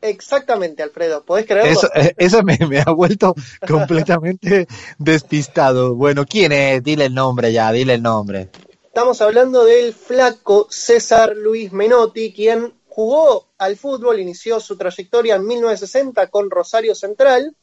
Exactamente, 0.00 0.82
Alfredo, 0.82 1.24
¿podés 1.24 1.46
creerlo? 1.46 1.70
Eso, 1.70 1.88
eh, 1.94 2.12
eso 2.16 2.42
me, 2.42 2.58
me, 2.68 2.80
ha 2.80 2.90
vuelto 2.90 3.36
completamente 3.68 4.66
despistado. 4.98 5.94
Bueno, 5.94 6.26
¿quién 6.26 6.50
es? 6.50 6.82
Dile 6.82 7.04
el 7.04 7.14
nombre 7.14 7.52
ya, 7.52 7.70
dile 7.70 7.94
el 7.94 8.02
nombre. 8.02 8.48
Estamos 8.82 9.20
hablando 9.20 9.64
del 9.64 9.94
flaco 9.94 10.66
César 10.70 11.36
Luis 11.36 11.70
Menotti, 11.70 12.32
quien 12.32 12.74
jugó 12.88 13.46
al 13.58 13.76
fútbol, 13.76 14.18
inició 14.18 14.58
su 14.58 14.76
trayectoria 14.76 15.36
en 15.36 15.46
1960 15.46 16.26
con 16.26 16.50
Rosario 16.50 16.96
Central, 16.96 17.54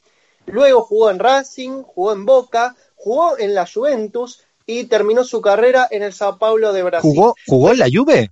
luego 0.47 0.81
jugó 0.81 1.11
en 1.11 1.19
Racing, 1.19 1.83
jugó 1.83 2.13
en 2.13 2.25
Boca, 2.25 2.75
jugó 2.95 3.37
en 3.37 3.53
la 3.53 3.67
Juventus 3.71 4.41
y 4.65 4.85
terminó 4.85 5.23
su 5.23 5.41
carrera 5.41 5.87
en 5.89 6.03
el 6.03 6.13
Sao 6.13 6.37
Paulo 6.37 6.73
de 6.73 6.83
Brasil. 6.83 7.11
¿Jugó, 7.13 7.35
jugó 7.47 7.71
en 7.71 7.79
la 7.79 7.87
Juve? 7.91 8.31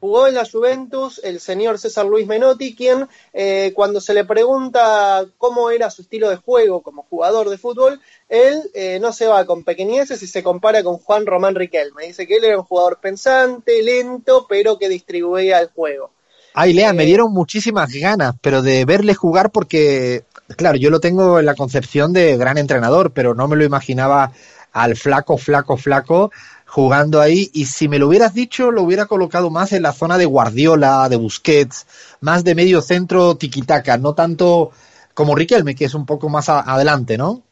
Jugó 0.00 0.28
en 0.28 0.34
la 0.34 0.48
Juventus 0.48 1.20
el 1.24 1.40
señor 1.40 1.78
César 1.78 2.06
Luis 2.06 2.26
Menotti, 2.28 2.76
quien 2.76 3.08
eh, 3.32 3.72
cuando 3.74 4.00
se 4.00 4.14
le 4.14 4.24
pregunta 4.24 5.26
cómo 5.38 5.70
era 5.70 5.90
su 5.90 6.02
estilo 6.02 6.30
de 6.30 6.36
juego 6.36 6.82
como 6.82 7.02
jugador 7.02 7.50
de 7.50 7.58
fútbol, 7.58 8.00
él 8.28 8.70
eh, 8.74 9.00
no 9.00 9.12
se 9.12 9.26
va 9.26 9.44
con 9.44 9.64
pequeñeces 9.64 10.22
y 10.22 10.28
se 10.28 10.44
compara 10.44 10.84
con 10.84 10.98
Juan 10.98 11.26
Román 11.26 11.56
Riquelme. 11.56 12.06
Dice 12.06 12.28
que 12.28 12.36
él 12.36 12.44
era 12.44 12.58
un 12.58 12.64
jugador 12.64 13.00
pensante, 13.00 13.82
lento, 13.82 14.46
pero 14.48 14.78
que 14.78 14.88
distribuía 14.88 15.58
el 15.58 15.68
juego. 15.70 16.12
Ay, 16.54 16.72
Lea, 16.72 16.92
me 16.92 17.04
dieron 17.04 17.32
muchísimas 17.32 17.92
ganas, 17.92 18.34
pero 18.40 18.62
de 18.62 18.84
verle 18.84 19.14
jugar 19.14 19.52
porque, 19.52 20.24
claro, 20.56 20.78
yo 20.78 20.90
lo 20.90 21.00
tengo 21.00 21.38
en 21.38 21.46
la 21.46 21.54
concepción 21.54 22.12
de 22.12 22.36
gran 22.36 22.58
entrenador, 22.58 23.12
pero 23.12 23.34
no 23.34 23.48
me 23.48 23.56
lo 23.56 23.64
imaginaba 23.64 24.32
al 24.72 24.96
flaco, 24.96 25.38
flaco, 25.38 25.76
flaco 25.76 26.30
jugando 26.66 27.20
ahí 27.20 27.50
y 27.54 27.64
si 27.64 27.88
me 27.88 27.98
lo 27.98 28.08
hubieras 28.08 28.34
dicho 28.34 28.70
lo 28.70 28.82
hubiera 28.82 29.06
colocado 29.06 29.48
más 29.48 29.72
en 29.72 29.82
la 29.82 29.92
zona 29.92 30.18
de 30.18 30.26
Guardiola, 30.26 31.08
de 31.08 31.16
Busquets, 31.16 31.86
más 32.20 32.44
de 32.44 32.54
medio 32.54 32.82
centro 32.82 33.36
tiquitaca, 33.36 33.96
no 33.96 34.14
tanto 34.14 34.70
como 35.14 35.34
Riquelme, 35.34 35.74
que 35.74 35.86
es 35.86 35.94
un 35.94 36.06
poco 36.06 36.28
más 36.28 36.48
adelante, 36.48 37.18
¿no? 37.18 37.42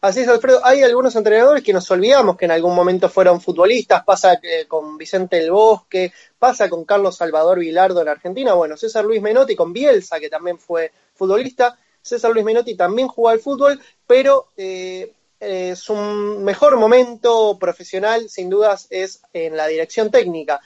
Así 0.00 0.20
es, 0.20 0.28
Alfredo. 0.28 0.60
Hay 0.64 0.82
algunos 0.82 1.16
entrenadores 1.16 1.64
que 1.64 1.72
nos 1.72 1.90
olvidamos 1.90 2.36
que 2.36 2.44
en 2.44 2.50
algún 2.50 2.74
momento 2.74 3.08
fueron 3.08 3.40
futbolistas. 3.40 4.04
Pasa 4.04 4.38
con 4.68 4.96
Vicente 4.96 5.38
El 5.38 5.50
Bosque, 5.50 6.12
pasa 6.38 6.68
con 6.68 6.84
Carlos 6.84 7.16
Salvador 7.16 7.58
Vilardo 7.58 8.02
en 8.02 8.08
Argentina. 8.08 8.52
Bueno, 8.52 8.76
César 8.76 9.04
Luis 9.04 9.20
Menotti 9.22 9.56
con 9.56 9.72
Bielsa, 9.72 10.20
que 10.20 10.28
también 10.28 10.58
fue 10.58 10.92
futbolista. 11.14 11.76
César 12.08 12.32
Luis 12.32 12.44
Menotti 12.44 12.74
también 12.74 13.08
jugó 13.08 13.28
al 13.28 13.40
fútbol, 13.40 13.80
pero 14.06 14.48
eh, 14.56 15.12
eh, 15.40 15.76
su 15.76 15.94
mejor 15.94 16.76
momento 16.76 17.58
profesional, 17.58 18.28
sin 18.28 18.50
dudas, 18.50 18.86
es 18.90 19.22
en 19.32 19.56
la 19.56 19.66
dirección 19.66 20.10
técnica. 20.10 20.60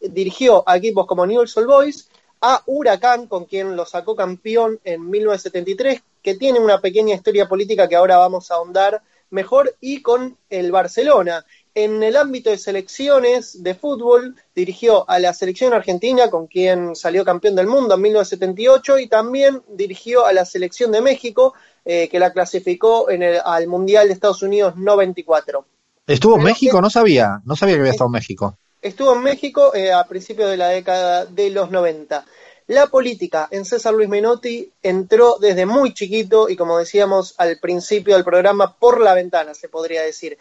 dirigió 0.00 0.62
a 0.66 0.76
equipos 0.76 1.06
como 1.06 1.26
Newell's 1.26 1.56
Old 1.56 1.66
Boys, 1.66 2.08
a 2.40 2.62
Huracán, 2.66 3.26
con 3.26 3.44
quien 3.44 3.76
lo 3.76 3.84
sacó 3.84 4.14
campeón 4.14 4.80
en 4.84 5.08
1973, 5.10 6.02
que 6.22 6.34
tiene 6.36 6.60
una 6.60 6.80
pequeña 6.80 7.14
historia 7.14 7.48
política 7.48 7.88
que 7.88 7.96
ahora 7.96 8.16
vamos 8.16 8.50
a 8.50 8.54
ahondar 8.54 9.02
mejor, 9.30 9.76
y 9.80 10.00
con 10.00 10.38
el 10.48 10.72
Barcelona. 10.72 11.44
En 11.74 12.02
el 12.02 12.16
ámbito 12.16 12.50
de 12.50 12.58
selecciones 12.58 13.62
de 13.62 13.74
fútbol, 13.74 14.34
dirigió 14.54 15.08
a 15.08 15.18
la 15.18 15.32
selección 15.32 15.72
argentina, 15.72 16.30
con 16.30 16.46
quien 16.46 16.96
salió 16.96 17.24
campeón 17.24 17.54
del 17.54 17.66
mundo 17.66 17.94
en 17.94 18.02
1978, 18.02 18.98
y 18.98 19.06
también 19.06 19.62
dirigió 19.68 20.26
a 20.26 20.32
la 20.32 20.44
selección 20.44 20.90
de 20.90 21.00
México, 21.00 21.54
eh, 21.84 22.08
que 22.08 22.18
la 22.18 22.32
clasificó 22.32 23.10
en 23.10 23.22
el, 23.22 23.40
al 23.44 23.66
Mundial 23.66 24.08
de 24.08 24.14
Estados 24.14 24.42
Unidos 24.42 24.76
94. 24.76 25.64
¿Estuvo 26.06 26.36
en 26.36 26.44
México? 26.44 26.80
No 26.80 26.90
sabía, 26.90 27.40
no 27.44 27.54
sabía 27.54 27.74
que 27.74 27.80
había 27.80 27.92
estado 27.92 28.08
en 28.08 28.12
México. 28.12 28.58
Estuvo 28.80 29.14
en 29.14 29.22
México 29.22 29.74
eh, 29.74 29.92
a 29.92 30.04
principios 30.04 30.50
de 30.50 30.56
la 30.56 30.68
década 30.68 31.26
de 31.26 31.50
los 31.50 31.70
90. 31.70 32.24
La 32.68 32.86
política 32.86 33.48
en 33.50 33.64
César 33.64 33.94
Luis 33.94 34.10
Menotti 34.10 34.70
entró 34.82 35.38
desde 35.40 35.64
muy 35.64 35.94
chiquito 35.94 36.50
y 36.50 36.56
como 36.56 36.78
decíamos 36.78 37.34
al 37.38 37.58
principio 37.58 38.14
del 38.14 38.24
programa, 38.24 38.76
por 38.78 39.00
la 39.00 39.14
ventana, 39.14 39.54
se 39.54 39.70
podría 39.70 40.02
decir. 40.02 40.36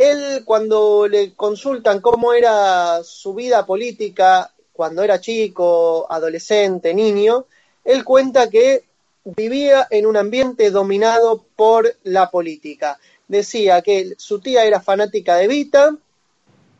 Él 0.00 0.44
cuando 0.46 1.06
le 1.06 1.34
consultan 1.34 2.00
cómo 2.00 2.32
era 2.32 3.04
su 3.04 3.34
vida 3.34 3.66
política 3.66 4.50
cuando 4.72 5.02
era 5.02 5.20
chico, 5.20 6.06
adolescente, 6.10 6.94
niño, 6.94 7.44
él 7.84 8.02
cuenta 8.02 8.48
que 8.48 8.84
vivía 9.24 9.86
en 9.90 10.06
un 10.06 10.16
ambiente 10.16 10.70
dominado 10.70 11.44
por 11.54 11.98
la 12.04 12.30
política. 12.30 12.98
Decía 13.28 13.82
que 13.82 14.14
su 14.16 14.40
tía 14.40 14.64
era 14.64 14.80
fanática 14.80 15.36
de 15.36 15.48
Vita, 15.48 15.94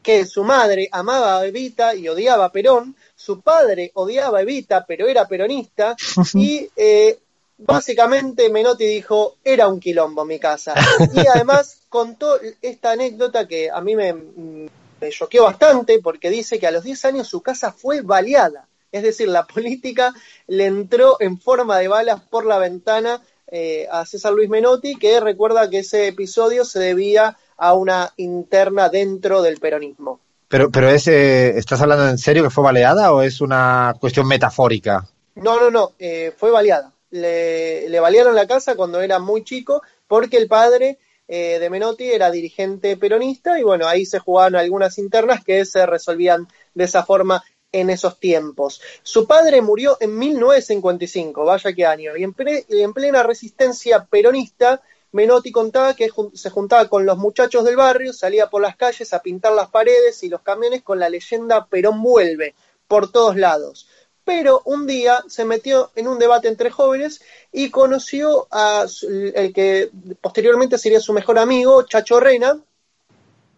que 0.03 0.25
su 0.25 0.43
madre 0.43 0.89
amaba 0.91 1.41
a 1.41 1.47
Evita 1.47 1.95
y 1.95 2.09
odiaba 2.09 2.47
a 2.47 2.53
Perón, 2.53 2.97
su 3.15 3.43
padre 3.43 3.91
odiaba 3.97 4.39
a 4.39 4.43
Evita 4.43 4.87
pero 4.87 5.07
era 5.07 5.29
peronista 5.29 5.95
y 6.33 6.71
eh, 6.75 7.19
básicamente 7.61 8.51
Menotti 8.51 8.85
dijo 8.85 9.37
era 9.45 9.69
un 9.69 9.81
quilombo 9.81 10.25
mi 10.25 10.39
casa 10.39 10.75
y 11.15 11.27
además 11.35 11.83
contó 11.89 12.39
esta 12.63 12.93
anécdota 12.93 13.47
que 13.47 13.71
a 13.71 13.81
mí 13.81 13.97
me, 13.97 14.13
me 14.13 15.11
choqueó 15.11 15.45
bastante 15.45 15.99
porque 16.03 16.31
dice 16.31 16.59
que 16.59 16.67
a 16.67 16.71
los 16.71 16.85
10 16.85 17.05
años 17.07 17.29
su 17.29 17.43
casa 17.43 17.73
fue 17.73 18.01
baleada, 18.03 18.69
es 18.93 19.03
decir, 19.03 19.29
la 19.29 19.47
política 19.47 20.15
le 20.47 20.67
entró 20.67 21.17
en 21.21 21.39
forma 21.39 21.79
de 21.79 21.89
balas 21.89 22.21
por 22.23 22.47
la 22.47 22.59
ventana 22.59 23.21
eh, 23.53 23.89
a 23.91 24.07
César 24.07 24.33
Luis 24.33 24.49
Menotti 24.49 24.97
que 24.97 25.21
recuerda 25.21 25.69
que 25.69 25.81
ese 25.81 26.09
episodio 26.09 26.65
se 26.65 26.79
debía 26.79 27.37
a 27.57 27.75
una 27.75 28.13
interna 28.17 28.89
dentro 28.89 29.43
del 29.43 29.59
peronismo. 29.59 30.21
Pero, 30.49 30.71
pero 30.71 30.89
ese, 30.89 31.59
¿estás 31.59 31.81
hablando 31.81 32.09
en 32.09 32.19
serio 32.19 32.43
que 32.43 32.51
fue 32.51 32.65
baleada 32.65 33.13
o 33.13 33.23
es 33.23 33.41
una 33.41 33.95
cuestión 34.01 34.27
metafórica? 34.27 35.07
No, 35.37 35.61
no, 35.61 35.71
no, 35.71 35.93
eh, 35.99 36.33
fue 36.37 36.51
baleada. 36.51 36.93
Le, 37.11 37.89
le, 37.89 38.01
balearon 38.01 38.35
la 38.35 38.47
casa 38.47 38.77
cuando 38.77 39.01
era 39.01 39.19
muy 39.19 39.43
chico 39.43 39.83
porque 40.07 40.37
el 40.37 40.47
padre 40.47 40.99
eh, 41.27 41.59
de 41.59 41.71
Menotti 41.71 42.11
era 42.11 42.31
dirigente 42.31 42.97
peronista 42.97 43.59
y 43.59 43.63
bueno, 43.63 43.87
ahí 43.87 44.07
se 44.07 44.19
jugaban 44.19 44.57
algunas 44.57 44.99
internas 44.99 45.45
que 45.45 45.65
se 45.65 45.87
resolvían 45.87 46.47
de 46.75 46.85
esa 46.85 47.05
forma 47.05 47.43
en 47.73 47.91
esos 47.91 48.19
tiempos. 48.19 48.81
Su 49.03 49.27
padre 49.27 49.61
murió 49.61 49.97
en 50.01 50.19
1955, 50.19 51.45
vaya 51.45 51.73
qué 51.73 51.87
año, 51.87 52.17
y 52.17 52.25
en, 52.25 52.35
en 52.39 52.93
plena 52.93 53.23
resistencia 53.23 54.05
peronista 54.05 54.83
Menotti 55.13 55.51
contaba 55.51 55.95
que 55.95 56.09
se 56.35 56.51
juntaba 56.51 56.89
con 56.89 57.05
los 57.05 57.19
muchachos 57.19 57.65
del 57.65 57.77
barrio, 57.77 58.13
salía 58.13 58.49
por 58.49 58.63
las 58.63 58.77
calles 58.77 59.13
a 59.13 59.21
pintar 59.21 59.53
las 59.53 59.69
paredes 59.69 60.23
y 60.23 60.29
los 60.29 60.43
camiones 60.43 60.83
con 60.83 61.01
la 61.01 61.09
leyenda 61.09 61.67
Perón 61.67 62.01
vuelve 62.01 62.55
por 62.87 63.11
todos 63.11 63.37
lados. 63.37 63.89
Pero 64.25 64.63
un 64.65 64.87
día 64.87 65.25
se 65.29 65.45
metió 65.45 65.91
en 65.97 66.09
un 66.09 66.19
debate 66.19 66.49
entre 66.49 66.71
jóvenes 66.71 67.21
y 67.53 67.71
conoció 67.71 68.47
a 68.51 68.87
el 69.35 69.53
que 69.53 69.91
posteriormente 70.21 70.79
sería 70.79 71.01
su 71.01 71.13
mejor 71.13 71.39
amigo, 71.39 71.83
Chacho 71.85 72.21
Rena, 72.21 72.61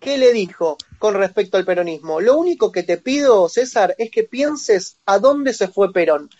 que 0.01 0.19
le 0.19 0.33
dijo 0.33 0.77
con 0.99 1.15
respecto 1.15 1.57
al 1.57 1.65
peronismo, 1.65 2.21
lo 2.21 2.37
único 2.37 2.73
que 2.73 2.83
te 2.83 2.97
pido, 2.97 3.49
César, 3.49 3.95
es 3.99 4.11
que 4.11 4.25
pienses 4.25 4.97
a 5.07 5.19
dónde 5.19 5.53
se 5.53 5.69
fue 5.69 5.93
Perón. 5.93 6.31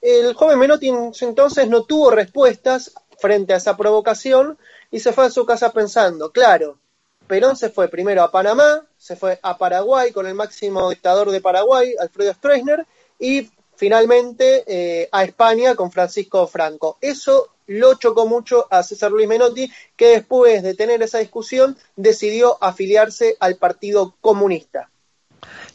El 0.00 0.34
joven 0.34 0.58
Menotti 0.58 0.92
entonces 1.20 1.68
no 1.68 1.84
tuvo 1.84 2.10
respuestas, 2.10 2.92
frente 3.18 3.54
a 3.54 3.56
esa 3.56 3.76
provocación 3.76 4.58
y 4.90 5.00
se 5.00 5.12
fue 5.12 5.26
a 5.26 5.30
su 5.30 5.44
casa 5.44 5.72
pensando, 5.72 6.30
claro, 6.30 6.78
Perón 7.26 7.56
se 7.56 7.70
fue 7.70 7.88
primero 7.88 8.22
a 8.22 8.30
Panamá, 8.30 8.86
se 8.96 9.16
fue 9.16 9.38
a 9.42 9.58
Paraguay 9.58 10.12
con 10.12 10.26
el 10.26 10.34
máximo 10.34 10.90
dictador 10.90 11.30
de 11.30 11.40
Paraguay, 11.40 11.94
Alfredo 11.98 12.32
Stroessner, 12.34 12.86
y 13.18 13.50
finalmente 13.76 14.64
eh, 14.66 15.08
a 15.12 15.24
España 15.24 15.74
con 15.74 15.92
Francisco 15.92 16.46
Franco. 16.46 16.98
Eso 17.00 17.48
lo 17.66 17.94
chocó 17.94 18.26
mucho 18.26 18.66
a 18.70 18.82
César 18.82 19.10
Luis 19.10 19.28
Menotti, 19.28 19.70
que 19.96 20.08
después 20.08 20.62
de 20.62 20.74
tener 20.74 21.02
esa 21.02 21.18
discusión 21.18 21.76
decidió 21.96 22.62
afiliarse 22.62 23.36
al 23.40 23.56
Partido 23.56 24.14
Comunista. 24.20 24.90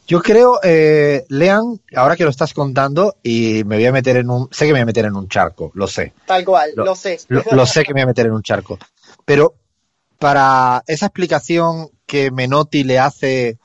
Yo 0.08 0.22
creo, 0.22 0.60
eh, 0.64 1.26
Lean, 1.30 1.80
ahora 1.96 2.16
que 2.16 2.24
lo 2.24 2.30
estás 2.30 2.54
contando, 2.54 3.16
y 3.24 3.64
me 3.66 3.78
voy 3.78 3.86
a 3.86 3.92
meter 3.92 4.18
en 4.18 4.30
un, 4.30 4.50
sé 4.52 4.66
que 4.66 4.74
me 4.74 4.80
voy 4.80 4.84
a 4.84 4.86
meter 4.88 5.06
en 5.06 5.16
un 5.16 5.30
charco, 5.30 5.72
lo 5.74 5.88
sé. 5.88 6.14
Tal 6.26 6.44
cual, 6.44 6.72
lo, 6.76 6.96
sé. 6.96 7.20
Lo, 7.28 7.66
sé 7.66 7.84
que 7.84 7.94
me 7.94 8.02
voy 8.02 8.04
a 8.04 8.08
meter 8.08 8.26
en 8.26 8.34
un 8.34 8.44
charco. 8.44 8.78
Pero 9.26 9.56
para 10.20 10.84
esa 10.88 11.06
explicación 11.06 11.90
que 12.06 12.30
Menotti 12.32 12.84
le 12.84 13.00
hace 13.00 13.58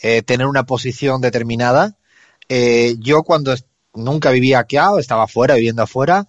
eh, 0.00 0.22
tener 0.22 0.46
una 0.46 0.64
posición 0.64 1.20
determinada, 1.20 1.98
eh, 2.48 2.96
yo 2.98 3.22
cuando 3.22 3.54
nunca 3.94 4.30
vivía 4.30 4.60
aquí, 4.60 4.76
estaba 4.98 5.24
afuera, 5.24 5.54
viviendo 5.54 5.82
afuera, 5.82 6.28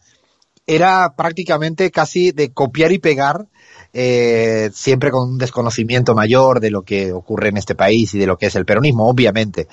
era 0.68 1.16
prácticamente 1.16 1.92
casi 1.92 2.32
de 2.32 2.52
copiar 2.54 2.92
y 2.92 3.00
pegar 3.00 3.48
eh, 3.94 4.70
siempre 4.74 5.12
con 5.12 5.32
un 5.32 5.38
desconocimiento 5.38 6.16
mayor 6.16 6.60
de 6.60 6.72
lo 6.72 6.84
que 6.84 7.12
ocurre 7.12 7.50
en 7.50 7.58
este 7.58 7.76
país 7.76 8.14
y 8.14 8.20
de 8.20 8.28
lo 8.28 8.38
que 8.38 8.46
es 8.46 8.56
el 8.56 8.66
peronismo, 8.66 9.10
obviamente. 9.10 9.68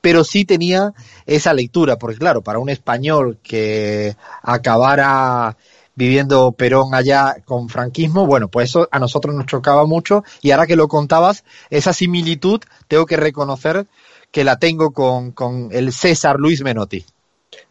Pero 0.00 0.24
sí 0.24 0.44
tenía 0.44 0.92
esa 1.26 1.54
lectura, 1.54 1.96
porque 1.96 2.18
claro, 2.18 2.42
para 2.42 2.58
un 2.58 2.68
español 2.68 3.38
que 3.42 4.16
acabara 4.42 5.56
viviendo 5.94 6.52
Perón 6.52 6.94
allá 6.94 7.36
con 7.44 7.68
franquismo, 7.68 8.26
bueno, 8.26 8.48
pues 8.48 8.70
eso 8.70 8.88
a 8.90 8.98
nosotros 8.98 9.34
nos 9.34 9.46
chocaba 9.46 9.86
mucho 9.86 10.24
y 10.40 10.50
ahora 10.50 10.66
que 10.66 10.76
lo 10.76 10.88
contabas, 10.88 11.44
esa 11.70 11.92
similitud 11.92 12.60
tengo 12.88 13.06
que 13.06 13.16
reconocer 13.16 13.86
que 14.30 14.44
la 14.44 14.58
tengo 14.58 14.92
con, 14.92 15.32
con 15.32 15.68
el 15.72 15.92
César 15.92 16.36
Luis 16.38 16.62
Menotti. 16.62 17.04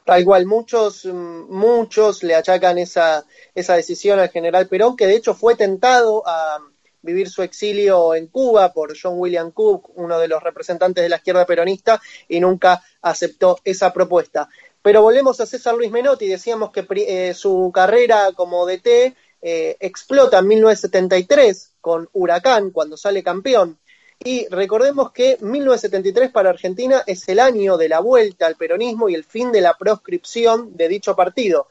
Tal 0.06 0.26
cual, 0.26 0.45
muchos, 0.45 1.06
muchos 1.06 2.23
le 2.23 2.36
achacan 2.36 2.78
esa, 2.78 3.26
esa 3.53 3.76
decisión 3.76 4.19
al 4.19 4.30
general 4.30 4.68
Perón, 4.68 4.98
que 4.98 5.07
de 5.07 5.15
hecho 5.15 5.36
fue 5.36 5.56
tentado 5.56 6.23
a 6.28 6.60
vivir 7.02 7.30
su 7.30 7.44
exilio 7.44 8.14
en 8.15 8.28
Cuba 8.28 8.73
por 8.73 8.95
John 8.99 9.15
William 9.18 9.52
Cook, 9.52 9.91
uno 9.95 10.19
de 10.19 10.28
los 10.28 10.41
representantes 10.41 11.03
de 11.03 11.10
la 11.10 11.18
izquierda 11.18 11.45
peronista, 11.45 12.02
y 12.28 12.40
nunca 12.40 12.84
aceptó 13.02 13.60
esa 13.64 13.94
propuesta. 13.94 14.49
Pero 14.82 15.02
volvemos 15.02 15.40
a 15.40 15.45
César 15.45 15.76
Luis 15.76 15.91
Menotti, 15.91 16.28
decíamos 16.28 16.72
que 16.72 16.86
eh, 17.07 17.34
su 17.34 17.72
carrera 17.73 18.32
como 18.36 18.65
DT 18.65 19.15
eh, 19.41 19.78
explota 19.80 20.40
en 20.40 20.48
1973 20.48 21.73
con 21.82 22.10
Huracán, 22.14 22.72
cuando 22.72 22.98
sale 22.98 23.23
campeón. 23.23 23.80
Y 24.23 24.48
recordemos 24.49 25.11
que 25.11 25.38
1973 25.41 26.31
para 26.31 26.52
Argentina 26.52 27.03
es 27.07 27.27
el 27.27 27.39
año 27.39 27.76
de 27.77 27.89
la 27.89 27.99
vuelta 27.99 28.45
al 28.45 28.56
peronismo 28.56 29.10
y 29.10 29.15
el 29.15 29.23
fin 29.23 29.52
de 29.52 29.61
la 29.61 29.73
proscripción 29.73 30.77
de 30.77 30.88
dicho 30.88 31.15
partido. 31.15 31.68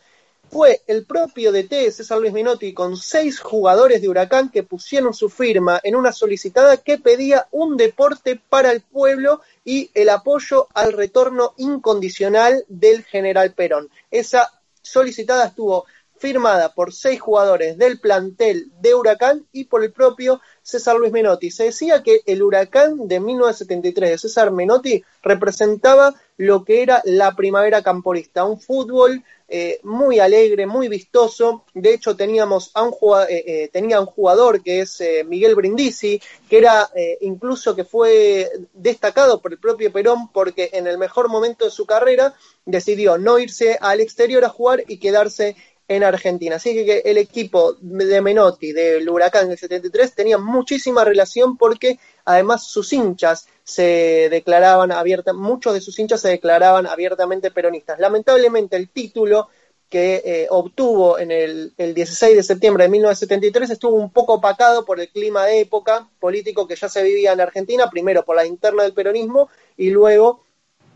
Fue 0.50 0.82
el 0.88 1.06
propio 1.06 1.52
DT 1.52 1.92
César 1.92 2.18
Luis 2.18 2.32
Minotti 2.32 2.74
con 2.74 2.96
seis 2.96 3.38
jugadores 3.38 4.02
de 4.02 4.08
Huracán 4.08 4.50
que 4.50 4.64
pusieron 4.64 5.14
su 5.14 5.30
firma 5.30 5.78
en 5.84 5.94
una 5.94 6.10
solicitada 6.10 6.78
que 6.78 6.98
pedía 6.98 7.46
un 7.52 7.76
deporte 7.76 8.40
para 8.48 8.72
el 8.72 8.80
pueblo 8.80 9.42
y 9.64 9.92
el 9.94 10.08
apoyo 10.08 10.66
al 10.74 10.92
retorno 10.92 11.54
incondicional 11.56 12.64
del 12.66 13.04
general 13.04 13.52
Perón. 13.52 13.90
Esa 14.10 14.50
solicitada 14.82 15.46
estuvo 15.46 15.86
firmada 16.20 16.74
por 16.74 16.92
seis 16.92 17.18
jugadores 17.18 17.78
del 17.78 17.98
plantel 17.98 18.70
de 18.80 18.94
Huracán 18.94 19.46
y 19.52 19.64
por 19.64 19.82
el 19.82 19.90
propio 19.90 20.40
César 20.62 20.96
Luis 20.96 21.12
Menotti. 21.12 21.50
Se 21.50 21.64
decía 21.64 22.02
que 22.02 22.20
el 22.26 22.42
Huracán 22.42 23.08
de 23.08 23.18
1973 23.18 24.10
de 24.10 24.18
César 24.18 24.50
Menotti 24.52 25.02
representaba 25.22 26.14
lo 26.36 26.64
que 26.64 26.82
era 26.82 27.02
la 27.04 27.34
primavera 27.34 27.82
camporista, 27.82 28.44
un 28.44 28.60
fútbol 28.60 29.24
eh, 29.52 29.80
muy 29.82 30.20
alegre, 30.20 30.64
muy 30.64 30.86
vistoso. 30.86 31.64
De 31.74 31.92
hecho, 31.92 32.14
teníamos 32.14 32.70
a 32.74 32.84
un, 32.84 32.94
eh, 33.28 33.42
eh, 33.46 33.70
tenía 33.72 34.00
un 34.00 34.06
jugador 34.06 34.62
que 34.62 34.82
es 34.82 35.02
Miguel 35.26 35.56
Brindisi, 35.56 36.22
que 36.48 36.58
era 36.58 36.88
incluso 37.20 37.74
que 37.74 37.84
fue 37.84 38.48
destacado 38.72 39.40
por 39.40 39.52
el 39.52 39.58
propio 39.58 39.92
Perón 39.92 40.28
porque 40.32 40.70
en 40.72 40.86
el 40.86 40.98
mejor 40.98 41.28
momento 41.28 41.64
de 41.64 41.72
su 41.72 41.84
carrera 41.84 42.32
decidió 42.64 43.18
no 43.18 43.40
irse 43.40 43.76
al 43.80 44.00
exterior 44.00 44.44
a 44.44 44.50
jugar 44.50 44.84
y 44.86 44.98
quedarse 44.98 45.56
en 45.90 46.04
Argentina. 46.04 46.54
Así 46.54 46.72
que 46.72 47.02
el 47.04 47.18
equipo 47.18 47.74
de 47.80 48.20
Menotti, 48.20 48.72
del 48.72 49.08
Huracán 49.08 49.48
del 49.48 49.58
73, 49.58 50.14
tenía 50.14 50.38
muchísima 50.38 51.04
relación 51.04 51.56
porque 51.56 51.98
además 52.24 52.64
sus 52.64 52.92
hinchas 52.92 53.48
se 53.64 54.28
declaraban 54.30 54.92
abiertamente, 54.92 55.42
muchos 55.42 55.74
de 55.74 55.80
sus 55.80 55.98
hinchas 55.98 56.20
se 56.20 56.28
declaraban 56.28 56.86
abiertamente 56.86 57.50
peronistas. 57.50 57.98
Lamentablemente 57.98 58.76
el 58.76 58.88
título 58.88 59.48
que 59.88 60.22
eh, 60.24 60.46
obtuvo 60.50 61.18
en 61.18 61.32
el, 61.32 61.74
16 61.76 62.36
de 62.36 62.42
septiembre 62.44 62.84
de 62.84 62.90
1973 62.90 63.70
estuvo 63.70 63.96
un 63.96 64.12
poco 64.12 64.34
opacado 64.34 64.84
por 64.84 65.00
el 65.00 65.08
clima 65.08 65.46
de 65.46 65.62
época 65.62 66.08
político 66.20 66.68
que 66.68 66.76
ya 66.76 66.88
se 66.88 67.02
vivía 67.02 67.32
en 67.32 67.40
Argentina, 67.40 67.90
primero 67.90 68.24
por 68.24 68.36
la 68.36 68.46
interna 68.46 68.84
del 68.84 68.94
peronismo 68.94 69.48
y 69.76 69.90
luego 69.90 70.44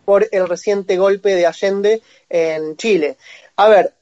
por 0.05 0.29
el 0.31 0.49
reciente 0.49 0.97
golpe 0.99 1.35
de 1.35 1.47
Allende 1.47 2.01
en 2.29 2.77
Chile. 2.77 3.17
A 3.57 3.69
ver, 3.69 3.95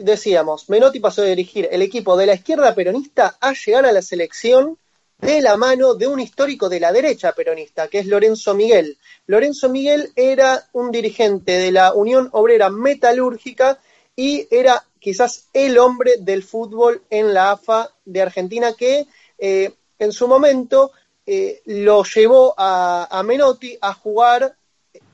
decíamos, 0.00 0.68
Menotti 0.68 1.00
pasó 1.00 1.22
de 1.22 1.30
dirigir 1.30 1.68
el 1.70 1.82
equipo 1.82 2.16
de 2.16 2.26
la 2.26 2.34
izquierda 2.34 2.74
peronista 2.74 3.36
a 3.40 3.52
llegar 3.52 3.86
a 3.86 3.92
la 3.92 4.02
selección 4.02 4.78
de 5.18 5.40
la 5.42 5.56
mano 5.56 5.94
de 5.94 6.06
un 6.06 6.18
histórico 6.20 6.68
de 6.68 6.80
la 6.80 6.92
derecha 6.92 7.32
peronista, 7.32 7.88
que 7.88 7.98
es 7.98 8.06
Lorenzo 8.06 8.54
Miguel. 8.54 8.96
Lorenzo 9.26 9.68
Miguel 9.68 10.10
era 10.16 10.68
un 10.72 10.90
dirigente 10.90 11.52
de 11.52 11.72
la 11.72 11.92
Unión 11.92 12.30
Obrera 12.32 12.70
Metalúrgica 12.70 13.78
y 14.16 14.46
era 14.50 14.84
quizás 14.98 15.46
el 15.52 15.78
hombre 15.78 16.14
del 16.18 16.42
fútbol 16.42 17.02
en 17.10 17.34
la 17.34 17.52
AFA 17.52 17.90
de 18.04 18.22
Argentina 18.22 18.72
que 18.72 19.06
eh, 19.38 19.72
en 19.98 20.12
su 20.12 20.26
momento 20.26 20.92
eh, 21.26 21.62
lo 21.66 22.02
llevó 22.02 22.54
a, 22.56 23.22
Menotti 23.24 23.76
a 23.80 23.94
jugar, 23.94 24.56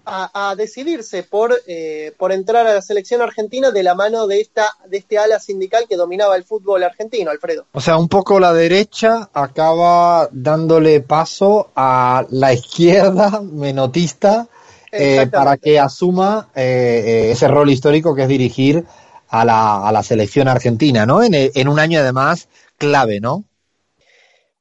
a, 0.06 0.54
decidirse 0.56 1.24
por, 1.24 1.52
eh, 1.66 2.12
por 2.16 2.30
entrar 2.30 2.66
a 2.66 2.74
la 2.74 2.82
selección 2.82 3.22
argentina 3.22 3.72
de 3.72 3.82
la 3.82 3.96
mano 3.96 4.28
de, 4.28 4.40
esta, 4.40 4.72
de 4.88 4.98
este 4.98 5.18
ala 5.18 5.40
sindical 5.40 5.86
que 5.88 5.96
dominaba 5.96 6.36
el 6.36 6.44
fútbol 6.44 6.84
argentino, 6.84 7.30
Alfredo. 7.32 7.66
O 7.72 7.80
sea, 7.80 7.96
un 7.96 8.08
poco 8.08 8.38
la 8.38 8.52
derecha 8.52 9.28
acaba 9.32 10.28
dándole 10.30 11.00
paso 11.00 11.70
a 11.74 12.24
la 12.30 12.52
izquierda 12.52 13.40
menotista 13.42 14.48
eh, 14.92 15.26
para 15.30 15.56
que 15.56 15.78
asuma 15.78 16.48
eh, 16.54 17.02
eh, 17.06 17.30
ese 17.32 17.48
rol 17.48 17.68
histórico 17.70 18.14
que 18.14 18.22
es 18.22 18.28
dirigir 18.28 18.84
a 19.28 19.44
la, 19.44 19.86
a 19.86 19.92
la 19.92 20.02
selección 20.02 20.48
argentina, 20.48 21.04
¿no? 21.04 21.22
En, 21.22 21.34
en, 21.34 21.68
un 21.68 21.78
año 21.78 22.00
además 22.00 22.48
clave, 22.78 23.20
¿no? 23.20 23.44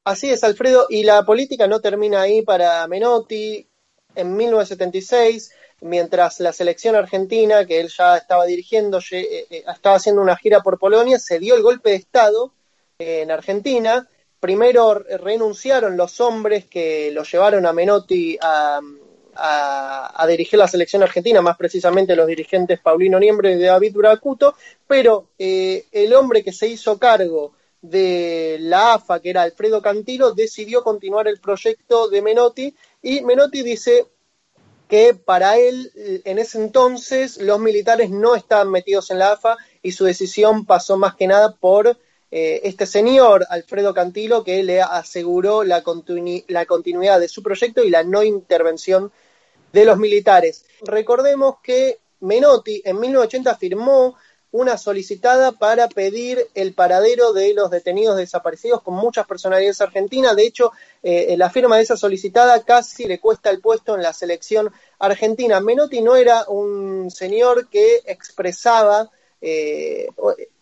Así 0.04 0.30
es, 0.30 0.44
Alfredo, 0.44 0.86
y 0.88 1.04
la 1.04 1.24
política 1.24 1.66
no 1.66 1.80
termina 1.80 2.22
ahí 2.22 2.42
para 2.42 2.86
Menotti. 2.86 3.65
En 4.16 4.36
1976, 4.36 5.52
mientras 5.82 6.40
la 6.40 6.52
selección 6.52 6.96
argentina, 6.96 7.64
que 7.64 7.80
él 7.80 7.88
ya 7.88 8.16
estaba 8.16 8.44
dirigiendo, 8.46 8.98
estaba 8.98 9.96
haciendo 9.96 10.22
una 10.22 10.36
gira 10.36 10.60
por 10.60 10.78
Polonia, 10.78 11.18
se 11.18 11.38
dio 11.38 11.54
el 11.54 11.62
golpe 11.62 11.90
de 11.90 11.96
Estado 11.96 12.52
en 12.98 13.30
Argentina. 13.30 14.08
Primero 14.40 14.94
renunciaron 14.94 15.96
los 15.96 16.20
hombres 16.20 16.64
que 16.66 17.10
lo 17.12 17.22
llevaron 17.22 17.66
a 17.66 17.72
Menotti 17.72 18.38
a, 18.40 18.80
a, 19.36 20.26
dirigir 20.26 20.58
la 20.58 20.68
selección 20.68 21.02
argentina, 21.02 21.40
más 21.42 21.56
precisamente 21.56 22.16
los 22.16 22.26
dirigentes 22.26 22.80
Paulino 22.80 23.18
Niembre 23.18 23.52
y 23.52 23.62
David 23.62 23.94
Bracuto, 23.94 24.54
pero 24.86 25.28
eh, 25.38 25.86
el 25.92 26.14
hombre 26.14 26.42
que 26.42 26.52
se 26.52 26.68
hizo 26.68 26.98
cargo 26.98 27.52
de 27.82 28.56
la 28.60 28.94
AFA, 28.94 29.20
que 29.20 29.30
era 29.30 29.42
Alfredo 29.42 29.80
Cantilo, 29.80 30.32
decidió 30.32 30.82
continuar 30.82 31.28
el 31.28 31.40
proyecto 31.40 32.08
de 32.08 32.22
Menotti 32.22 32.74
y 33.06 33.20
Menotti 33.20 33.62
dice 33.62 34.08
que 34.88 35.14
para 35.14 35.58
él 35.58 35.92
en 36.24 36.40
ese 36.40 36.58
entonces 36.58 37.36
los 37.36 37.60
militares 37.60 38.10
no 38.10 38.34
estaban 38.34 38.68
metidos 38.68 39.12
en 39.12 39.20
la 39.20 39.30
AFA 39.30 39.56
y 39.80 39.92
su 39.92 40.04
decisión 40.04 40.66
pasó 40.66 40.98
más 40.98 41.14
que 41.14 41.28
nada 41.28 41.54
por 41.54 41.96
eh, 42.32 42.60
este 42.64 42.84
señor, 42.84 43.46
Alfredo 43.48 43.94
Cantilo, 43.94 44.42
que 44.42 44.60
le 44.64 44.82
aseguró 44.82 45.62
la, 45.62 45.84
la 46.48 46.66
continuidad 46.66 47.20
de 47.20 47.28
su 47.28 47.44
proyecto 47.44 47.84
y 47.84 47.90
la 47.90 48.02
no 48.02 48.24
intervención 48.24 49.12
de 49.72 49.84
los 49.84 49.98
militares. 49.98 50.64
Recordemos 50.82 51.58
que 51.62 52.00
Menotti 52.18 52.82
en 52.84 52.98
1980 52.98 53.54
firmó 53.54 54.16
una 54.56 54.78
solicitada 54.78 55.52
para 55.52 55.86
pedir 55.86 56.46
el 56.54 56.72
paradero 56.72 57.34
de 57.34 57.52
los 57.52 57.70
detenidos 57.70 58.16
desaparecidos 58.16 58.80
con 58.80 58.94
muchas 58.94 59.26
personalidades 59.26 59.82
argentinas. 59.82 60.34
De 60.34 60.46
hecho, 60.46 60.72
eh, 61.02 61.34
la 61.36 61.50
firma 61.50 61.76
de 61.76 61.82
esa 61.82 61.96
solicitada 61.98 62.62
casi 62.62 63.04
le 63.04 63.20
cuesta 63.20 63.50
el 63.50 63.60
puesto 63.60 63.94
en 63.94 64.02
la 64.02 64.14
selección 64.14 64.72
argentina. 64.98 65.60
Menotti 65.60 66.00
no 66.00 66.16
era 66.16 66.46
un 66.48 67.10
señor 67.10 67.68
que 67.68 68.00
expresaba 68.06 69.10
eh, 69.42 70.08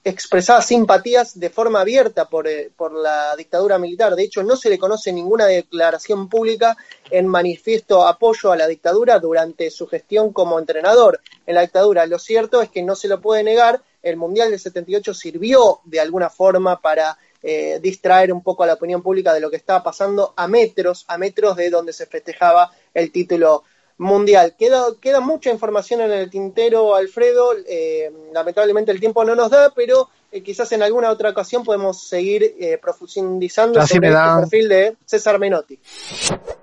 expresaba 0.05 0.61
simpatías 0.61 1.41
de 1.41 1.49
forma 1.49 1.81
abierta 1.81 2.27
por, 2.27 2.47
eh, 2.47 2.71
por, 2.77 2.93
la 2.93 3.35
dictadura 3.37 3.79
militar. 3.79 4.15
De 4.15 4.23
hecho, 4.23 4.43
no 4.43 4.55
se 4.55 4.69
le 4.69 4.79
conoce 4.79 5.13
ninguna 5.13 5.47
declaración 5.47 6.29
pública 6.29 6.77
en 7.11 7.27
manifiesto 7.27 8.07
apoyo 8.07 8.53
a 8.53 8.57
la 8.57 8.67
dictadura 8.67 9.19
durante 9.19 9.71
su 9.71 9.87
gestión 9.87 10.33
como 10.33 10.59
entrenador 10.59 11.21
en 11.47 11.55
la 11.55 11.63
dictadura. 11.63 12.07
Lo 12.07 12.19
cierto 12.19 12.61
es 12.61 12.69
que 12.69 12.83
no 12.83 12.95
se 12.95 13.09
lo 13.09 13.21
puede 13.21 13.43
negar, 13.43 13.81
el 14.03 14.17
Mundial 14.19 14.51
del 14.51 14.61
78 14.61 15.15
sirvió 15.15 15.81
de 15.85 16.01
alguna 16.01 16.29
forma 16.29 16.81
para 16.81 17.17
eh, 17.43 17.79
distraer 17.81 18.33
un 18.33 18.43
poco 18.43 18.63
a 18.63 18.67
la 18.67 18.75
opinión 18.75 19.03
pública 19.03 19.33
de 19.33 19.41
lo 19.41 19.51
que 19.51 19.57
estaba 19.57 19.83
pasando 19.83 20.35
a 20.37 20.47
metros, 20.47 21.07
a 21.09 21.17
metros 21.17 21.57
de 21.57 21.71
donde 21.71 21.95
se 21.95 22.07
festejaba 22.07 22.71
el 22.93 23.11
título 23.11 23.65
mundial. 23.99 24.55
Queda, 24.59 24.87
queda 25.01 25.21
mucha 25.21 25.51
información 25.51 26.01
en 26.01 26.13
el 26.13 26.31
tintero, 26.31 26.95
Alfredo. 26.95 27.53
Eh, 27.67 28.11
lamentablemente 28.33 28.91
el 28.91 29.01
tiempo 29.01 29.25
no 29.25 29.35
nos 29.35 29.51
da, 29.51 29.73
pero 29.75 30.09
eh, 30.33 30.43
quizás 30.43 30.73
en 30.73 30.83
alguna 30.83 31.11
otra 31.11 31.31
ocasión 31.31 31.63
podemos 31.65 32.03
seguir 32.03 32.57
eh, 32.59 32.79
profundizando 32.79 33.85
sobre 33.87 34.09
el 34.09 34.15
este 34.15 34.41
perfil 34.41 34.69
de 34.69 34.97
César 35.05 35.39
Menotti. 35.39 35.79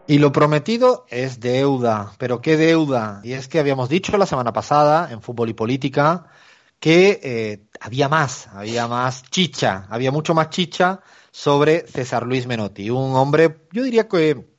Y 0.07 0.19
lo 0.19 0.31
prometido 0.31 1.05
es 1.09 1.39
deuda, 1.39 2.13
pero 2.17 2.41
¿qué 2.41 2.57
deuda? 2.57 3.21
Y 3.23 3.33
es 3.33 3.47
que 3.47 3.59
habíamos 3.59 3.89
dicho 3.89 4.17
la 4.17 4.25
semana 4.25 4.51
pasada 4.51 5.09
en 5.11 5.21
Fútbol 5.21 5.49
y 5.49 5.53
Política 5.53 6.27
que 6.79 7.61
había 7.79 8.09
más, 8.09 8.47
había 8.47 8.87
más 8.87 9.21
chicha, 9.29 9.85
había 9.91 10.11
mucho 10.11 10.33
más 10.33 10.49
chicha 10.49 10.99
sobre 11.29 11.85
César 11.87 12.25
Luis 12.25 12.47
Menotti, 12.47 12.89
un 12.89 13.15
hombre, 13.15 13.59
yo 13.71 13.83
diría 13.83 14.07
que 14.07 14.51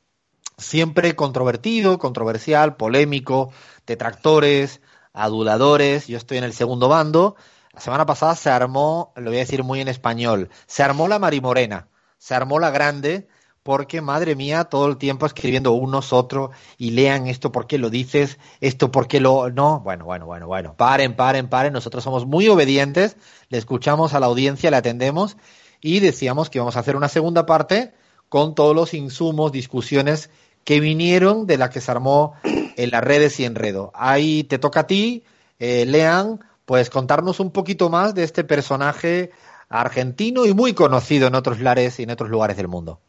siempre 0.62 1.14
controvertido, 1.16 1.98
controversial, 1.98 2.76
polémico, 2.76 3.52
detractores, 3.86 4.80
aduladores, 5.12 6.06
yo 6.06 6.16
estoy 6.16 6.39
en 6.39 6.44
el 6.44 6.52
segundo 6.52 6.89
bando. 6.89 7.36
La 7.72 7.80
semana 7.80 8.06
pasada 8.06 8.34
se 8.36 8.51
armó, 8.51 9.12
lo 9.16 9.30
voy 9.30 9.36
a 9.36 9.40
decir 9.40 9.64
muy 9.64 9.80
en 9.80 9.89
español, 9.89 10.51
se 10.66 10.82
armó 10.82 11.09
la 11.09 11.18
marimorena, 11.18 11.89
se 12.18 12.34
armó 12.34 12.59
la 12.59 12.70
grande, 12.70 13.28
porque 13.62 14.01
madre 14.01 14.34
mía, 14.34 14.64
todo 14.64 14.89
el 14.89 14.97
tiempo 14.97 15.26
escribiendo 15.26 15.72
unos 15.72 16.12
otros 16.12 16.51
y 16.78 16.90
lean 16.90 17.28
esto 17.28 17.52
porque 17.52 17.78
lo 17.78 17.90
dices, 17.90 18.39
esto 18.60 18.90
porque 18.90 19.20
lo 19.20 19.51
no, 19.51 19.80
bueno, 19.80 20.05
bueno, 20.05 20.26
bueno, 20.26 20.47
bueno, 20.47 20.74
paren, 20.76 21.14
paren, 21.14 21.48
paren, 21.48 21.72
nosotros 21.72 22.02
somos 22.02 22.26
muy 22.26 22.48
obedientes, 22.48 23.16
le 23.48 23.59
escuchamos 23.59 24.14
a 24.14 24.20
la 24.20 24.26
audiencia, 24.26 24.70
le 24.70 24.78
atendemos 24.78 25.36
y 25.80 26.01
decíamos 26.01 26.51
que 26.51 26.59
vamos 26.59 26.76
a 26.76 26.80
hacer 26.80 26.97
una 26.97 27.09
segunda 27.09 27.47
parte 27.47 27.94
con 28.28 28.55
todos 28.55 28.74
los 28.74 28.94
insumos, 28.94 29.52
discusiones 29.52 30.30
que 30.64 30.80
vinieron 30.80 31.47
de 31.47 31.59
la 31.59 31.70
que 31.70 31.80
se 31.80 31.90
armó 31.90 32.34
en 32.44 32.90
las 32.90 33.02
redes 33.02 33.39
y 33.40 33.44
enredo. 33.44 33.90
Ahí 33.94 34.44
te 34.44 34.59
toca 34.59 34.80
a 34.80 34.86
ti, 34.86 35.24
eh, 35.59 35.84
Lean, 35.86 36.40
pues 36.64 36.90
contarnos 36.90 37.40
un 37.40 37.51
poquito 37.51 37.90
más 37.90 38.14
de 38.14 38.24
este 38.24 38.44
personaje 38.44 39.30
argentino 39.68 40.47
y 40.47 40.55
muy 40.55 40.74
conocido 40.74 41.28
en 41.28 41.34
otros 41.34 41.60
lares 41.60 41.98
y 41.98 42.05
en 42.05 42.10
otros 42.10 42.30
lugares 42.30 42.56
del 42.56 42.68
mundo. 42.68 43.01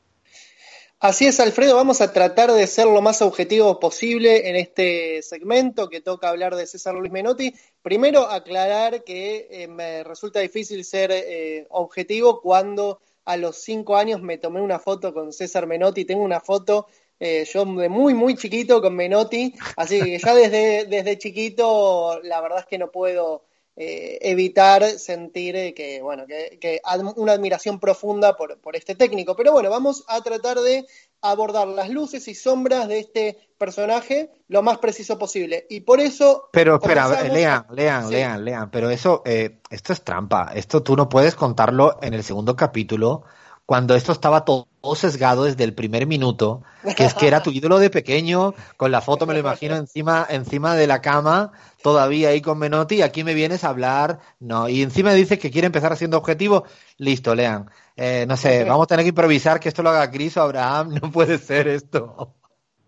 Así 1.04 1.26
es, 1.26 1.42
Alfredo, 1.42 1.76
vamos 1.76 2.00
a 2.00 2.14
tratar 2.14 2.54
de 2.54 2.66
ser 2.66 2.86
lo 2.86 3.02
más 3.02 3.22
objetivo 3.22 3.78
posible 3.78 4.50
en 4.50 4.56
este 4.56 5.22
segmento 5.22 5.90
que 5.90 6.00
toca 6.00 6.30
hablar 6.30 6.56
de 6.56 6.66
César 6.66 6.96
Luis 6.96 7.12
Menotti. 7.12 7.54
Primero, 7.82 8.30
aclarar 8.30 9.04
que 9.04 9.50
eh, 9.52 9.68
me 9.68 10.06
resulta 10.06 10.40
difícil 10.40 10.86
ser 10.86 11.12
eh, 11.12 11.68
objetivo 11.72 12.40
cuando 12.40 13.02
a 13.26 13.36
los 13.36 13.58
cinco 13.58 13.98
años 13.98 14.22
me 14.22 14.38
tomé 14.38 14.62
una 14.62 14.80
foto 14.80 15.14
con 15.14 15.34
César 15.34 15.68
Menotti. 15.68 16.06
Tengo 16.06 16.24
una 16.24 16.40
foto 16.40 16.88
eh, 17.20 17.46
yo 17.52 17.66
de 17.66 17.90
muy, 17.90 18.14
muy 18.14 18.36
chiquito 18.36 18.82
con 18.82 18.96
Menotti, 18.96 19.54
así 19.78 20.02
que 20.02 20.20
ya 20.20 20.36
desde, 20.36 20.86
desde 20.86 21.18
chiquito 21.18 22.20
la 22.24 22.42
verdad 22.42 22.60
es 22.60 22.66
que 22.66 22.78
no 22.78 22.92
puedo 22.92 23.46
eh, 23.76 24.20
evitar 24.22 24.84
sentir 24.84 25.56
eh, 25.56 25.74
que, 25.74 26.02
bueno, 26.02 26.26
que, 26.28 26.82
una 27.16 27.32
admiración 27.32 27.80
profunda 27.80 28.36
por, 28.36 28.60
por 28.60 28.76
este 28.76 28.96
técnico. 28.96 29.36
Pero 29.36 29.52
bueno, 29.52 29.70
vamos 29.70 30.04
a 30.08 30.22
tratar 30.22 30.60
de 30.60 30.86
abordar 31.22 31.68
las 31.68 31.90
luces 31.90 32.28
y 32.28 32.36
sombras 32.36 32.88
de 32.88 33.00
este 33.00 33.38
personaje 33.58 34.30
lo 34.48 34.62
más 34.62 34.80
preciso 34.80 35.18
posible. 35.18 35.66
Y 35.70 35.82
por 35.82 36.02
eso... 36.02 36.50
Pero 36.52 36.76
espera, 36.76 37.24
lean, 37.24 37.66
lean, 37.72 38.10
lean, 38.10 38.44
lean, 38.44 38.70
pero 38.70 38.90
eso, 38.90 39.24
esto 39.26 39.94
es 39.94 40.04
trampa. 40.04 40.52
Esto 40.54 40.84
tú 40.84 40.96
no 40.96 41.10
puedes 41.10 41.36
contarlo 41.36 41.98
en 42.02 42.14
el 42.14 42.24
segundo 42.24 42.56
capítulo 42.56 43.24
cuando 43.66 43.96
esto 43.96 44.12
estaba 44.12 44.44
todo 44.44 44.68
sesgado 44.96 45.46
desde 45.46 45.64
el 45.64 45.74
primer 45.74 46.06
minuto, 46.06 46.62
que 46.96 47.06
es 47.06 47.14
que 47.14 47.28
era 47.28 47.42
tu 47.42 47.52
ídolo 47.52 47.80
de 47.80 47.90
pequeño, 47.90 48.54
con 48.78 48.92
la 48.92 49.02
foto 49.02 49.26
me 49.26 49.34
lo 49.34 49.40
imagino 49.40 49.76
encima, 49.76 50.28
encima 50.30 50.76
de 50.76 50.88
la 50.88 51.02
cama, 51.02 51.54
todavía 51.82 52.30
ahí 52.30 52.42
con 52.42 52.60
Menotti, 52.60 52.96
y 52.96 53.02
aquí 53.02 53.24
me 53.24 53.34
vienes 53.34 53.64
a 53.64 53.70
hablar, 53.70 54.20
no, 54.40 54.68
y 54.68 54.82
encima 54.82 55.14
dices 55.14 55.40
que 55.40 55.52
quiere 55.52 55.68
empezar 55.68 55.94
haciendo 55.94 56.18
objetivo, 56.18 56.66
listo, 56.98 57.34
lean. 57.34 57.70
Eh, 57.96 58.26
no 58.28 58.36
sé, 58.38 58.64
vamos 58.66 58.84
a 58.84 58.88
tener 58.88 59.06
que 59.06 59.10
improvisar 59.10 59.60
que 59.60 59.70
esto 59.70 59.84
lo 59.84 59.90
haga 59.90 60.12
Cris 60.12 60.36
o 60.38 60.42
Abraham, 60.42 61.00
no 61.02 61.12
puede 61.12 61.38
ser 61.38 61.68
esto. 61.68 62.36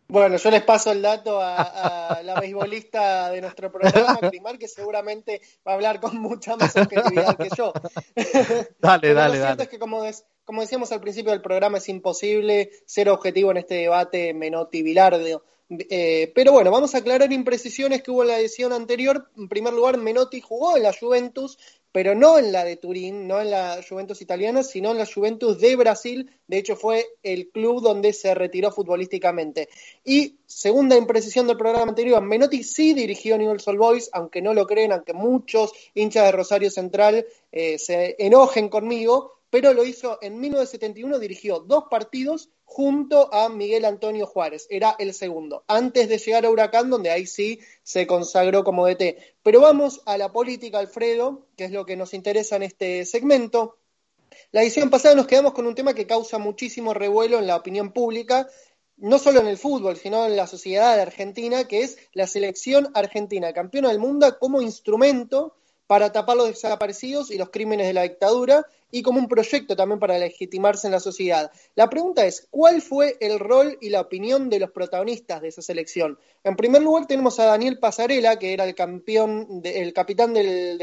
Bueno, 0.08 0.38
yo 0.38 0.52
les 0.52 0.62
paso 0.64 0.92
el 0.92 1.02
dato 1.02 1.40
a, 1.42 2.22
la 2.24 2.40
beisbolista 2.40 3.30
de 3.32 3.42
nuestro 3.42 3.72
programa, 3.72 4.20
Crimar, 4.30 4.60
que 4.60 4.68
seguramente 4.68 5.42
va 5.68 5.72
a 5.72 5.76
hablar 5.76 6.00
con 6.00 6.18
mucha 6.20 6.56
más 6.56 6.76
objetividad 6.76 7.36
que 7.38 7.50
yo. 7.56 7.74
Dale, 8.80 9.14
dale, 9.14 9.40
lo 9.40 9.46
cierto 9.46 9.64
es 9.64 9.70
que, 9.70 9.80
como, 9.80 10.04
como 10.46 10.62
decíamos 10.62 10.92
al 10.92 11.02
principio 11.02 11.32
del 11.32 11.42
programa, 11.42 11.80
es 11.80 11.90
imposible 11.90 12.70
ser 12.86 13.10
objetivo 13.10 13.52
en 13.52 13.58
este 13.58 13.76
debate 13.76 14.34
Menotti-Bilardo. 14.34 15.44
Eh, 15.70 16.32
pero 16.36 16.52
bueno, 16.52 16.70
vamos 16.70 16.94
a 16.94 17.00
aclarar 17.00 17.34
imprecisiones 17.34 18.04
que 18.04 18.12
hubo 18.12 18.22
en 18.22 18.30
la 18.30 18.40
edición 18.40 18.72
anterior. 18.72 19.30
En 19.36 19.50
primer 19.50 19.74
lugar, 19.74 19.98
Menotti 19.98 20.40
jugó 20.40 20.78
en 20.78 20.84
la 20.84 20.94
Juventus, 20.94 21.58
pero 21.92 22.14
no 22.14 22.38
en 22.38 22.52
la 22.52 22.64
de 22.64 22.76
Turín, 22.76 23.28
no 23.28 23.42
en 23.42 23.50
la 23.50 23.82
Juventus 23.88 24.22
italiana, 24.22 24.62
sino 24.62 24.92
en 24.92 25.00
la 25.00 25.08
Juventus 25.08 25.60
de 25.60 25.76
Brasil. 25.76 26.30
De 26.46 26.58
hecho, 26.58 26.76
fue 26.76 27.06
el 27.24 27.50
club 27.50 27.82
donde 27.82 28.14
se 28.14 28.36
retiró 28.36 28.72
futbolísticamente. 28.72 29.70
Y 30.04 30.36
segunda 30.46 30.96
imprecisión 30.96 31.48
del 31.48 31.58
programa 31.58 31.90
anterior, 31.90 32.22
Menotti 32.22 32.64
sí 32.64 32.94
dirigió 32.94 33.38
Newell's 33.38 33.68
Old 33.68 33.80
Boys, 33.80 34.10
aunque 34.14 34.42
no 34.42 34.54
lo 34.54 34.68
creen, 34.68 34.92
aunque 34.92 35.14
muchos 35.14 35.72
hinchas 35.96 36.26
de 36.26 36.32
Rosario 36.32 36.70
Central 36.70 37.26
eh, 37.52 37.80
se 37.80 38.16
enojen 38.20 38.70
conmigo, 38.70 39.35
pero 39.56 39.74
lo 39.74 39.86
hizo 39.86 40.20
en 40.22 40.42
1971, 40.42 41.18
dirigió 41.18 41.62
dos 41.62 41.86
partidos 41.90 42.50
junto 42.66 43.34
a 43.34 43.48
Miguel 43.48 43.86
Antonio 43.86 44.28
Juárez. 44.28 44.68
Era 44.70 44.98
el 45.00 45.14
segundo, 45.14 45.64
antes 45.70 46.10
de 46.10 46.18
llegar 46.18 46.46
a 46.46 46.50
Huracán, 46.50 46.90
donde 46.90 47.10
ahí 47.10 47.26
sí 47.26 47.62
se 47.82 48.06
consagró 48.06 48.66
como 48.66 48.86
DT. 48.86 49.16
Pero 49.44 49.62
vamos 49.62 50.02
a 50.06 50.18
la 50.18 50.34
política, 50.34 50.80
Alfredo, 50.80 51.48
que 51.56 51.64
es 51.64 51.72
lo 51.72 51.86
que 51.86 51.96
nos 51.96 52.14
interesa 52.14 52.58
en 52.58 52.64
este 52.64 53.06
segmento. 53.06 53.78
La 54.52 54.62
edición 54.62 54.90
pasada 54.90 55.16
nos 55.16 55.26
quedamos 55.26 55.54
con 55.54 55.68
un 55.68 55.76
tema 55.76 55.94
que 55.94 56.06
causa 56.06 56.38
muchísimo 56.38 56.94
revuelo 56.94 57.40
en 57.40 57.48
la 57.48 57.56
opinión 57.56 57.94
pública, 57.94 58.50
no 58.98 59.20
solo 59.20 59.40
en 59.40 59.48
el 59.48 59.58
fútbol, 59.58 59.96
sino 59.96 60.26
en 60.26 60.36
la 60.36 60.48
sociedad 60.48 61.00
argentina, 61.00 61.64
que 61.64 61.84
es 61.84 61.98
la 62.12 62.28
selección 62.28 62.92
argentina, 62.94 63.54
campeona 63.54 63.88
del 63.88 64.00
mundo, 64.00 64.38
como 64.38 64.62
instrumento 64.62 65.56
para 65.88 66.12
tapar 66.12 66.38
los 66.38 66.48
desaparecidos 66.48 67.32
y 67.32 67.38
los 67.38 67.50
crímenes 67.50 67.88
de 67.88 67.94
la 67.94 68.04
dictadura 68.04 68.66
y 68.92 69.02
como 69.02 69.20
un 69.20 69.28
proyecto 69.28 69.76
también 69.76 70.00
para 70.00 70.18
legitimarse 70.18 70.88
en 70.88 70.92
la 70.92 71.00
sociedad. 71.00 71.52
La 71.76 71.90
pregunta 71.90 72.26
es, 72.26 72.48
¿cuál 72.50 72.82
fue 72.82 73.18
el 73.20 73.40
rol 73.40 73.78
y 73.82 73.90
la 73.90 74.02
opinión 74.02 74.50
de 74.50 74.60
los 74.60 74.72
protagonistas 74.72 75.42
de 75.42 75.50
esa 75.50 75.62
selección? 75.62 76.18
En 76.44 76.56
primer 76.56 76.82
lugar 76.82 77.06
tenemos 77.06 77.40
a 77.40 77.46
Daniel 77.46 77.78
Pasarela, 77.80 78.40
que 78.40 78.54
era 78.54 78.64
el 78.66 78.74
campeón, 78.74 79.62
el 79.64 79.94
capitán 79.94 80.34
del, 80.34 80.78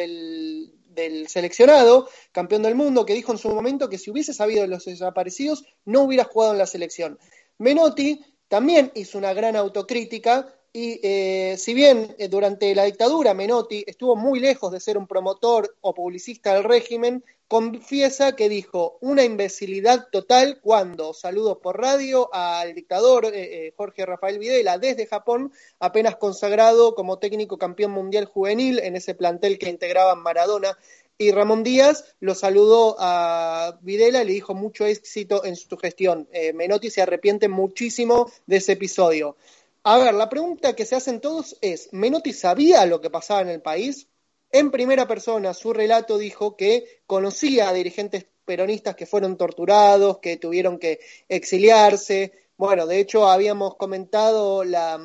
del 0.94 1.28
seleccionado, 1.28 2.08
campeón 2.32 2.62
del 2.62 2.74
mundo, 2.74 3.06
que 3.06 3.14
dijo 3.14 3.32
en 3.32 3.38
su 3.38 3.48
momento 3.48 3.88
que 3.88 3.98
si 3.98 4.10
hubiese 4.10 4.34
sabido 4.34 4.62
de 4.62 4.68
los 4.68 4.84
desaparecidos 4.84 5.64
no 5.84 6.02
hubiera 6.02 6.24
jugado 6.24 6.52
en 6.52 6.58
la 6.58 6.66
selección. 6.66 7.18
Menotti 7.58 8.20
también 8.48 8.92
hizo 8.94 9.18
una 9.18 9.32
gran 9.32 9.56
autocrítica 9.56 10.54
y 10.74 11.00
eh, 11.02 11.56
si 11.58 11.74
bien 11.74 12.14
eh, 12.18 12.28
durante 12.28 12.74
la 12.74 12.84
dictadura 12.84 13.34
Menotti 13.34 13.84
estuvo 13.86 14.16
muy 14.16 14.40
lejos 14.40 14.72
de 14.72 14.80
ser 14.80 14.96
un 14.96 15.06
promotor 15.06 15.76
o 15.82 15.92
publicista 15.92 16.54
del 16.54 16.64
régimen, 16.64 17.22
confiesa 17.46 18.34
que 18.34 18.48
dijo 18.48 18.96
una 19.02 19.22
imbecilidad 19.22 20.08
total 20.10 20.60
cuando 20.62 21.12
saludó 21.12 21.60
por 21.60 21.78
radio 21.78 22.30
al 22.32 22.74
dictador 22.74 23.26
eh, 23.34 23.74
Jorge 23.76 24.06
Rafael 24.06 24.38
Videla 24.38 24.78
desde 24.78 25.06
Japón, 25.06 25.52
apenas 25.78 26.16
consagrado 26.16 26.94
como 26.94 27.18
técnico 27.18 27.58
campeón 27.58 27.90
mundial 27.90 28.24
juvenil 28.24 28.78
en 28.78 28.96
ese 28.96 29.14
plantel 29.14 29.58
que 29.58 29.68
integraban 29.68 30.22
Maradona 30.22 30.78
y 31.18 31.32
Ramón 31.32 31.62
Díaz 31.62 32.16
lo 32.20 32.34
saludó 32.34 32.96
a 32.98 33.78
Videla 33.82 34.22
y 34.22 34.26
le 34.26 34.32
dijo 34.32 34.54
mucho 34.54 34.86
éxito 34.86 35.44
en 35.44 35.54
su 35.54 35.76
gestión. 35.76 36.26
Menotti 36.54 36.90
se 36.90 37.02
arrepiente 37.02 37.48
muchísimo 37.48 38.32
de 38.46 38.56
ese 38.56 38.72
episodio. 38.72 39.36
A 39.84 39.98
ver, 39.98 40.14
la 40.14 40.28
pregunta 40.28 40.76
que 40.76 40.84
se 40.84 40.94
hacen 40.94 41.20
todos 41.20 41.56
es, 41.60 41.88
¿Menotti 41.92 42.32
sabía 42.32 42.86
lo 42.86 43.00
que 43.00 43.10
pasaba 43.10 43.40
en 43.40 43.48
el 43.48 43.60
país? 43.60 44.08
En 44.52 44.70
primera 44.70 45.08
persona, 45.08 45.54
su 45.54 45.72
relato 45.72 46.18
dijo 46.18 46.56
que 46.56 47.02
conocía 47.06 47.68
a 47.68 47.72
dirigentes 47.72 48.26
peronistas 48.44 48.94
que 48.94 49.06
fueron 49.06 49.36
torturados, 49.36 50.18
que 50.18 50.36
tuvieron 50.36 50.78
que 50.78 51.00
exiliarse. 51.28 52.32
Bueno, 52.56 52.86
de 52.86 53.00
hecho, 53.00 53.28
habíamos 53.28 53.74
comentado 53.74 54.62
la, 54.62 55.00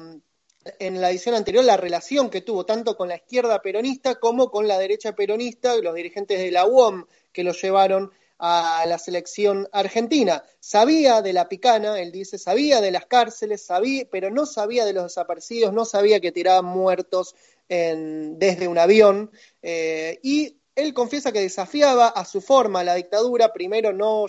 en 0.79 1.01
la 1.01 1.09
edición 1.09 1.33
anterior 1.33 1.63
la 1.63 1.77
relación 1.77 2.29
que 2.29 2.41
tuvo 2.41 2.65
tanto 2.65 2.95
con 2.95 3.07
la 3.07 3.15
izquierda 3.15 3.61
peronista 3.61 4.15
como 4.15 4.51
con 4.51 4.67
la 4.67 4.77
derecha 4.77 5.15
peronista, 5.15 5.75
los 5.77 5.95
dirigentes 5.95 6.39
de 6.39 6.51
la 6.51 6.65
UOM 6.67 7.05
que 7.31 7.43
lo 7.43 7.53
llevaron 7.53 8.11
a 8.39 8.85
la 8.87 8.97
selección 8.97 9.67
argentina. 9.71 10.43
Sabía 10.59 11.21
de 11.21 11.33
la 11.33 11.49
picana, 11.49 11.99
él 11.99 12.11
dice, 12.11 12.37
sabía 12.37 12.81
de 12.81 12.91
las 12.91 13.05
cárceles, 13.05 13.65
sabía, 13.65 14.05
pero 14.11 14.29
no 14.29 14.45
sabía 14.45 14.85
de 14.85 14.93
los 14.93 15.03
desaparecidos, 15.03 15.73
no 15.73 15.85
sabía 15.85 16.19
que 16.19 16.31
tiraban 16.31 16.65
muertos 16.65 17.35
desde 17.67 18.67
un 18.67 18.77
avión. 18.77 19.31
Eh, 19.61 20.19
y 20.23 20.57
él 20.77 20.93
confiesa 20.93 21.31
que 21.31 21.41
desafiaba 21.41 22.09
a 22.09 22.23
su 22.23 22.39
forma 22.39 22.83
la 22.83 22.93
dictadura, 22.93 23.51
primero 23.51 23.91
no, 23.91 24.27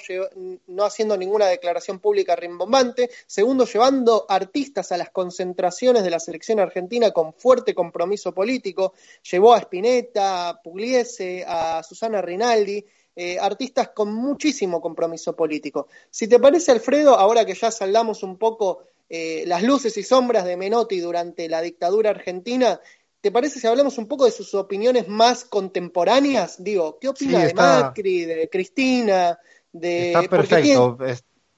no, 0.66 0.85
haciendo 0.85 1.14
ninguna 1.14 1.47
declaración 1.47 2.01
pública 2.01 2.35
rimbombante, 2.36 3.10
segundo 3.26 3.66
llevando 3.66 4.24
artistas 4.26 4.90
a 4.90 4.97
las 4.97 5.10
concentraciones 5.10 6.05
de 6.05 6.10
la 6.10 6.18
selección 6.18 6.59
argentina 6.59 7.10
con 7.10 7.35
fuerte 7.35 7.74
compromiso 7.74 8.32
político, 8.32 8.94
llevó 9.30 9.52
a 9.52 9.59
Spinetta, 9.59 10.48
a 10.48 10.62
Pugliese, 10.62 11.44
a 11.47 11.82
Susana 11.82 12.22
Rinaldi, 12.22 12.82
eh, 13.20 13.36
artistas 13.36 13.89
con 13.89 14.15
muchísimo 14.15 14.81
compromiso 14.81 15.35
político. 15.35 15.89
Si 16.09 16.28
te 16.28 16.39
parece, 16.39 16.70
Alfredo, 16.70 17.19
ahora 17.19 17.45
que 17.45 17.55
ya 17.55 17.73
saldamos 17.73 18.23
un 18.23 18.39
poco 18.39 18.85
eh, 19.09 19.43
las 19.45 19.65
luces 19.65 19.97
y 19.97 20.05
sombras 20.05 20.45
de 20.45 20.57
Menotti 20.57 21.01
durante 21.01 21.49
la 21.49 21.61
dictadura 21.61 22.11
argentina, 22.11 22.78
¿te 23.20 23.32
parece 23.32 23.59
si 23.59 23.66
hablamos 23.66 23.99
un 23.99 24.07
poco 24.07 24.24
de 24.24 24.31
sus 24.31 24.55
opiniones 24.55 25.09
más 25.09 25.45
contemporáneas? 25.45 26.62
Digo, 26.62 27.01
¿qué 27.01 27.09
opina 27.09 27.45
de 27.45 27.55
Macri, 27.55 28.24
de 28.24 28.49
Cristina? 28.49 29.36
De... 29.73 30.12
Está 30.12 30.23
perfecto. 30.23 30.99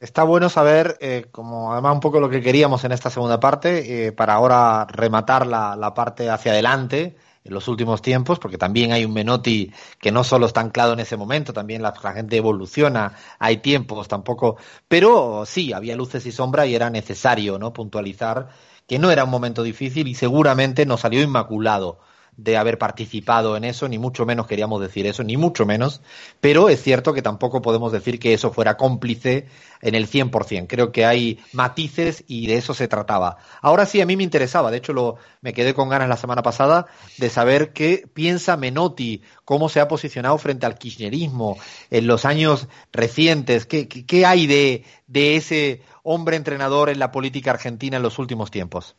Está 0.01 0.23
bueno 0.23 0.49
saber, 0.49 0.97
eh, 1.03 1.27
como 1.31 1.75
además 1.75 1.93
un 1.93 2.01
poco 2.01 2.21
lo 2.21 2.31
que 2.31 2.41
queríamos 2.41 2.85
en 2.85 2.93
esta 2.93 3.11
segunda 3.11 3.39
parte, 3.39 4.13
para 4.13 4.33
ahora 4.33 4.87
rematar 4.87 5.47
la, 5.47 5.77
la 5.77 5.93
parte 5.93 6.31
hacia 6.31 6.53
adelante 6.53 7.17
en 7.45 7.55
los 7.55 7.69
últimos 7.69 8.03
tiempos, 8.03 8.39
porque 8.39 8.59
también 8.59 8.93
hay 8.93 9.05
un 9.05 9.13
Menotti 9.13 9.73
que 9.99 10.13
no 10.13 10.25
solo 10.25 10.47
está 10.47 10.61
anclado 10.61 10.93
en 10.93 11.01
ese 11.01 11.17
momento, 11.17 11.53
también 11.53 11.83
la, 11.83 11.93
gente 11.93 12.37
evoluciona, 12.37 13.15
hay 13.39 13.59
tiempos 13.59 14.09
tampoco, 14.09 14.57
pero 14.89 15.45
sí, 15.47 15.73
había 15.73 15.97
luces 15.97 16.27
y 16.27 16.33
sombras 16.33 16.69
y 16.69 16.75
era 16.75 16.91
necesario 16.91 17.59
¿no? 17.59 17.73
puntualizar 17.73 18.49
que 18.87 18.99
no 18.99 19.11
era 19.11 19.25
un 19.25 19.31
momento 19.31 19.63
difícil 19.63 20.09
y 20.09 20.15
seguramente 20.15 20.85
no 20.85 20.97
salió 20.97 21.23
inmaculado 21.23 21.99
de 22.43 22.57
haber 22.57 22.79
participado 22.79 23.57
en 23.57 23.65
eso, 23.65 23.89
ni 23.89 23.99
mucho 23.99 24.25
menos 24.25 24.47
queríamos 24.47 24.81
decir 24.81 25.07
eso, 25.07 25.23
ni 25.23 25.37
mucho 25.37 25.67
menos, 25.67 26.01
pero 26.41 26.69
es 26.69 26.83
cierto 26.83 27.13
que 27.13 27.21
tampoco 27.21 27.61
podemos 27.61 27.93
decir 27.93 28.19
que 28.19 28.33
eso 28.33 28.51
fuera 28.51 28.77
cómplice 28.77 29.47
en 29.83 29.95
el 29.95 30.09
100%. 30.09 30.67
Creo 30.67 30.91
que 30.91 31.05
hay 31.05 31.39
matices 31.53 32.25
y 32.27 32.47
de 32.47 32.57
eso 32.57 32.73
se 32.73 32.89
trataba. 32.89 33.37
Ahora 33.61 33.85
sí, 33.85 34.01
a 34.01 34.07
mí 34.07 34.17
me 34.17 34.23
interesaba, 34.23 34.71
de 34.71 34.79
hecho 34.79 34.95
lo, 34.95 35.17
me 35.43 35.53
quedé 35.53 35.75
con 35.75 35.91
ganas 35.91 36.09
la 36.09 36.17
semana 36.17 36.43
pasada 36.43 36.87
de 37.19 37.29
saber 37.29 37.73
qué 37.73 38.09
piensa 38.13 38.57
Menotti, 38.57 39.23
cómo 39.45 39.69
se 39.69 39.81
ha 39.81 39.89
posicionado 39.89 40.39
frente 40.39 40.65
al 40.65 40.79
kirchnerismo 40.79 41.59
en 41.91 42.07
los 42.07 42.25
años 42.25 42.69
recientes, 42.93 43.67
qué, 43.67 43.87
qué 43.87 44.25
hay 44.25 44.47
de, 44.47 44.85
de 45.07 45.37
ese 45.37 45.83
hombre 46.03 46.37
entrenador 46.37 46.89
en 46.89 46.99
la 46.99 47.13
política 47.13 47.51
argentina 47.51 47.99
en 47.99 48.03
los 48.03 48.19
últimos 48.19 48.51
tiempos. 48.51 48.97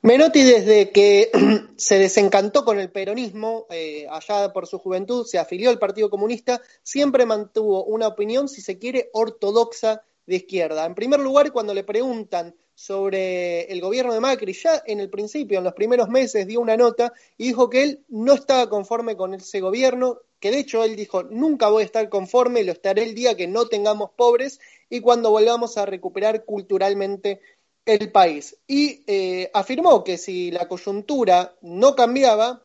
Menotti 0.00 0.44
desde 0.44 0.92
que 0.92 1.30
se 1.76 1.98
desencantó 1.98 2.64
con 2.64 2.78
el 2.78 2.90
peronismo, 2.90 3.66
eh, 3.70 4.06
allá 4.08 4.52
por 4.52 4.68
su 4.68 4.78
juventud, 4.78 5.26
se 5.26 5.38
afilió 5.38 5.70
al 5.70 5.80
Partido 5.80 6.08
Comunista, 6.08 6.60
siempre 6.84 7.26
mantuvo 7.26 7.84
una 7.84 8.06
opinión, 8.06 8.48
si 8.48 8.60
se 8.60 8.78
quiere, 8.78 9.10
ortodoxa 9.12 10.02
de 10.24 10.36
izquierda. 10.36 10.86
En 10.86 10.94
primer 10.94 11.18
lugar, 11.18 11.50
cuando 11.50 11.74
le 11.74 11.82
preguntan 11.82 12.54
sobre 12.76 13.62
el 13.62 13.80
gobierno 13.80 14.14
de 14.14 14.20
Macri, 14.20 14.52
ya 14.52 14.80
en 14.86 15.00
el 15.00 15.10
principio, 15.10 15.58
en 15.58 15.64
los 15.64 15.74
primeros 15.74 16.08
meses, 16.08 16.46
dio 16.46 16.60
una 16.60 16.76
nota 16.76 17.12
y 17.36 17.48
dijo 17.48 17.68
que 17.68 17.82
él 17.82 18.04
no 18.08 18.34
estaba 18.34 18.70
conforme 18.70 19.16
con 19.16 19.34
ese 19.34 19.58
gobierno, 19.60 20.20
que 20.38 20.52
de 20.52 20.60
hecho 20.60 20.84
él 20.84 20.94
dijo, 20.94 21.24
nunca 21.24 21.70
voy 21.70 21.82
a 21.82 21.86
estar 21.86 22.08
conforme, 22.08 22.62
lo 22.62 22.70
estaré 22.70 23.02
el 23.02 23.16
día 23.16 23.36
que 23.36 23.48
no 23.48 23.66
tengamos 23.66 24.10
pobres 24.10 24.60
y 24.88 25.00
cuando 25.00 25.32
volvamos 25.32 25.76
a 25.76 25.86
recuperar 25.86 26.44
culturalmente 26.44 27.40
el 27.88 28.12
país 28.12 28.56
y 28.66 29.02
eh, 29.06 29.50
afirmó 29.54 30.04
que 30.04 30.18
si 30.18 30.50
la 30.50 30.68
coyuntura 30.68 31.56
no 31.62 31.94
cambiaba, 31.94 32.62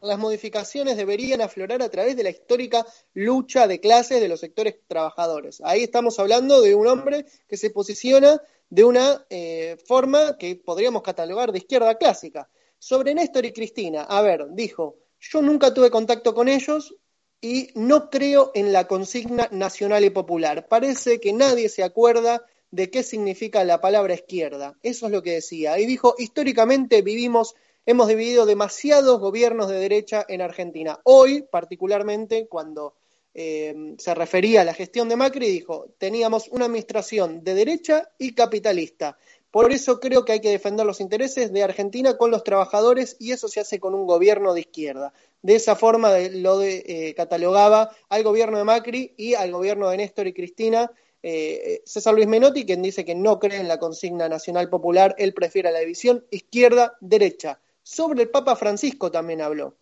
las 0.00 0.18
modificaciones 0.18 0.96
deberían 0.96 1.40
aflorar 1.40 1.80
a 1.80 1.88
través 1.88 2.16
de 2.16 2.24
la 2.24 2.30
histórica 2.30 2.84
lucha 3.14 3.66
de 3.68 3.80
clases 3.80 4.20
de 4.20 4.28
los 4.28 4.40
sectores 4.40 4.76
trabajadores. 4.86 5.62
Ahí 5.64 5.84
estamos 5.84 6.18
hablando 6.18 6.60
de 6.60 6.74
un 6.74 6.88
hombre 6.88 7.24
que 7.48 7.56
se 7.56 7.70
posiciona 7.70 8.42
de 8.68 8.84
una 8.84 9.24
eh, 9.30 9.78
forma 9.86 10.36
que 10.36 10.56
podríamos 10.56 11.02
catalogar 11.02 11.52
de 11.52 11.58
izquierda 11.58 11.96
clásica. 11.96 12.50
Sobre 12.78 13.14
Néstor 13.14 13.46
y 13.46 13.52
Cristina, 13.52 14.02
a 14.02 14.20
ver, 14.20 14.48
dijo, 14.50 14.96
yo 15.20 15.40
nunca 15.40 15.72
tuve 15.72 15.90
contacto 15.90 16.34
con 16.34 16.48
ellos 16.48 16.94
y 17.40 17.68
no 17.74 18.10
creo 18.10 18.50
en 18.54 18.72
la 18.72 18.88
consigna 18.88 19.48
nacional 19.52 20.04
y 20.04 20.10
popular. 20.10 20.66
Parece 20.68 21.20
que 21.20 21.32
nadie 21.32 21.68
se 21.68 21.82
acuerda 21.82 22.44
de 22.74 22.90
qué 22.90 23.02
significa 23.02 23.62
la 23.64 23.80
palabra 23.80 24.14
izquierda. 24.14 24.76
Eso 24.82 25.06
es 25.06 25.12
lo 25.12 25.22
que 25.22 25.32
decía. 25.32 25.78
Y 25.78 25.86
dijo, 25.86 26.14
históricamente 26.18 27.02
vivimos 27.02 27.54
hemos 27.86 28.08
dividido 28.08 28.46
demasiados 28.46 29.20
gobiernos 29.20 29.68
de 29.68 29.78
derecha 29.78 30.24
en 30.28 30.40
Argentina. 30.40 31.00
Hoy, 31.04 31.42
particularmente, 31.42 32.46
cuando 32.48 32.94
eh, 33.34 33.94
se 33.98 34.14
refería 34.14 34.62
a 34.62 34.64
la 34.64 34.74
gestión 34.74 35.08
de 35.08 35.16
Macri, 35.16 35.48
dijo, 35.48 35.86
teníamos 35.98 36.48
una 36.48 36.66
administración 36.66 37.44
de 37.44 37.54
derecha 37.54 38.10
y 38.18 38.34
capitalista. 38.34 39.18
Por 39.50 39.70
eso 39.70 40.00
creo 40.00 40.24
que 40.24 40.32
hay 40.32 40.40
que 40.40 40.50
defender 40.50 40.84
los 40.84 41.00
intereses 41.00 41.52
de 41.52 41.62
Argentina 41.62 42.16
con 42.16 42.32
los 42.32 42.42
trabajadores 42.42 43.16
y 43.20 43.30
eso 43.30 43.46
se 43.46 43.60
hace 43.60 43.78
con 43.78 43.94
un 43.94 44.06
gobierno 44.06 44.52
de 44.52 44.60
izquierda. 44.60 45.12
De 45.42 45.54
esa 45.54 45.76
forma 45.76 46.10
lo 46.32 46.60
eh, 46.62 47.14
catalogaba 47.16 47.90
al 48.08 48.24
gobierno 48.24 48.58
de 48.58 48.64
Macri 48.64 49.14
y 49.16 49.34
al 49.34 49.52
gobierno 49.52 49.90
de 49.90 49.98
Néstor 49.98 50.26
y 50.26 50.32
Cristina. 50.32 50.90
Eh, 51.26 51.80
César 51.86 52.12
Luis 52.12 52.26
Menotti, 52.26 52.66
quien 52.66 52.82
dice 52.82 53.02
que 53.02 53.14
no 53.14 53.38
cree 53.38 53.58
en 53.58 53.66
la 53.66 53.78
consigna 53.78 54.28
nacional 54.28 54.68
popular, 54.68 55.14
él 55.16 55.32
prefiere 55.32 55.72
la 55.72 55.78
división 55.78 56.26
izquierda-derecha. 56.30 57.60
Sobre 57.82 58.24
el 58.24 58.28
Papa 58.28 58.56
Francisco 58.56 59.10
también 59.10 59.40
habló. 59.40 59.74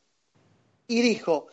Y 0.86 1.02
dijo, 1.02 1.48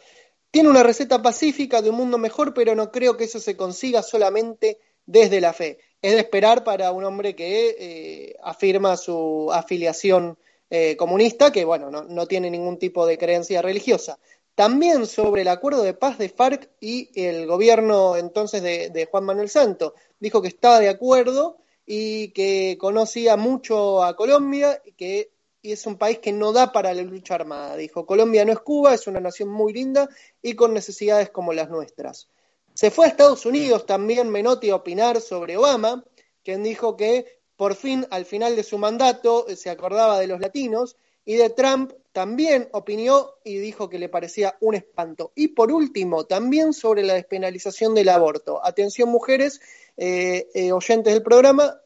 tiene 0.52 0.70
una 0.70 0.84
receta 0.84 1.24
pacífica 1.24 1.82
de 1.82 1.90
un 1.90 1.96
mundo 1.96 2.20
mejor, 2.20 2.54
pero 2.54 2.76
no 2.76 2.92
creo 2.92 3.18
que 3.18 3.24
eso 3.24 3.40
se 3.40 3.58
consiga 3.58 4.04
solamente 4.04 4.78
desde 5.08 5.42
la 5.42 5.54
fe. 5.54 5.80
Es 6.04 6.14
de 6.14 6.20
esperar 6.20 6.64
para 6.64 6.92
un 6.92 7.04
hombre 7.04 7.36
que 7.36 7.76
eh, 7.80 8.36
afirma 8.44 8.96
su 8.96 9.50
afiliación 9.52 10.38
eh, 10.70 10.96
comunista, 10.98 11.52
que 11.52 11.66
bueno, 11.66 11.90
no, 11.90 12.28
tiene 12.28 12.52
ningún 12.52 12.78
tipo 12.78 13.08
de 13.08 13.18
creencia 13.18 13.64
religiosa. 13.64 14.20
También 14.60 15.06
sobre 15.06 15.44
el 15.44 15.48
acuerdo 15.48 15.84
de 15.84 15.94
paz 15.94 16.18
de 16.18 16.28
FARC 16.28 16.70
y 16.82 17.10
el 17.16 17.48
gobierno 17.48 18.18
entonces 18.18 18.62
de, 18.62 19.08
Juan 19.10 19.24
Manuel 19.24 19.50
Santo. 19.50 19.94
Dijo 20.20 20.42
que 20.42 20.50
estaba 20.50 20.82
de 20.82 20.90
acuerdo 20.90 21.60
y 21.86 22.34
que 22.34 22.76
conocía 22.78 23.38
mucho 23.38 24.04
a 24.04 24.18
Colombia, 24.18 24.82
y 24.84 24.92
que 24.92 25.32
y 25.62 25.72
es 25.72 25.86
un 25.86 25.98
país 25.98 26.20
que 26.20 26.34
no 26.34 26.52
da 26.52 26.74
para 26.74 26.94
la 26.94 27.04
lucha 27.04 27.36
armada. 27.36 27.78
Dijo, 27.78 28.06
Colombia 28.06 28.44
no 28.44 28.52
es 28.52 28.60
Cuba, 28.60 28.94
es 28.94 29.08
una 29.08 29.22
nación 29.22 29.48
muy 29.48 29.72
linda 29.72 30.10
y 30.42 30.56
con 30.56 30.74
necesidades 30.74 31.30
como 31.30 31.54
las 31.54 31.70
nuestras. 31.70 32.28
Se 32.74 32.92
fue 32.92 33.06
a 33.06 33.08
Estados 33.08 33.46
Unidos 33.46 33.86
también 33.86 34.30
Menotti 34.30 34.72
a 34.72 34.76
opinar 34.76 35.22
sobre 35.22 35.56
Obama, 35.56 36.04
quien 36.44 36.64
dijo 36.64 36.98
que 36.98 37.40
por 37.56 37.76
fin, 37.76 38.06
al 38.12 38.26
final 38.26 38.58
de 38.58 38.64
su 38.64 38.78
mandato, 38.78 39.46
se 39.56 39.70
acordaba 39.70 40.20
de 40.20 40.28
los 40.28 40.42
latinos, 40.42 40.98
y 41.30 41.36
de 41.36 41.52
Trump 41.52 41.94
también 42.12 42.70
opinó 42.72 43.36
y 43.44 43.60
dijo 43.60 43.88
que 43.88 44.00
le 44.00 44.10
parecía 44.10 44.58
un 44.62 44.74
espanto. 44.74 45.32
Y 45.36 45.50
por 45.50 45.72
último, 45.72 46.26
también 46.26 46.74
sobre 46.74 47.04
la 47.04 47.14
despenalización 47.14 47.94
del 47.94 48.10
aborto. 48.10 48.66
Atención 48.66 49.10
mujeres, 49.10 49.62
eh, 49.96 50.50
eh, 50.56 50.72
oyentes 50.72 51.14
del 51.14 51.22
programa, 51.22 51.82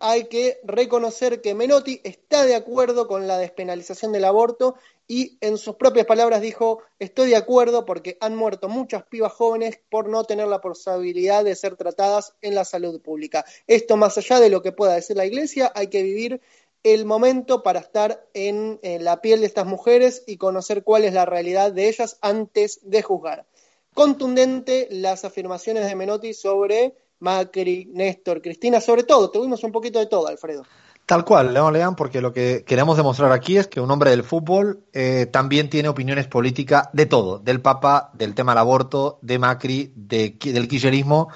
hay 0.00 0.24
que 0.24 0.58
reconocer 0.64 1.40
que 1.40 1.54
Menotti 1.54 2.00
está 2.02 2.44
de 2.44 2.56
acuerdo 2.56 3.06
con 3.06 3.28
la 3.28 3.38
despenalización 3.38 4.10
del 4.10 4.24
aborto 4.24 4.74
y 5.06 5.38
en 5.40 5.58
sus 5.58 5.76
propias 5.76 6.06
palabras 6.06 6.40
dijo, 6.40 6.82
estoy 6.98 7.30
de 7.30 7.36
acuerdo 7.36 7.84
porque 7.84 8.16
han 8.20 8.34
muerto 8.34 8.68
muchas 8.68 9.04
pibas 9.04 9.32
jóvenes 9.32 9.78
por 9.90 10.08
no 10.08 10.24
tener 10.24 10.48
la 10.48 10.60
posibilidad 10.60 11.44
de 11.44 11.54
ser 11.54 11.76
tratadas 11.76 12.34
en 12.42 12.54
la 12.54 12.64
salud 12.64 13.00
pública. 13.00 13.44
Esto 13.66 13.96
más 13.96 14.16
allá 14.18 14.40
de 14.40 14.50
lo 14.50 14.62
que 14.62 14.72
pueda 14.72 14.94
decir 14.94 15.16
la 15.16 15.26
Iglesia, 15.26 15.70
hay 15.74 15.88
que 15.88 16.02
vivir 16.02 16.40
el 16.82 17.04
momento 17.04 17.62
para 17.62 17.80
estar 17.80 18.24
en, 18.34 18.78
la 18.82 19.20
piel 19.20 19.40
de 19.40 19.46
estas 19.46 19.66
mujeres 19.66 20.22
y 20.26 20.36
conocer 20.36 20.82
cuál 20.82 21.04
es 21.04 21.12
la 21.12 21.26
realidad 21.26 21.72
de 21.72 21.88
ellas 21.88 22.18
antes 22.22 22.80
de 22.82 23.02
juzgar. 23.02 23.46
Contundente 23.94 24.88
las 24.90 25.24
afirmaciones 25.24 25.86
de 25.86 25.94
Menotti 25.94 26.32
sobre 26.32 26.94
Macri, 27.18 27.88
Néstor, 27.92 28.40
Cristina, 28.40 28.80
sobre 28.80 29.02
todo, 29.02 29.30
tuvimos 29.30 29.62
un 29.62 29.72
poquito 29.72 29.98
de 29.98 30.06
todo, 30.06 30.28
Alfredo. 30.28 30.64
Tal 31.04 31.24
cual, 31.24 31.52
León 31.52 31.72
Leán, 31.72 31.96
porque 31.96 32.20
lo 32.20 32.32
que 32.32 32.64
queremos 32.64 32.96
demostrar 32.96 33.32
aquí 33.32 33.56
es 33.56 33.66
que 33.66 33.80
un 33.80 33.90
hombre 33.90 34.10
del 34.10 34.22
fútbol 34.22 34.84
eh, 34.92 35.26
también 35.26 35.68
tiene 35.68 35.88
opiniones 35.88 36.28
políticas 36.28 36.88
de 36.92 37.04
todo, 37.06 37.40
del 37.40 37.60
Papa, 37.60 38.10
del 38.14 38.34
tema 38.34 38.52
del 38.52 38.60
aborto, 38.60 39.18
de 39.20 39.38
Macri, 39.38 39.92
de, 39.96 40.38
del 40.40 40.68
kirchnerismo, 40.68 41.28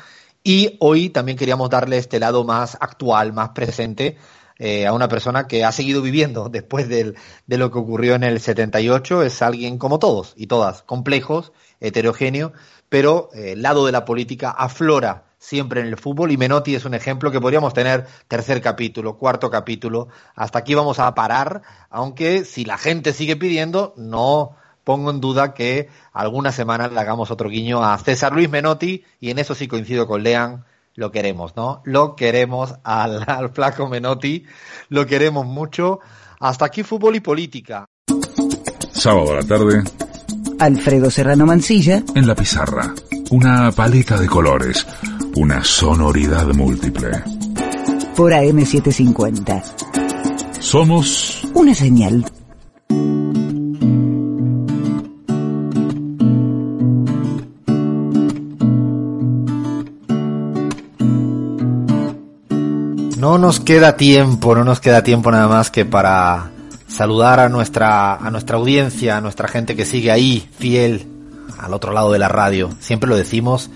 y 0.44 0.76
hoy 0.78 1.10
también 1.10 1.36
queríamos 1.36 1.70
darle 1.70 1.98
este 1.98 2.20
lado 2.20 2.44
más 2.44 2.76
actual, 2.80 3.32
más 3.32 3.48
presente, 3.48 4.16
eh, 4.59 4.86
a 4.86 4.93
una 4.93 5.09
persona 5.09 5.47
que 5.47 5.64
ha 5.64 5.72
seguido 5.72 6.02
viviendo 6.02 6.48
después 6.52 6.89
de 6.89 7.14
lo 7.47 7.70
que 7.70 7.78
ocurrió 7.78 8.14
en 8.14 8.24
el 8.24 8.40
78, 8.40 9.22
es 9.22 9.43
alguien 9.43 9.78
como 9.78 9.98
todos 9.98 10.35
y 10.36 10.47
todas, 10.47 10.82
complejos, 10.82 11.52
heterogéneo, 11.81 12.52
pero 12.89 13.31
eh, 13.35 13.52
el 13.52 13.62
lado 13.62 13.86
de 13.86 13.93
la 13.93 14.05
política 14.05 14.51
aflora 14.51 15.24
siempre 15.39 15.81
en 15.82 15.89
el 15.89 15.98
fútbol 15.98 16.32
y 16.32 16.39
Menotti 16.39 16.74
es 16.74 16.86
un 16.86 16.94
ejemplo 16.94 17.31
que 17.31 17.40
podríamos 17.40 17.74
tener 17.74 18.06
tercer 18.28 18.62
capítulo, 18.62 19.18
cuarto 19.18 19.51
capítulo, 19.51 20.09
hasta 20.35 20.60
aquí 20.60 20.74
vamos 20.74 20.98
a 20.98 21.14
parar, 21.14 21.60
aunque 21.90 22.44
si 22.44 22.64
la 22.64 22.78
gente 22.78 23.12
sigue 23.12 23.36
pidiendo, 23.36 23.93
no 23.98 24.56
pongo 24.85 25.10
en 25.10 25.20
duda 25.20 25.52
que 25.52 25.89
alguna 26.12 26.51
semana 26.51 26.89
le 26.89 26.98
hagamos 26.98 27.31
otro 27.31 27.51
guiño 27.51 27.85
a 27.85 27.98
César 27.98 28.32
Luis 28.32 28.48
Menotti 28.48 29.05
y 29.20 29.31
en 29.31 29.39
eso 29.39 29.55
sí 29.55 29.68
coincido 29.68 30.06
con 30.06 30.22
Lean, 30.22 30.64
lo 30.94 31.10
queremos, 31.10 31.56
¿no? 31.56 31.82
Lo 31.84 32.16
queremos 32.16 32.74
al, 32.84 33.24
al 33.26 33.50
flaco 33.50 33.88
Menotti, 33.88 34.44
lo 34.88 35.06
queremos 35.06 35.46
mucho. 35.46 36.00
Hasta 36.40 36.66
aquí 36.66 36.82
fútbol 36.82 37.16
y 37.16 37.20
política. 37.20 37.86
Sábado 38.92 39.32
a 39.32 39.36
la 39.36 39.42
tarde. 39.42 39.82
Alfredo 40.58 41.10
Serrano 41.10 41.46
Mancilla. 41.46 42.02
En 42.14 42.26
la 42.26 42.34
pizarra. 42.34 42.94
Una 43.30 43.72
paleta 43.72 44.18
de 44.18 44.26
colores 44.26 44.86
una 45.36 45.64
sonoridad 45.64 46.46
múltiple. 46.54 47.10
Por 48.14 48.32
AM750. 48.32 49.62
Somos 50.60 51.44
una 51.54 51.74
señal. 51.74 52.24
No 63.24 63.38
nos 63.38 63.59
queda 63.59 63.96
tiempo, 63.96 64.55
no 64.55 64.64
nos 64.64 64.80
queda 64.80 65.02
tiempo 65.02 65.30
nada 65.30 65.48
más 65.48 65.70
que 65.70 65.86
para 65.86 66.51
saludar 66.86 67.40
a 67.40 67.48
nuestra, 67.48 68.16
a 68.16 68.30
nuestra 68.30 68.59
audiencia, 68.59 69.16
a 69.16 69.22
nuestra 69.22 69.48
gente 69.48 69.74
que 69.74 69.86
sigue 69.86 70.10
ahí, 70.10 70.46
fiel, 70.59 71.09
al 71.59 71.72
otro 71.72 71.94
lado 71.94 72.12
de 72.12 72.18
la 72.18 72.28
radio. 72.28 72.68
Siempre 72.80 73.09
lo 73.09 73.16
decimos, 73.16 73.70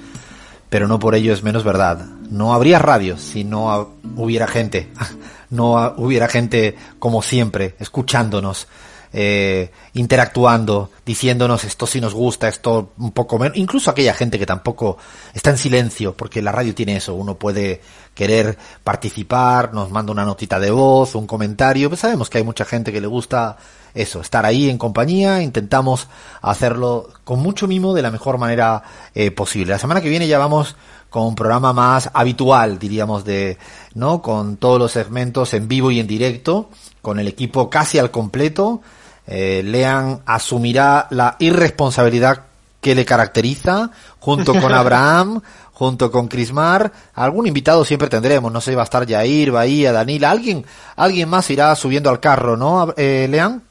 pero 0.68 0.86
no 0.86 0.98
por 0.98 1.14
ello 1.14 1.32
es 1.32 1.42
menos 1.42 1.64
verdad. 1.64 2.04
No 2.28 2.52
habría 2.52 2.78
radio 2.78 3.16
si 3.16 3.42
no 3.42 3.94
hubiera 4.16 4.48
gente, 4.48 4.92
no 5.48 5.94
hubiera 5.96 6.28
gente 6.28 6.76
como 6.98 7.22
siempre, 7.22 7.74
escuchándonos, 7.78 8.68
eh, 9.12 9.70
interactuando, 9.94 10.90
diciéndonos 11.04 11.64
esto 11.64 11.86
sí 11.86 12.00
nos 12.00 12.14
gusta, 12.14 12.48
esto 12.48 12.92
un 12.98 13.12
poco 13.12 13.38
menos, 13.38 13.56
incluso 13.56 13.90
aquella 13.90 14.14
gente 14.14 14.38
que 14.38 14.46
tampoco 14.46 14.98
está 15.34 15.50
en 15.50 15.58
silencio, 15.58 16.14
porque 16.14 16.42
la 16.42 16.52
radio 16.52 16.74
tiene 16.74 16.96
eso, 16.96 17.14
uno 17.14 17.36
puede 17.36 17.80
querer 18.14 18.58
participar, 18.82 19.72
nos 19.72 19.90
manda 19.90 20.12
una 20.12 20.24
notita 20.24 20.58
de 20.58 20.70
voz, 20.70 21.14
un 21.14 21.26
comentario, 21.26 21.88
pues 21.88 22.00
sabemos 22.00 22.28
que 22.28 22.38
hay 22.38 22.44
mucha 22.44 22.64
gente 22.64 22.92
que 22.92 23.00
le 23.00 23.06
gusta 23.06 23.56
eso, 23.94 24.20
estar 24.20 24.44
ahí 24.44 24.68
en 24.68 24.78
compañía, 24.78 25.42
intentamos 25.42 26.08
hacerlo 26.42 27.08
con 27.24 27.40
mucho 27.40 27.66
mimo 27.66 27.94
de 27.94 28.02
la 28.02 28.10
mejor 28.10 28.38
manera 28.38 28.82
eh, 29.14 29.30
posible. 29.30 29.72
La 29.72 29.78
semana 29.78 30.00
que 30.00 30.08
viene 30.08 30.26
ya 30.26 30.38
vamos 30.38 30.76
con 31.10 31.24
un 31.24 31.34
programa 31.34 31.72
más 31.72 32.10
habitual, 32.12 32.78
diríamos, 32.78 33.24
de, 33.24 33.58
¿no? 33.94 34.20
Con 34.20 34.56
todos 34.56 34.78
los 34.78 34.92
segmentos 34.92 35.54
en 35.54 35.68
vivo 35.68 35.90
y 35.90 36.00
en 36.00 36.06
directo, 36.06 36.70
con 37.00 37.18
el 37.18 37.28
equipo 37.28 37.70
casi 37.70 37.98
al 37.98 38.10
completo. 38.10 38.82
Eh, 39.28 39.62
Lean 39.62 40.22
asumirá 40.24 41.06
la 41.10 41.36
irresponsabilidad 41.38 42.46
que 42.80 42.94
le 42.94 43.04
caracteriza, 43.04 43.90
junto 44.18 44.58
con 44.58 44.72
Abraham, 44.74 45.42
junto 45.72 46.10
con 46.10 46.28
Crismar. 46.28 46.90
Algún 47.14 47.46
invitado 47.46 47.84
siempre 47.84 48.08
tendremos, 48.08 48.50
no 48.50 48.60
sé, 48.60 48.74
va 48.74 48.82
a 48.82 48.84
estar 48.84 49.06
Jair, 49.06 49.50
Bahía, 49.50 49.92
Danila, 49.92 50.30
alguien, 50.30 50.64
alguien 50.96 51.28
más 51.28 51.50
irá 51.50 51.74
subiendo 51.76 52.10
al 52.10 52.20
carro, 52.20 52.56
¿no, 52.56 52.94
eh, 52.96 53.28
Lean? 53.30 53.62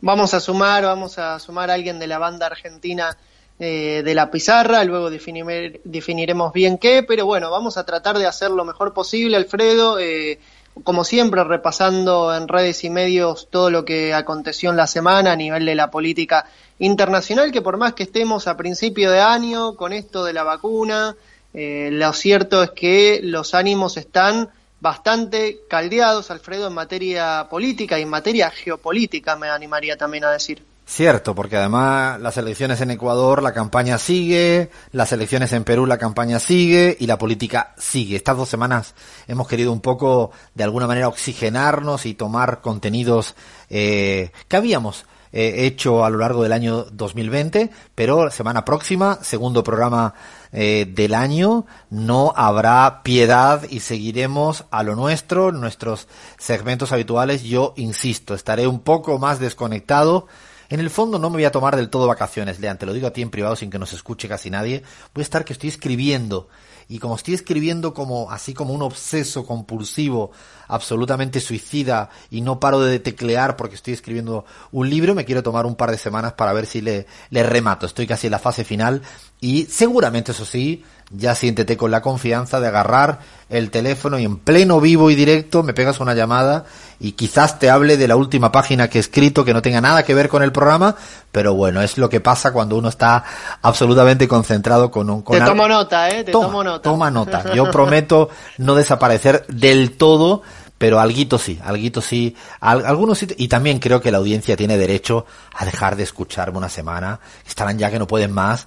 Vamos 0.00 0.34
a 0.34 0.40
sumar, 0.40 0.84
vamos 0.84 1.18
a 1.18 1.38
sumar 1.38 1.70
a 1.70 1.74
alguien 1.74 1.98
de 1.98 2.06
la 2.06 2.18
banda 2.18 2.46
argentina 2.46 3.16
eh, 3.58 4.02
de 4.04 4.14
la 4.14 4.30
pizarra, 4.32 4.82
luego 4.82 5.10
definiremos 5.10 6.52
bien 6.52 6.76
qué, 6.76 7.04
pero 7.04 7.24
bueno, 7.24 7.50
vamos 7.52 7.76
a 7.76 7.86
tratar 7.86 8.18
de 8.18 8.26
hacer 8.26 8.50
lo 8.50 8.64
mejor 8.64 8.92
posible, 8.92 9.36
Alfredo. 9.36 9.98
Eh, 10.00 10.40
como 10.82 11.04
siempre, 11.04 11.44
repasando 11.44 12.34
en 12.34 12.48
redes 12.48 12.82
y 12.82 12.90
medios 12.90 13.48
todo 13.48 13.70
lo 13.70 13.84
que 13.84 14.12
aconteció 14.12 14.70
en 14.70 14.76
la 14.76 14.88
semana 14.88 15.32
a 15.32 15.36
nivel 15.36 15.64
de 15.64 15.74
la 15.74 15.90
política 15.90 16.46
internacional, 16.78 17.52
que 17.52 17.62
por 17.62 17.76
más 17.76 17.92
que 17.92 18.02
estemos 18.02 18.48
a 18.48 18.56
principio 18.56 19.10
de 19.10 19.20
año 19.20 19.76
con 19.76 19.92
esto 19.92 20.24
de 20.24 20.32
la 20.32 20.42
vacuna, 20.42 21.14
eh, 21.52 21.90
lo 21.92 22.12
cierto 22.12 22.62
es 22.64 22.70
que 22.72 23.20
los 23.22 23.54
ánimos 23.54 23.96
están 23.96 24.50
bastante 24.80 25.60
caldeados, 25.68 26.30
Alfredo, 26.30 26.66
en 26.66 26.74
materia 26.74 27.46
política 27.48 27.98
y 27.98 28.02
en 28.02 28.10
materia 28.10 28.50
geopolítica, 28.50 29.36
me 29.36 29.48
animaría 29.48 29.96
también 29.96 30.24
a 30.24 30.32
decir. 30.32 30.73
Cierto, 30.86 31.34
porque 31.34 31.56
además 31.56 32.20
las 32.20 32.36
elecciones 32.36 32.80
en 32.82 32.90
Ecuador, 32.90 33.42
la 33.42 33.54
campaña 33.54 33.96
sigue, 33.96 34.70
las 34.92 35.12
elecciones 35.12 35.52
en 35.54 35.64
Perú, 35.64 35.86
la 35.86 35.96
campaña 35.96 36.38
sigue 36.38 36.94
y 37.00 37.06
la 37.06 37.16
política 37.16 37.74
sigue. 37.78 38.16
Estas 38.16 38.36
dos 38.36 38.50
semanas 38.50 38.94
hemos 39.26 39.48
querido 39.48 39.72
un 39.72 39.80
poco, 39.80 40.30
de 40.54 40.62
alguna 40.62 40.86
manera, 40.86 41.08
oxigenarnos 41.08 42.04
y 42.04 42.12
tomar 42.12 42.60
contenidos 42.60 43.34
eh, 43.70 44.30
que 44.46 44.56
habíamos 44.56 45.06
eh, 45.32 45.66
hecho 45.66 46.04
a 46.04 46.10
lo 46.10 46.18
largo 46.18 46.42
del 46.42 46.52
año 46.52 46.84
2020, 46.84 47.70
pero 47.94 48.30
semana 48.30 48.64
próxima, 48.64 49.18
segundo 49.22 49.64
programa 49.64 50.14
eh, 50.52 50.86
del 50.88 51.12
año, 51.12 51.66
no 51.88 52.34
habrá 52.36 53.02
piedad 53.02 53.62
y 53.68 53.80
seguiremos 53.80 54.66
a 54.70 54.82
lo 54.82 54.94
nuestro, 54.94 55.50
nuestros 55.50 56.08
segmentos 56.38 56.92
habituales. 56.92 57.42
Yo 57.42 57.72
insisto, 57.76 58.34
estaré 58.34 58.66
un 58.66 58.78
poco 58.80 59.18
más 59.18 59.40
desconectado. 59.40 60.28
En 60.74 60.80
el 60.80 60.90
fondo 60.90 61.20
no 61.20 61.30
me 61.30 61.36
voy 61.36 61.44
a 61.44 61.52
tomar 61.52 61.76
del 61.76 61.88
todo 61.88 62.08
vacaciones, 62.08 62.58
Lean, 62.58 62.76
te 62.78 62.84
lo 62.84 62.92
digo 62.92 63.06
a 63.06 63.12
ti 63.12 63.22
en 63.22 63.30
privado 63.30 63.54
sin 63.54 63.70
que 63.70 63.78
nos 63.78 63.92
escuche 63.92 64.26
casi 64.26 64.50
nadie. 64.50 64.82
Voy 65.14 65.20
a 65.20 65.22
estar 65.22 65.44
que 65.44 65.52
estoy 65.52 65.68
escribiendo 65.68 66.48
y 66.88 66.98
como 66.98 67.14
estoy 67.14 67.34
escribiendo 67.34 67.94
como 67.94 68.28
así 68.32 68.54
como 68.54 68.74
un 68.74 68.82
obseso 68.82 69.46
compulsivo 69.46 70.32
absolutamente 70.66 71.38
suicida 71.38 72.10
y 72.28 72.40
no 72.40 72.58
paro 72.58 72.80
de 72.80 72.98
teclear 72.98 73.56
porque 73.56 73.76
estoy 73.76 73.94
escribiendo 73.94 74.46
un 74.72 74.90
libro, 74.90 75.14
me 75.14 75.24
quiero 75.24 75.44
tomar 75.44 75.64
un 75.64 75.76
par 75.76 75.92
de 75.92 75.96
semanas 75.96 76.32
para 76.32 76.52
ver 76.52 76.66
si 76.66 76.80
le 76.80 77.06
remato. 77.30 77.86
Estoy 77.86 78.08
casi 78.08 78.26
en 78.26 78.32
la 78.32 78.40
fase 78.40 78.64
final 78.64 79.00
y 79.40 79.66
seguramente 79.66 80.32
eso 80.32 80.44
sí, 80.44 80.82
ya 81.10 81.34
siéntete 81.34 81.76
con 81.76 81.90
la 81.90 82.02
confianza 82.02 82.60
de 82.60 82.68
agarrar 82.68 83.20
el 83.50 83.70
teléfono 83.70 84.18
y 84.18 84.24
en 84.24 84.38
pleno 84.38 84.80
vivo 84.80 85.10
y 85.10 85.14
directo 85.14 85.62
me 85.62 85.74
pegas 85.74 86.00
una 86.00 86.14
llamada 86.14 86.64
y 86.98 87.12
quizás 87.12 87.58
te 87.58 87.70
hable 87.70 87.96
de 87.96 88.08
la 88.08 88.16
última 88.16 88.50
página 88.50 88.88
que 88.88 88.98
he 88.98 89.00
escrito 89.00 89.44
que 89.44 89.52
no 89.52 89.62
tenga 89.62 89.80
nada 89.80 90.02
que 90.02 90.14
ver 90.14 90.28
con 90.28 90.42
el 90.42 90.52
programa, 90.52 90.96
pero 91.30 91.54
bueno, 91.54 91.82
es 91.82 91.98
lo 91.98 92.08
que 92.08 92.20
pasa 92.20 92.52
cuando 92.52 92.76
uno 92.76 92.88
está 92.88 93.24
absolutamente 93.62 94.26
concentrado 94.26 94.90
con 94.90 95.10
un... 95.10 95.22
Con 95.22 95.38
te 95.38 95.44
tomo 95.44 95.68
nota, 95.68 96.08
¿eh? 96.08 96.24
Te 96.24 96.32
tomo 96.32 96.64
nota. 96.64 96.82
Toma 96.82 97.10
nota. 97.10 97.54
Yo 97.54 97.70
prometo 97.70 98.30
no 98.58 98.74
desaparecer 98.74 99.46
del 99.48 99.96
todo 99.96 100.42
pero 100.84 101.00
alguito 101.00 101.38
sí, 101.38 101.58
alguito 101.64 102.02
sí, 102.02 102.36
algunos 102.60 103.16
sí, 103.16 103.26
y 103.38 103.48
también 103.48 103.78
creo 103.78 104.02
que 104.02 104.10
la 104.10 104.18
audiencia 104.18 104.54
tiene 104.54 104.76
derecho 104.76 105.24
a 105.54 105.64
dejar 105.64 105.96
de 105.96 106.02
escucharme 106.02 106.58
una 106.58 106.68
semana, 106.68 107.20
estarán 107.46 107.78
ya 107.78 107.90
que 107.90 107.98
no 107.98 108.06
pueden 108.06 108.32
más, 108.32 108.66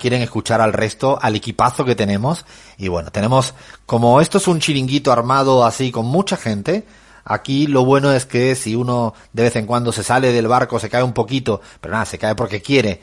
quieren 0.00 0.22
escuchar 0.22 0.62
al 0.62 0.72
resto, 0.72 1.18
al 1.20 1.36
equipazo 1.36 1.84
que 1.84 1.94
tenemos, 1.94 2.46
y 2.78 2.88
bueno, 2.88 3.10
tenemos, 3.10 3.52
como 3.84 4.22
esto 4.22 4.38
es 4.38 4.48
un 4.48 4.58
chiringuito 4.58 5.12
armado 5.12 5.66
así 5.66 5.92
con 5.92 6.06
mucha 6.06 6.38
gente, 6.38 6.86
Aquí 7.26 7.66
lo 7.66 7.86
bueno 7.86 8.12
es 8.12 8.26
que 8.26 8.54
si 8.54 8.76
uno 8.76 9.14
de 9.32 9.44
vez 9.44 9.56
en 9.56 9.64
cuando 9.64 9.92
se 9.92 10.02
sale 10.02 10.30
del 10.30 10.46
barco, 10.46 10.78
se 10.78 10.90
cae 10.90 11.02
un 11.02 11.14
poquito, 11.14 11.62
pero 11.80 11.92
nada, 11.92 12.04
se 12.04 12.18
cae 12.18 12.34
porque 12.34 12.60
quiere, 12.60 13.00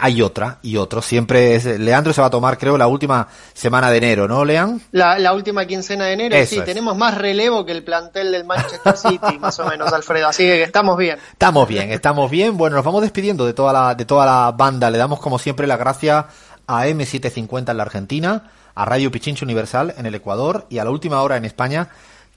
hay 0.00 0.22
otra 0.22 0.58
y 0.62 0.76
otro. 0.76 1.02
Siempre 1.02 1.54
es. 1.54 1.64
Leandro 1.64 2.12
se 2.12 2.20
va 2.20 2.28
a 2.28 2.30
tomar, 2.30 2.58
creo, 2.58 2.78
la 2.78 2.86
última 2.86 3.28
semana 3.52 3.90
de 3.90 3.98
enero, 3.98 4.28
¿no, 4.28 4.44
Lean? 4.44 4.80
La, 4.92 5.32
última 5.32 5.66
quincena 5.66 6.06
de 6.06 6.12
enero, 6.12 6.36
sí. 6.46 6.60
Tenemos 6.64 6.96
más 6.96 7.16
relevo 7.16 7.64
que 7.64 7.72
el 7.72 7.82
plantel 7.82 8.32
del 8.32 8.44
Manchester 8.44 8.96
City, 8.96 9.38
más 9.38 9.58
o 9.58 9.66
menos, 9.66 9.92
Alfredo. 9.92 10.28
Así 10.28 10.44
que 10.44 10.62
estamos 10.62 10.96
bien. 10.96 11.18
Estamos 11.32 11.68
bien, 11.68 11.90
estamos 11.92 12.30
bien. 12.30 12.56
Bueno, 12.56 12.76
nos 12.76 12.84
vamos 12.84 13.02
despidiendo 13.02 13.46
de 13.46 13.52
toda 13.52 13.72
la, 13.72 13.94
de 13.94 14.04
toda 14.04 14.26
la 14.26 14.52
banda. 14.52 14.90
Le 14.90 14.98
damos, 14.98 15.20
como 15.20 15.38
siempre, 15.38 15.66
la 15.66 15.76
gracia 15.76 16.26
a 16.66 16.86
M750 16.86 17.70
en 17.70 17.76
la 17.76 17.82
Argentina, 17.82 18.50
a 18.74 18.84
Radio 18.84 19.10
Pichincho 19.10 19.44
Universal 19.44 19.94
en 19.98 20.06
el 20.06 20.14
Ecuador 20.14 20.66
y 20.70 20.78
a 20.78 20.84
la 20.84 20.90
última 20.90 21.20
hora 21.22 21.36
en 21.36 21.44
España, 21.44 21.88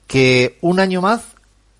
que 0.06 0.58
un 0.60 0.80
año 0.80 1.00
más, 1.00 1.22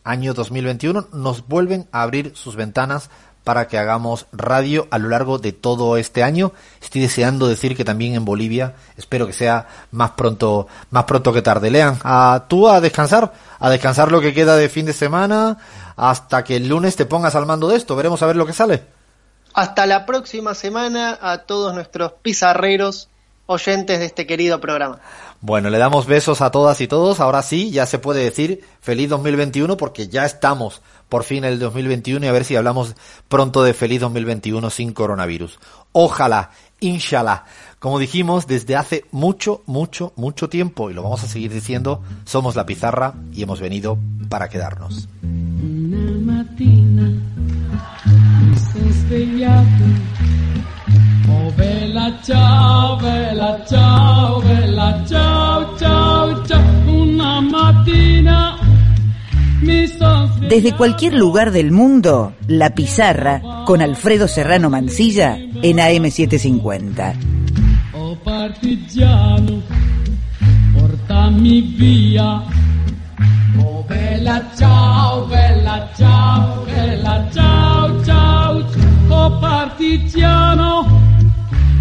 año 0.04 0.34
2021, 0.34 1.08
nos 1.12 1.46
vuelven 1.48 1.88
a 1.90 2.02
abrir 2.02 2.32
sus 2.36 2.56
ventanas 2.56 3.10
para 3.44 3.68
que 3.68 3.78
hagamos 3.78 4.26
radio 4.32 4.88
a 4.90 4.98
lo 4.98 5.10
largo 5.10 5.38
de 5.38 5.52
todo 5.52 5.96
este 5.98 6.22
año. 6.22 6.52
Estoy 6.82 7.02
deseando 7.02 7.46
decir 7.46 7.76
que 7.76 7.84
también 7.84 8.14
en 8.14 8.24
Bolivia, 8.24 8.74
espero 8.96 9.26
que 9.26 9.34
sea 9.34 9.68
más 9.92 10.12
pronto, 10.12 10.66
más 10.90 11.04
pronto 11.04 11.32
que 11.32 11.42
tarde. 11.42 11.70
Lean, 11.70 11.98
a 12.02 12.46
tú 12.48 12.68
a 12.68 12.80
descansar, 12.80 13.32
a 13.58 13.70
descansar 13.70 14.10
lo 14.10 14.20
que 14.20 14.34
queda 14.34 14.56
de 14.56 14.70
fin 14.70 14.86
de 14.86 14.94
semana, 14.94 15.58
hasta 15.96 16.42
que 16.42 16.56
el 16.56 16.68
lunes 16.68 16.96
te 16.96 17.04
pongas 17.04 17.34
al 17.36 17.46
mando 17.46 17.68
de 17.68 17.76
esto. 17.76 17.94
Veremos 17.94 18.22
a 18.22 18.26
ver 18.26 18.36
lo 18.36 18.46
que 18.46 18.54
sale. 18.54 18.82
Hasta 19.52 19.86
la 19.86 20.06
próxima 20.06 20.54
semana 20.54 21.16
a 21.20 21.38
todos 21.38 21.74
nuestros 21.74 22.12
pizarreros 22.22 23.08
oyentes 23.46 24.00
de 24.00 24.06
este 24.06 24.26
querido 24.26 24.60
programa. 24.60 25.00
Bueno, 25.40 25.68
le 25.68 25.78
damos 25.78 26.06
besos 26.06 26.40
a 26.40 26.50
todas 26.50 26.80
y 26.80 26.88
todos. 26.88 27.20
Ahora 27.20 27.42
sí, 27.42 27.70
ya 27.70 27.84
se 27.84 27.98
puede 27.98 28.24
decir 28.24 28.64
feliz 28.80 29.10
2021 29.10 29.76
porque 29.76 30.08
ya 30.08 30.24
estamos 30.24 30.80
por 31.08 31.24
fin 31.24 31.44
el 31.44 31.58
2021 31.58 32.24
y 32.24 32.28
a 32.28 32.32
ver 32.32 32.44
si 32.44 32.56
hablamos 32.56 32.94
pronto 33.28 33.62
de 33.62 33.74
feliz 33.74 34.00
2021 34.00 34.70
sin 34.70 34.92
coronavirus. 34.92 35.58
Ojalá, 35.92 36.50
inshallah. 36.80 37.44
Como 37.78 37.98
dijimos 37.98 38.46
desde 38.46 38.76
hace 38.76 39.04
mucho, 39.12 39.62
mucho, 39.66 40.12
mucho 40.16 40.48
tiempo 40.48 40.90
y 40.90 40.94
lo 40.94 41.02
vamos 41.02 41.22
a 41.22 41.28
seguir 41.28 41.52
diciendo, 41.52 42.02
somos 42.24 42.56
la 42.56 42.66
pizarra 42.66 43.14
y 43.32 43.42
hemos 43.42 43.60
venido 43.60 43.98
para 44.28 44.48
quedarnos. 44.48 45.08
Oh 51.26 51.50
bella 51.56 52.20
ciao, 52.22 52.98
bella 52.98 53.64
ciao, 53.66 54.40
bella 54.40 55.04
ciao, 55.06 55.76
ciao, 55.78 56.44
ciao, 56.46 56.60
una 56.86 57.40
mattina 57.40 58.63
desde 60.48 60.76
cualquier 60.76 61.14
lugar 61.14 61.50
del 61.50 61.70
mundo, 61.70 62.34
La 62.48 62.74
Pizarra 62.74 63.64
con 63.64 63.80
Alfredo 63.80 64.28
Serrano 64.28 64.68
Mancilla 64.68 65.36
en 65.36 65.78
AM750. 65.78 67.14
Oh 67.92 68.16
partigiano, 68.22 69.62
portami 70.78 71.62
via. 71.62 72.42
Oh 73.58 73.84
bella 73.88 74.50
ciao, 74.56 75.26
bella 75.26 75.90
ciao, 75.96 76.64
bella 76.66 77.28
ciao, 77.32 78.04
ciao. 78.04 78.64
Oh 79.08 79.38
partigiano, 79.40 80.86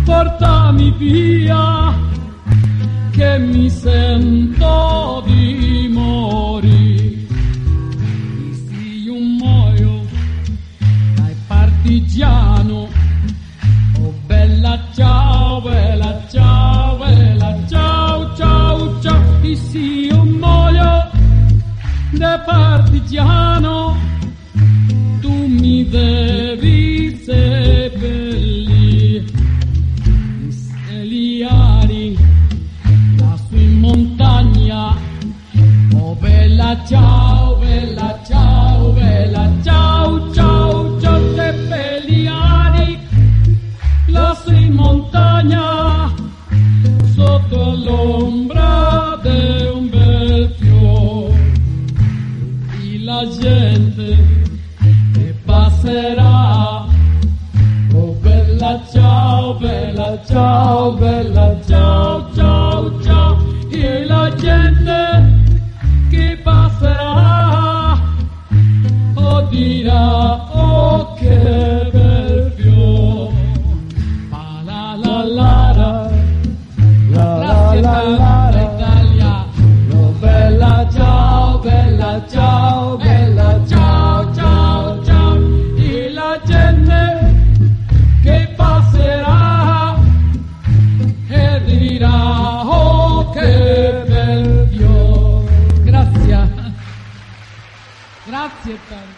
portami 0.06 0.92
via. 0.98 1.94
Che 3.12 3.38
mi 3.38 3.70
sento 3.70 5.24
di 5.28 5.90
morire. 5.92 7.03
Partigiano. 11.84 12.88
Oh 14.00 14.14
bella 14.26 14.80
ciao, 14.96 15.62
bella 15.62 16.26
ciao, 16.32 16.98
bella 16.98 17.64
ciao, 17.68 18.36
ciao, 18.36 19.00
ciao. 19.02 19.22
E 19.42 19.56
se 19.56 19.78
io 19.78 20.24
muoio 20.24 21.12
da 22.12 22.40
partigiano, 22.40 23.98
tu 25.20 25.30
mi 25.30 25.88
devi 25.90 27.22
seppellire. 27.26 29.26
Steliari, 30.50 32.18
lassù 33.18 33.56
in 33.56 33.80
montagna. 33.80 34.96
Oh 35.96 36.16
bella 36.16 36.82
ciao, 36.88 37.58
bella 37.58 38.20
ciao, 38.26 38.92
bella 38.94 39.52
ciao, 39.62 40.34
ciao. 40.34 40.63
montagna 45.14 46.12
sotto 47.14 47.76
l'ombra 47.76 49.20
di 49.22 49.68
un 49.72 49.90
bel 49.90 50.56
fiore 50.58 51.52
e 52.82 53.04
la 53.04 53.28
gente 53.40 54.18
che 55.14 55.36
passerà. 55.46 56.86
Oh 57.94 58.14
bella 58.22 58.82
ciao 58.92 59.54
bella 59.56 60.20
ciao 60.26 60.94
bella 60.94 61.60
ciao 61.68 62.34
ciao 62.34 63.02
ciao. 63.02 63.38
E 63.70 64.06
la 64.06 64.34
gente 64.36 65.32
che 66.10 66.40
passerà. 66.44 68.00
Oh 69.14 69.42
dirà 69.50 70.56
oh 70.56 71.14
che 71.14 71.83
tanto. 98.64 99.13